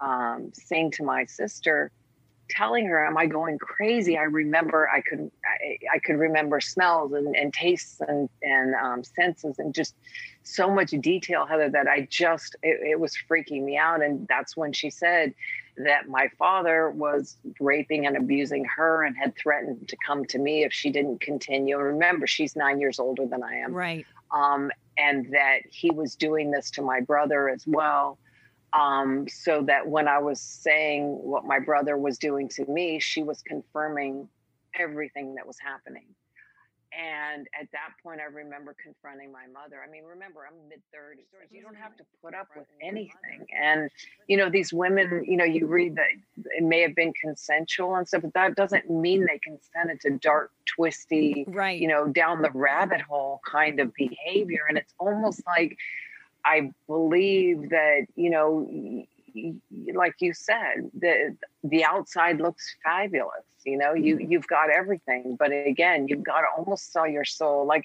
um, 0.00 0.50
saying 0.52 0.90
to 0.92 1.04
my 1.04 1.24
sister, 1.24 1.92
telling 2.48 2.86
her 2.86 3.04
am 3.04 3.16
i 3.16 3.26
going 3.26 3.58
crazy? 3.58 4.16
I 4.16 4.22
remember 4.22 4.88
i 4.88 5.00
could 5.00 5.30
i, 5.44 5.78
I 5.94 5.98
could 5.98 6.16
remember 6.16 6.60
smells 6.60 7.12
and, 7.12 7.34
and 7.36 7.52
tastes 7.52 8.00
and 8.00 8.28
and 8.42 8.74
um, 8.74 9.04
senses 9.04 9.58
and 9.58 9.74
just 9.74 9.94
so 10.42 10.70
much 10.70 10.90
detail 11.00 11.44
heather 11.44 11.68
that 11.70 11.88
i 11.88 12.06
just 12.10 12.56
it, 12.62 12.92
it 12.92 13.00
was 13.00 13.14
freaking 13.28 13.64
me 13.64 13.76
out. 13.76 14.02
And 14.02 14.26
that's 14.28 14.56
when 14.56 14.72
she 14.72 14.90
said 14.90 15.34
that 15.78 16.08
my 16.08 16.28
father 16.38 16.90
was 16.90 17.36
raping 17.60 18.06
and 18.06 18.16
abusing 18.16 18.64
her 18.76 19.04
and 19.04 19.14
had 19.16 19.36
threatened 19.36 19.88
to 19.88 19.96
come 20.06 20.24
to 20.26 20.38
me 20.38 20.64
if 20.64 20.72
she 20.72 20.90
didn't 20.90 21.20
continue. 21.20 21.76
And 21.76 21.84
remember 21.84 22.26
she's 22.26 22.56
nine 22.56 22.80
years 22.80 22.98
older 22.98 23.26
than 23.26 23.42
i 23.42 23.56
am. 23.56 23.72
Right. 23.72 24.06
um, 24.34 24.70
and 24.98 25.26
that 25.32 25.58
he 25.70 25.90
was 25.90 26.16
doing 26.16 26.50
this 26.50 26.70
to 26.72 26.82
my 26.82 27.00
brother 27.00 27.50
as 27.50 27.64
well 27.66 28.18
um, 28.72 29.28
so 29.28 29.62
that 29.62 29.88
when 29.88 30.08
I 30.08 30.18
was 30.18 30.40
saying 30.40 31.06
what 31.22 31.44
my 31.44 31.58
brother 31.58 31.96
was 31.96 32.18
doing 32.18 32.48
to 32.50 32.64
me, 32.66 32.98
she 32.98 33.22
was 33.22 33.42
confirming 33.42 34.28
everything 34.78 35.34
that 35.36 35.46
was 35.46 35.58
happening. 35.58 36.06
And 36.96 37.46
at 37.60 37.70
that 37.72 37.90
point, 38.02 38.20
I 38.20 38.24
remember 38.24 38.74
confronting 38.82 39.30
my 39.30 39.46
mother. 39.52 39.76
I 39.86 39.90
mean, 39.90 40.04
remember, 40.04 40.46
I'm 40.48 40.68
mid 40.68 40.80
30s. 40.94 41.26
You 41.50 41.62
don't 41.62 41.76
have 41.76 41.94
to 41.96 42.04
put 42.22 42.34
up 42.34 42.48
with 42.56 42.66
anything. 42.80 43.46
And, 43.54 43.90
you 44.28 44.36
know, 44.38 44.48
these 44.48 44.72
women, 44.72 45.24
you 45.26 45.36
know, 45.36 45.44
you 45.44 45.66
read 45.66 45.96
that 45.96 46.06
it 46.56 46.62
may 46.62 46.80
have 46.80 46.94
been 46.94 47.12
consensual 47.12 47.96
and 47.96 48.08
stuff, 48.08 48.22
but 48.22 48.32
that 48.32 48.54
doesn't 48.54 48.88
mean 48.88 49.26
they 49.26 49.38
consented 49.40 50.00
to 50.02 50.10
dark, 50.12 50.52
twisty, 50.64 51.44
right. 51.48 51.78
you 51.78 51.88
know, 51.88 52.06
down 52.06 52.40
the 52.40 52.50
rabbit 52.54 53.02
hole 53.02 53.40
kind 53.44 53.78
of 53.78 53.92
behavior. 53.92 54.62
And 54.66 54.78
it's 54.78 54.94
almost 54.98 55.42
like, 55.46 55.76
I 56.46 56.70
believe 56.86 57.70
that 57.70 58.06
you 58.14 58.30
know, 58.30 58.68
like 59.92 60.14
you 60.20 60.32
said, 60.32 60.90
the 60.98 61.36
the 61.64 61.84
outside 61.84 62.40
looks 62.40 62.76
fabulous. 62.84 63.44
You 63.64 63.78
know, 63.78 63.94
you 63.94 64.18
you've 64.18 64.46
got 64.46 64.70
everything, 64.70 65.36
but 65.38 65.50
again, 65.50 66.06
you've 66.08 66.22
got 66.22 66.42
to 66.42 66.46
almost 66.56 66.92
sell 66.92 67.06
your 67.06 67.24
soul. 67.24 67.66
Like 67.66 67.84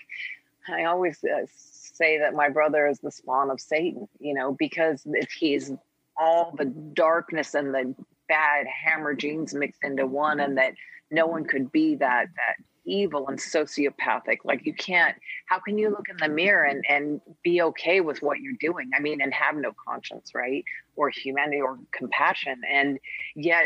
I 0.70 0.84
always 0.84 1.24
uh, 1.24 1.48
say 1.50 2.20
that 2.20 2.36
my 2.36 2.50
brother 2.50 2.88
is 2.88 3.00
the 3.00 3.12
spawn 3.12 3.50
of 3.50 3.60
Satan. 3.60 4.08
You 4.20 4.36
know, 4.36 4.54
because 4.54 5.02
if 5.06 5.32
he's 5.32 5.72
all 6.16 6.54
the 6.56 6.66
darkness 6.66 7.56
and 7.56 7.74
the 7.74 7.96
bad 8.30 8.68
hammer 8.68 9.16
genes 9.16 9.56
mixed 9.56 9.84
into 9.84 10.06
one, 10.06 10.40
and 10.40 10.60
that 10.60 10.76
no 11.10 11.26
one 11.26 11.46
could 11.46 11.72
be 11.72 11.96
that 11.96 12.28
that 12.36 12.64
evil 12.86 13.28
and 13.28 13.38
sociopathic. 13.38 14.40
Like 14.44 14.66
you 14.66 14.74
can't 14.74 15.16
how 15.46 15.60
can 15.60 15.78
you 15.78 15.90
look 15.90 16.08
in 16.10 16.18
the 16.18 16.30
mirror 16.30 16.64
and 16.64 16.84
and 16.90 17.22
be 17.44 17.62
okay 17.62 18.02
with 18.02 18.22
what 18.22 18.40
you're 18.40 18.54
doing? 18.60 18.90
I 18.96 19.00
mean 19.00 19.22
and 19.22 19.34
have 19.34 19.56
no 19.56 19.72
conscience 19.88 20.34
right? 20.34 20.64
Or 20.96 21.10
humanity 21.10 21.62
or 21.62 21.78
compassion. 21.92 22.62
And 22.72 23.00
yet 23.36 23.66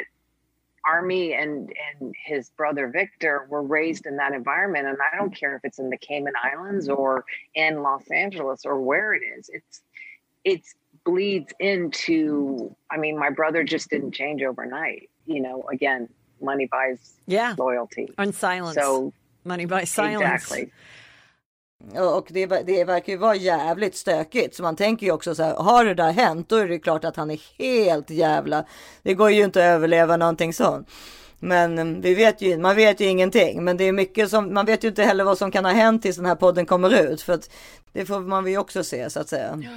army 0.87 1.33
and 1.33 1.73
and 1.99 2.13
his 2.25 2.49
brother 2.51 2.87
victor 2.87 3.47
were 3.49 3.63
raised 3.63 4.05
in 4.05 4.17
that 4.17 4.33
environment. 4.33 4.87
And 4.87 4.97
i 5.01 5.17
don't 5.17 5.35
care 5.35 5.55
if 5.55 5.61
it's 5.63 5.79
in 5.79 5.89
the 5.89 5.97
cayman 5.97 6.33
islands 6.41 6.89
or 6.89 7.25
in 7.55 7.81
los 7.81 8.09
angeles 8.11 8.65
or 8.65 8.79
where 8.79 9.13
it 9.13 9.21
is. 9.37 9.49
It's 9.51 9.81
it's 10.43 10.75
bleeds 11.05 11.53
into 11.59 12.75
i 12.89 12.97
mean 12.97 13.17
my 13.17 13.29
brother 13.29 13.63
just 13.63 13.89
didn't 13.89 14.11
change 14.11 14.41
overnight 14.41 15.09
you 15.25 15.39
know 15.39 15.63
again 15.71 16.09
money 16.45 16.67
buys 16.67 16.99
Yeah. 17.27 17.57
loyalty 17.57 18.07
And 18.17 18.35
silence. 18.35 18.81
so 18.81 19.11
Money 19.43 19.65
by 19.65 19.85
silence. 19.85 20.35
exactly 20.35 20.69
Och 21.93 22.27
det, 22.29 22.45
det 22.45 22.83
verkar 22.83 23.13
ju 23.13 23.17
vara 23.17 23.35
jävligt 23.35 23.95
stökigt. 23.95 24.55
Så 24.55 24.63
man 24.63 24.75
tänker 24.75 25.05
ju 25.05 25.11
också 25.11 25.35
så 25.35 25.43
här, 25.43 25.55
har 25.55 25.85
det 25.85 25.93
där 25.93 26.11
hänt 26.11 26.49
då 26.49 26.55
är 26.55 26.67
det 26.67 26.79
klart 26.79 27.03
att 27.05 27.15
han 27.15 27.31
är 27.31 27.39
helt 27.57 28.09
jävla... 28.09 28.65
Det 29.03 29.13
går 29.13 29.31
ju 29.31 29.43
inte 29.43 29.59
att 29.59 29.75
överleva 29.75 30.17
någonting 30.17 30.53
sånt. 30.53 30.89
Men 31.39 31.79
mm, 31.79 32.01
vi 32.01 32.15
vet 32.15 32.41
ju, 32.41 32.57
man 32.57 32.75
vet 32.75 32.99
ju 32.99 33.05
ingenting. 33.05 33.63
Men 33.63 33.77
det 33.77 33.83
är 33.83 33.91
mycket 33.91 34.29
som, 34.29 34.53
man 34.53 34.65
vet 34.65 34.83
ju 34.83 34.87
inte 34.87 35.03
heller 35.03 35.23
vad 35.23 35.37
som 35.37 35.51
kan 35.51 35.65
ha 35.65 35.71
hänt 35.71 36.01
tills 36.01 36.15
den 36.17 36.25
här 36.25 36.35
podden 36.35 36.65
kommer 36.65 37.01
ut. 37.11 37.21
För 37.21 37.33
att 37.33 37.49
det 37.93 38.05
får 38.05 38.19
man 38.19 38.47
ju 38.47 38.57
också 38.57 38.83
se 38.83 39.09
så 39.09 39.19
att 39.19 39.29
säga. 39.29 39.61
Ja, 39.63 39.69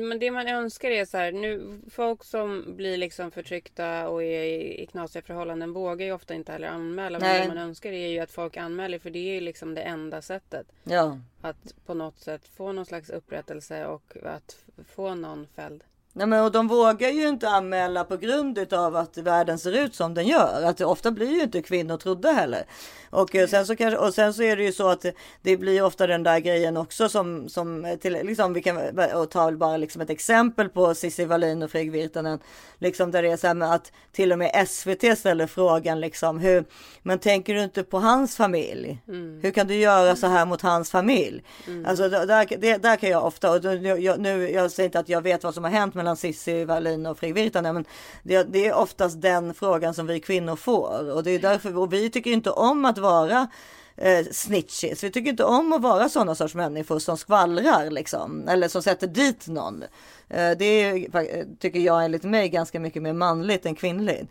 men 0.00 0.18
det 0.18 0.30
man 0.30 0.48
önskar 0.48 0.90
är 0.90 1.04
så 1.04 1.16
här, 1.16 1.32
nu 1.32 1.80
folk 1.90 2.24
som 2.24 2.76
blir 2.76 2.96
liksom 2.96 3.30
förtryckta 3.30 4.08
och 4.08 4.22
är 4.22 4.42
i, 4.42 4.82
i 4.82 4.86
knasiga 4.86 5.22
förhållanden 5.22 5.72
vågar 5.72 6.06
ju 6.06 6.12
ofta 6.12 6.34
inte 6.34 6.52
heller 6.52 6.68
anmäla. 6.68 7.18
Men 7.18 7.42
det 7.42 7.48
man 7.48 7.58
önskar 7.58 7.92
är 7.92 8.08
ju 8.08 8.18
att 8.18 8.30
folk 8.30 8.56
anmäler 8.56 8.98
för 8.98 9.10
det 9.10 9.18
är 9.18 9.34
ju 9.34 9.40
liksom 9.40 9.74
det 9.74 9.82
enda 9.82 10.22
sättet. 10.22 10.66
Ja. 10.84 11.18
Att 11.40 11.74
på 11.86 11.94
något 11.94 12.18
sätt 12.18 12.48
få 12.48 12.72
någon 12.72 12.86
slags 12.86 13.10
upprättelse 13.10 13.86
och 13.86 14.16
att 14.24 14.56
få 14.88 15.14
någon 15.14 15.46
fälld. 15.46 15.84
Nej, 16.16 16.26
men 16.26 16.44
och 16.44 16.52
de 16.52 16.68
vågar 16.68 17.08
ju 17.08 17.28
inte 17.28 17.48
anmäla 17.48 18.04
på 18.04 18.16
grund 18.16 18.72
av 18.72 18.96
att 18.96 19.18
världen 19.18 19.58
ser 19.58 19.72
ut 19.72 19.94
som 19.94 20.14
den 20.14 20.26
gör. 20.26 20.62
Att 20.62 20.76
det 20.76 20.84
ofta 20.84 21.10
blir 21.10 21.30
ju 21.30 21.42
inte 21.42 21.62
kvinnor 21.62 21.96
trodda 21.96 22.32
heller. 22.32 22.64
Och 23.10 23.34
eh, 23.34 23.48
sen 23.48 23.66
så, 23.66 23.76
kanske, 23.76 23.98
och 23.98 24.14
sen 24.14 24.34
så 24.34 24.42
är 24.42 24.56
det 24.56 24.64
ju 24.64 24.72
så 24.72 24.88
att 24.88 25.04
det, 25.42 25.56
blir 25.56 25.82
ofta 25.82 26.06
den 26.06 26.22
där 26.22 26.38
grejen 26.38 26.76
också 26.76 27.08
som, 27.08 27.48
som 27.48 27.96
till, 28.00 28.12
liksom 28.12 28.52
vi 28.52 28.62
kan 28.62 28.78
och 29.14 29.30
ta 29.30 29.52
bara 29.52 29.76
liksom 29.76 30.00
ett 30.00 30.10
exempel 30.10 30.68
på 30.68 30.94
Cissi 30.94 31.24
Wallin 31.24 31.62
och 31.62 31.70
Fredrik 31.70 31.94
Virtanen. 31.94 32.38
Liksom 32.78 33.10
där 33.10 33.22
det 33.22 33.30
är 33.30 33.36
så 33.36 33.46
här 33.46 33.54
med 33.54 33.72
att 33.72 33.92
till 34.12 34.32
och 34.32 34.38
med 34.38 34.68
SVT 34.68 35.18
ställer 35.18 35.46
frågan 35.46 36.00
liksom 36.00 36.38
hur, 36.38 36.64
men 37.02 37.18
tänker 37.18 37.54
du 37.54 37.62
inte 37.62 37.82
på 37.82 37.98
hans 37.98 38.36
familj? 38.36 38.98
Hur 39.42 39.50
kan 39.50 39.66
du 39.66 39.74
göra 39.74 40.16
så 40.16 40.26
här 40.26 40.46
mot 40.46 40.62
hans 40.62 40.90
familj? 40.90 41.42
Alltså 41.86 42.08
där, 42.08 42.58
det, 42.58 42.76
där 42.76 42.96
kan 42.96 43.10
jag 43.10 43.24
ofta, 43.24 43.52
och 43.52 43.64
nu, 43.64 43.98
jag, 43.98 44.20
nu, 44.20 44.50
jag 44.50 44.70
säger 44.70 44.88
inte 44.88 44.98
att 44.98 45.08
jag 45.08 45.22
vet 45.22 45.44
vad 45.44 45.54
som 45.54 45.64
har 45.64 45.70
hänt 45.70 45.94
mellan 46.04 46.16
Cissi 46.16 46.64
Wallin 46.64 47.06
och 47.06 47.18
Fredrik 47.18 47.44
Virtanen, 47.44 47.74
men 47.74 47.84
det, 48.22 48.42
det 48.42 48.66
är 48.66 48.74
oftast 48.74 49.22
den 49.22 49.54
frågan 49.54 49.94
som 49.94 50.06
vi 50.06 50.20
kvinnor 50.20 50.56
får. 50.56 51.10
Och 51.10 51.24
det 51.24 51.30
är 51.30 51.38
därför, 51.38 51.78
och 51.78 51.92
vi 51.92 52.10
tycker 52.10 52.30
inte 52.30 52.50
om 52.50 52.84
att 52.84 52.98
vara 52.98 53.48
eh, 53.96 54.26
snitches. 54.32 55.04
Vi 55.04 55.10
tycker 55.10 55.30
inte 55.30 55.44
om 55.44 55.72
att 55.72 55.82
vara 55.82 56.08
sådana 56.08 56.34
sorts 56.34 56.54
människor 56.54 56.98
som 56.98 57.16
skvallrar 57.16 57.90
liksom, 57.90 58.48
eller 58.48 58.68
som 58.68 58.82
sätter 58.82 59.06
dit 59.06 59.48
någon. 59.48 59.82
Eh, 60.28 60.50
det 60.58 60.64
är, 60.64 61.58
tycker 61.58 61.80
jag 61.80 62.04
enligt 62.04 62.24
mig 62.24 62.48
ganska 62.48 62.80
mycket 62.80 63.02
mer 63.02 63.12
manligt 63.12 63.66
än 63.66 63.74
kvinnligt. 63.74 64.30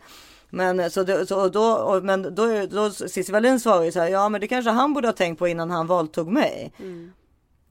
Men 0.50 0.80
eh, 0.80 0.88
så, 0.88 1.02
det, 1.02 1.26
så 1.26 1.40
och 1.40 1.52
då, 1.52 1.72
och, 1.72 2.04
men 2.04 2.34
då, 2.34 2.66
då 2.70 2.90
Cissi 2.90 3.32
Wallin 3.32 3.60
svarar 3.60 3.84
ju 3.84 3.92
så 3.92 4.00
här, 4.00 4.08
ja 4.08 4.28
men 4.28 4.40
det 4.40 4.48
kanske 4.48 4.70
han 4.70 4.94
borde 4.94 5.08
ha 5.08 5.12
tänkt 5.12 5.38
på 5.38 5.48
innan 5.48 5.70
han 5.70 5.86
våldtog 5.86 6.28
mig. 6.28 6.72
Mm. 6.78 7.12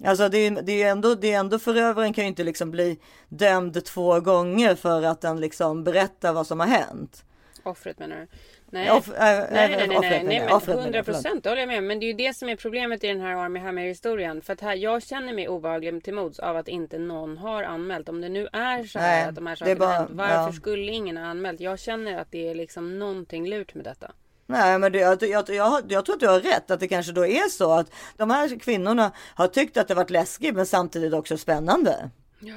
Alltså 0.05 0.29
det 0.29 0.37
är, 0.37 0.61
det 0.61 0.83
är 0.83 0.91
ändå, 0.91 1.15
det 1.15 1.31
är 1.33 1.39
ändå 1.39 1.59
förövaren 1.59 2.13
kan 2.13 2.23
ju 2.23 2.27
inte 2.27 2.43
liksom 2.43 2.71
bli 2.71 2.99
dömd 3.29 3.85
två 3.85 4.19
gånger 4.19 4.75
för 4.75 5.03
att 5.03 5.21
den 5.21 5.39
liksom 5.39 5.83
berättar 5.83 6.33
vad 6.33 6.47
som 6.47 6.59
har 6.59 6.67
hänt. 6.67 7.23
Offret 7.63 7.99
menar 7.99 8.15
du? 8.15 8.27
Nej, 8.69 8.89
Off- 8.89 9.13
äh, 9.13 9.19
nej, 9.19 9.47
nej, 9.51 9.73
äh, 9.73 9.87
nej, 9.87 9.87
nej, 9.87 9.99
nej, 10.09 10.23
nej 10.23 10.39
men 10.39 10.51
Offret 10.53 10.67
menar 10.67 10.81
100 10.81 10.97
jag, 10.97 11.05
förlåt. 11.05 11.23
procent, 11.23 11.43
det 11.43 11.49
håller 11.49 11.61
jag 11.61 11.67
med. 11.67 11.83
Men 11.83 11.99
det 11.99 12.05
är 12.05 12.07
ju 12.07 12.13
det 12.13 12.33
som 12.35 12.49
är 12.49 12.55
problemet 12.55 13.03
i 13.03 13.07
den 13.07 13.21
här 13.21 13.35
Army 13.35 13.59
Hammer 13.59 13.81
historien. 13.83 14.41
För 14.41 14.53
att 14.53 14.61
här, 14.61 14.75
jag 14.75 15.03
känner 15.03 15.33
mig 15.33 15.47
obehaglig 15.47 16.03
till 16.03 16.13
mods 16.13 16.39
av 16.39 16.57
att 16.57 16.67
inte 16.67 16.97
någon 16.99 17.37
har 17.37 17.63
anmält. 17.63 18.09
Om 18.09 18.21
det 18.21 18.29
nu 18.29 18.47
är 18.53 18.83
så 18.83 18.99
här 18.99 19.19
Nej, 19.21 19.29
att 19.29 19.35
de 19.35 19.47
här 19.47 19.55
sakerna 19.55 19.79
bara- 19.79 19.89
hänt, 19.91 20.09
varför 20.13 20.33
ja. 20.35 20.51
skulle 20.51 20.91
ingen 20.91 21.17
ha 21.17 21.25
anmält? 21.25 21.59
Jag 21.59 21.79
känner 21.79 22.17
att 22.17 22.31
det 22.31 22.49
är 22.49 22.55
liksom 22.55 22.99
någonting 22.99 23.49
lurt 23.49 23.73
med 23.75 23.85
detta. 23.85 24.11
Nej, 24.45 24.79
men 24.79 24.91
det, 24.91 24.99
jag, 24.99 25.23
jag, 25.23 25.49
jag, 25.49 25.83
jag 25.91 26.05
tror 26.05 26.15
att 26.15 26.19
du 26.19 26.27
har 26.27 26.39
rätt 26.39 26.71
att 26.71 26.79
det 26.79 26.87
kanske 26.87 27.11
då 27.11 27.25
är 27.25 27.49
så 27.49 27.71
att 27.71 27.91
de 28.17 28.29
här 28.29 28.59
kvinnorna 28.59 29.11
har 29.35 29.47
tyckt 29.47 29.77
att 29.77 29.87
det 29.87 29.95
varit 29.95 30.09
läskigt 30.09 30.55
men 30.55 30.65
samtidigt 30.65 31.13
också 31.13 31.37
spännande. 31.37 32.09
Ja. 32.39 32.55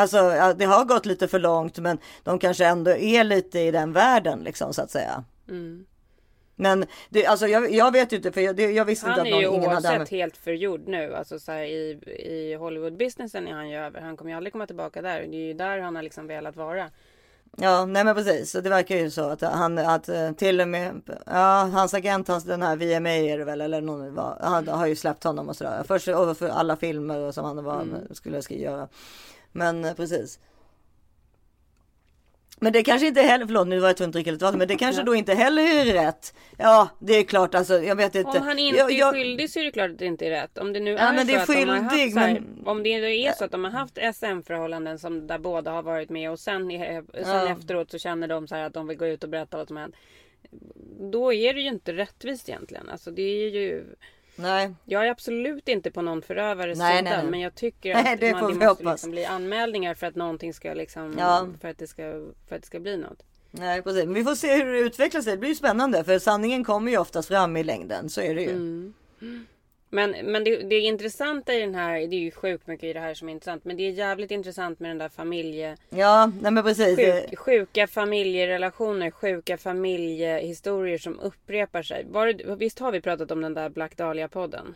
Alltså 0.00 0.18
det 0.58 0.64
har 0.64 0.84
gått 0.84 1.06
lite 1.06 1.28
för 1.28 1.38
långt 1.38 1.78
men 1.78 1.98
de 2.22 2.38
kanske 2.38 2.66
ändå 2.66 2.90
är 2.90 3.24
lite 3.24 3.60
i 3.60 3.70
den 3.70 3.92
världen 3.92 4.38
liksom 4.38 4.74
så 4.74 4.82
att 4.82 4.90
säga. 4.90 5.24
Mm. 5.48 5.86
Men 6.60 6.84
det, 7.08 7.26
alltså 7.26 7.46
jag, 7.46 7.72
jag 7.72 7.92
vet 7.92 8.12
ju 8.12 8.16
inte 8.16 8.32
för 8.32 8.40
jag, 8.40 8.60
jag 8.60 8.84
visste 8.84 9.10
Han 9.10 9.18
inte 9.18 9.30
är 9.30 9.34
att 9.36 9.42
ju 9.42 9.46
någon, 9.46 9.54
ingen 9.54 9.64
hade 9.64 9.76
oavsett 9.76 9.90
använt. 9.92 10.10
helt 10.10 10.36
förgjord 10.36 10.88
nu. 10.88 11.14
Alltså 11.14 11.38
så 11.38 11.52
här, 11.52 11.62
i, 11.62 11.90
i 12.06 12.56
Hollywood-businessen 12.56 13.48
är 13.48 13.52
han 13.52 13.68
ju 13.70 13.76
över. 13.76 14.00
Han 14.00 14.16
kommer 14.16 14.30
ju 14.30 14.36
aldrig 14.36 14.52
komma 14.52 14.66
tillbaka 14.66 15.02
där. 15.02 15.20
Det 15.20 15.36
är 15.36 15.46
ju 15.46 15.54
där 15.54 15.78
han 15.78 15.96
har 15.96 16.02
liksom 16.02 16.26
velat 16.26 16.56
vara. 16.56 16.90
Ja, 17.56 17.84
nej 17.86 18.04
men 18.04 18.14
precis. 18.14 18.50
Så 18.50 18.60
det 18.60 18.70
verkar 18.70 18.96
ju 18.96 19.10
så 19.10 19.28
att 19.30 19.40
han, 19.40 19.78
att 19.78 20.08
eh, 20.08 20.32
till 20.32 20.60
och 20.60 20.68
med, 20.68 21.00
ja, 21.26 21.70
hans 21.72 21.94
agent, 21.94 22.28
hans, 22.28 22.44
den 22.44 22.62
här 22.62 22.76
VMA 22.76 23.10
är 23.10 23.38
det 23.38 23.44
väl, 23.44 23.60
eller 23.60 23.80
någon, 23.80 24.14
var, 24.14 24.38
han 24.40 24.68
har 24.68 24.86
ju 24.86 24.96
släppt 24.96 25.24
honom 25.24 25.48
och 25.48 25.56
sådär. 25.56 25.82
Först 25.86 26.04
för 26.04 26.48
alla 26.48 26.76
filmer 26.76 27.32
som 27.32 27.44
han 27.44 27.64
var, 27.64 27.82
Mm. 27.82 28.00
skulle 28.10 28.42
ska 28.42 28.54
göra. 28.54 28.88
Men 29.52 29.84
eh, 29.84 29.94
precis. 29.94 30.38
Men 32.60 32.72
det 32.72 32.82
kanske 32.82 33.06
inte 33.06 33.20
heller, 33.22 33.46
förlåt 33.46 33.68
nu 33.68 33.78
var 33.80 33.88
jag 33.88 33.96
tvungen 33.96 34.08
att 34.08 34.12
dricka 34.12 34.30
lite 34.30 34.44
vatten, 34.44 34.58
men 34.58 34.68
det 34.68 34.76
kanske 34.76 35.02
då 35.02 35.14
inte 35.14 35.34
heller 35.34 35.62
är 35.62 35.84
rätt. 35.84 36.34
Ja, 36.56 36.88
det 36.98 37.12
är 37.12 37.22
klart 37.24 37.54
alltså, 37.54 37.82
jag 37.82 37.96
vet 37.96 38.14
inte. 38.14 38.38
Om 38.38 38.46
han 38.46 38.58
inte 38.58 38.78
jag, 38.78 38.90
är 38.92 38.98
jag, 38.98 39.14
skyldig 39.14 39.50
så 39.50 39.60
är 39.60 39.64
det 39.64 39.70
klart 39.70 39.90
att 39.90 39.98
det 39.98 40.06
inte 40.06 40.26
är 40.26 40.30
rätt. 40.30 40.58
Om 40.58 40.72
det 40.72 40.80
nu 40.80 40.90
Ja, 40.90 40.98
är 40.98 41.12
men 41.14 41.26
det 41.26 41.34
är 41.34 41.44
så 41.46 41.52
att 41.52 41.58
de 41.58 41.68
har 41.68 41.76
haft 41.76 41.90
skyldig, 41.96 42.12
så 42.12 42.18
här, 42.18 42.32
men- 42.32 42.66
Om 42.66 42.82
det 42.82 42.88
är 42.94 43.32
så 43.32 43.44
att 43.44 43.50
de 43.50 43.64
har 43.64 43.70
haft 43.70 43.98
SM-förhållanden 44.14 44.98
som 44.98 45.26
där 45.26 45.38
båda 45.38 45.70
har 45.70 45.82
varit 45.82 46.10
med 46.10 46.30
och 46.30 46.38
sen, 46.40 46.70
i- 46.70 47.02
sen 47.12 47.22
Ja. 47.26 47.48
efteråt 47.48 47.90
så 47.90 47.98
känner 47.98 48.28
de 48.28 48.48
så 48.48 48.54
här 48.54 48.62
att 48.64 48.74
de 48.74 48.86
vill 48.88 48.96
gå 48.98 49.06
ut 49.06 49.24
och 49.24 49.30
berätta 49.30 49.56
vad 49.56 49.68
som 49.68 49.76
hänt. 49.76 49.94
Då 51.12 51.32
är 51.32 51.54
det 51.54 51.60
ju 51.60 51.68
inte 51.68 51.92
rättvist 51.92 52.48
egentligen. 52.48 52.88
Alltså 52.88 53.10
det 53.10 53.22
är 53.22 53.48
ju... 53.48 53.84
Nej. 54.38 54.74
Jag 54.84 55.06
är 55.06 55.10
absolut 55.10 55.68
inte 55.68 55.90
på 55.90 56.02
någon 56.02 56.22
förövares 56.22 56.78
Nej, 56.78 56.98
sida. 56.98 57.10
nej, 57.10 57.22
nej. 57.22 57.30
Men 57.30 57.40
jag 57.40 57.54
tycker 57.54 57.94
Nej, 57.94 58.14
att 58.14 58.20
det 58.20 58.32
man, 58.32 58.42
det 58.42 58.48
måste 58.48 58.66
hoppas. 58.66 58.84
liksom 58.92 59.10
bli 59.10 59.24
anmälningar 59.24 59.94
för 59.94 60.06
att 60.06 60.14
någonting 60.14 60.54
ska 60.54 60.74
liksom... 60.74 61.16
Ja. 61.18 61.48
För, 61.60 61.68
att 61.68 61.78
det 61.78 61.86
ska, 61.86 62.02
för 62.48 62.56
att 62.56 62.62
det 62.62 62.66
ska 62.66 62.80
bli 62.80 62.96
något. 62.96 63.22
Nej, 63.50 63.82
precis. 63.82 64.04
Men 64.04 64.14
vi 64.14 64.24
får 64.24 64.34
se 64.34 64.54
hur 64.56 64.72
det 64.72 64.78
utvecklar 64.78 65.20
sig. 65.20 65.32
Det 65.32 65.38
blir 65.38 65.48
ju 65.48 65.54
spännande 65.54 66.04
för 66.04 66.18
sanningen 66.18 66.64
kommer 66.64 66.90
ju 66.92 66.98
oftast 66.98 67.28
fram 67.28 67.56
i 67.56 67.64
längden. 67.64 68.10
Så 68.10 68.20
är 68.20 68.34
det 68.34 68.42
ju. 68.42 68.50
Mm. 68.50 68.94
Men, 69.90 70.10
men 70.10 70.44
det, 70.44 70.56
det 70.56 70.78
intressanta 70.80 71.54
i 71.54 71.60
den 71.60 71.74
här, 71.74 71.92
det 72.06 72.16
är 72.16 72.20
ju 72.20 72.30
sjukt 72.30 72.66
mycket 72.66 72.84
i 72.84 72.92
det 72.92 73.00
här 73.00 73.14
som 73.14 73.28
är 73.28 73.32
intressant. 73.32 73.64
Men 73.64 73.76
det 73.76 73.82
är 73.82 73.90
jävligt 73.90 74.30
intressant 74.30 74.80
med 74.80 74.90
den 74.90 74.98
där 74.98 75.08
familje... 75.08 75.76
Ja, 75.90 76.32
nej 76.40 76.52
men 76.52 76.64
precis. 76.64 76.96
Sjuk, 76.96 77.38
sjuka 77.38 77.86
familjerelationer, 77.86 79.10
sjuka 79.10 79.56
familjehistorier 79.58 80.98
som 80.98 81.20
upprepar 81.20 81.82
sig. 81.82 82.06
Var, 82.10 82.26
det- 82.32 82.54
visst 82.56 82.78
har 82.78 82.92
vi 82.92 83.00
pratat 83.00 83.30
om 83.30 83.40
den 83.40 83.54
där 83.54 83.68
Black 83.68 83.96
Dahlia-podden? 83.96 84.74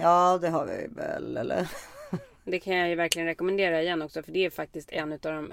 Ja, 0.00 0.38
det 0.42 0.48
har 0.48 0.66
vi 0.66 0.86
väl, 0.96 1.36
eller? 1.36 1.68
Det 2.44 2.58
kan 2.60 2.76
jag 2.76 2.88
ju 2.88 2.94
verkligen 2.94 3.28
rekommendera 3.28 3.82
igen 3.82 4.02
också. 4.02 4.22
För 4.22 4.32
det 4.32 4.44
är 4.44 4.50
faktiskt 4.50 4.92
en 4.92 5.12
av 5.12 5.18
de 5.20 5.52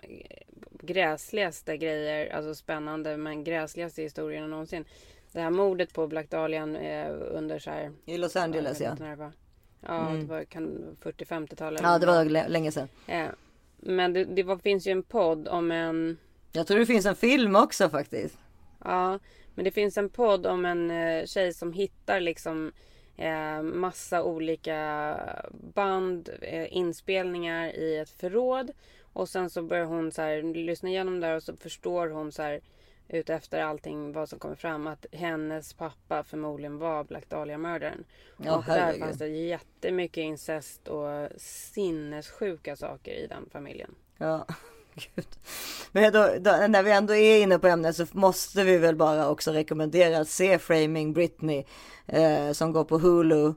gräsligaste 0.82 1.78
grejer, 1.78 2.36
alltså 2.36 2.56
spännande 2.56 3.18
men 3.18 3.44
gräsligaste 3.44 4.02
historierna 4.02 4.48
någonsin. 4.48 4.86
Det 5.36 5.42
här 5.42 5.50
mordet 5.50 5.94
på 5.94 6.08
Black 6.08 6.30
Dahlian 6.30 6.76
eh, 6.76 7.12
under 7.32 7.60
så 7.60 7.70
här... 7.72 7.92
I 8.06 8.18
Los 8.18 8.36
Angeles, 8.36 8.82
ja. 8.82 8.96
var. 9.00 9.32
Ja, 9.82 10.08
Mm. 10.10 10.20
det 10.22 10.26
var 10.34 10.44
kan 10.44 10.96
40-50-talet. 11.04 11.82
Ja, 11.84 12.00
det 12.00 12.06
var 12.06 12.26
lä- 12.26 12.48
länge 12.48 12.72
sedan. 12.72 12.88
Eh, 13.08 13.28
men 13.78 14.14
det, 14.14 14.24
det 14.26 14.44
var, 14.44 14.58
finns 14.58 14.88
ju 14.88 14.92
en 14.92 15.04
podd 15.04 15.48
om 15.48 15.72
en... 15.72 16.18
Jag 16.52 16.68
tror 16.68 16.80
det 16.80 16.86
finns 16.86 17.06
en 17.06 17.16
film 17.16 17.56
också 17.56 17.90
faktiskt. 17.90 18.38
Ja, 18.84 19.20
men 19.56 19.66
det 19.66 19.72
finns 19.72 19.98
en 19.98 20.10
podd 20.10 20.46
om 20.46 20.66
en 20.66 20.92
eh, 20.92 21.26
tjej 21.26 21.54
som 21.54 21.74
hittar 21.74 22.20
liksom 22.20 22.72
eh, 23.18 23.62
massa 23.62 24.24
olika 24.24 25.18
band, 25.74 26.30
eh, 26.42 26.78
inspelningar 26.78 27.68
i 27.76 27.98
ett 27.98 28.10
förråd. 28.10 28.72
Och 29.14 29.30
sen 29.30 29.50
så 29.50 29.62
börjar 29.62 29.86
hon 29.86 30.12
så 30.12 30.22
här, 30.22 30.42
lyssna 30.54 30.90
igenom 30.90 31.20
där 31.20 31.36
och 31.36 31.44
så 31.44 31.56
förstår 31.56 32.08
hon 32.08 32.32
så 32.32 32.42
här 32.42 32.60
utefter 33.08 33.64
allting 33.64 34.12
vad 34.12 34.30
som 34.30 34.40
kommer 34.40 34.56
fram 34.56 34.88
att 34.88 35.06
hennes 35.12 35.74
pappa 35.74 36.24
förmodligen 36.24 36.78
var 36.78 37.04
Black 37.04 37.30
Dahlia-mördaren. 37.30 38.04
Ja, 38.38 38.58
och 38.58 38.64
där 38.66 38.74
herregud. 38.74 39.02
fanns 39.02 39.18
det 39.18 39.28
jättemycket 39.28 40.22
incest 40.22 40.88
och 40.88 41.30
sinnessjuka 41.38 42.76
saker 42.76 43.12
i 43.12 43.28
den 43.28 43.50
familjen. 43.52 43.96
Ja, 44.18 44.46
gud. 44.94 45.28
Men 45.92 46.14
då, 46.14 46.30
då, 46.40 46.52
när 46.68 46.84
vi 46.84 46.92
ändå 46.92 47.16
är 47.16 47.42
inne 47.44 47.60
på 47.60 47.68
ämnet 47.68 47.96
så 47.96 48.06
måste 48.12 48.64
vi 48.64 48.78
väl 48.78 48.96
bara 48.96 49.30
också 49.30 49.52
rekommendera 49.52 50.20
att 50.20 50.30
se 50.30 50.58
Framing 50.58 51.14
Britney 51.14 51.64
eh, 52.08 52.52
som 52.52 52.72
går 52.72 52.84
på 52.84 52.98
Hulu. 52.98 53.54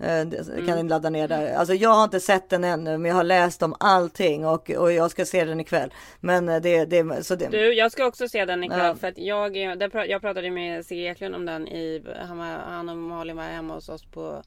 Eh, 0.00 0.24
det 0.26 0.44
kan 0.56 0.68
Mm. 0.68 0.76
ni 0.86 0.88
ladda 0.88 1.10
ner 1.10 1.28
där. 1.28 1.54
Alltså 1.54 1.74
jag 1.74 1.90
har 1.90 2.04
inte 2.04 2.20
sett 2.20 2.48
den 2.50 2.64
ännu, 2.64 2.98
men 2.98 3.08
jag 3.08 3.16
har 3.16 3.24
läst 3.24 3.62
om 3.62 3.74
allting 3.80 4.46
och, 4.46 4.70
och 4.70 4.92
jag 4.92 5.10
ska 5.10 5.24
se 5.24 5.44
den 5.44 5.60
ikväll. 5.60 5.92
Men 6.20 6.48
eh, 6.48 6.60
det, 6.60 6.84
det, 6.84 7.24
så 7.26 7.34
det, 7.34 7.48
Du, 7.48 7.74
jag 7.74 7.92
ska 7.92 8.06
också 8.06 8.28
se 8.28 8.44
den 8.44 8.64
ikväll 8.64 8.78
Ja. 8.86 8.94
för 8.94 9.08
att 9.08 9.18
jag, 9.18 9.56
jag 10.08 10.20
pratade 10.20 10.50
med 10.50 10.86
Sigge 10.86 11.10
Eklund 11.10 11.34
om 11.34 11.46
den 11.46 11.68
i, 11.68 12.04
han, 12.28 12.38
var, 12.38 12.46
han 12.46 12.88
och 12.88 12.96
Malin 12.96 13.36
var 13.36 13.44
hemma 13.44 13.74
hos 13.74 13.88
oss 13.88 14.04
på 14.04 14.42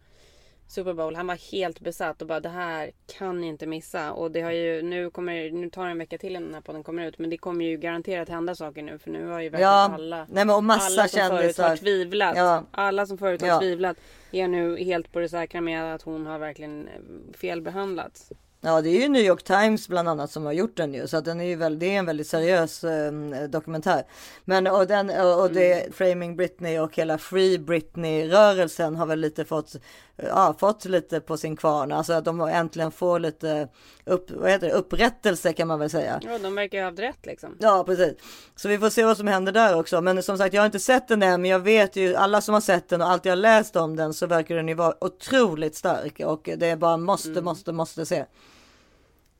Super 0.71 0.93
Bowl. 0.93 1.15
Han 1.15 1.27
var 1.27 1.51
helt 1.51 1.79
besatt 1.79 2.21
och 2.21 2.27
bara 2.27 2.39
det 2.39 2.49
här 2.49 2.91
kan 3.17 3.41
ni 3.41 3.47
inte 3.47 3.67
missa. 3.67 4.11
Och 4.13 4.31
det 4.31 4.41
har 4.41 4.51
ju, 4.51 4.81
nu 4.81 5.09
kommer, 5.09 5.51
nu 5.51 5.69
tar 5.69 5.85
det 5.85 5.91
en 5.91 5.97
vecka 5.97 6.17
till 6.17 6.29
innan 6.31 6.43
den 6.43 6.53
här 6.53 6.61
podden 6.61 6.83
kommer 6.83 7.07
ut. 7.07 7.17
Men 7.19 7.29
det 7.29 7.37
kommer 7.37 7.65
ju 7.65 7.77
garanterat 7.77 8.29
hända 8.29 8.55
saker 8.55 8.81
nu 8.83 8.97
för 8.97 9.09
nu 9.11 9.27
har 9.27 9.39
ju 9.39 9.49
verkligen 9.49 9.71
Ja, 9.71 9.91
alla, 9.93 10.17
nej, 10.17 10.45
men 10.45 10.49
och 10.55 10.63
massa 10.63 10.85
alla 10.85 11.07
som 11.07 11.19
förut 11.19 11.39
kändisar. 11.39 11.69
har 11.69 11.77
tvivlat. 11.77 12.37
Ja. 12.37 12.63
Alla 12.71 13.05
som 13.05 13.17
förut 13.17 13.41
har 13.41 13.47
Ja. 13.47 13.59
tvivlat 13.59 13.97
är 14.31 14.47
nu 14.47 14.77
helt 14.77 15.11
på 15.11 15.19
det 15.19 15.29
säkra 15.29 15.61
med 15.61 15.95
att 15.95 16.01
hon 16.01 16.25
har 16.25 16.39
verkligen 16.39 16.87
eh, 16.87 16.93
felbehandlats. 17.37 18.31
Ja, 18.63 18.81
det 18.81 18.89
är 18.89 19.01
ju 19.01 19.09
New 19.09 19.21
York 19.21 19.43
Times 19.43 19.87
bland 19.87 20.09
annat 20.09 20.31
som 20.31 20.45
har 20.45 20.53
gjort 20.53 20.77
den 20.77 20.93
ju, 20.93 21.07
så 21.07 21.17
att 21.17 21.25
den 21.25 21.41
är 21.41 21.45
ju 21.45 21.55
väl, 21.55 21.79
det 21.79 21.95
är 21.95 21.99
en 21.99 22.05
väldigt 22.05 22.27
seriös 22.27 22.83
eh, 22.83 23.11
dokumentär. 23.49 24.03
Men 24.45 24.67
och 24.67 24.87
den 24.87 25.09
och, 25.09 25.41
och 25.41 25.51
det 25.51 25.95
Framing 25.95 26.35
Britney 26.35 26.79
och 26.79 26.95
hela 26.95 27.17
Free 27.17 27.59
Britney 27.59 28.27
rörelsen 28.27 28.95
har 28.95 29.05
väl 29.05 29.19
lite 29.19 29.45
fått, 29.45 29.75
ja, 30.15 30.55
fått 30.59 30.85
lite 30.85 31.19
på 31.19 31.37
sin 31.37 31.55
kvarn, 31.55 31.91
alltså 31.91 32.13
att 32.13 32.25
de 32.25 32.41
äntligen 32.41 32.91
får 32.91 33.19
lite 33.19 33.67
upp, 34.05 34.31
vad 34.31 34.49
heter 34.49 34.67
det, 34.67 34.73
upprättelse 34.73 35.53
kan 35.53 35.67
man 35.67 35.79
väl 35.79 35.89
säga. 35.89 36.19
Ja, 36.23 36.37
de 36.37 36.55
verkar 36.55 36.77
ju 36.77 36.83
ha 36.83 36.89
haft 36.89 36.99
rätt 36.99 37.25
liksom. 37.25 37.57
Ja, 37.59 37.83
precis. 37.83 38.13
Så 38.55 38.69
vi 38.69 38.77
får 38.77 38.89
se 38.89 39.03
vad 39.05 39.17
som 39.17 39.27
händer 39.27 39.51
där 39.51 39.79
också. 39.79 40.01
Men 40.01 40.23
som 40.23 40.37
sagt, 40.37 40.53
jag 40.53 40.61
har 40.61 40.65
inte 40.65 40.79
sett 40.79 41.07
den 41.07 41.23
än, 41.23 41.41
men 41.41 41.51
jag 41.51 41.59
vet 41.59 41.95
ju 41.95 42.15
alla 42.15 42.41
som 42.41 42.53
har 42.53 42.61
sett 42.61 42.89
den 42.89 43.01
och 43.01 43.09
allt 43.09 43.25
jag 43.25 43.31
har 43.31 43.37
läst 43.37 43.75
om 43.75 43.95
den 43.95 44.13
så 44.13 44.27
verkar 44.27 44.55
den 44.55 44.67
ju 44.67 44.73
vara 44.73 45.03
otroligt 45.03 45.75
stark 45.75 46.19
och 46.25 46.49
det 46.57 46.67
är 46.69 46.75
bara 46.75 46.97
måste, 46.97 47.41
måste, 47.41 47.71
måste 47.71 48.05
se. 48.05 48.25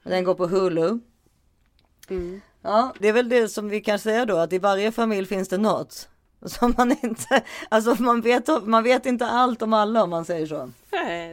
Den 0.03 0.23
går 0.23 0.33
på 0.33 0.47
Hulu. 0.47 0.99
Ja, 2.61 2.93
det 2.99 3.07
är 3.07 3.13
väl 3.13 3.29
det 3.29 3.47
som 3.47 3.69
vi 3.69 3.81
kan 3.81 3.99
säga 3.99 4.25
då, 4.25 4.37
att 4.37 4.53
i 4.53 4.57
varje 4.57 4.91
familj 4.91 5.27
finns 5.27 5.49
det 5.49 5.57
något. 5.57 6.09
Som 6.45 6.73
man 6.77 6.91
inte, 7.03 7.43
alltså 7.69 8.03
man 8.03 8.21
vet, 8.21 8.47
man 8.63 8.83
vet 8.83 9.05
inte 9.05 9.25
allt 9.25 9.61
om 9.61 9.73
alla 9.73 10.03
om 10.03 10.09
man 10.09 10.25
säger 10.25 10.47
så. 10.47 10.71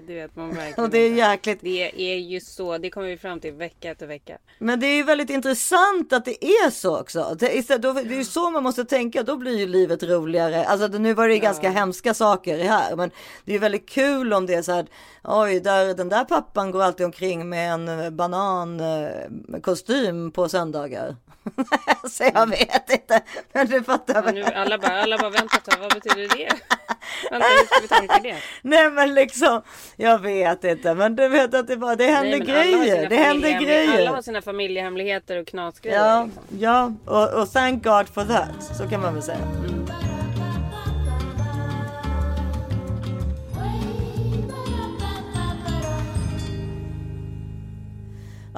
Det 0.06 0.14
vet 0.14 0.36
man 0.36 0.54
verkligen 0.54 0.74
Och 0.84 0.90
det 0.90 0.98
är 0.98 1.12
jäkligt. 1.12 1.60
Det 1.60 2.12
är 2.12 2.16
ju 2.16 2.40
så, 2.40 2.78
det 2.78 2.90
kommer 2.90 3.06
vi 3.06 3.18
fram 3.18 3.40
till 3.40 3.52
vecka 3.52 3.90
efter 3.90 4.06
vecka. 4.06 4.38
Men 4.58 4.80
det 4.80 4.86
är 4.86 4.96
ju 4.96 5.02
väldigt 5.02 5.30
intressant 5.30 6.12
att 6.12 6.24
det 6.24 6.44
är 6.44 6.70
så 6.70 7.00
också. 7.00 7.36
Det, 7.38 7.70
är 7.70 8.12
ju 8.12 8.24
så 8.24 8.50
man 8.50 8.62
måste 8.62 8.84
tänka, 8.84 9.22
då 9.22 9.36
blir 9.36 9.58
ju 9.58 9.66
livet 9.66 10.02
roligare. 10.02 10.64
Alltså 10.64 10.86
nu 10.86 11.14
var 11.14 11.28
det 11.28 11.34
ju 11.34 11.40
ganska 11.40 11.70
hemska 11.70 12.14
saker 12.14 12.58
här, 12.58 12.96
men 12.96 13.10
det 13.44 13.52
är 13.52 13.54
ju 13.54 13.58
väldigt 13.58 13.88
kul 13.88 14.32
om 14.32 14.46
det 14.46 14.54
är 14.54 14.62
så 14.62 14.72
här, 14.72 14.86
oj, 15.24 15.60
där, 15.60 15.94
den 15.94 16.08
där 16.08 16.24
pappan 16.24 16.70
går 16.70 16.82
alltid 16.82 17.06
omkring 17.06 17.48
med 17.48 17.72
en 17.72 17.88
eh, 17.88 18.10
banankostym 18.10 20.30
på 20.30 20.48
söndagar. 20.48 21.16
så 22.10 22.24
jag 22.34 22.46
vet 22.46 22.90
inte, 22.90 23.20
men 23.52 23.66
du 23.66 23.82
fattar 23.82 24.22
väl. 24.22 24.34
nu, 24.34 24.42
alla, 24.42 24.78
bara, 24.78 25.02
alla 25.02 25.18
bara 25.18 25.30
vänta 25.30 25.56
tag, 25.56 25.80
vad 25.80 25.92
betyder 25.94 26.36
det? 26.36 26.48
Vänta, 27.30 27.46
hur 27.46 27.66
ska 27.66 27.80
vi 27.80 27.88
tolka 27.88 28.22
det? 28.22 28.36
Nej 28.62 28.90
men 28.90 29.14
liksom, 29.14 29.62
jag 29.96 30.18
vet 30.18 30.64
inte, 30.64 30.94
men 30.94 31.16
du 31.16 31.28
vet 31.28 31.54
att 31.54 31.66
det 31.66 31.76
bara, 31.76 31.96
det 31.96 32.06
händer 32.06 32.38
Nej, 32.38 32.40
grejer. 32.40 33.08
Det 33.08 33.16
händer 33.16 33.60
grejer. 33.60 33.98
Alla 33.98 34.10
har 34.10 34.22
sina 34.22 34.42
familjehemligheter 34.42 35.40
och 35.40 35.46
knasgrejer. 35.46 35.98
Ja, 35.98 36.24
liksom. 36.24 36.58
ja, 36.58 36.92
och, 37.04 37.42
och 37.42 37.52
thank 37.52 37.84
God 37.84 38.08
for 38.08 38.24
that, 38.24 38.76
så 38.78 38.88
kan 38.88 39.00
man 39.00 39.14
väl 39.14 39.22
säga. 39.22 39.38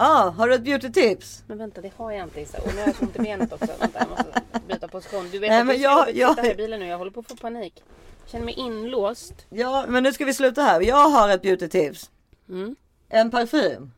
Ja, 0.00 0.34
har 0.36 0.48
du 0.48 0.54
ett 0.54 0.62
beauty-tips? 0.64 1.42
Men 1.46 1.58
vänta, 1.58 1.80
det 1.80 1.92
har 1.96 2.12
jag 2.12 2.22
inte 2.26 2.40
Issa. 2.40 2.58
Och 2.58 2.74
nu 2.74 2.80
har 2.80 2.86
jag 2.86 2.96
så 2.96 3.02
ont 3.04 3.16
i 3.16 3.18
benet 3.18 3.52
också. 3.52 3.66
Vänta, 3.80 3.98
jag 3.98 4.08
måste 4.10 4.42
byta 4.68 4.88
position. 4.88 5.28
Du 5.32 5.38
vet 5.38 5.50
Nej, 5.50 5.60
att 5.60 5.66
men 5.66 5.76
är 5.76 5.80
jag- 5.80 6.08
att 6.08 6.14
jag- 6.14 6.30
sitta 6.30 6.42
här 6.42 6.52
i 6.52 6.54
bilen 6.54 6.80
nu. 6.80 6.86
Jag 6.86 6.98
håller 6.98 7.10
på 7.10 7.20
att 7.20 7.28
få 7.28 7.36
panik. 7.36 7.82
Jag 8.22 8.30
känner 8.30 8.44
mig 8.44 8.54
inlåst. 8.54 9.34
Ja, 9.50 9.84
men 9.88 10.02
nu 10.02 10.12
ska 10.12 10.24
vi 10.24 10.34
sluta 10.34 10.62
här. 10.62 10.80
Jag 10.80 11.08
har 11.08 11.28
ett 11.28 11.42
beauty-tips. 11.42 12.10
Mm. 12.48 12.76
En 13.08 13.30
parfym. 13.30 13.92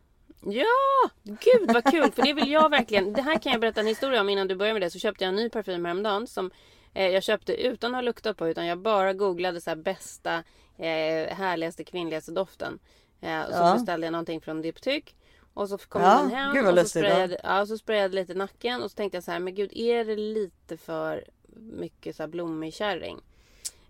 Ja! 0.45 1.11
Gud 1.23 1.73
vad 1.73 1.85
kul! 1.85 2.13
För 2.13 2.23
det 2.23 2.33
vill 2.33 2.51
jag 2.53 2.71
verkligen. 2.71 3.13
Det 3.13 3.23
här 3.23 3.39
kan 3.39 3.53
jag 3.53 3.61
berätta 3.61 3.81
en 3.81 3.87
historia 3.87 4.21
om 4.21 4.29
innan 4.29 4.49
du 4.49 4.57
börjar 4.57 4.73
med 4.73 4.83
det. 4.83 4.91
Så 4.91 4.99
köpte 4.99 5.25
jag 5.25 5.29
en 5.29 5.37
ny 5.37 5.49
parfym 5.51 5.85
häromdagen. 5.85 6.27
Som 6.27 6.51
eh, 6.95 7.09
jag 7.09 7.23
köpte 7.23 7.55
utan 7.63 7.91
att 7.91 7.97
ha 7.97 8.01
luktat 8.03 8.37
på. 8.37 8.49
Utan 8.49 8.67
jag 8.67 8.79
bara 8.79 9.13
googlade 9.13 9.61
så 9.61 9.71
här 9.71 9.77
bästa, 9.77 10.35
eh, 10.79 11.35
härligaste, 11.37 11.85
kvinnligaste 11.85 12.33
doften. 12.33 12.79
Eh, 13.21 13.41
och 13.41 13.53
så 13.55 13.61
Ja. 13.61 13.75
beställde 13.75 14.07
jag 14.07 14.13
någonting 14.13 14.41
från 14.41 14.63
Diptyque. 14.63 15.13
Och 15.55 15.69
så 15.69 15.79
kom 15.79 16.03
Ja, 16.03 16.19
den 16.19 16.31
hem 16.31 16.55
gud 16.55 16.65
vad 16.65 16.79
och 16.79 16.81
så 16.81 16.89
sprayade, 16.89 17.41
ja, 17.43 17.67
så 17.67 17.79
sprayade 17.79 18.15
lite 18.15 18.35
nacken. 18.35 18.83
Och 18.83 18.91
så 18.91 18.95
tänkte 18.97 19.17
jag 19.17 19.25
så 19.25 19.31
här, 19.31 19.39
men 19.39 19.55
gud 19.55 19.73
är 19.75 20.05
det 20.05 20.17
lite 20.17 20.77
för 20.77 21.25
mycket 21.55 22.17
så 22.17 22.23
här 22.23 22.29
blommig 22.29 22.75
kärring? 22.75 23.21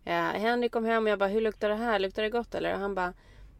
Eh, 0.05 0.15
Henry 0.15 0.69
kom 0.69 0.85
hem 0.85 1.05
och 1.05 1.11
jag 1.11 1.19
bara, 1.19 1.29
hur 1.29 1.41
luktar 1.41 1.69
det 1.69 1.75
här? 1.75 1.99
Luktar 1.99 2.23
det 2.23 2.31
gott 2.31 2.55
eller? 2.55 2.75
Och 2.75 2.81
han 2.81 2.95
bara, 2.95 3.13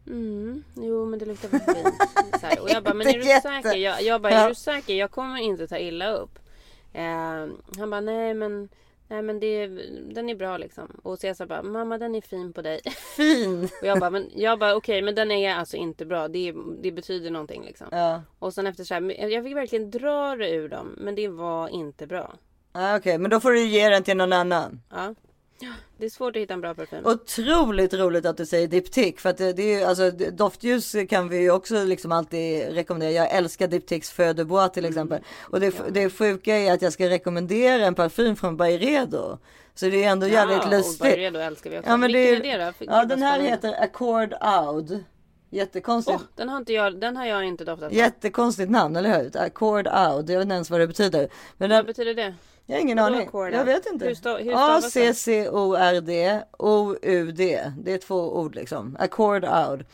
mm, 0.07 0.63
jo 0.75 1.05
men 1.05 1.19
det 1.19 1.25
luktar 1.25 1.49
väl 1.49 1.59
fint. 1.61 2.41
Så 2.41 2.47
här. 2.47 2.61
Och 2.61 2.69
jag 2.69 2.83
bara, 2.83 2.93
men 2.93 3.07
är 3.15 3.17
du 3.17 3.23
säker? 3.23 3.77
Jag, 3.77 4.01
jag 4.01 4.21
bara, 4.21 4.33
är 4.33 4.49
du 4.49 4.55
säker? 4.55 4.93
Jag 4.93 5.11
kommer 5.11 5.37
inte 5.41 5.67
ta 5.67 5.77
illa 5.77 6.11
upp. 6.11 6.39
Eh, 6.93 7.47
han 7.77 7.89
bara, 7.89 8.01
nej 8.01 8.33
men 8.33 8.69
Nej 9.13 9.21
men 9.21 9.39
det, 9.39 9.67
den 10.13 10.29
är 10.29 10.35
bra 10.35 10.57
liksom. 10.57 10.99
Och 11.03 11.19
Cesar 11.19 11.45
bara, 11.45 11.63
mamma 11.63 11.97
den 11.97 12.15
är 12.15 12.21
fin 12.21 12.53
på 12.53 12.61
dig. 12.61 12.81
Fin! 13.15 13.63
Och 13.81 13.87
jag 13.87 13.99
bara, 13.99 14.09
men, 14.09 14.29
jag 14.35 14.59
bara 14.59 14.75
okej 14.75 15.01
men 15.01 15.15
den 15.15 15.31
är 15.31 15.55
alltså 15.55 15.77
inte 15.77 16.05
bra. 16.05 16.27
Det, 16.27 16.53
det 16.81 16.91
betyder 16.91 17.31
någonting 17.31 17.63
liksom. 17.65 17.87
Ja. 17.91 18.21
Och 18.39 18.53
sen 18.53 18.67
efter 18.67 18.83
så 18.83 18.93
här, 18.93 19.29
jag 19.29 19.43
fick 19.43 19.55
verkligen 19.55 19.91
dra 19.91 20.35
det 20.35 20.49
ur 20.49 20.69
dem. 20.69 20.95
Men 20.97 21.15
det 21.15 21.27
var 21.27 21.69
inte 21.69 22.07
bra. 22.07 22.33
Ah, 22.71 22.97
Okej, 22.97 23.17
men 23.17 23.31
då 23.31 23.39
får 23.39 23.51
du 23.51 23.65
ge 23.65 23.89
den 23.89 24.03
till 24.03 24.17
någon 24.17 24.33
annan. 24.33 24.81
Ja. 24.89 25.15
Det 25.97 26.05
är 26.05 26.09
svårt 26.09 26.35
att 26.35 26.41
hitta 26.41 26.53
en 26.53 26.61
bra 26.61 26.73
parfym. 26.73 27.05
Otroligt 27.05 27.93
roligt 27.93 28.25
att 28.25 28.37
du 28.37 28.45
säger 28.45 28.67
diptyk 28.67 29.19
för 29.19 29.29
att 29.29 29.37
det, 29.37 29.59
är 29.59 29.79
ju 29.79 29.83
alltså 29.83 30.11
doftljus 30.11 30.95
kan 31.09 31.29
vi 31.29 31.37
ju 31.37 31.51
också 31.51 31.83
liksom 31.83 32.11
alltid 32.11 32.73
rekommendera. 32.73 33.11
Jag 33.11 33.31
älskar 33.31 33.67
Diptyks 33.67 34.11
Feu 34.11 34.33
till 34.73 34.85
exempel. 34.85 35.21
Och 35.39 35.59
det, 35.59 35.73
det 35.89 36.09
sjuka 36.09 36.55
är 36.55 36.73
att 36.73 36.81
jag 36.81 36.93
ska 36.93 37.09
rekommendera 37.09 37.85
en 37.85 37.95
parfym 37.95 38.35
från 38.35 38.57
Byredo. 38.57 39.37
Så 39.75 39.85
det 39.85 40.03
är 40.03 40.09
ändå 40.09 40.27
jävligt 40.27 40.63
ja, 40.63 40.69
lustigt. 40.69 41.01
Och 41.01 41.07
Byredo 41.07 41.39
älskar 41.39 41.69
vi 41.69 41.79
också. 41.79 41.89
Ja, 41.89 41.97
men 41.97 42.13
Vilken 42.13 42.41
det, 42.41 42.51
är 42.51 42.57
det 42.57 42.73
då? 42.79 42.85
Ja, 42.91 43.05
den 43.05 43.21
här 43.21 43.39
heter 43.39 43.83
Accord 43.83 44.33
Oud. 44.41 45.03
Jättekonstigt. 45.53 46.17
Åh, 46.21 46.27
den 46.35 46.49
har 46.49 46.57
inte 46.57 46.73
jag, 46.73 46.99
den 46.99 47.17
har 47.17 47.25
jag 47.25 47.43
inte 47.45 47.65
doftat 47.65 47.89
på. 47.89 47.95
Jättekonstigt 47.95 48.71
namn, 48.71 48.95
eller 48.95 49.21
hur? 49.23 49.37
Accord 49.37 49.87
Oud. 49.87 50.29
Jag 50.29 50.37
vet 50.37 50.41
inte 50.43 50.53
ens 50.55 50.69
vad 50.69 50.79
det 50.79 50.87
betyder. 50.87 51.27
Men 51.57 51.69
den, 51.69 51.77
Vad 51.77 51.85
betyder 51.85 52.13
det? 52.13 52.33
jag 52.65 52.75
har 52.75 52.81
ingen 52.81 52.97
Vadå 52.97 53.15
aning. 53.15 53.27
accord 53.27 53.53
Jag 53.53 53.59
Oud? 53.59 53.65
vet 53.65 53.85
inte. 53.85 54.05
Hur 54.05 54.13
sta- 54.15 54.37
hur? 54.43 54.77
A-C-C-O-R-D 54.77 56.41
O-U-D. 56.57 57.71
Det 57.77 57.93
är 57.93 57.97
två 57.97 58.37
ord 58.39 58.55
liksom. 58.55 58.95
Accord 58.99 59.45
Oud. 59.45 59.85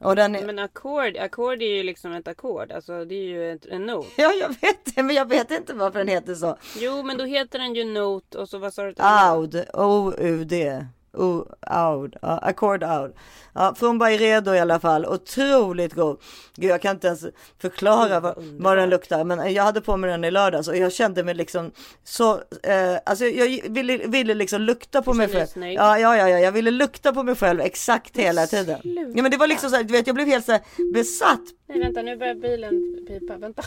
Och 0.00 0.16
den 0.16 0.34
är... 0.36 0.46
Men 0.46 0.58
ackord, 0.58 1.16
ackord 1.16 1.62
är 1.62 1.66
ju 1.76 1.82
liksom 1.82 2.12
ett 2.12 2.28
ackord. 2.28 2.72
Alltså 2.72 3.04
det 3.04 3.14
är 3.14 3.24
ju 3.24 3.52
ett, 3.52 3.66
en 3.66 3.86
not. 3.86 4.06
Ja, 4.16 4.32
jag 4.32 4.48
vet 4.48 4.94
det, 4.96 5.02
men 5.02 5.16
jag 5.16 5.28
vet 5.28 5.50
inte 5.50 5.74
varför 5.74 5.98
den 5.98 6.08
heter 6.08 6.34
så. 6.34 6.56
Jo, 6.78 7.02
men 7.02 7.16
då 7.18 7.24
heter 7.24 7.58
den 7.58 7.74
ju 7.74 7.84
note 7.84 8.38
och 8.38 8.48
så 8.48 8.58
vad 8.58 8.74
sa 8.74 8.82
du? 8.82 8.94
Aud, 8.98 9.64
O-U-D. 9.74 10.86
O, 11.14 11.46
Aud, 11.60 12.16
ja, 12.22 12.38
Accord 12.38 12.82
Aud. 12.82 13.12
Ja, 13.54 13.74
från 13.74 13.98
Byredo 13.98 14.54
i 14.54 14.58
alla 14.58 14.80
fall. 14.80 15.06
Otroligt 15.06 15.94
god. 15.94 16.20
Gud, 16.56 16.70
jag 16.70 16.82
kan 16.82 16.96
inte 16.96 17.06
ens 17.06 17.24
förklara 17.58 18.20
vad, 18.20 18.34
vad 18.38 18.78
den 18.78 18.90
luktar, 18.90 19.24
men 19.24 19.54
jag 19.54 19.62
hade 19.62 19.80
på 19.80 19.96
mig 19.96 20.10
den 20.10 20.24
i 20.24 20.30
lördags 20.30 20.68
och 20.68 20.76
jag 20.76 20.92
kände 20.92 21.24
mig 21.24 21.34
liksom 21.34 21.70
så, 22.04 22.32
eh, 22.62 22.96
alltså 23.06 23.24
jag 23.24 23.70
ville, 23.70 23.96
ville 23.96 24.34
liksom 24.34 24.62
lukta 24.62 25.02
på 25.02 25.14
mig 25.14 25.28
själv. 25.28 25.48
Ja, 25.56 25.98
ja, 25.98 26.16
ja, 26.16 26.28
ja, 26.28 26.38
jag 26.38 26.52
ville 26.52 26.70
lukta 26.70 27.12
på 27.12 27.22
mig 27.22 27.34
själv 27.34 27.60
exakt 27.60 28.16
hela 28.16 28.46
tiden. 28.46 28.78
Ja, 29.14 29.22
men 29.22 29.30
det 29.30 29.36
var 29.36 29.46
liksom 29.46 29.70
så 29.70 29.76
här, 29.76 29.84
du 29.84 29.92
vet, 29.92 30.06
jag 30.06 30.14
blev 30.14 30.26
helt 30.26 30.46
så 30.46 30.52
här 30.52 30.62
besatt. 30.94 31.42
Nej, 31.66 31.80
vänta, 31.80 32.02
nu 32.02 32.16
börjar 32.16 32.34
bilen 32.34 33.06
pipa. 33.08 33.36
Vänta. 33.36 33.62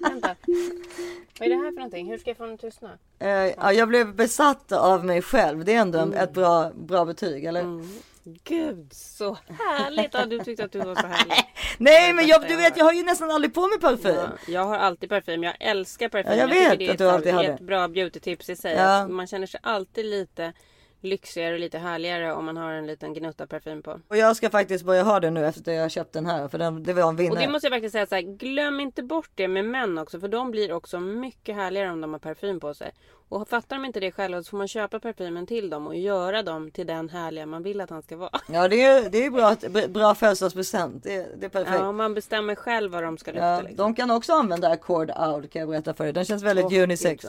vänta. 0.10 0.36
Vad 1.38 1.48
är 1.48 1.50
det 1.50 1.56
här 1.56 1.70
för 1.70 1.76
någonting? 1.76 2.10
Hur 2.10 2.18
ska 2.18 2.30
jag 2.30 2.36
få 2.36 2.44
den 2.44 2.54
att 2.54 2.60
tystna? 2.60 2.90
Eh, 3.18 3.28
ja, 3.28 3.72
jag 3.72 3.88
blev 3.88 4.14
besatt 4.14 4.72
av 4.72 5.04
mig 5.04 5.22
själv. 5.22 5.64
Det 5.64 5.74
är 5.74 5.80
ändå 5.84 5.98
en, 5.98 6.14
ett 6.14 6.32
bra, 6.32 6.70
bra 6.74 7.04
betyg, 7.04 7.44
eller? 7.44 7.64
Gud, 8.44 8.92
så 8.92 9.38
härligt. 9.48 10.14
Ja, 10.14 10.26
du 10.26 10.38
tyckte 10.38 10.64
att 10.64 10.72
du 10.72 10.78
var 10.78 10.94
så 10.94 11.06
härlig. 11.06 11.34
Nej, 11.78 12.12
men 12.12 12.26
jag, 12.26 12.48
du 12.48 12.56
vet, 12.56 12.76
jag 12.76 12.84
har 12.84 12.92
ju 12.92 13.02
nästan 13.02 13.30
aldrig 13.30 13.54
på 13.54 13.60
mig 13.60 13.80
parfym. 13.80 14.14
Ja, 14.14 14.28
jag 14.48 14.64
har 14.64 14.78
alltid 14.78 15.08
parfym. 15.08 15.42
Jag 15.42 15.54
älskar 15.60 16.08
parfym. 16.08 16.32
Ja, 16.32 16.38
jag 16.38 16.48
vet 16.48 16.78
det 16.78 16.86
är 16.86 16.90
att 16.92 16.98
du 16.98 17.10
alltid 17.10 17.28
ett, 17.28 17.34
har 17.34 17.44
ett 17.44 17.58
det. 17.58 17.64
bra 17.64 17.88
beautytips 17.88 18.50
i 18.50 18.56
sig. 18.56 18.74
Ja. 18.74 19.08
Man 19.08 19.26
känner 19.26 19.46
sig 19.46 19.60
alltid 19.62 20.06
lite 20.06 20.52
lyxigare 21.04 21.54
och 21.54 21.60
lite 21.60 21.78
härligare 21.78 22.32
om 22.32 22.44
man 22.44 22.56
har 22.56 22.72
en 22.72 22.86
liten 22.86 23.14
gnutta 23.14 23.46
parfym 23.46 23.82
på. 23.82 24.00
Och 24.08 24.16
jag 24.16 24.36
ska 24.36 24.50
faktiskt 24.50 24.84
börja 24.84 25.02
ha 25.02 25.20
det 25.20 25.30
nu 25.30 25.46
efter 25.46 25.60
att 25.60 25.66
jag 25.76 25.82
har 25.82 25.88
köpt 25.88 26.12
den 26.12 26.26
här, 26.26 26.48
för 26.48 26.58
den, 26.58 26.82
det 26.82 26.92
var 26.92 27.02
en 27.02 27.08
Och 27.08 27.20
vinnare. 27.20 27.40
det 27.40 27.48
måste 27.48 27.66
jag 27.66 27.72
faktiskt 27.72 27.92
säga 27.92 28.06
så 28.06 28.14
här, 28.14 28.22
glöm 28.22 28.80
inte 28.80 29.02
bort 29.02 29.30
det 29.34 29.48
med 29.48 29.64
män 29.64 29.98
också 29.98 30.20
för 30.20 30.28
de 30.28 30.50
blir 30.50 30.72
också 30.72 31.00
mycket 31.00 31.54
härligare 31.54 31.90
om 31.90 32.00
de 32.00 32.12
har 32.12 32.20
parfym 32.20 32.60
på 32.60 32.74
sig. 32.74 32.92
Och 33.28 33.48
fattar 33.48 33.76
de 33.76 33.84
inte 33.84 34.00
det 34.00 34.12
själva 34.12 34.42
så 34.42 34.50
får 34.50 34.58
man 34.58 34.68
köpa 34.68 35.00
parfymen 35.00 35.46
till 35.46 35.70
dem 35.70 35.86
och 35.86 35.96
göra 35.96 36.42
dem 36.42 36.70
till 36.70 36.86
den 36.86 37.08
härliga 37.08 37.46
man 37.46 37.62
vill 37.62 37.80
att 37.80 37.90
han 37.90 38.02
ska 38.02 38.16
vara. 38.16 38.40
Ja, 38.48 38.68
det 38.68 38.82
är, 38.82 39.10
det 39.10 39.24
är 39.26 39.30
bra, 39.30 39.56
bra 39.88 40.14
födelsedagspresent. 40.14 41.02
Det, 41.02 41.40
det 41.40 41.46
är 41.46 41.50
perfekt. 41.50 41.76
Ja, 41.80 41.92
man 41.92 42.14
bestämmer 42.14 42.54
själv 42.54 42.92
vad 42.92 43.02
de 43.02 43.18
ska 43.18 43.30
lukta. 43.30 43.46
Ja, 43.46 43.60
liksom. 43.60 43.76
de 43.76 43.94
kan 43.94 44.10
också 44.10 44.32
använda 44.32 44.68
Accord 44.68 45.10
Out 45.10 45.50
kan 45.50 45.60
jag 45.60 45.68
berätta 45.68 45.94
för 45.94 46.04
dig. 46.04 46.12
Den 46.12 46.24
känns 46.24 46.42
väldigt 46.42 46.64
Åh, 46.64 46.82
unisex. 46.82 47.26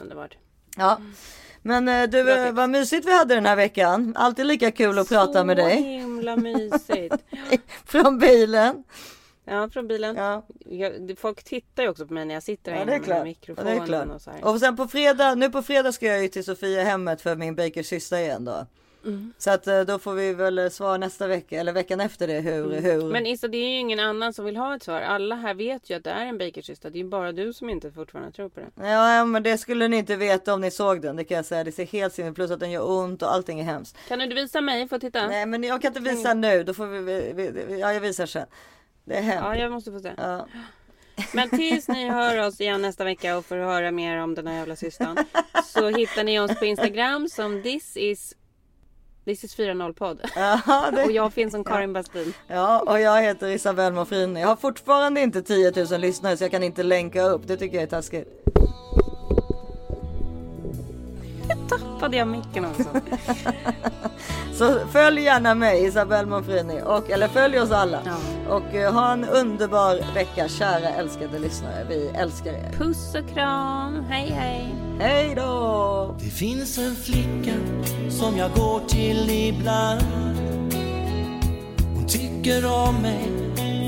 Ja. 0.76 0.98
Men 1.66 1.88
eh, 1.88 2.02
du, 2.08 2.50
vad 2.52 2.70
mysigt 2.70 3.06
vi 3.06 3.12
hade 3.18 3.34
den 3.34 3.46
här 3.46 3.56
veckan. 3.56 4.12
Alltid 4.16 4.46
lika 4.46 4.70
kul 4.70 4.98
att 4.98 5.08
prata 5.08 5.44
med 5.44 5.56
Så 5.58 5.64
dig. 5.64 5.76
himla 5.82 6.36
mysigt. 6.36 7.14
Från 7.84 8.18
bilen. 8.18 8.84
Ja, 9.44 9.68
från 9.72 9.88
bilen. 9.88 10.16
Ja. 10.16 10.46
Jag, 10.64 11.16
folk 11.18 11.44
tittar 11.44 11.82
ju 11.82 11.88
också 11.88 12.06
på 12.06 12.14
mig 12.14 12.24
när 12.24 12.34
jag 12.34 12.42
sitter 12.42 12.72
här 12.72 12.78
Ja, 12.78 12.94
inne 12.96 13.06
med. 13.08 13.18
Ja, 13.18 13.24
mikrofonen 13.24 13.86
klart. 13.86 14.08
och 14.14 14.20
så 14.22 14.30
här. 14.30 14.44
Och 14.44 14.60
sen 14.60 14.76
på 14.76 14.86
fredag, 14.88 15.34
nu 15.34 15.50
på 15.50 15.62
fredag 15.62 15.92
ska 15.92 16.06
jag 16.06 16.22
ju 16.22 16.28
till 16.28 16.44
Sofia 16.44 16.84
hemmet 16.84 17.20
för 17.22 17.36
min 17.36 17.54
Bakers 17.54 17.86
syster 17.86 18.18
igen 18.18 18.44
då. 18.44 18.66
Mm. 19.06 19.32
Så 19.38 19.50
att 19.50 19.66
eh, 19.66 19.80
då 19.80 19.98
får 19.98 20.14
vi 20.14 20.34
väl 20.34 20.58
eh, 20.58 20.68
svara 20.68 20.96
nästa 20.96 21.26
vecka 21.26 21.60
eller 21.60 21.72
veckan 21.72 22.00
efter 22.00 22.26
det 22.26 22.40
hur, 22.40 22.80
hur. 22.80 22.94
Mm. 22.94 23.08
Men 23.08 23.26
Issa, 23.26 23.48
det 23.48 23.58
är 23.58 23.68
ju 23.68 23.78
ingen 23.78 24.00
annan 24.00 24.32
som 24.32 24.44
vill 24.44 24.56
ha 24.56 24.76
ett 24.76 24.82
svar. 24.82 25.00
Alla 25.00 25.34
här 25.34 25.54
vet 25.54 25.90
ju 25.90 25.94
att 25.96 26.04
det 26.04 26.10
är 26.10 26.26
en 26.26 26.38
bakersyster. 26.38 26.90
Det 26.90 26.98
är 26.98 27.02
ju 27.02 27.08
bara 27.08 27.32
du 27.32 27.52
som 27.52 27.70
inte 27.70 27.92
fortfarande 27.92 28.32
tror 28.32 28.48
på 28.48 28.60
det. 28.60 28.88
Ja, 28.88 29.24
men 29.24 29.42
det 29.42 29.58
skulle 29.58 29.88
ni 29.88 29.96
inte 29.96 30.16
veta 30.16 30.54
om 30.54 30.60
ni 30.60 30.70
såg 30.70 31.02
den. 31.02 31.16
Det 31.16 31.24
kan 31.24 31.36
jag 31.36 31.44
säga. 31.44 31.64
Det 31.64 31.72
ser 31.72 31.86
helt 31.86 32.14
sinnes 32.14 32.34
plus 32.34 32.50
att 32.50 32.60
den 32.60 32.70
gör 32.70 32.90
ont 32.90 33.22
och 33.22 33.34
allting 33.34 33.60
är 33.60 33.64
hemskt. 33.64 33.96
Kan 34.08 34.18
du 34.18 34.34
visa 34.34 34.60
mig? 34.60 34.88
Får 34.88 34.98
titta? 34.98 35.26
Nej, 35.26 35.46
men 35.46 35.62
jag 35.62 35.82
kan 35.82 35.88
inte 35.88 36.10
visa 36.10 36.34
nu. 36.34 36.64
Då 36.64 36.74
får 36.74 36.86
vi, 36.86 37.32
vi, 37.32 37.50
vi 37.50 37.80
ja, 37.80 37.92
jag 37.92 38.00
visar 38.00 38.26
sen. 38.26 38.46
Det 39.04 39.16
är 39.16 39.22
hemskt. 39.22 39.44
Ja, 39.44 39.56
jag 39.56 39.72
måste 39.72 39.92
få 39.92 40.00
se. 40.00 40.12
Ja. 40.16 40.46
Men 41.32 41.48
tills 41.48 41.88
ni 41.88 42.10
hör 42.10 42.46
oss 42.46 42.60
igen 42.60 42.82
nästa 42.82 43.04
vecka 43.04 43.36
och 43.36 43.46
får 43.46 43.56
höra 43.56 43.90
mer 43.90 44.18
om 44.18 44.34
den 44.34 44.46
här 44.46 44.54
jävla 44.54 44.76
systern. 44.76 45.16
så 45.64 45.88
hittar 45.88 46.24
ni 46.24 46.40
oss 46.40 46.58
på 46.58 46.64
Instagram 46.64 47.28
som 47.28 47.62
this 47.62 47.96
is 47.96 48.34
This 49.26 49.44
is 49.44 49.56
4.0 49.56 49.92
podd. 49.92 50.20
Ja, 50.36 50.90
det- 50.94 51.04
Och 51.04 51.12
jag 51.12 51.32
finns 51.32 51.52
som 51.52 51.64
Karin 51.64 51.92
Bastin. 51.92 52.32
Ja, 52.48 52.80
och 52.86 53.00
jag 53.00 53.22
heter 53.22 53.48
Isabelle 53.48 53.94
Monfrini. 53.96 54.40
Jag 54.40 54.48
har 54.48 54.56
fortfarande 54.56 55.20
inte 55.20 55.42
10 55.42 55.72
000 55.90 56.00
lyssnare 56.00 56.36
så 56.36 56.44
jag 56.44 56.50
kan 56.50 56.62
inte 56.62 56.82
länka 56.82 57.22
upp. 57.22 57.42
Det 57.46 57.56
tycker 57.56 57.76
jag 57.76 57.82
är 57.82 57.86
taskigt. 57.86 58.28
Tappade 61.96 62.16
jag 62.16 62.28
micken 62.28 62.64
också. 62.64 62.84
Så 64.52 64.78
följ 64.92 65.22
gärna 65.22 65.54
mig, 65.54 65.84
Isabelle 65.84 66.28
Monfrini. 66.28 66.80
Och, 66.84 67.10
eller 67.10 67.28
följ 67.28 67.60
oss 67.60 67.70
alla. 67.70 68.00
Och 68.48 68.74
eh, 68.74 68.92
ha 68.92 69.12
en 69.12 69.24
underbar 69.24 70.14
vecka, 70.14 70.48
kära 70.48 70.88
älskade 70.88 71.38
lyssnare. 71.38 71.86
Vi 71.88 72.08
älskar 72.14 72.52
er. 72.52 72.72
Puss 72.78 73.14
och 73.14 73.34
kram. 73.34 74.04
Hej 74.08 74.30
hej. 74.30 74.74
Hej 75.00 75.34
då! 75.34 76.14
Det 76.18 76.30
finns 76.30 76.78
en 76.78 76.96
flicka 76.96 77.52
som 78.10 78.36
jag 78.36 78.50
går 78.52 78.80
till 78.88 79.30
ibland 79.30 80.02
Hon 81.94 82.06
tycker 82.06 82.66
om 82.66 83.02
mig 83.02 83.30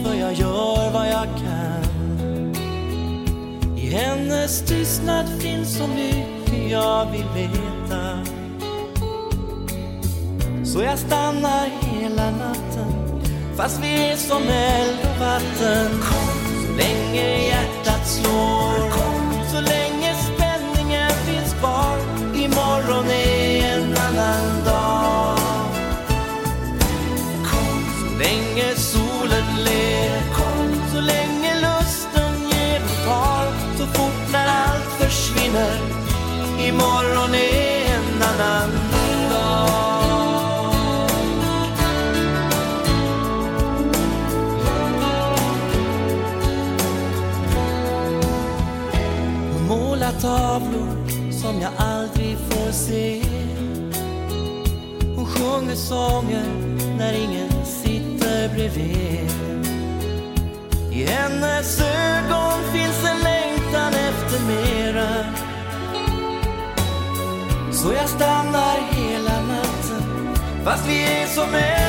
för 0.04 0.14
jag 0.14 0.32
gör 0.32 0.92
vad 0.92 1.08
jag 1.08 1.24
kan 1.24 2.54
I 3.76 3.90
hennes 3.90 4.62
tystnad 4.66 5.26
finns 5.40 5.78
så 5.78 5.86
mycket 5.86 6.37
jag 6.70 7.10
vill 7.10 7.26
veta. 7.34 8.18
Så 10.64 10.82
jag 10.82 10.98
stannar 10.98 11.68
hela 11.82 12.30
natten 12.30 13.08
fast 13.58 13.80
vi 13.82 14.10
är 14.10 14.16
som 14.16 14.42
eld 14.42 14.98
och 15.02 15.20
vatten. 15.20 15.90
Så 16.02 16.72
länge 16.76 17.46
hjärtat 17.48 18.06
slår 18.08 18.90
Så 19.52 19.60
länge 19.60 20.14
spänningen 20.14 21.10
finns 21.10 21.54
kvar. 21.54 21.98
Imorgon 22.34 23.10
är 23.10 23.64
en 23.74 23.96
annan 23.96 24.64
dag. 24.64 25.38
Så 28.00 28.18
länge 28.18 28.74
solen 28.76 29.64
ler 29.64 30.17
Imorgon 36.68 37.34
är 37.34 37.94
en 37.94 38.22
annan 38.22 38.70
dag. 39.30 41.10
Hon 49.52 49.66
målar 49.68 50.12
tavlor 50.12 51.08
som 51.32 51.60
jag 51.60 51.72
aldrig 51.76 52.36
får 52.38 52.72
se. 52.72 53.22
Hon 55.16 55.26
sjunger 55.26 55.74
sånger 55.74 56.46
när 56.98 57.12
ingen 57.12 57.64
sitter 57.64 58.54
bredvid. 58.54 59.30
I 60.92 61.04
hennes 61.04 61.80
ögon 61.80 62.72
finns 62.72 63.04
en 63.04 63.18
längtan 63.22 63.92
efter 63.92 64.46
mera. 64.46 65.47
Så 67.82 67.92
jag 67.92 68.08
stannar 68.08 68.76
hela 68.90 69.40
natten. 69.40 70.34
Fast 70.64 70.88
vi 70.88 71.02
är 71.02 71.26
som 71.26 71.54
en 71.54 71.87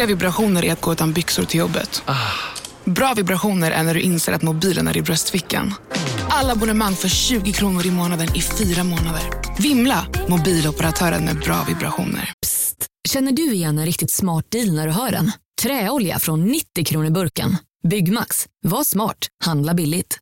Dåliga 0.00 0.16
vibrationer 0.16 0.64
är 0.64 0.72
att 0.72 0.80
gå 0.80 0.92
utan 0.92 1.12
byxor 1.12 1.44
till 1.44 1.60
jobbet. 1.60 2.02
Bra 2.84 3.14
vibrationer 3.14 3.70
är 3.70 3.82
när 3.82 3.94
du 3.94 4.00
inser 4.00 4.32
att 4.32 4.42
mobilen 4.42 4.88
är 4.88 4.96
i 4.96 5.02
bröstfickan. 5.02 5.74
Alla 6.28 6.52
abonnemang 6.52 6.94
för 6.94 7.08
20 7.08 7.52
kronor 7.52 7.86
i 7.86 7.90
månaden 7.90 8.36
i 8.36 8.40
fyra 8.40 8.84
månader. 8.84 9.22
Vimla! 9.58 10.06
Mobiloperatören 10.28 11.24
med 11.24 11.38
bra 11.38 11.64
vibrationer. 11.68 12.32
Känner 13.08 13.32
du 13.32 13.52
igen 13.52 13.78
en 13.78 13.86
riktigt 13.86 14.10
smart 14.10 14.44
deal 14.50 14.72
när 14.72 14.86
du 14.86 14.92
hör 14.92 15.10
den? 15.10 15.32
Träolja 15.62 16.18
från 16.18 16.44
90 16.44 16.84
kronor 16.84 17.10
burken. 17.10 17.56
Byggmax. 17.88 18.46
Var 18.66 18.84
smart. 18.84 19.18
Handla 19.44 19.74
billigt. 19.74 20.18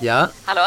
Ja, 0.00 0.28
Hallå? 0.44 0.66